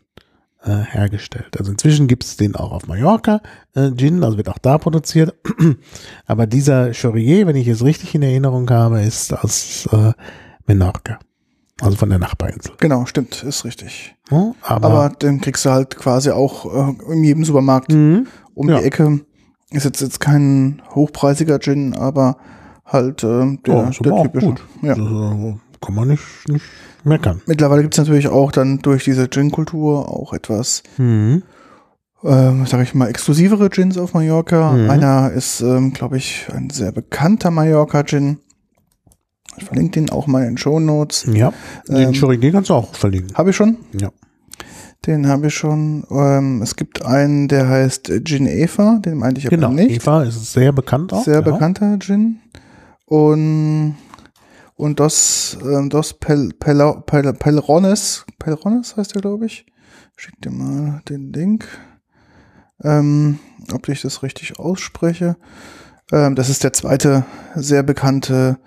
äh, 0.63 0.75
hergestellt. 0.83 1.57
Also 1.57 1.71
inzwischen 1.71 2.07
gibt 2.07 2.23
es 2.25 2.35
den 2.37 2.55
auch 2.55 2.71
auf 2.71 2.87
Mallorca, 2.87 3.41
äh, 3.73 3.91
Gin, 3.95 4.23
also 4.23 4.37
wird 4.37 4.49
auch 4.49 4.57
da 4.57 4.77
produziert. 4.77 5.33
Aber 6.27 6.45
dieser 6.45 6.93
Chaurier, 6.93 7.47
wenn 7.47 7.55
ich 7.55 7.67
es 7.67 7.83
richtig 7.83 8.13
in 8.15 8.21
Erinnerung 8.21 8.69
habe, 8.69 9.01
ist 9.01 9.33
aus 9.33 9.87
äh, 9.93 10.11
Menorca, 10.67 11.17
also 11.79 11.95
von 11.97 12.09
der 12.09 12.19
Nachbarinsel. 12.19 12.73
Genau, 12.79 13.05
stimmt, 13.05 13.43
ist 13.43 13.63
richtig. 13.65 14.13
Ja, 14.29 14.53
aber, 14.61 14.87
Aber 14.89 15.15
den 15.15 15.39
kriegst 15.41 15.65
du 15.65 15.69
halt 15.71 15.97
quasi 15.97 16.31
auch 16.31 16.65
äh, 16.99 17.13
in 17.13 17.23
jedem 17.23 17.43
Supermarkt 17.45 17.91
Mhm. 17.93 18.27
um 18.53 18.69
Ja. 18.69 18.79
die 18.79 18.85
Ecke. 18.85 19.21
Ist 19.71 19.85
jetzt, 19.85 20.01
jetzt 20.01 20.19
kein 20.19 20.81
hochpreisiger 20.93 21.57
Gin, 21.59 21.95
aber 21.95 22.35
halt 22.91 23.23
äh, 23.23 23.57
der, 23.65 23.73
Ja, 23.73 23.89
der 24.03 24.13
auch 24.13 24.23
typische. 24.23 24.45
gut. 24.47 24.63
Ja. 24.81 24.93
Äh, 24.93 25.55
kann 25.83 25.95
man 25.95 26.07
nicht, 26.09 26.21
nicht 26.47 26.65
meckern. 27.03 27.41
Mittlerweile 27.47 27.81
gibt's 27.81 27.97
natürlich 27.97 28.27
auch 28.27 28.51
dann 28.51 28.79
durch 28.79 29.03
diese 29.03 29.27
Gin-Kultur 29.29 30.07
auch 30.09 30.33
etwas, 30.33 30.83
Mhm. 30.97 31.41
ähm, 32.23 32.65
sag 32.67 32.83
ich 32.83 32.93
mal, 32.93 33.07
exklusivere 33.09 33.69
Gins 33.69 33.97
auf 33.97 34.13
Mallorca. 34.13 34.73
Mhm. 34.73 34.89
Einer 34.91 35.31
ist, 35.31 35.61
ähm, 35.61 35.91
glaube 35.93 36.17
ich, 36.17 36.47
ein 36.53 36.69
sehr 36.69 36.91
bekannter 36.91 37.49
Mallorca-Gin. 37.49 38.37
Ich 39.57 39.65
verlinke 39.65 39.99
den 39.99 40.09
auch 40.11 40.27
mal 40.27 40.43
in 40.43 40.51
den 40.51 40.57
Show 40.57 40.79
Notes. 40.79 41.25
Ja, 41.33 41.51
den 41.89 42.09
Ähm, 42.09 42.13
Chaurier 42.13 42.51
kannst 42.51 42.69
du 42.69 42.73
auch 42.75 42.93
verlinken. 42.95 43.35
Habe 43.35 43.49
ich 43.49 43.55
schon? 43.55 43.77
Ja. 43.99 44.09
Den 45.07 45.27
habe 45.27 45.47
ich 45.47 45.55
schon. 45.55 46.05
Ähm, 46.11 46.61
es 46.61 46.75
gibt 46.75 47.03
einen, 47.03 47.47
der 47.47 47.67
heißt 47.67 48.11
Gin 48.23 48.45
Eva, 48.45 48.99
den 49.03 49.17
meinte 49.17 49.39
ich 49.39 49.47
aber 49.47 49.55
Genau, 49.55 49.71
nicht. 49.71 49.89
Eva 49.89 50.23
ist 50.23 50.53
sehr 50.53 50.71
bekannt 50.71 51.11
auch. 51.11 51.23
Sehr 51.25 51.35
ja. 51.35 51.41
bekannter 51.41 51.97
Gin. 51.99 52.39
Und, 53.11 53.97
und 54.75 55.01
das, 55.01 55.57
ähm, 55.61 55.89
das 55.89 56.13
Pel, 56.13 56.51
Pel, 56.57 57.03
Pel, 57.05 57.33
Pelrones, 57.33 58.25
Pelrones 58.39 58.95
heißt 58.95 59.15
der, 59.15 59.21
glaube 59.21 59.47
ich. 59.47 59.65
Schick 60.15 60.39
dir 60.41 60.49
mal 60.49 61.01
den 61.09 61.33
Link. 61.33 61.67
Ähm, 62.81 63.37
ob 63.73 63.89
ich 63.89 64.01
das 64.01 64.23
richtig 64.23 64.57
ausspreche. 64.59 65.35
Ähm, 66.13 66.35
das 66.35 66.47
ist 66.47 66.63
der 66.63 66.71
zweite 66.71 67.25
sehr 67.53 67.83
bekannte 67.83 68.59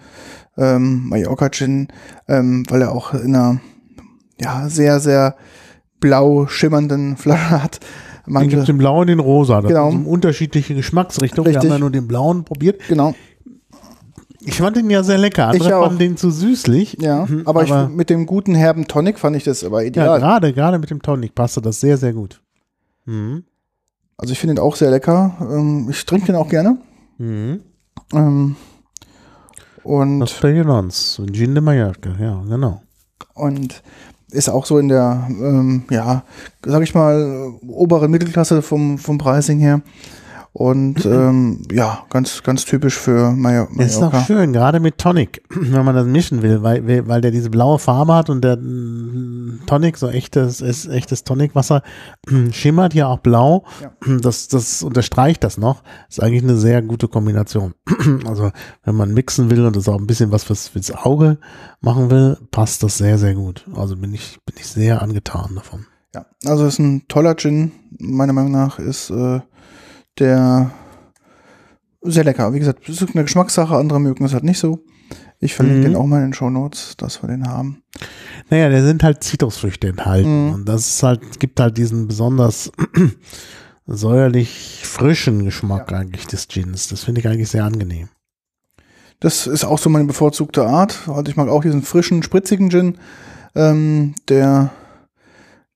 ähm, 0.59 1.09
Mallorca 1.09 1.49
Gin, 1.49 1.89
ähm, 2.29 2.65
weil 2.69 2.83
er 2.83 2.93
auch 2.93 3.15
in 3.15 3.35
einer 3.35 3.63
ja, 4.39 4.69
sehr, 4.69 5.01
sehr 5.01 5.37
blau 6.01 6.49
schimmernden 6.49 7.17
Flasche 7.17 7.63
hat. 7.63 7.81
Den 8.27 8.35
gibt 8.35 8.53
Manche, 8.53 8.65
den 8.65 8.77
blauen 8.77 9.01
und 9.01 9.07
den 9.07 9.21
rosa. 9.21 9.63
Das 9.63 9.71
Genau. 9.71 9.91
sind 9.91 10.05
unterschiedliche 10.05 10.75
Geschmacksrichtungen. 10.75 11.47
Wir 11.51 11.57
Richtig. 11.57 11.71
haben 11.71 11.77
ja 11.77 11.81
nur 11.81 11.91
den 11.91 12.07
blauen 12.07 12.45
probiert. 12.45 12.83
genau. 12.89 13.15
Ich 14.47 14.59
fand 14.59 14.77
den 14.77 14.91
ja 14.91 15.03
sehr 15.03 15.19
lecker. 15.19 15.49
Andere 15.49 15.69
Ich 15.69 15.75
auch. 15.75 15.85
fanden 15.85 15.99
den 15.99 16.17
zu 16.17 16.31
süßlich. 16.31 16.99
Ja, 17.01 17.25
Mhm, 17.27 17.43
aber, 17.47 17.63
aber 17.63 17.85
ich, 17.91 17.97
mit 17.97 18.11
dem 18.11 18.27
guten 18.27 18.55
herben 18.55 18.87
Tonic 18.87 19.19
fand 19.19 19.37
ich 19.37 19.45
das 19.45 19.65
aber 19.65 19.83
ja, 19.83 19.89
ideal. 19.89 20.19
gerade, 20.19 20.53
gerade 20.53 20.79
mit 20.79 20.91
dem 20.91 21.01
Tonic 21.03 21.35
passte 21.35 21.61
das 21.63 21.81
sehr, 21.81 21.97
sehr 21.97 22.13
gut. 22.13 22.41
Mhm. 23.07 23.45
also 24.17 24.33
ich 24.33 24.39
finde 24.39 24.55
ihn 24.55 24.59
auch 24.59 24.77
sehr 24.77 24.91
lecker. 24.91 25.37
Ähm, 25.41 25.89
ich 25.91 26.05
trinke 26.07 26.27
den 26.27 26.37
auch 26.37 26.49
gerne. 26.49 26.79
Mhm. 27.19 27.61
Ähm, 28.13 28.57
und, 29.83 30.21
Das 30.21 30.33
Perionons, 30.33 31.21
Gin 31.33 31.55
de 31.55 31.63
Mallorca, 31.63 32.11
ja, 32.19 32.43
genau. 32.49 32.83
und 33.35 33.83
ist 34.31 34.49
auch 34.49 34.67
so 34.67 34.79
in 34.79 34.89
der, 34.89 35.29
ähm, 35.31 35.85
ja, 35.91 36.25
sag 36.65 36.83
ich 36.83 36.95
mal, 36.95 37.53
oberen 37.69 38.11
Mittelklasse 38.11 38.63
vom, 38.63 38.99
vom 38.99 39.17
Pricing 39.19 39.59
her. 39.61 39.81
Und 40.57 41.05
ähm, 41.05 41.63
ja, 41.73 42.05
ganz, 42.11 42.45
ganz 42.45 42.65
typisch 42.65 42.97
für 42.97 43.33
Mallor- 43.33 43.69
Es 43.77 43.93
ist 43.93 43.97
auch 43.97 44.13
Mallorca. 44.13 44.25
schön, 44.25 44.53
gerade 44.53 44.79
mit 44.79 44.99
Tonic, 44.99 45.43
wenn 45.51 45.85
man 45.85 45.97
das 45.97 46.07
mischen 46.07 46.43
will, 46.43 46.63
weil, 46.63 47.09
weil 47.09 47.21
der 47.21 47.33
diese 47.33 47.51
blaue 47.51 47.81
Farbe 47.81 48.15
hat 48.15 48.31
und 48.31 48.45
der 48.45 48.57
mm, 48.57 49.63
Tonic, 49.67 49.97
so 49.97 50.09
echtes, 50.09 50.61
ist 50.61 50.87
echtes 50.87 51.25
Tonicwasser, 51.25 51.83
schimmert 52.53 52.95
ja 52.95 53.09
auch 53.09 53.19
blau. 53.19 53.65
Das, 54.21 54.47
das 54.47 54.85
unterstreicht 54.85 55.43
das 55.43 55.59
noch. 55.59 55.83
Ist 56.09 56.23
eigentlich 56.23 56.45
eine 56.45 56.57
sehr 56.57 56.83
gute 56.83 57.09
Kombination. 57.09 57.75
Also, 58.25 58.53
wenn 58.85 58.95
man 58.95 59.13
mixen 59.13 59.51
will 59.51 59.67
und 59.67 59.75
das 59.75 59.89
auch 59.89 59.99
ein 59.99 60.07
bisschen 60.07 60.31
was 60.31 60.45
fürs, 60.45 60.69
fürs 60.69 60.93
Auge 60.93 61.39
machen 61.81 62.11
will, 62.11 62.39
passt 62.53 62.85
das 62.85 62.99
sehr, 62.99 63.19
sehr 63.19 63.35
gut. 63.35 63.67
Also 63.75 63.97
bin 63.97 64.15
ich, 64.15 64.39
bin 64.47 64.55
ich 64.59 64.69
sehr 64.69 65.03
angetan 65.03 65.57
davon. 65.57 65.87
Ja, 66.15 66.27
also 66.47 66.65
ist 66.65 66.79
ein 66.79 67.09
toller 67.09 67.35
Gin, 67.35 67.73
meiner 67.99 68.33
Meinung 68.33 68.53
nach 68.53 68.79
ist 68.79 69.11
äh, 69.11 69.41
der 70.19 70.71
sehr 72.03 72.25
lecker. 72.25 72.53
Wie 72.53 72.59
gesagt, 72.59 72.89
es 72.89 73.01
ist 73.01 73.15
eine 73.15 73.25
Geschmackssache, 73.25 73.77
andere 73.77 74.01
mögen 74.01 74.25
es 74.25 74.33
halt 74.35 74.45
nicht 74.45 74.59
so. 74.59 74.85
Ich 75.41 75.55
verlinke 75.55 75.81
Mhm. 75.81 75.85
den 75.85 75.97
auch 75.97 76.07
mal 76.07 76.19
in 76.19 76.29
den 76.29 76.35
Show 76.35 76.51
Notes, 76.51 76.97
dass 76.97 77.23
wir 77.23 77.29
den 77.29 77.47
haben. 77.47 77.83
Naja, 78.51 78.69
da 78.69 78.83
sind 78.83 79.03
halt 79.03 79.23
Zitrusfrüchte 79.25 79.89
enthalten. 79.89 80.49
Mhm. 80.49 80.53
Und 80.55 80.69
das 80.69 80.89
ist 80.89 81.03
halt, 81.03 81.21
es 81.31 81.39
gibt 81.39 81.59
halt 81.61 81.77
diesen 81.77 82.07
besonders 82.07 82.71
säuerlich 83.87 84.83
frischen 84.85 85.45
Geschmack 85.45 85.93
eigentlich 85.93 86.27
des 86.27 86.49
Gins. 86.49 86.89
Das 86.89 87.05
finde 87.05 87.21
ich 87.21 87.29
eigentlich 87.29 87.51
sehr 87.51 87.65
angenehm. 87.65 88.09
Das 89.21 89.47
ist 89.47 89.65
auch 89.65 89.79
so 89.79 89.89
meine 89.91 90.05
bevorzugte 90.07 90.67
Art. 90.67 91.09
Also 91.09 91.25
ich 91.29 91.37
mag 91.37 91.49
auch 91.49 91.63
diesen 91.63 91.83
frischen, 91.83 92.23
spritzigen 92.23 92.71
Gin, 92.71 92.99
ähm, 93.55 94.15
der, 94.29 94.71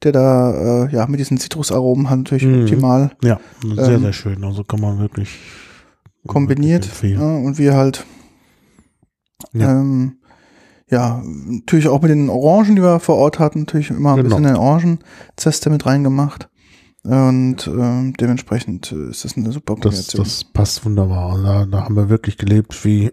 der 0.05 0.13
da 0.13 0.85
äh, 0.87 0.93
ja 0.95 1.07
mit 1.07 1.21
diesen 1.21 1.39
Zitrusaromen 1.39 2.09
halt 2.11 2.21
natürlich 2.21 2.45
Mhm. 2.45 2.63
optimal 2.63 3.11
Ja, 3.23 3.41
sehr, 3.63 3.89
Ähm, 3.95 4.01
sehr 4.03 4.13
schön. 4.13 4.45
Also 4.45 4.65
kann 4.65 4.81
man 4.81 4.99
wirklich 4.99 5.39
kombiniert. 6.27 6.85
wirklich 6.87 7.13
Ja, 7.13 7.21
empfehlen. 7.21 7.47
und 7.47 7.59
wir 7.59 7.75
halt 7.77 8.05
Ja. 9.53 9.71
ähm, 9.81 10.19
ja, 10.91 11.23
natürlich 11.47 11.89
auch 11.89 12.01
mit 12.01 12.11
den 12.11 12.31
Orangen, 12.31 12.77
die 12.77 12.83
wir 12.83 12.99
vor 13.01 13.17
Ort 13.17 13.39
hatten, 13.39 13.61
natürlich 13.61 13.91
immer 13.91 14.11
ein 14.13 14.17
Genau. 14.23 14.29
bisschen 14.37 14.47
eine 14.47 14.59
Orangenzeste 14.61 15.69
mit 15.71 15.85
reingemacht. 15.85 16.49
Und 17.05 17.67
ähm, 17.67 18.15
dementsprechend 18.19 18.91
äh, 18.93 19.11
ist 19.11 19.25
das 19.25 19.37
eine 19.37 19.53
super 19.53 19.75
Das, 19.77 19.83
Kombination. 19.83 20.25
das 20.25 20.45
passt 20.45 20.85
wunderbar. 20.85 21.35
Und 21.35 21.45
Da, 21.45 21.67
da 21.67 21.85
haben 21.85 21.95
wir 21.97 22.09
wirklich 22.09 22.37
gelebt 22.39 22.85
wie 22.85 23.13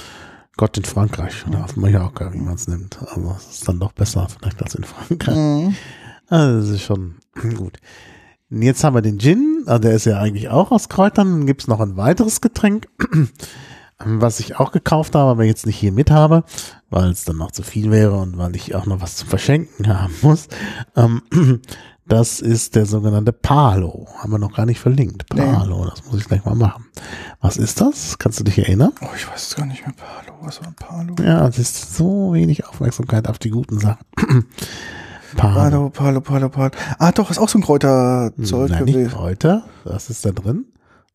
Gott 0.56 0.76
in 0.76 0.84
Frankreich 0.84 1.46
oder 1.48 1.64
auf 1.64 1.76
Mallorca, 1.76 2.32
wie 2.32 2.38
man 2.40 2.54
es 2.54 2.68
nimmt. 2.68 2.98
Also 3.00 3.34
es 3.38 3.58
ist 3.58 3.68
dann 3.68 3.80
doch 3.80 3.92
besser 3.92 4.26
vielleicht 4.28 4.62
als 4.62 4.74
in 4.74 4.84
Frankreich. 4.84 5.36
Mhm. 5.36 5.74
Also 6.32 6.60
das 6.60 6.68
ist 6.70 6.82
schon 6.82 7.16
gut. 7.56 7.78
Und 8.50 8.62
Jetzt 8.62 8.84
haben 8.84 8.94
wir 8.94 9.02
den 9.02 9.18
Gin, 9.18 9.64
also 9.66 9.80
der 9.80 9.92
ist 9.92 10.06
ja 10.06 10.18
eigentlich 10.18 10.48
auch 10.48 10.72
aus 10.72 10.88
Kräutern. 10.88 11.30
Dann 11.30 11.46
gibt's 11.46 11.68
noch 11.68 11.80
ein 11.80 11.98
weiteres 11.98 12.40
Getränk, 12.40 12.88
was 13.98 14.40
ich 14.40 14.56
auch 14.56 14.72
gekauft 14.72 15.14
habe, 15.14 15.30
aber 15.30 15.44
jetzt 15.44 15.66
nicht 15.66 15.76
hier 15.76 15.92
mit 15.92 16.10
habe, 16.10 16.44
weil 16.88 17.10
es 17.10 17.24
dann 17.24 17.36
noch 17.36 17.50
zu 17.50 17.62
viel 17.62 17.90
wäre 17.90 18.16
und 18.16 18.38
weil 18.38 18.56
ich 18.56 18.74
auch 18.74 18.86
noch 18.86 19.02
was 19.02 19.16
zu 19.16 19.26
verschenken 19.26 19.88
haben 20.00 20.14
muss. 20.22 20.48
Ähm, 20.96 21.20
das 22.06 22.40
ist 22.40 22.76
der 22.76 22.86
sogenannte 22.86 23.34
Palo. 23.34 24.08
Haben 24.16 24.32
wir 24.32 24.38
noch 24.38 24.56
gar 24.56 24.64
nicht 24.64 24.80
verlinkt. 24.80 25.26
Nee. 25.34 25.42
Palo, 25.42 25.84
das 25.84 26.02
muss 26.06 26.18
ich 26.18 26.28
gleich 26.28 26.46
mal 26.46 26.54
machen. 26.54 26.86
Was 27.42 27.58
ist 27.58 27.78
das? 27.82 28.16
Kannst 28.18 28.40
du 28.40 28.44
dich 28.44 28.58
erinnern? 28.58 28.92
Oh, 29.02 29.14
ich 29.14 29.28
weiß 29.30 29.48
es 29.48 29.54
gar 29.54 29.66
nicht 29.66 29.86
mehr. 29.86 29.94
Palo, 29.94 30.38
was 30.40 30.62
war 30.62 30.68
ein 30.68 30.74
Palo? 30.76 31.14
Ja, 31.22 31.46
es 31.46 31.58
ist 31.58 31.94
so 31.94 32.32
wenig 32.32 32.66
Aufmerksamkeit 32.66 33.28
auf 33.28 33.38
die 33.38 33.50
guten 33.50 33.78
Sachen. 33.78 34.46
Palo. 35.36 35.90
Palo, 35.90 35.90
Palo, 35.90 36.20
Palo, 36.20 36.48
Palo. 36.48 36.70
Ah, 36.98 37.12
doch, 37.12 37.30
ist 37.30 37.38
auch 37.38 37.48
so 37.48 37.58
ein 37.58 37.62
Kräuterzeug 37.62 38.70
Nein, 38.70 38.84
nicht. 38.84 39.10
Kräuter. 39.12 39.64
Was 39.84 40.10
ist 40.10 40.24
da 40.24 40.30
drin? 40.30 40.66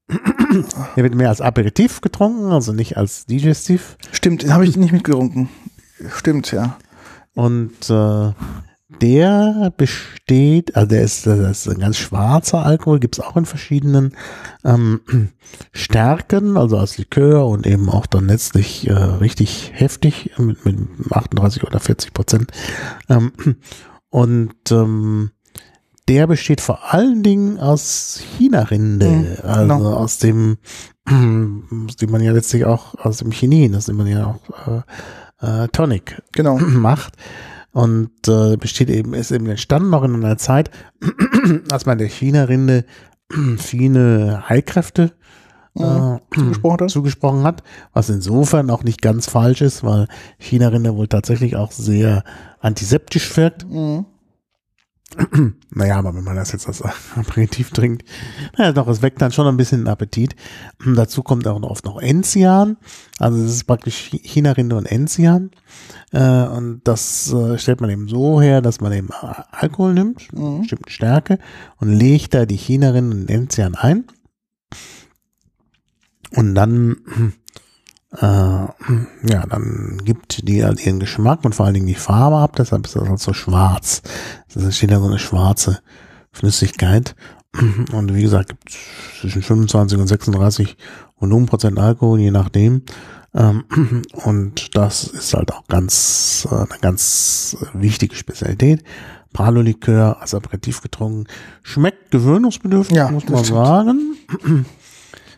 Der 0.95 1.03
wird 1.03 1.15
mehr 1.15 1.29
als 1.29 1.41
Aperitif 1.41 2.01
getrunken, 2.01 2.51
also 2.51 2.71
nicht 2.71 2.97
als 2.97 3.25
Digestiv. 3.25 3.97
Stimmt, 4.11 4.43
den 4.43 4.53
habe 4.53 4.65
ich 4.65 4.77
nicht 4.77 4.93
mitgerunken. 4.93 5.49
Stimmt, 6.15 6.51
ja. 6.51 6.77
Und 7.33 7.89
äh, 7.89 8.31
der 9.01 9.73
besteht, 9.75 10.75
also 10.75 10.87
der 10.87 11.01
ist, 11.03 11.27
das 11.27 11.65
ist 11.65 11.67
ein 11.67 11.79
ganz 11.79 11.97
schwarzer 11.97 12.65
Alkohol, 12.65 12.99
gibt's 12.99 13.19
auch 13.19 13.35
in 13.35 13.45
verschiedenen 13.45 14.13
ähm, 14.63 15.01
Stärken, 15.73 16.57
also 16.57 16.77
als 16.77 16.97
Likör 16.97 17.47
und 17.47 17.67
eben 17.67 17.89
auch 17.89 18.05
dann 18.05 18.27
letztlich 18.27 18.87
äh, 18.87 18.93
richtig 18.93 19.71
heftig 19.73 20.31
mit, 20.37 20.63
mit 20.65 20.77
38 21.11 21.63
oder 21.63 21.79
40 21.79 22.13
Prozent. 22.13 22.51
Ähm, 23.09 23.33
und 24.09 24.53
ähm, 24.71 25.31
der 26.07 26.27
besteht 26.27 26.61
vor 26.61 26.93
allen 26.93 27.21
Dingen 27.23 27.59
aus 27.59 28.21
China-Rinde, 28.37 29.07
Mhm, 29.07 29.37
also 29.43 29.61
genau. 29.77 29.93
aus 29.93 30.19
dem, 30.19 30.57
dem 31.09 32.09
man 32.09 32.21
ja 32.21 32.31
letztlich 32.31 32.65
auch 32.65 32.95
aus 32.95 33.17
dem 33.17 33.31
Chinin, 33.31 33.75
aus 33.75 33.85
dem 33.87 33.97
man 33.97 34.07
ja 34.07 34.25
auch 34.25 34.83
äh, 35.41 35.63
äh, 35.63 35.67
Tonic 35.69 36.21
Genau. 36.31 36.57
macht. 36.59 37.15
Und 37.71 38.27
äh, 38.27 38.55
besteht 38.57 38.89
eben, 38.89 39.13
ist 39.13 39.31
eben 39.31 39.45
entstanden 39.47 39.89
noch 39.91 40.03
in 40.03 40.15
einer 40.15 40.37
Zeit, 40.37 40.71
als 41.71 41.85
man 41.85 41.97
der 41.97 42.07
China-Rinde 42.07 42.85
viele 43.57 44.47
Heilkräfte 44.47 45.11
äh, 45.79 46.19
zugesprochen 46.35 46.81
hat. 46.81 46.89
zugesprochen 46.91 47.43
hat, 47.43 47.63
was 47.93 48.09
insofern 48.09 48.69
auch 48.69 48.83
nicht 48.83 49.01
ganz 49.01 49.27
falsch 49.29 49.61
ist, 49.61 49.83
weil 49.83 50.07
China-Rinde 50.39 50.95
wohl 50.95 51.07
tatsächlich 51.07 51.55
auch 51.55 51.71
sehr 51.71 52.23
antiseptisch 52.59 53.35
wirkt. 53.37 53.65
Mhm. 53.69 54.05
Naja, 55.69 55.97
aber 55.97 56.13
wenn 56.15 56.23
man 56.23 56.35
das 56.35 56.51
jetzt 56.51 56.67
als 56.67 56.81
Aperitif 57.15 57.71
trinkt, 57.71 58.03
naja, 58.57 58.73
doch, 58.73 58.87
es 58.87 59.01
weckt 59.01 59.21
dann 59.21 59.31
schon 59.31 59.47
ein 59.47 59.55
bisschen 59.57 59.81
den 59.81 59.87
Appetit. 59.87 60.35
Dazu 60.85 61.23
kommt 61.23 61.47
auch 61.47 61.61
oft 61.61 61.85
noch 61.85 61.99
Enzian. 62.01 62.77
Also 63.19 63.37
es 63.43 63.51
ist 63.53 63.63
praktisch 63.65 64.09
Chi- 64.09 64.21
China-Rinde 64.23 64.75
und 64.75 64.85
Enzian. 64.85 65.51
Äh, 66.11 66.47
und 66.47 66.81
das 66.85 67.31
äh, 67.31 67.57
stellt 67.57 67.79
man 67.79 67.89
eben 67.89 68.07
so 68.09 68.41
her, 68.41 68.61
dass 68.61 68.81
man 68.81 68.91
eben 68.91 69.09
Alkohol 69.51 69.93
nimmt, 69.93 70.33
Mhm. 70.33 70.59
bestimmte 70.61 70.89
Stärke, 70.91 71.39
und 71.79 71.89
legt 71.93 72.33
da 72.33 72.45
die 72.45 72.57
China-Rinde 72.57 73.15
und 73.17 73.29
Enzian 73.29 73.75
ein. 73.75 74.05
Und 76.35 76.55
dann, 76.55 76.97
äh, 78.11 78.25
ja, 78.25 79.45
dann 79.49 80.01
gibt 80.03 80.47
die 80.47 80.63
halt 80.63 80.85
ihren 80.85 80.99
Geschmack 80.99 81.45
und 81.45 81.55
vor 81.55 81.65
allen 81.65 81.75
Dingen 81.75 81.87
die 81.87 81.95
Farbe 81.95 82.37
ab, 82.37 82.55
deshalb 82.57 82.85
ist 82.85 82.95
das 82.95 83.07
halt 83.07 83.19
so 83.19 83.33
schwarz. 83.33 84.01
Das 84.53 84.63
entsteht 84.63 84.91
ja 84.91 84.99
so 84.99 85.07
eine 85.07 85.19
schwarze 85.19 85.79
Flüssigkeit. 86.31 87.15
Und 87.93 88.13
wie 88.13 88.21
gesagt, 88.21 88.49
gibt 88.49 88.77
zwischen 89.19 89.41
25 89.41 89.97
und 89.97 90.07
36 90.07 90.77
Volumenprozent 91.19 91.79
Alkohol, 91.79 92.19
je 92.19 92.31
nachdem. 92.31 92.83
Ähm, 93.33 93.63
Und 94.23 94.75
das 94.75 95.05
ist 95.05 95.33
halt 95.33 95.51
auch 95.53 95.67
ganz, 95.67 96.47
äh, 96.51 96.55
eine 96.55 96.79
ganz 96.81 97.57
wichtige 97.73 98.15
Spezialität. 98.15 98.83
Palo-Likör 99.33 100.21
als 100.21 100.33
Aperitif 100.33 100.81
getrunken. 100.81 101.25
Schmeckt 101.61 102.11
gewöhnungsbedürftig, 102.11 102.97
Ja, 102.97 103.11
muss 103.11 103.27
man 103.27 103.43
sagen. 103.43 104.15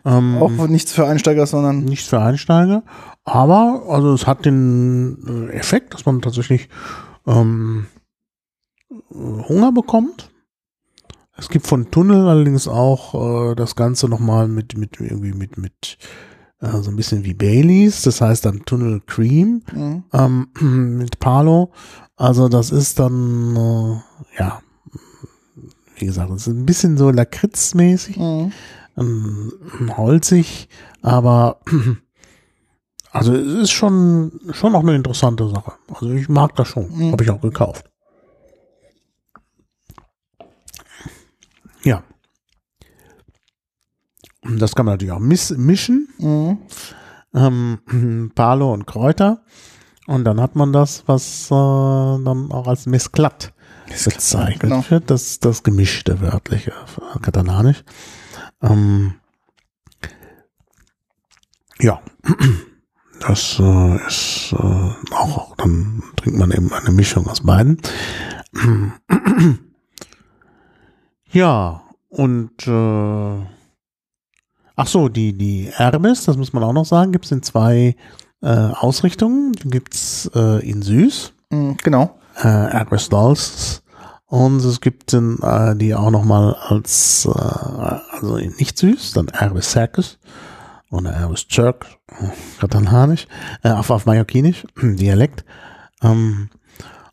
Ähm, 0.04 0.38
Auch 0.40 0.66
nichts 0.68 0.92
für 0.92 1.06
Einsteiger, 1.06 1.46
sondern 1.46 1.84
nicht 1.84 2.06
für 2.06 2.20
Einsteiger, 2.20 2.82
aber 3.24 3.84
also 3.88 4.12
es 4.12 4.26
hat 4.26 4.44
den 4.44 5.48
äh, 5.50 5.52
Effekt, 5.52 5.94
dass 5.94 6.06
man 6.06 6.22
tatsächlich 6.22 6.68
ähm, 7.26 7.86
Hunger 9.10 9.72
bekommt. 9.72 10.30
Es 11.36 11.48
gibt 11.48 11.66
von 11.66 11.90
Tunnel 11.90 12.28
allerdings 12.28 12.68
auch 12.68 13.52
äh, 13.52 13.54
das 13.54 13.76
Ganze 13.76 14.08
nochmal 14.08 14.48
mit, 14.48 14.76
mit 14.76 15.00
irgendwie 15.00 15.32
mit, 15.32 15.56
mit 15.56 15.98
äh, 16.60 16.78
so 16.82 16.90
ein 16.90 16.96
bisschen 16.96 17.24
wie 17.24 17.34
Baileys, 17.34 18.02
das 18.02 18.20
heißt 18.20 18.44
dann 18.44 18.64
Tunnel 18.64 19.00
Cream 19.06 19.62
mhm. 19.72 20.04
ähm, 20.12 20.48
mit 20.98 21.18
Palo. 21.18 21.72
Also 22.16 22.48
das 22.48 22.70
ist 22.70 22.98
dann, 22.98 23.56
äh, 23.56 24.38
ja, 24.38 24.60
wie 25.96 26.06
gesagt, 26.06 26.30
das 26.30 26.46
ist 26.46 26.54
ein 26.54 26.66
bisschen 26.66 26.96
so 26.98 27.10
lakritzmäßig 27.10 28.18
Mhm. 28.18 28.52
Ähm, 29.00 29.52
holzig, 29.96 30.68
aber 31.02 31.60
also 33.12 33.34
es 33.34 33.54
ist 33.64 33.70
schon 33.72 34.40
schon 34.52 34.74
auch 34.74 34.80
eine 34.82 34.94
interessante 34.94 35.48
Sache. 35.48 35.72
Also 35.88 36.12
ich 36.12 36.28
mag 36.28 36.54
das 36.56 36.68
schon, 36.68 36.88
Mhm. 36.96 37.12
habe 37.12 37.24
ich 37.24 37.30
auch 37.30 37.40
gekauft. 37.40 37.86
Ja. 41.84 42.02
Das 44.42 44.74
kann 44.74 44.86
man 44.86 44.94
natürlich 44.94 45.12
auch 45.12 45.18
mischen, 45.20 46.08
Mhm. 46.18 46.58
ähm, 47.34 48.30
Palo 48.34 48.72
und 48.72 48.86
Kräuter. 48.86 49.42
Und 50.06 50.24
dann 50.24 50.40
hat 50.40 50.56
man 50.56 50.72
das, 50.72 51.04
was 51.06 51.46
äh, 51.46 51.50
dann 51.50 52.48
auch 52.50 52.66
als 52.66 52.86
Mesclat 52.86 53.52
bezeichnet 53.86 54.60
genau. 54.60 54.84
wird, 54.88 55.08
das, 55.10 55.38
das 55.40 55.62
Gemischte 55.62 56.20
wörtliche, 56.20 56.70
äh, 56.72 57.18
katalanisch. 57.20 57.84
Ähm, 58.62 59.14
ja, 61.80 62.00
das 63.20 63.58
äh, 63.58 64.06
ist 64.06 64.52
äh, 64.52 65.14
auch, 65.14 65.56
dann 65.56 66.02
trinkt 66.16 66.38
man 66.38 66.50
eben 66.50 66.72
eine 66.72 66.90
Mischung 66.90 67.26
aus 67.28 67.40
beiden. 67.42 67.80
Ja, 71.32 71.82
und 72.08 72.66
äh, 72.66 73.46
ach 74.76 74.86
so, 74.86 75.08
die, 75.08 75.32
die 75.32 75.68
Erbis, 75.76 76.24
das 76.24 76.36
muss 76.36 76.52
man 76.52 76.64
auch 76.64 76.72
noch 76.72 76.84
sagen, 76.84 77.12
gibt 77.12 77.24
es 77.26 77.30
in 77.30 77.42
zwei 77.42 77.94
äh, 78.42 78.48
Ausrichtungen. 78.48 79.52
Die 79.52 79.68
gibt's 79.68 80.28
äh, 80.34 80.68
in 80.68 80.82
süß 80.82 81.32
Mhm. 81.52 81.76
Genau. 81.82 82.18
äh, 82.36 82.46
Agris 82.48 83.08
Dolls. 83.08 83.82
Und 84.30 84.64
es 84.64 84.80
gibt 84.80 85.12
dann, 85.12 85.38
äh, 85.42 85.74
die 85.74 85.92
auch 85.92 86.10
nochmal 86.10 86.54
als, 86.54 87.26
äh, 87.26 87.30
also 87.30 88.36
nicht 88.36 88.78
süß, 88.78 89.12
dann 89.14 89.26
Erbis 89.26 89.72
Circus 89.72 90.20
oder 90.88 91.10
Erbis 91.10 91.48
Turk, 91.48 91.86
katalanisch, 92.60 93.26
äh, 93.64 93.70
auf, 93.70 93.90
auf 93.90 94.06
Mallorquinisch, 94.06 94.64
Dialekt. 94.82 95.44
Ähm, 96.00 96.48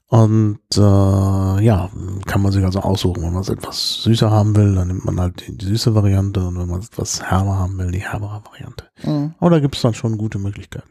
und 0.10 0.60
äh, 0.76 0.80
ja, 0.80 1.90
kann 2.28 2.42
man 2.44 2.52
sich 2.52 2.64
also 2.64 2.82
aussuchen, 2.82 3.24
wenn 3.24 3.34
man 3.34 3.42
es 3.42 3.50
etwas 3.50 4.04
süßer 4.04 4.30
haben 4.30 4.56
will, 4.56 4.76
dann 4.76 4.88
nimmt 4.90 5.04
man 5.04 5.20
halt 5.20 5.48
die, 5.48 5.58
die 5.58 5.66
süße 5.66 5.96
Variante 5.96 6.46
und 6.46 6.60
wenn 6.60 6.68
man 6.70 6.82
es 6.82 6.90
etwas 6.90 7.24
herber 7.24 7.58
haben 7.58 7.80
will, 7.80 7.90
die 7.90 8.08
herbere 8.08 8.44
Variante. 8.46 8.86
Mhm. 9.04 9.34
Aber 9.40 9.50
da 9.50 9.60
gibt 9.60 9.76
es 9.76 9.82
dann 9.82 9.96
schon 9.96 10.20
gute 10.20 10.38
Möglichkeiten. 10.38 10.88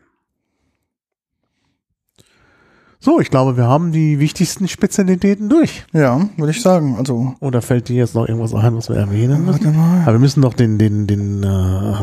So, 3.07 3.21
ich 3.21 3.31
glaube, 3.31 3.57
wir 3.57 3.69
haben 3.69 3.93
die 3.93 4.19
wichtigsten 4.19 4.67
Spezialitäten 4.67 5.49
durch. 5.49 5.85
Ja, 5.93 6.29
würde 6.37 6.51
ich 6.51 6.61
sagen. 6.61 6.97
Also, 6.99 7.37
Oder 7.39 7.63
fällt 7.63 7.89
dir 7.89 7.95
jetzt 7.95 8.17
noch 8.17 8.27
irgendwas 8.27 8.53
ein, 8.53 8.77
was 8.77 8.89
wir 8.89 8.97
erwähnen 8.97 9.45
müssen? 9.45 9.65
warte 9.65 9.79
mal. 9.79 10.03
Aber 10.03 10.15
wir 10.15 10.19
müssen 10.19 10.43
doch 10.43 10.55
den, 10.55 10.77
den, 10.77 11.07
den, 11.07 11.45
äh, 11.45 12.03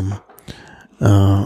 ähm, 1.02 1.46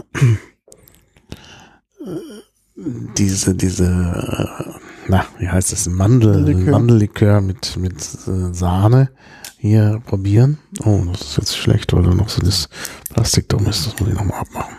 diese, 3.16 3.56
diese, 3.56 3.86
äh, 3.86 4.78
na, 5.08 5.24
wie 5.40 5.48
heißt 5.48 5.72
das, 5.72 5.88
Mandel, 5.88 6.40
Likör. 6.44 6.70
Mandellikör 6.70 7.40
mit, 7.40 7.76
mit 7.78 7.96
äh, 8.28 8.54
Sahne 8.54 9.10
hier 9.56 10.00
probieren. 10.06 10.58
Oh, 10.84 11.02
das 11.10 11.22
ist 11.22 11.36
jetzt 11.36 11.56
schlecht, 11.56 11.92
weil 11.92 12.04
da 12.04 12.14
noch 12.14 12.28
so 12.28 12.40
das 12.42 12.68
Plastik 13.12 13.48
drum 13.48 13.66
ist. 13.66 13.88
Das 13.88 13.98
muss 13.98 14.08
ich 14.08 14.14
nochmal 14.14 14.38
abmachen. 14.38 14.76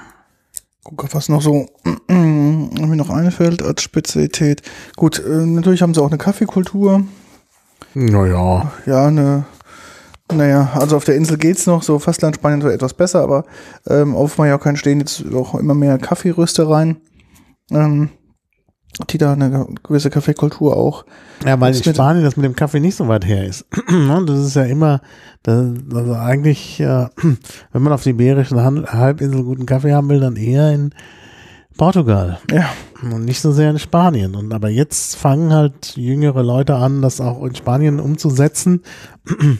Guck, 0.84 1.14
was 1.14 1.30
noch 1.30 1.41
so 1.41 1.68
mir 2.07 2.95
noch 2.95 3.10
einfällt 3.10 3.61
als 3.61 3.81
Spezialität. 3.81 4.61
Gut, 4.95 5.19
äh, 5.19 5.45
natürlich 5.45 5.81
haben 5.81 5.93
sie 5.93 6.01
auch 6.01 6.07
eine 6.07 6.18
Kaffeekultur. 6.18 7.03
Naja, 7.93 8.72
Ja, 8.85 9.07
eine, 9.07 9.45
naja, 10.31 10.72
also 10.76 10.95
auf 10.95 11.06
der 11.06 11.15
Insel 11.15 11.38
geht's 11.38 11.65
noch, 11.65 11.84
so 11.84 11.97
Fastland 11.99 12.35
Spanien 12.35 12.61
so 12.61 12.69
etwas 12.69 12.93
besser, 12.93 13.22
aber 13.22 13.45
ähm, 13.88 14.15
auf 14.15 14.38
Mallorca 14.38 14.69
entstehen 14.69 14.99
jetzt 14.99 15.23
auch 15.34 15.56
immer 15.56 15.73
mehr 15.73 15.97
Kaffeeröstereien, 15.97 16.97
ähm, 17.72 18.10
die 19.10 19.18
da 19.18 19.34
eine 19.34 19.68
gewisse 19.84 20.10
Kaffeekultur 20.10 20.76
auch. 20.76 21.06
Ja, 21.45 21.60
weil 21.60 21.76
in 21.76 21.84
Spanien 21.84 22.24
das 22.24 22.36
mit 22.36 22.45
dem 22.45 22.56
Kaffee 22.56 22.80
nicht 22.80 22.95
so 22.95 23.07
weit 23.07 23.26
her 23.26 23.45
ist. 23.45 23.66
Ne, 23.90 24.24
das 24.26 24.40
ist 24.40 24.56
ja 24.56 24.64
immer, 24.64 25.02
das, 25.44 25.72
also 25.94 26.14
eigentlich, 26.14 26.80
äh, 26.80 27.07
wenn 27.72 27.82
man 27.82 27.94
auf 27.94 28.03
die 28.03 28.10
Iberischen 28.10 28.61
Halbinsel 28.61 29.44
guten 29.44 29.66
Kaffee 29.66 29.94
haben 29.94 30.10
will, 30.10 30.20
dann 30.20 30.36
eher 30.36 30.74
in 30.74 30.94
Portugal 31.78 32.40
Ja, 32.52 32.70
und 33.02 33.24
nicht 33.24 33.40
so 33.40 33.53
sehr 33.53 33.70
in 33.70 33.80
Spanien. 33.80 34.36
Und 34.36 34.53
aber 34.53 34.70
jetzt 34.70 35.16
fangen 35.16 35.53
halt 35.53 35.95
jüngere 35.95 36.44
Leute 36.44 36.76
an, 36.76 37.02
das 37.02 37.22
auch 37.22 37.44
in 37.45 37.56
Spanien 37.56 37.99
umzusetzen. 37.99 38.84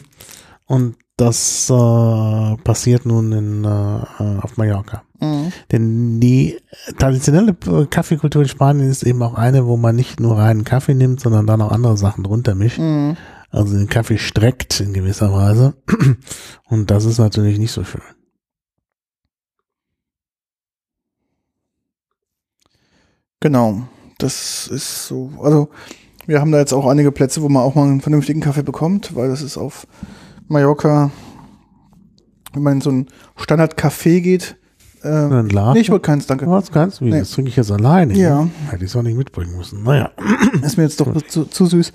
Und 0.66 0.94
das 1.20 1.68
äh, 1.68 2.56
passiert 2.64 3.04
nun 3.04 3.32
in, 3.32 3.64
äh, 3.64 3.68
auf 3.68 4.56
Mallorca. 4.56 5.02
mhm. 5.20 5.52
Denn 5.70 6.18
die 6.18 6.58
traditionelle 6.98 7.54
äh, 7.66 7.86
Kaffeekultur 7.86 8.42
in 8.42 8.48
Spanien 8.48 8.88
ist 8.88 9.02
eben 9.02 9.22
auch 9.22 9.34
eine, 9.34 9.66
wo 9.66 9.76
man 9.76 9.96
nicht 9.96 10.18
nur 10.18 10.38
reinen 10.38 10.64
Kaffee 10.64 10.94
nimmt, 10.94 11.20
sondern 11.20 11.46
dann 11.46 11.60
auch 11.60 11.72
andere 11.72 11.98
Sachen 11.98 12.24
drunter 12.24 12.54
mischt. 12.54 12.78
Mhm. 12.78 13.18
Also 13.50 13.76
den 13.76 13.88
Kaffee 13.88 14.16
streckt 14.16 14.80
in 14.80 14.94
gewisser 14.94 15.30
Weise. 15.32 15.74
Und 16.68 16.90
das 16.90 17.04
ist 17.04 17.18
natürlich 17.18 17.58
nicht 17.58 17.72
so 17.72 17.84
schön. 17.84 18.00
Genau, 23.40 23.82
das 24.18 24.68
ist 24.68 25.06
so. 25.06 25.32
Also 25.42 25.68
Wir 26.26 26.40
haben 26.40 26.52
da 26.52 26.58
jetzt 26.58 26.72
auch 26.72 26.86
einige 26.86 27.12
Plätze, 27.12 27.42
wo 27.42 27.48
man 27.48 27.62
auch 27.62 27.74
mal 27.74 27.88
einen 27.88 28.00
vernünftigen 28.00 28.40
Kaffee 28.40 28.62
bekommt, 28.62 29.16
weil 29.16 29.28
das 29.28 29.42
ist 29.42 29.58
auf 29.58 29.86
Mallorca, 30.50 31.10
wenn 32.52 32.62
man 32.62 32.74
in 32.74 32.80
so 32.80 32.90
ein 32.90 33.06
Standard-Café 33.36 34.20
geht. 34.20 34.56
Äh, 35.02 35.08
Ein 35.08 35.48
Laden? 35.48 35.74
nee, 35.74 35.80
ich 35.80 35.90
wollte 35.90 36.02
keins, 36.02 36.26
danke. 36.26 36.46
Was 36.50 36.70
kannst 36.70 37.00
du? 37.00 37.06
Wie, 37.06 37.10
Nee. 37.10 37.20
Das 37.20 37.30
trinke 37.30 37.48
ich 37.50 37.56
jetzt 37.56 37.70
alleine. 37.70 38.14
Ja. 38.14 38.46
Hätte 38.68 38.84
ich 38.84 38.90
es 38.90 38.96
auch 38.96 39.02
nicht 39.02 39.16
mitbringen 39.16 39.56
müssen. 39.56 39.82
Naja. 39.82 40.10
Ist 40.62 40.76
mir 40.76 40.82
jetzt 40.82 41.00
doch 41.00 41.22
zu, 41.22 41.44
zu 41.46 41.66
süß. 41.66 41.92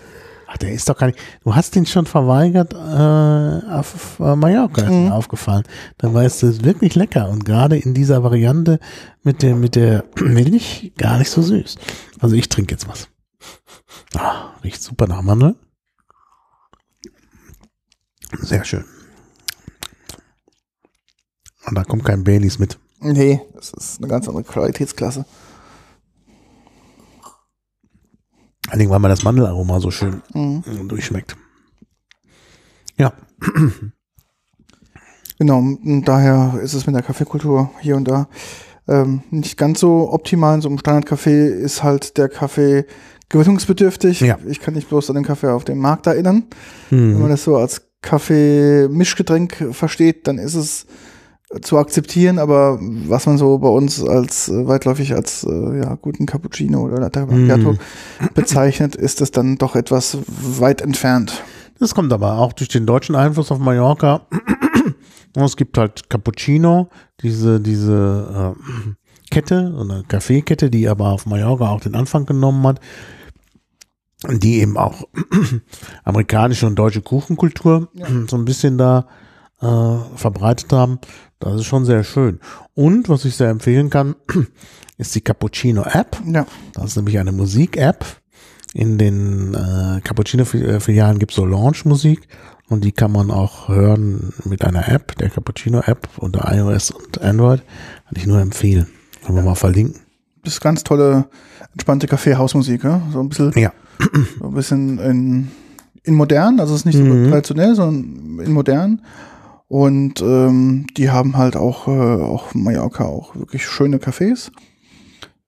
Ach, 0.47 0.57
der 0.57 0.71
ist 0.73 0.87
doch 0.87 0.95
gar 0.97 1.07
nicht. 1.07 1.17
Du 1.43 1.53
hast 1.55 1.75
den 1.75 1.85
schon 1.87 2.05
verweigert 2.05 2.73
äh, 2.73 2.77
auf 3.71 4.19
Mallorca, 4.19 4.83
ist 4.83 4.89
Mhm. 4.91 5.05
mir 5.05 5.13
aufgefallen. 5.15 5.63
Dann 5.97 6.13
weißt 6.13 6.43
du, 6.43 6.47
es 6.47 6.53
ist 6.57 6.63
wirklich 6.63 6.93
lecker. 6.95 7.29
Und 7.29 7.45
gerade 7.45 7.77
in 7.77 7.93
dieser 7.95 8.23
Variante 8.23 8.79
mit 9.23 9.41
der, 9.41 9.55
mit 9.55 9.75
der 9.75 10.05
Milch 10.21 10.93
gar 10.97 11.17
nicht 11.17 11.31
so 11.31 11.41
süß. 11.41 11.77
Also 12.19 12.35
ich 12.35 12.47
trinke 12.47 12.73
jetzt 12.75 12.87
was. 12.87 13.09
Ah, 14.15 14.51
riecht 14.63 14.81
super 14.81 15.07
nach 15.07 15.23
Mandel. 15.23 15.55
Sehr 18.41 18.63
schön. 18.65 18.85
Und 21.67 21.75
da 21.75 21.83
kommt 21.83 22.03
kein 22.05 22.23
Baileys 22.23 22.59
mit. 22.59 22.77
Nee, 23.01 23.41
das 23.53 23.73
ist 23.73 23.99
eine 23.99 24.07
ganz 24.07 24.27
andere 24.27 24.43
Qualitätsklasse. 24.43 25.25
Dingen, 28.73 28.89
weil 28.89 28.99
man 28.99 29.09
das 29.09 29.23
Mandelaroma 29.23 29.79
so 29.79 29.91
schön 29.91 30.21
Mhm. 30.33 30.87
durchschmeckt. 30.87 31.35
Ja. 32.97 33.13
Genau, 35.37 35.57
und 35.57 36.05
daher 36.05 36.61
ist 36.63 36.73
es 36.73 36.85
mit 36.85 36.95
der 36.95 37.03
Kaffeekultur 37.03 37.69
hier 37.81 37.97
und 37.97 38.05
da 38.07 38.29
ähm, 38.87 39.21
nicht 39.31 39.57
ganz 39.57 39.81
so 39.81 40.09
optimal. 40.13 40.55
In 40.55 40.61
so 40.61 40.69
einem 40.69 40.77
Standardcafé 40.77 41.47
ist 41.49 41.83
halt 41.83 42.15
der 42.17 42.29
Kaffee 42.29 42.85
gewöhnungsbedürftig. 43.27 44.21
Ja. 44.21 44.37
Ich 44.47 44.61
kann 44.61 44.75
nicht 44.75 44.87
bloß 44.87 45.09
an 45.09 45.15
den 45.15 45.25
Kaffee 45.25 45.51
auf 45.51 45.65
dem 45.65 45.79
Markt 45.79 46.07
erinnern. 46.07 46.45
Wenn 46.89 47.15
man 47.15 47.23
Mhm. 47.23 47.29
das 47.31 47.43
so 47.43 47.57
als 47.57 47.84
Kaffee-Mischgetränk 48.01 49.69
versteht, 49.71 50.27
dann 50.27 50.37
ist 50.37 50.55
es 50.55 50.85
zu 51.61 51.77
akzeptieren, 51.77 52.39
aber 52.39 52.79
was 52.81 53.27
man 53.27 53.37
so 53.37 53.57
bei 53.59 53.67
uns 53.69 54.03
als 54.03 54.49
äh, 54.49 54.67
weitläufig 54.67 55.13
als 55.13 55.43
äh, 55.43 55.79
ja, 55.79 55.95
guten 55.95 56.25
Cappuccino 56.25 56.81
oder 56.83 56.99
Latte 56.99 57.25
Macchiato 57.25 57.73
Mhm. 57.73 57.77
bezeichnet, 58.33 58.95
ist 58.95 59.21
es 59.21 59.31
dann 59.31 59.57
doch 59.57 59.75
etwas 59.75 60.17
weit 60.27 60.81
entfernt. 60.81 61.43
Das 61.79 61.93
kommt 61.93 62.11
aber 62.13 62.39
auch 62.39 62.51
durch 62.53 62.69
den 62.69 62.85
deutschen 62.85 63.15
Einfluss 63.15 63.51
auf 63.51 63.59
Mallorca. 63.59 64.21
Es 65.35 65.57
gibt 65.57 65.77
halt 65.77 66.09
Cappuccino, 66.09 66.89
diese, 67.21 67.59
diese 67.59 68.55
äh, 68.55 68.93
Kette, 69.29 69.75
eine 69.79 70.03
Kaffeekette, 70.07 70.69
die 70.69 70.87
aber 70.87 71.09
auf 71.09 71.25
Mallorca 71.25 71.69
auch 71.69 71.81
den 71.81 71.93
Anfang 71.95 72.25
genommen 72.25 72.65
hat, 72.65 72.79
die 74.29 74.59
eben 74.59 74.77
auch 74.77 75.07
amerikanische 76.03 76.67
und 76.67 76.75
deutsche 76.75 77.01
Kuchenkultur 77.01 77.89
so 78.27 78.37
ein 78.37 78.45
bisschen 78.45 78.77
da 78.77 79.07
äh, 79.61 79.97
verbreitet 80.15 80.71
haben. 80.73 80.99
Das 81.39 81.55
ist 81.55 81.65
schon 81.65 81.85
sehr 81.85 82.03
schön. 82.03 82.39
Und 82.73 83.09
was 83.09 83.25
ich 83.25 83.35
sehr 83.35 83.49
empfehlen 83.49 83.89
kann, 83.89 84.15
ist 84.97 85.15
die 85.15 85.21
Cappuccino 85.21 85.83
App. 85.83 86.17
Ja, 86.25 86.45
Das 86.73 86.85
ist 86.85 86.95
nämlich 86.97 87.19
eine 87.19 87.31
Musik-App. 87.31 88.05
In 88.73 88.97
den 88.97 89.53
äh, 89.53 90.01
Cappuccino-Filialen 90.01 91.19
gibt 91.19 91.31
es 91.31 91.37
so 91.37 91.45
Launch-Musik 91.45 92.27
und 92.67 92.83
die 92.83 92.91
kann 92.91 93.11
man 93.11 93.31
auch 93.31 93.69
hören 93.69 94.33
mit 94.43 94.65
einer 94.65 94.89
App, 94.89 95.15
der 95.17 95.29
Cappuccino-App 95.29 96.09
unter 96.17 96.51
iOS 96.53 96.91
und 96.91 97.21
Android. 97.21 97.61
Kann 98.05 98.17
ich 98.17 98.27
nur 98.27 98.41
empfehlen. 98.41 98.87
Können 99.23 99.37
wir 99.37 99.43
mal 99.43 99.55
verlinken. 99.55 100.04
Das 100.45 100.55
ist 100.55 100.61
ganz 100.61 100.83
tolle, 100.83 101.25
entspannte 101.73 102.07
Kaffee-Hausmusik, 102.07 102.83
ja? 102.83 103.01
so 103.11 103.19
ein 103.19 103.29
bisschen 103.29 103.51
Ja. 103.55 103.71
so 104.39 104.47
ein 104.47 104.53
bisschen 104.53 104.99
in, 104.99 105.51
in 106.03 106.13
modern, 106.15 106.59
also 106.59 106.73
es 106.73 106.81
ist 106.81 106.85
nicht 106.85 106.97
so 106.97 107.03
Mhm. 107.03 107.29
traditionell, 107.29 107.75
sondern 107.75 108.39
in 108.45 108.51
modern. 108.53 109.01
Und 109.67 110.21
ähm, 110.21 110.85
die 110.95 111.09
haben 111.09 111.37
halt 111.37 111.55
auch, 111.57 111.87
äh, 111.87 111.91
auch 111.91 112.53
Mallorca 112.53 113.05
auch 113.05 113.35
wirklich 113.35 113.65
schöne 113.65 113.97
Cafés. 113.97 114.51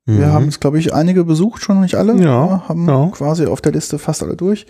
Wir 0.06 0.28
Mhm. 0.28 0.32
haben 0.32 0.48
es, 0.48 0.60
glaube 0.60 0.80
ich, 0.80 0.94
einige 0.94 1.24
besucht, 1.26 1.62
schon 1.62 1.82
nicht 1.82 1.96
alle. 1.96 2.16
Ja, 2.24 2.64
haben 2.68 2.88
ja. 2.88 3.08
quasi 3.12 3.46
auf 3.46 3.62
der 3.62 3.74
Liste 3.74 4.00
fast 4.00 4.24
alle 4.24 4.36
durch. 4.38 4.66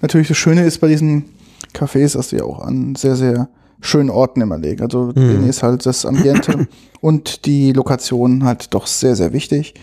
Natürlich 0.00 0.28
das 0.28 0.36
Schöne 0.38 0.64
ist 0.64 0.78
bei 0.80 0.88
diesen 0.88 1.26
Cafés, 1.74 2.14
dass 2.14 2.28
die 2.30 2.40
auch 2.40 2.60
an 2.60 2.94
sehr, 2.96 3.14
sehr 3.14 3.48
schönen 3.80 4.10
Orten 4.10 4.40
immer 4.40 4.58
liegen. 4.58 4.82
Also 4.82 5.12
denen 5.12 5.48
ist 5.48 5.62
halt 5.62 5.86
das 5.86 6.04
Ambiente 6.04 6.66
und 7.00 7.46
die 7.46 7.72
Lokation 7.72 8.44
halt 8.44 8.74
doch 8.74 8.86
sehr, 8.86 9.14
sehr 9.16 9.32
wichtig. 9.32 9.74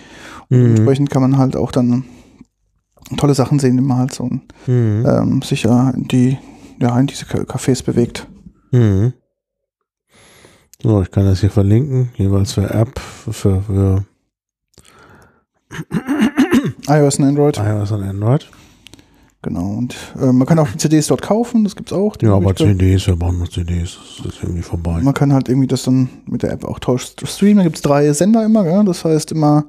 Und 0.49 0.57
Mhm. 0.59 0.65
entsprechend 0.76 1.09
kann 1.09 1.22
man 1.22 1.38
halt 1.38 1.55
auch 1.55 1.72
dann 1.72 2.03
tolle 3.17 3.34
Sachen 3.34 3.59
sehen, 3.59 3.77
die 3.77 3.84
man 3.84 3.97
halt 3.97 4.13
so 4.13 4.30
Mhm. 4.67 5.05
ähm, 5.07 5.41
sicher 5.43 5.93
in 5.95 6.07
die, 6.07 6.38
ja, 6.80 6.99
in 6.99 7.07
diese 7.07 7.26
Ca- 7.26 7.43
Cafés 7.43 7.84
bewegt. 7.84 8.27
Mhm. 8.72 9.13
So, 10.84 11.01
ich 11.01 11.09
kann 11.09 11.26
das 11.26 11.39
hier 11.39 11.49
verlinken, 11.49 12.09
jeweils 12.17 12.51
für 12.53 12.69
App, 12.69 12.99
für, 12.99 13.61
für 13.61 14.05
iOS 16.88 17.19
und 17.19 17.26
Android. 17.26 17.57
iOS 17.57 17.91
und 17.91 18.03
Android. 18.03 18.47
Genau. 19.45 19.73
Und 19.77 19.95
äh, 20.19 20.31
man 20.31 20.47
kann 20.47 20.57
auch 20.57 20.67
CDs 20.76 21.05
dort 21.05 21.22
kaufen, 21.22 21.63
das 21.63 21.76
gibt's 21.76 21.93
auch. 21.93 22.15
die 22.15 22.26
Ja, 22.26 22.34
aber. 22.34 22.55
CDs, 22.55 23.05
wir 23.05 23.15
brauchen 23.15 23.38
noch 23.38 23.47
CDs. 23.47 23.95
Das 24.23 24.34
ist 24.34 24.41
irgendwie 24.41 24.63
vorbei. 24.63 24.99
Man 25.03 25.13
kann 25.13 25.31
halt 25.31 25.49
irgendwie 25.49 25.67
das 25.67 25.84
dann 25.84 26.09
mit 26.26 26.41
der 26.41 26.51
App 26.51 26.65
auch 26.65 26.80
tausch 26.80 27.13
streamen. 27.23 27.57
Da 27.57 27.63
gibt's 27.63 27.84
drei 27.84 28.11
Sender 28.11 28.43
immer, 28.43 28.65
ja? 28.65 28.81
das 28.81 29.05
heißt 29.05 29.31
immer, 29.34 29.65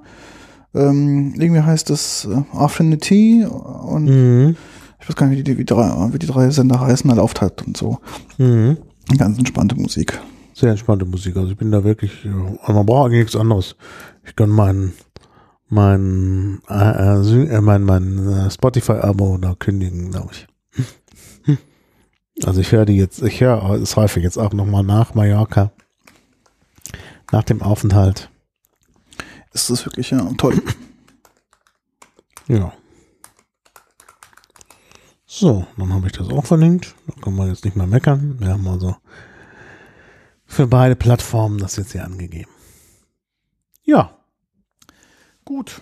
ähm, 0.75 1.35
irgendwie 1.37 1.61
heißt 1.61 1.91
das 1.91 2.25
äh, 2.25 2.57
Affinity 2.57 3.45
und 3.45 4.05
Mhm. 4.07 4.57
ich 4.99 5.09
weiß 5.11 5.15
gar 5.15 5.27
nicht, 5.27 5.41
wie 5.41 5.45
die, 5.45 5.59
wie, 5.59 5.67
drei, 5.67 5.91
wie 6.11 6.19
die 6.19 6.27
drei 6.27 6.49
Sender 6.49 6.81
heißen, 6.81 7.11
halt 7.15 7.67
und 7.67 7.77
so. 7.77 7.99
Mhm. 8.39 8.79
Ganz 9.19 9.37
entspannte 9.37 9.75
Musik. 9.77 10.19
Sehr 10.55 10.71
entspannte 10.71 11.05
Musik. 11.05 11.37
Also 11.37 11.51
ich 11.51 11.59
bin 11.59 11.71
da 11.71 11.85
wirklich, 11.85 12.25
äh, 12.25 12.73
man 12.73 12.87
braucht 12.87 13.09
eigentlich 13.09 13.25
nichts 13.25 13.37
anderes. 13.37 13.77
Ich 14.25 14.35
kann 14.37 14.49
mein, 14.49 14.95
mein, 15.69 16.63
äh, 16.69 17.19
äh, 17.19 17.45
äh, 17.57 17.61
mein, 17.61 17.83
mein 17.83 18.29
äh, 18.29 18.51
Spotify-Abo 18.51 19.39
da 19.39 19.55
kündigen, 19.55 20.11
glaube 20.11 20.31
ich. 20.33 20.47
Also 22.45 22.61
ich 22.61 22.71
höre 22.71 22.85
die 22.85 22.97
jetzt, 22.97 23.23
ich 23.23 23.41
höre 23.41 23.71
es 23.81 23.97
häufig 23.97 24.23
jetzt 24.23 24.37
auch 24.37 24.53
nochmal 24.53 24.83
nach 24.83 25.15
Mallorca. 25.15 25.73
Nach 27.33 27.43
dem 27.43 27.63
Aufenthalt. 27.63 28.31
Ist 29.55 29.71
wirklich 29.87 30.11
ja, 30.11 30.21
toll. 30.37 30.63
Ja. 32.47 32.73
So, 35.25 35.67
dann 35.77 35.93
habe 35.93 36.07
ich 36.07 36.13
das 36.13 36.29
auch 36.29 36.47
verlinkt. 36.47 36.95
Da 37.07 37.21
kann 37.21 37.35
man 37.35 37.49
jetzt 37.49 37.65
nicht 37.65 37.77
mehr 37.77 37.87
meckern. 37.87 38.39
Wir 38.39 38.51
haben 38.51 38.69
also 38.69 38.97
für 40.45 40.67
beide 40.67 40.95
Plattformen 40.95 41.59
das 41.59 41.77
jetzt 41.77 41.93
hier 41.93 42.05
angegeben. 42.05 42.51
Ja, 43.83 44.16
Gut. 45.47 45.81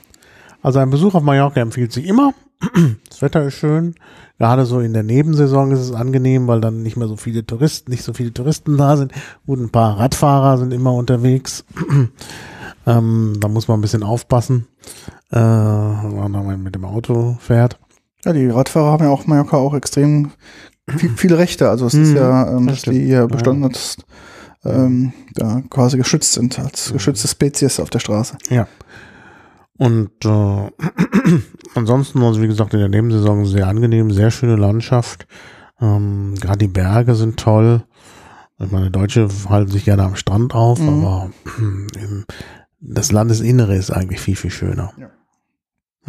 also 0.62 0.78
ein 0.78 0.90
Besuch 0.90 1.14
auf 1.14 1.22
Mallorca 1.24 1.60
empfiehlt 1.60 1.92
sich 1.92 2.06
immer. 2.06 2.32
Das 3.08 3.20
Wetter 3.22 3.44
ist 3.44 3.54
schön. 3.54 3.94
Gerade 4.38 4.66
so 4.66 4.80
in 4.80 4.92
der 4.92 5.02
Nebensaison 5.04 5.70
ist 5.72 5.78
es 5.80 5.92
angenehm, 5.92 6.46
weil 6.48 6.60
dann 6.60 6.82
nicht 6.82 6.96
mehr 6.96 7.06
so 7.08 7.16
viele 7.16 7.44
Touristen, 7.46 7.90
nicht 7.90 8.02
so 8.02 8.12
viele 8.12 8.32
Touristen 8.32 8.76
da 8.76 8.96
sind. 8.96 9.12
Gut, 9.46 9.58
ein 9.60 9.70
paar 9.70 9.98
Radfahrer 9.98 10.58
sind 10.58 10.72
immer 10.72 10.92
unterwegs. 10.94 11.64
ähm, 12.86 13.34
da 13.40 13.48
muss 13.48 13.68
man 13.68 13.78
ein 13.78 13.82
bisschen 13.82 14.02
aufpassen, 14.02 14.66
äh, 15.30 15.36
wenn 15.38 16.30
man 16.30 16.62
mit 16.62 16.74
dem 16.74 16.84
Auto 16.84 17.36
fährt. 17.40 17.78
Ja, 18.24 18.32
die 18.32 18.46
Radfahrer 18.48 18.92
haben 18.92 19.04
ja 19.04 19.10
auch 19.10 19.26
Mallorca 19.26 19.56
auch 19.56 19.74
extrem 19.74 20.30
viel, 20.88 21.10
viele 21.16 21.38
Rechte. 21.38 21.68
Also 21.70 21.86
es 21.86 21.94
ist 21.94 22.10
Mhm, 22.10 22.16
ja, 22.16 22.56
ähm, 22.56 22.66
das 22.66 22.82
dass 22.82 22.92
die 22.94 23.00
hier 23.04 23.18
Ja. 23.20 23.26
besonders 23.26 23.96
ähm, 24.64 25.12
da 25.34 25.62
quasi 25.70 25.96
geschützt 25.98 26.32
sind 26.32 26.58
als 26.58 26.92
geschützte 26.92 27.28
Spezies 27.28 27.78
auf 27.80 27.90
der 27.90 27.98
Straße. 28.00 28.36
Ja. 28.50 28.66
Und 29.76 30.10
äh, 30.24 30.70
ansonsten, 31.74 32.22
also 32.22 32.40
wie 32.42 32.46
gesagt, 32.46 32.74
in 32.74 32.80
der 32.80 32.88
Nebensaison 32.88 33.44
sehr 33.46 33.66
angenehm, 33.66 34.10
sehr 34.10 34.30
schöne 34.30 34.56
Landschaft. 34.56 35.26
Ähm, 35.80 36.34
Gerade 36.40 36.58
die 36.58 36.68
Berge 36.68 37.14
sind 37.14 37.38
toll. 37.38 37.84
Ich 38.58 38.70
meine, 38.70 38.90
Deutsche 38.90 39.28
halten 39.48 39.72
sich 39.72 39.84
gerne 39.84 40.04
am 40.04 40.16
Strand 40.16 40.54
auf, 40.54 40.78
Mhm. 40.78 40.88
aber 41.04 41.30
im, 41.58 42.24
das 42.80 43.10
Landesinnere 43.12 43.74
ist 43.74 43.90
eigentlich 43.90 44.20
viel, 44.20 44.36
viel 44.36 44.50
schöner. 44.50 44.92
Ja. 44.98 45.08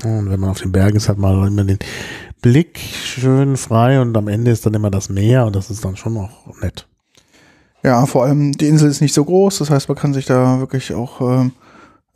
Und 0.03 0.29
wenn 0.29 0.39
man 0.39 0.49
auf 0.49 0.61
den 0.61 0.71
Bergen 0.73 0.97
ist, 0.97 1.07
hat 1.09 1.17
man 1.17 1.47
immer 1.47 1.63
den 1.63 1.79
Blick 2.41 2.77
schön 2.77 3.55
frei 3.57 4.01
und 4.01 4.15
am 4.17 4.27
Ende 4.27 4.51
ist 4.51 4.65
dann 4.65 4.73
immer 4.73 4.91
das 4.91 5.09
Meer 5.09 5.45
und 5.45 5.55
das 5.55 5.71
ist 5.71 5.83
dann 5.85 5.95
schon 5.95 6.17
auch 6.17 6.53
nett. 6.61 6.87
Ja, 7.81 8.05
vor 8.05 8.25
allem 8.25 8.51
die 8.51 8.67
Insel 8.67 8.89
ist 8.89 9.01
nicht 9.01 9.13
so 9.13 9.23
groß, 9.23 9.59
das 9.59 9.69
heißt, 9.69 9.87
man 9.87 9.97
kann 9.97 10.13
sich 10.13 10.25
da 10.25 10.59
wirklich 10.59 10.93
auch 10.93 11.21
ähm, 11.21 11.53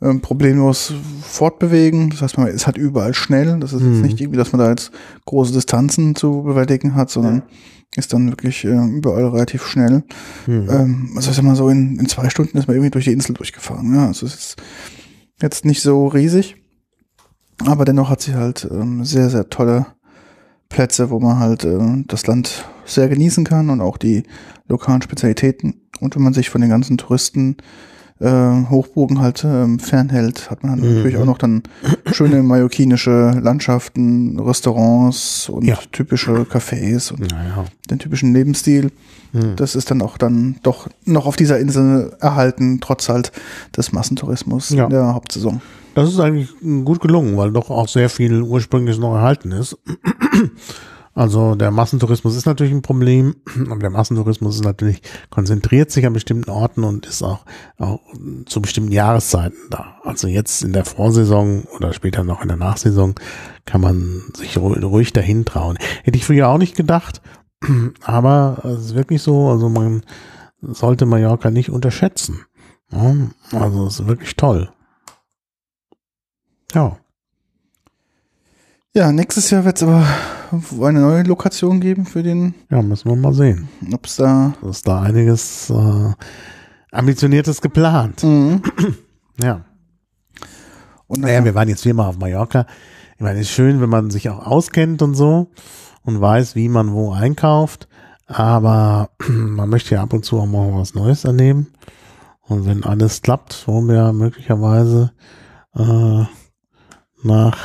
ähm, 0.02 0.20
problemlos 0.20 0.92
fortbewegen. 1.22 2.10
Das 2.10 2.22
heißt, 2.22 2.38
man 2.38 2.48
ist 2.48 2.66
halt 2.66 2.78
überall 2.78 3.14
schnell. 3.14 3.58
Das 3.60 3.72
ist 3.72 3.82
Mhm. 3.82 3.94
jetzt 3.94 4.02
nicht 4.02 4.20
irgendwie, 4.20 4.38
dass 4.38 4.52
man 4.52 4.60
da 4.60 4.70
jetzt 4.70 4.90
große 5.26 5.52
Distanzen 5.52 6.14
zu 6.14 6.42
bewältigen 6.42 6.94
hat, 6.94 7.10
sondern 7.10 7.42
ist 7.96 8.12
dann 8.12 8.28
wirklich 8.30 8.64
äh, 8.64 8.86
überall 8.86 9.26
relativ 9.28 9.64
schnell. 9.66 10.04
Hm. 10.44 10.68
Ähm, 10.70 11.10
das 11.16 11.28
heißt 11.28 11.40
immer 11.40 11.56
so, 11.56 11.68
in, 11.68 11.98
in 11.98 12.08
zwei 12.08 12.30
Stunden 12.30 12.56
ist 12.56 12.68
man 12.68 12.76
irgendwie 12.76 12.90
durch 12.92 13.06
die 13.06 13.12
Insel 13.12 13.34
durchgefahren. 13.34 13.92
Ja, 13.94 14.06
also 14.06 14.26
es 14.26 14.34
ist 14.34 14.56
jetzt 15.42 15.64
nicht 15.64 15.82
so 15.82 16.06
riesig. 16.06 16.56
Aber 17.66 17.84
dennoch 17.84 18.08
hat 18.08 18.20
sie 18.22 18.34
halt 18.36 18.66
ähm, 18.70 19.04
sehr, 19.04 19.28
sehr 19.28 19.50
tolle 19.50 19.86
Plätze, 20.68 21.10
wo 21.10 21.18
man 21.18 21.40
halt 21.40 21.64
äh, 21.64 22.04
das 22.06 22.26
Land 22.26 22.64
sehr 22.84 23.08
genießen 23.08 23.44
kann 23.44 23.70
und 23.70 23.80
auch 23.80 23.98
die 23.98 24.22
lokalen 24.68 25.02
Spezialitäten. 25.02 25.82
Und 26.00 26.14
wenn 26.14 26.22
man 26.22 26.32
sich 26.32 26.48
von 26.48 26.60
den 26.60 26.70
ganzen 26.70 26.96
Touristen 26.96 27.56
äh, 28.20 28.68
Hochburgen 28.70 29.20
halt 29.20 29.42
ähm, 29.44 29.78
fernhält, 29.78 30.50
hat 30.50 30.62
man 30.62 30.78
Mhm. 30.80 30.94
natürlich 30.96 31.16
auch 31.16 31.24
noch 31.24 31.38
dann 31.38 31.62
schöne 32.12 32.42
mallorquinische 32.42 33.30
Landschaften, 33.42 34.38
Restaurants 34.38 35.48
und 35.48 35.64
Ja. 35.64 35.76
typische 35.92 36.42
Cafés 36.42 37.12
und 37.12 37.30
Naja. 37.32 37.64
den 37.90 37.98
typischen 37.98 38.32
Lebensstil. 38.34 38.92
Hm. 39.32 39.54
Das 39.56 39.74
ist 39.76 39.90
dann 39.90 40.02
auch 40.02 40.18
dann 40.18 40.56
doch 40.62 40.88
noch 41.04 41.26
auf 41.26 41.36
dieser 41.36 41.58
Insel 41.60 42.12
erhalten, 42.20 42.78
trotz 42.80 43.08
halt 43.08 43.32
des 43.76 43.92
Massentourismus 43.92 44.70
Ja. 44.70 44.84
in 44.84 44.90
der 44.90 45.14
Hauptsaison. 45.14 45.60
Das 45.94 46.08
ist 46.08 46.20
eigentlich 46.20 46.48
gut 46.84 47.00
gelungen, 47.00 47.36
weil 47.36 47.50
doch 47.52 47.70
auch 47.70 47.88
sehr 47.88 48.08
viel 48.10 48.42
ursprüngliches 48.42 49.00
noch 49.00 49.14
erhalten 49.14 49.52
ist. 49.52 49.76
Also 51.12 51.56
der 51.56 51.70
Massentourismus 51.72 52.36
ist 52.36 52.46
natürlich 52.46 52.72
ein 52.72 52.82
Problem, 52.82 53.36
aber 53.70 53.80
der 53.80 53.90
Massentourismus 53.90 54.56
ist 54.56 54.64
natürlich 54.64 55.02
konzentriert 55.28 55.90
sich 55.90 56.06
an 56.06 56.12
bestimmten 56.12 56.50
Orten 56.50 56.84
und 56.84 57.04
ist 57.06 57.22
auch, 57.22 57.44
auch 57.78 58.00
zu 58.46 58.62
bestimmten 58.62 58.92
Jahreszeiten 58.92 59.58
da. 59.70 59.96
Also 60.04 60.28
jetzt 60.28 60.62
in 60.62 60.72
der 60.72 60.84
Vorsaison 60.84 61.64
oder 61.76 61.92
später 61.92 62.22
noch 62.22 62.42
in 62.42 62.48
der 62.48 62.56
Nachsaison 62.56 63.14
kann 63.66 63.80
man 63.80 64.22
sich 64.36 64.56
ru- 64.56 64.80
ruhig 64.84 65.12
dahin 65.12 65.44
trauen. 65.44 65.78
Hätte 66.04 66.16
ich 66.16 66.24
früher 66.24 66.48
auch 66.48 66.58
nicht 66.58 66.76
gedacht, 66.76 67.20
aber 68.02 68.62
es 68.64 68.86
ist 68.86 68.94
wirklich 68.94 69.20
so, 69.22 69.48
also 69.48 69.68
man 69.68 70.02
sollte 70.62 71.06
Mallorca 71.06 71.50
nicht 71.50 71.70
unterschätzen. 71.70 72.44
Also 73.52 73.86
es 73.86 74.00
ist 74.00 74.06
wirklich 74.06 74.36
toll. 74.36 74.70
Ja. 76.74 76.98
Ja, 78.94 79.12
nächstes 79.12 79.50
Jahr 79.50 79.64
wird 79.64 79.76
es 79.76 79.82
aber 79.84 80.04
eine 80.84 81.00
neue 81.00 81.22
Lokation 81.22 81.78
geben 81.80 82.06
für 82.06 82.24
den, 82.24 82.54
Ja, 82.70 82.82
müssen 82.82 83.08
wir 83.08 83.16
mal 83.16 83.32
sehen. 83.32 83.68
ob 83.92 84.04
es 84.06 84.16
da. 84.16 84.52
Da 84.60 84.68
ist 84.68 84.88
da 84.88 85.02
einiges 85.02 85.70
äh, 85.70 86.12
Ambitioniertes 86.92 87.60
geplant. 87.60 88.22
Mhm. 88.24 88.62
Ja. 89.42 89.64
Und 91.06 91.20
Naja, 91.22 91.42
wir 91.42 91.54
waren 91.54 91.68
jetzt 91.68 91.82
viermal 91.82 92.08
auf 92.08 92.18
Mallorca. 92.18 92.66
Ich 93.16 93.22
meine, 93.22 93.38
es 93.40 93.46
ist 93.46 93.52
schön, 93.54 93.80
wenn 93.80 93.88
man 93.88 94.10
sich 94.10 94.28
auch 94.28 94.44
auskennt 94.46 95.00
und 95.00 95.14
so 95.14 95.50
und 96.02 96.20
weiß, 96.20 96.56
wie 96.56 96.68
man 96.68 96.92
wo 96.92 97.12
einkauft. 97.12 97.88
Aber 98.26 99.08
man 99.28 99.70
möchte 99.70 99.94
ja 99.94 100.02
ab 100.02 100.12
und 100.12 100.24
zu 100.26 100.38
auch 100.38 100.46
mal 100.46 100.74
was 100.74 100.94
Neues 100.94 101.24
erleben. 101.24 101.68
Und 102.42 102.66
wenn 102.66 102.84
alles 102.84 103.22
klappt, 103.22 103.66
wollen 103.66 103.88
wir 103.88 104.12
möglicherweise 104.12 105.12
äh, 105.74 106.24
nach 107.22 107.56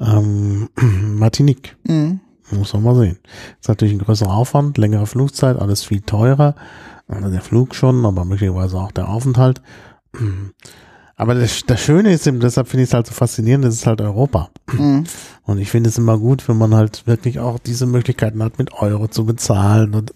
ähm, 0.00 0.68
Martinique. 1.18 1.76
mhm. 1.84 2.20
Muss 2.50 2.72
man 2.72 2.82
mal 2.82 2.96
sehen. 2.96 3.18
Ist 3.60 3.68
natürlich 3.68 3.92
ein 3.92 3.98
größerer 3.98 4.32
Aufwand, 4.32 4.78
längere 4.78 5.06
Flugzeit, 5.06 5.58
alles 5.58 5.84
viel 5.84 6.00
teurer. 6.00 6.54
Also 7.06 7.30
der 7.30 7.42
Flug 7.42 7.74
schon, 7.74 8.06
aber 8.06 8.24
möglicherweise 8.24 8.78
auch 8.78 8.92
der 8.92 9.08
Aufenthalt. 9.08 9.60
Aber 11.20 11.34
das, 11.34 11.64
das 11.66 11.80
Schöne 11.80 12.12
ist 12.12 12.28
eben, 12.28 12.38
deshalb 12.38 12.68
finde 12.68 12.84
ich 12.84 12.90
es 12.90 12.94
halt 12.94 13.08
so 13.08 13.12
faszinierend, 13.12 13.64
das 13.64 13.74
ist 13.74 13.86
halt 13.88 14.00
Europa. 14.00 14.50
Mhm. 14.72 15.02
Und 15.42 15.58
ich 15.58 15.68
finde 15.68 15.90
es 15.90 15.98
immer 15.98 16.16
gut, 16.16 16.48
wenn 16.48 16.56
man 16.56 16.76
halt 16.76 17.08
wirklich 17.08 17.40
auch 17.40 17.58
diese 17.58 17.86
Möglichkeiten 17.86 18.40
hat, 18.40 18.58
mit 18.58 18.72
Euro 18.74 19.08
zu 19.08 19.26
bezahlen 19.26 19.94
und 19.94 20.14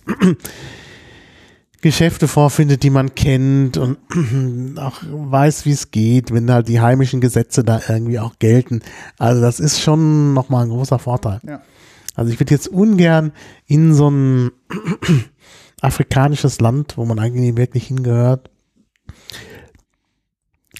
Geschäfte 1.82 2.28
vorfindet, 2.28 2.84
die 2.84 2.90
man 2.90 3.14
kennt 3.14 3.76
und 3.76 3.98
auch 4.78 5.00
weiß, 5.02 5.66
wie 5.66 5.72
es 5.72 5.90
geht, 5.90 6.32
wenn 6.32 6.50
halt 6.50 6.68
die 6.68 6.80
heimischen 6.80 7.20
Gesetze 7.20 7.64
da 7.64 7.80
irgendwie 7.86 8.20
auch 8.20 8.38
gelten. 8.38 8.82
Also 9.18 9.42
das 9.42 9.60
ist 9.60 9.80
schon 9.80 10.32
nochmal 10.32 10.64
ein 10.64 10.70
großer 10.70 10.98
Vorteil. 11.00 11.40
Ja. 11.46 11.60
Also 12.14 12.32
ich 12.32 12.38
würde 12.38 12.54
jetzt 12.54 12.68
ungern 12.68 13.32
in 13.66 13.94
so 13.94 14.09
ein 14.09 14.52
afrikanisches 15.80 16.60
Land, 16.60 16.96
wo 16.96 17.04
man 17.04 17.18
eigentlich 17.18 17.46
nicht 17.46 17.59
wirklich 17.59 17.88
hingehört, 17.88 18.48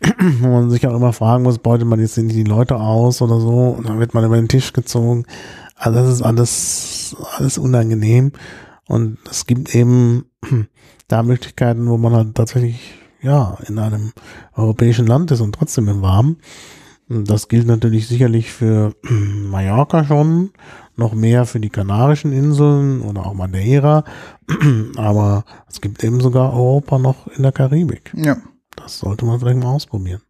wo 0.41 0.49
man 0.49 0.71
sich 0.71 0.87
auch 0.87 0.95
immer 0.95 1.13
fragen 1.13 1.43
muss, 1.43 1.59
beutet 1.59 1.89
man 1.89 1.99
jetzt 1.99 2.17
die 2.17 2.45
Leute 2.45 2.77
aus 2.77 3.21
oder 3.23 3.41
so 3.41 3.75
und 3.77 3.89
dann 3.89 3.99
wird 3.99 4.15
man 4.15 4.25
über 4.25 4.37
den 4.37 4.49
Tisch 4.49 4.73
gezogen. 4.73 5.27
Also 5.75 5.99
das 5.99 6.13
ist 6.13 6.23
alles, 6.23 7.17
alles 7.37 7.59
unangenehm 7.59 8.31
und 8.87 9.19
es 9.29 9.47
gibt 9.47 9.75
eben 9.75 10.27
da 11.13 11.23
Möglichkeiten, 11.23 11.89
wo 11.89 11.97
man 11.97 12.15
halt 12.15 12.35
tatsächlich 12.35 12.95
ja 13.21 13.59
in 13.69 13.79
einem 13.79 14.13
europäischen 14.57 15.07
Land 15.07 15.31
ist 15.31 15.41
und 15.41 15.55
trotzdem 15.55 15.89
im 15.89 16.03
Warmen. 16.03 16.39
Das 17.09 17.49
gilt 17.49 17.67
natürlich 17.67 18.09
sicherlich 18.09 18.51
für 18.53 18.95
Mallorca 19.03 20.05
schon, 20.05 20.51
noch 20.97 21.13
mehr 21.15 21.45
für 21.45 21.61
die 21.61 21.69
Kanarischen 21.69 22.33
Inseln 22.33 23.03
oder 23.03 23.27
auch 23.27 23.35
Madeira, 23.35 24.05
aber 24.97 25.45
es 25.69 25.81
gibt 25.81 26.03
eben 26.03 26.21
sogar 26.21 26.55
Europa 26.55 26.99
noch 26.99 27.27
in 27.29 27.43
der 27.43 27.53
Karibik. 27.53 28.13
Ja. 28.17 28.39
Das 28.77 28.99
sollte 28.99 29.27
man 29.27 29.39
vielleicht 29.39 29.59
mal 29.59 29.71
ausprobieren. 29.71 30.23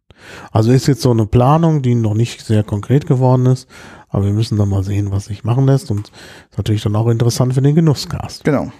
Also 0.51 0.71
ist 0.71 0.87
jetzt 0.87 1.01
so 1.01 1.11
eine 1.11 1.25
Planung, 1.25 1.81
die 1.81 1.95
noch 1.95 2.13
nicht 2.13 2.41
sehr 2.41 2.63
konkret 2.63 3.07
geworden 3.07 3.45
ist, 3.45 3.67
aber 4.09 4.25
wir 4.25 4.33
müssen 4.33 4.57
dann 4.57 4.69
mal 4.69 4.83
sehen, 4.83 5.11
was 5.11 5.25
sich 5.25 5.43
machen 5.43 5.65
lässt 5.65 5.91
und 5.91 6.11
ist 6.49 6.57
natürlich 6.57 6.83
dann 6.83 6.95
auch 6.95 7.07
interessant 7.07 7.53
für 7.53 7.61
den 7.61 7.75
Genussgast. 7.75 8.43
Genau. 8.43 8.71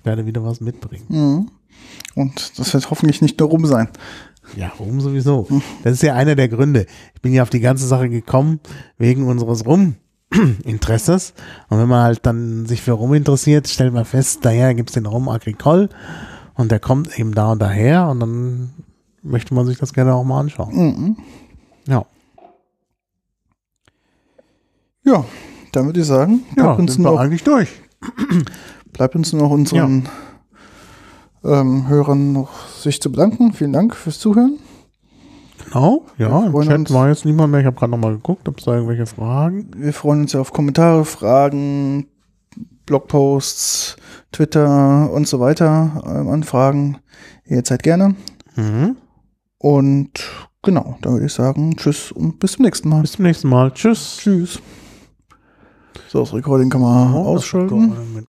Ich 0.00 0.06
werde 0.06 0.26
wieder 0.26 0.42
was 0.42 0.60
mitbringen. 0.60 1.04
Mhm. 1.08 1.50
Und 2.14 2.58
das 2.58 2.74
wird 2.74 2.90
hoffentlich 2.90 3.22
nicht 3.22 3.38
nur 3.38 3.50
rum 3.50 3.66
sein. 3.66 3.88
Ja, 4.56 4.68
Rum 4.80 5.00
sowieso. 5.00 5.46
Das 5.84 5.92
ist 5.92 6.02
ja 6.02 6.14
einer 6.14 6.34
der 6.34 6.48
Gründe. 6.48 6.86
Ich 7.14 7.20
bin 7.20 7.32
ja 7.32 7.42
auf 7.42 7.50
die 7.50 7.60
ganze 7.60 7.86
Sache 7.86 8.08
gekommen 8.08 8.58
wegen 8.98 9.26
unseres 9.28 9.64
Rum-Interesses. 9.64 11.34
Und 11.68 11.78
wenn 11.78 11.88
man 11.88 12.02
halt 12.02 12.26
dann 12.26 12.66
sich 12.66 12.82
für 12.82 12.92
Rum 12.92 13.14
interessiert, 13.14 13.68
stellt 13.68 13.92
man 13.94 14.04
fest, 14.04 14.40
daher 14.42 14.74
gibt's 14.74 14.94
den 14.94 15.06
Rum 15.06 15.28
Agricole 15.28 15.88
und 16.54 16.72
der 16.72 16.80
kommt 16.80 17.16
eben 17.18 17.32
da 17.32 17.52
und 17.52 17.60
daher 17.60 18.08
und 18.08 18.20
dann 18.20 18.70
möchte 19.22 19.54
man 19.54 19.66
sich 19.66 19.78
das 19.78 19.92
gerne 19.92 20.14
auch 20.14 20.24
mal 20.24 20.40
anschauen. 20.40 20.74
Mhm. 20.74 21.16
Ja, 21.86 22.04
Ja, 25.04 25.24
dann 25.72 25.86
würde 25.86 26.00
ich 26.00 26.06
sagen, 26.06 26.42
ja 26.56 26.72
uns 26.72 26.94
sind 26.94 27.04
wir 27.04 27.18
eigentlich 27.18 27.44
durch. 27.44 27.68
bleibt 28.92 29.14
uns 29.16 29.32
nur 29.32 29.42
noch 29.42 29.50
unseren 29.50 30.08
ähm, 31.44 31.88
Hörern 31.88 32.32
noch 32.32 32.68
sich 32.68 33.00
zu 33.00 33.10
bedanken. 33.10 33.52
Vielen 33.52 33.72
Dank 33.72 33.94
fürs 33.94 34.18
Zuhören. 34.18 34.58
Genau, 35.66 36.04
ja, 36.18 36.46
im 36.46 36.52
Chat 36.62 36.78
uns. 36.78 36.92
war 36.92 37.08
jetzt 37.08 37.24
niemand 37.24 37.52
mehr. 37.52 37.60
Ich 37.60 37.66
habe 37.66 37.76
gerade 37.76 37.92
nochmal 37.92 38.14
geguckt, 38.14 38.48
ob 38.48 38.58
es 38.58 38.64
da 38.64 38.74
irgendwelche 38.74 39.06
Fragen. 39.06 39.70
Wir 39.76 39.92
freuen 39.92 40.22
uns 40.22 40.32
ja 40.32 40.40
auf 40.40 40.52
Kommentare, 40.52 41.04
Fragen, 41.04 42.06
Blogposts, 42.86 43.96
Twitter 44.32 45.10
und 45.12 45.28
so 45.28 45.38
weiter, 45.38 46.02
ähm, 46.06 46.28
Anfragen. 46.28 46.98
Jederzeit 47.46 47.82
gerne. 47.82 48.14
Mhm. 48.56 48.96
Und 49.58 50.10
genau, 50.62 50.96
dann 51.02 51.12
würde 51.14 51.26
ich 51.26 51.32
sagen, 51.32 51.76
tschüss 51.76 52.10
und 52.10 52.38
bis 52.40 52.52
zum 52.52 52.64
nächsten 52.64 52.88
Mal. 52.88 53.02
Bis 53.02 53.12
zum 53.12 53.24
nächsten 53.24 53.48
Mal. 53.48 53.72
Tschüss. 53.72 54.18
Tschüss. 54.20 54.60
So, 56.08 56.20
das 56.20 56.32
Recording 56.34 56.70
kann 56.70 56.80
man 56.80 57.14
Oh, 57.14 57.26
ausschalten. 57.26 57.92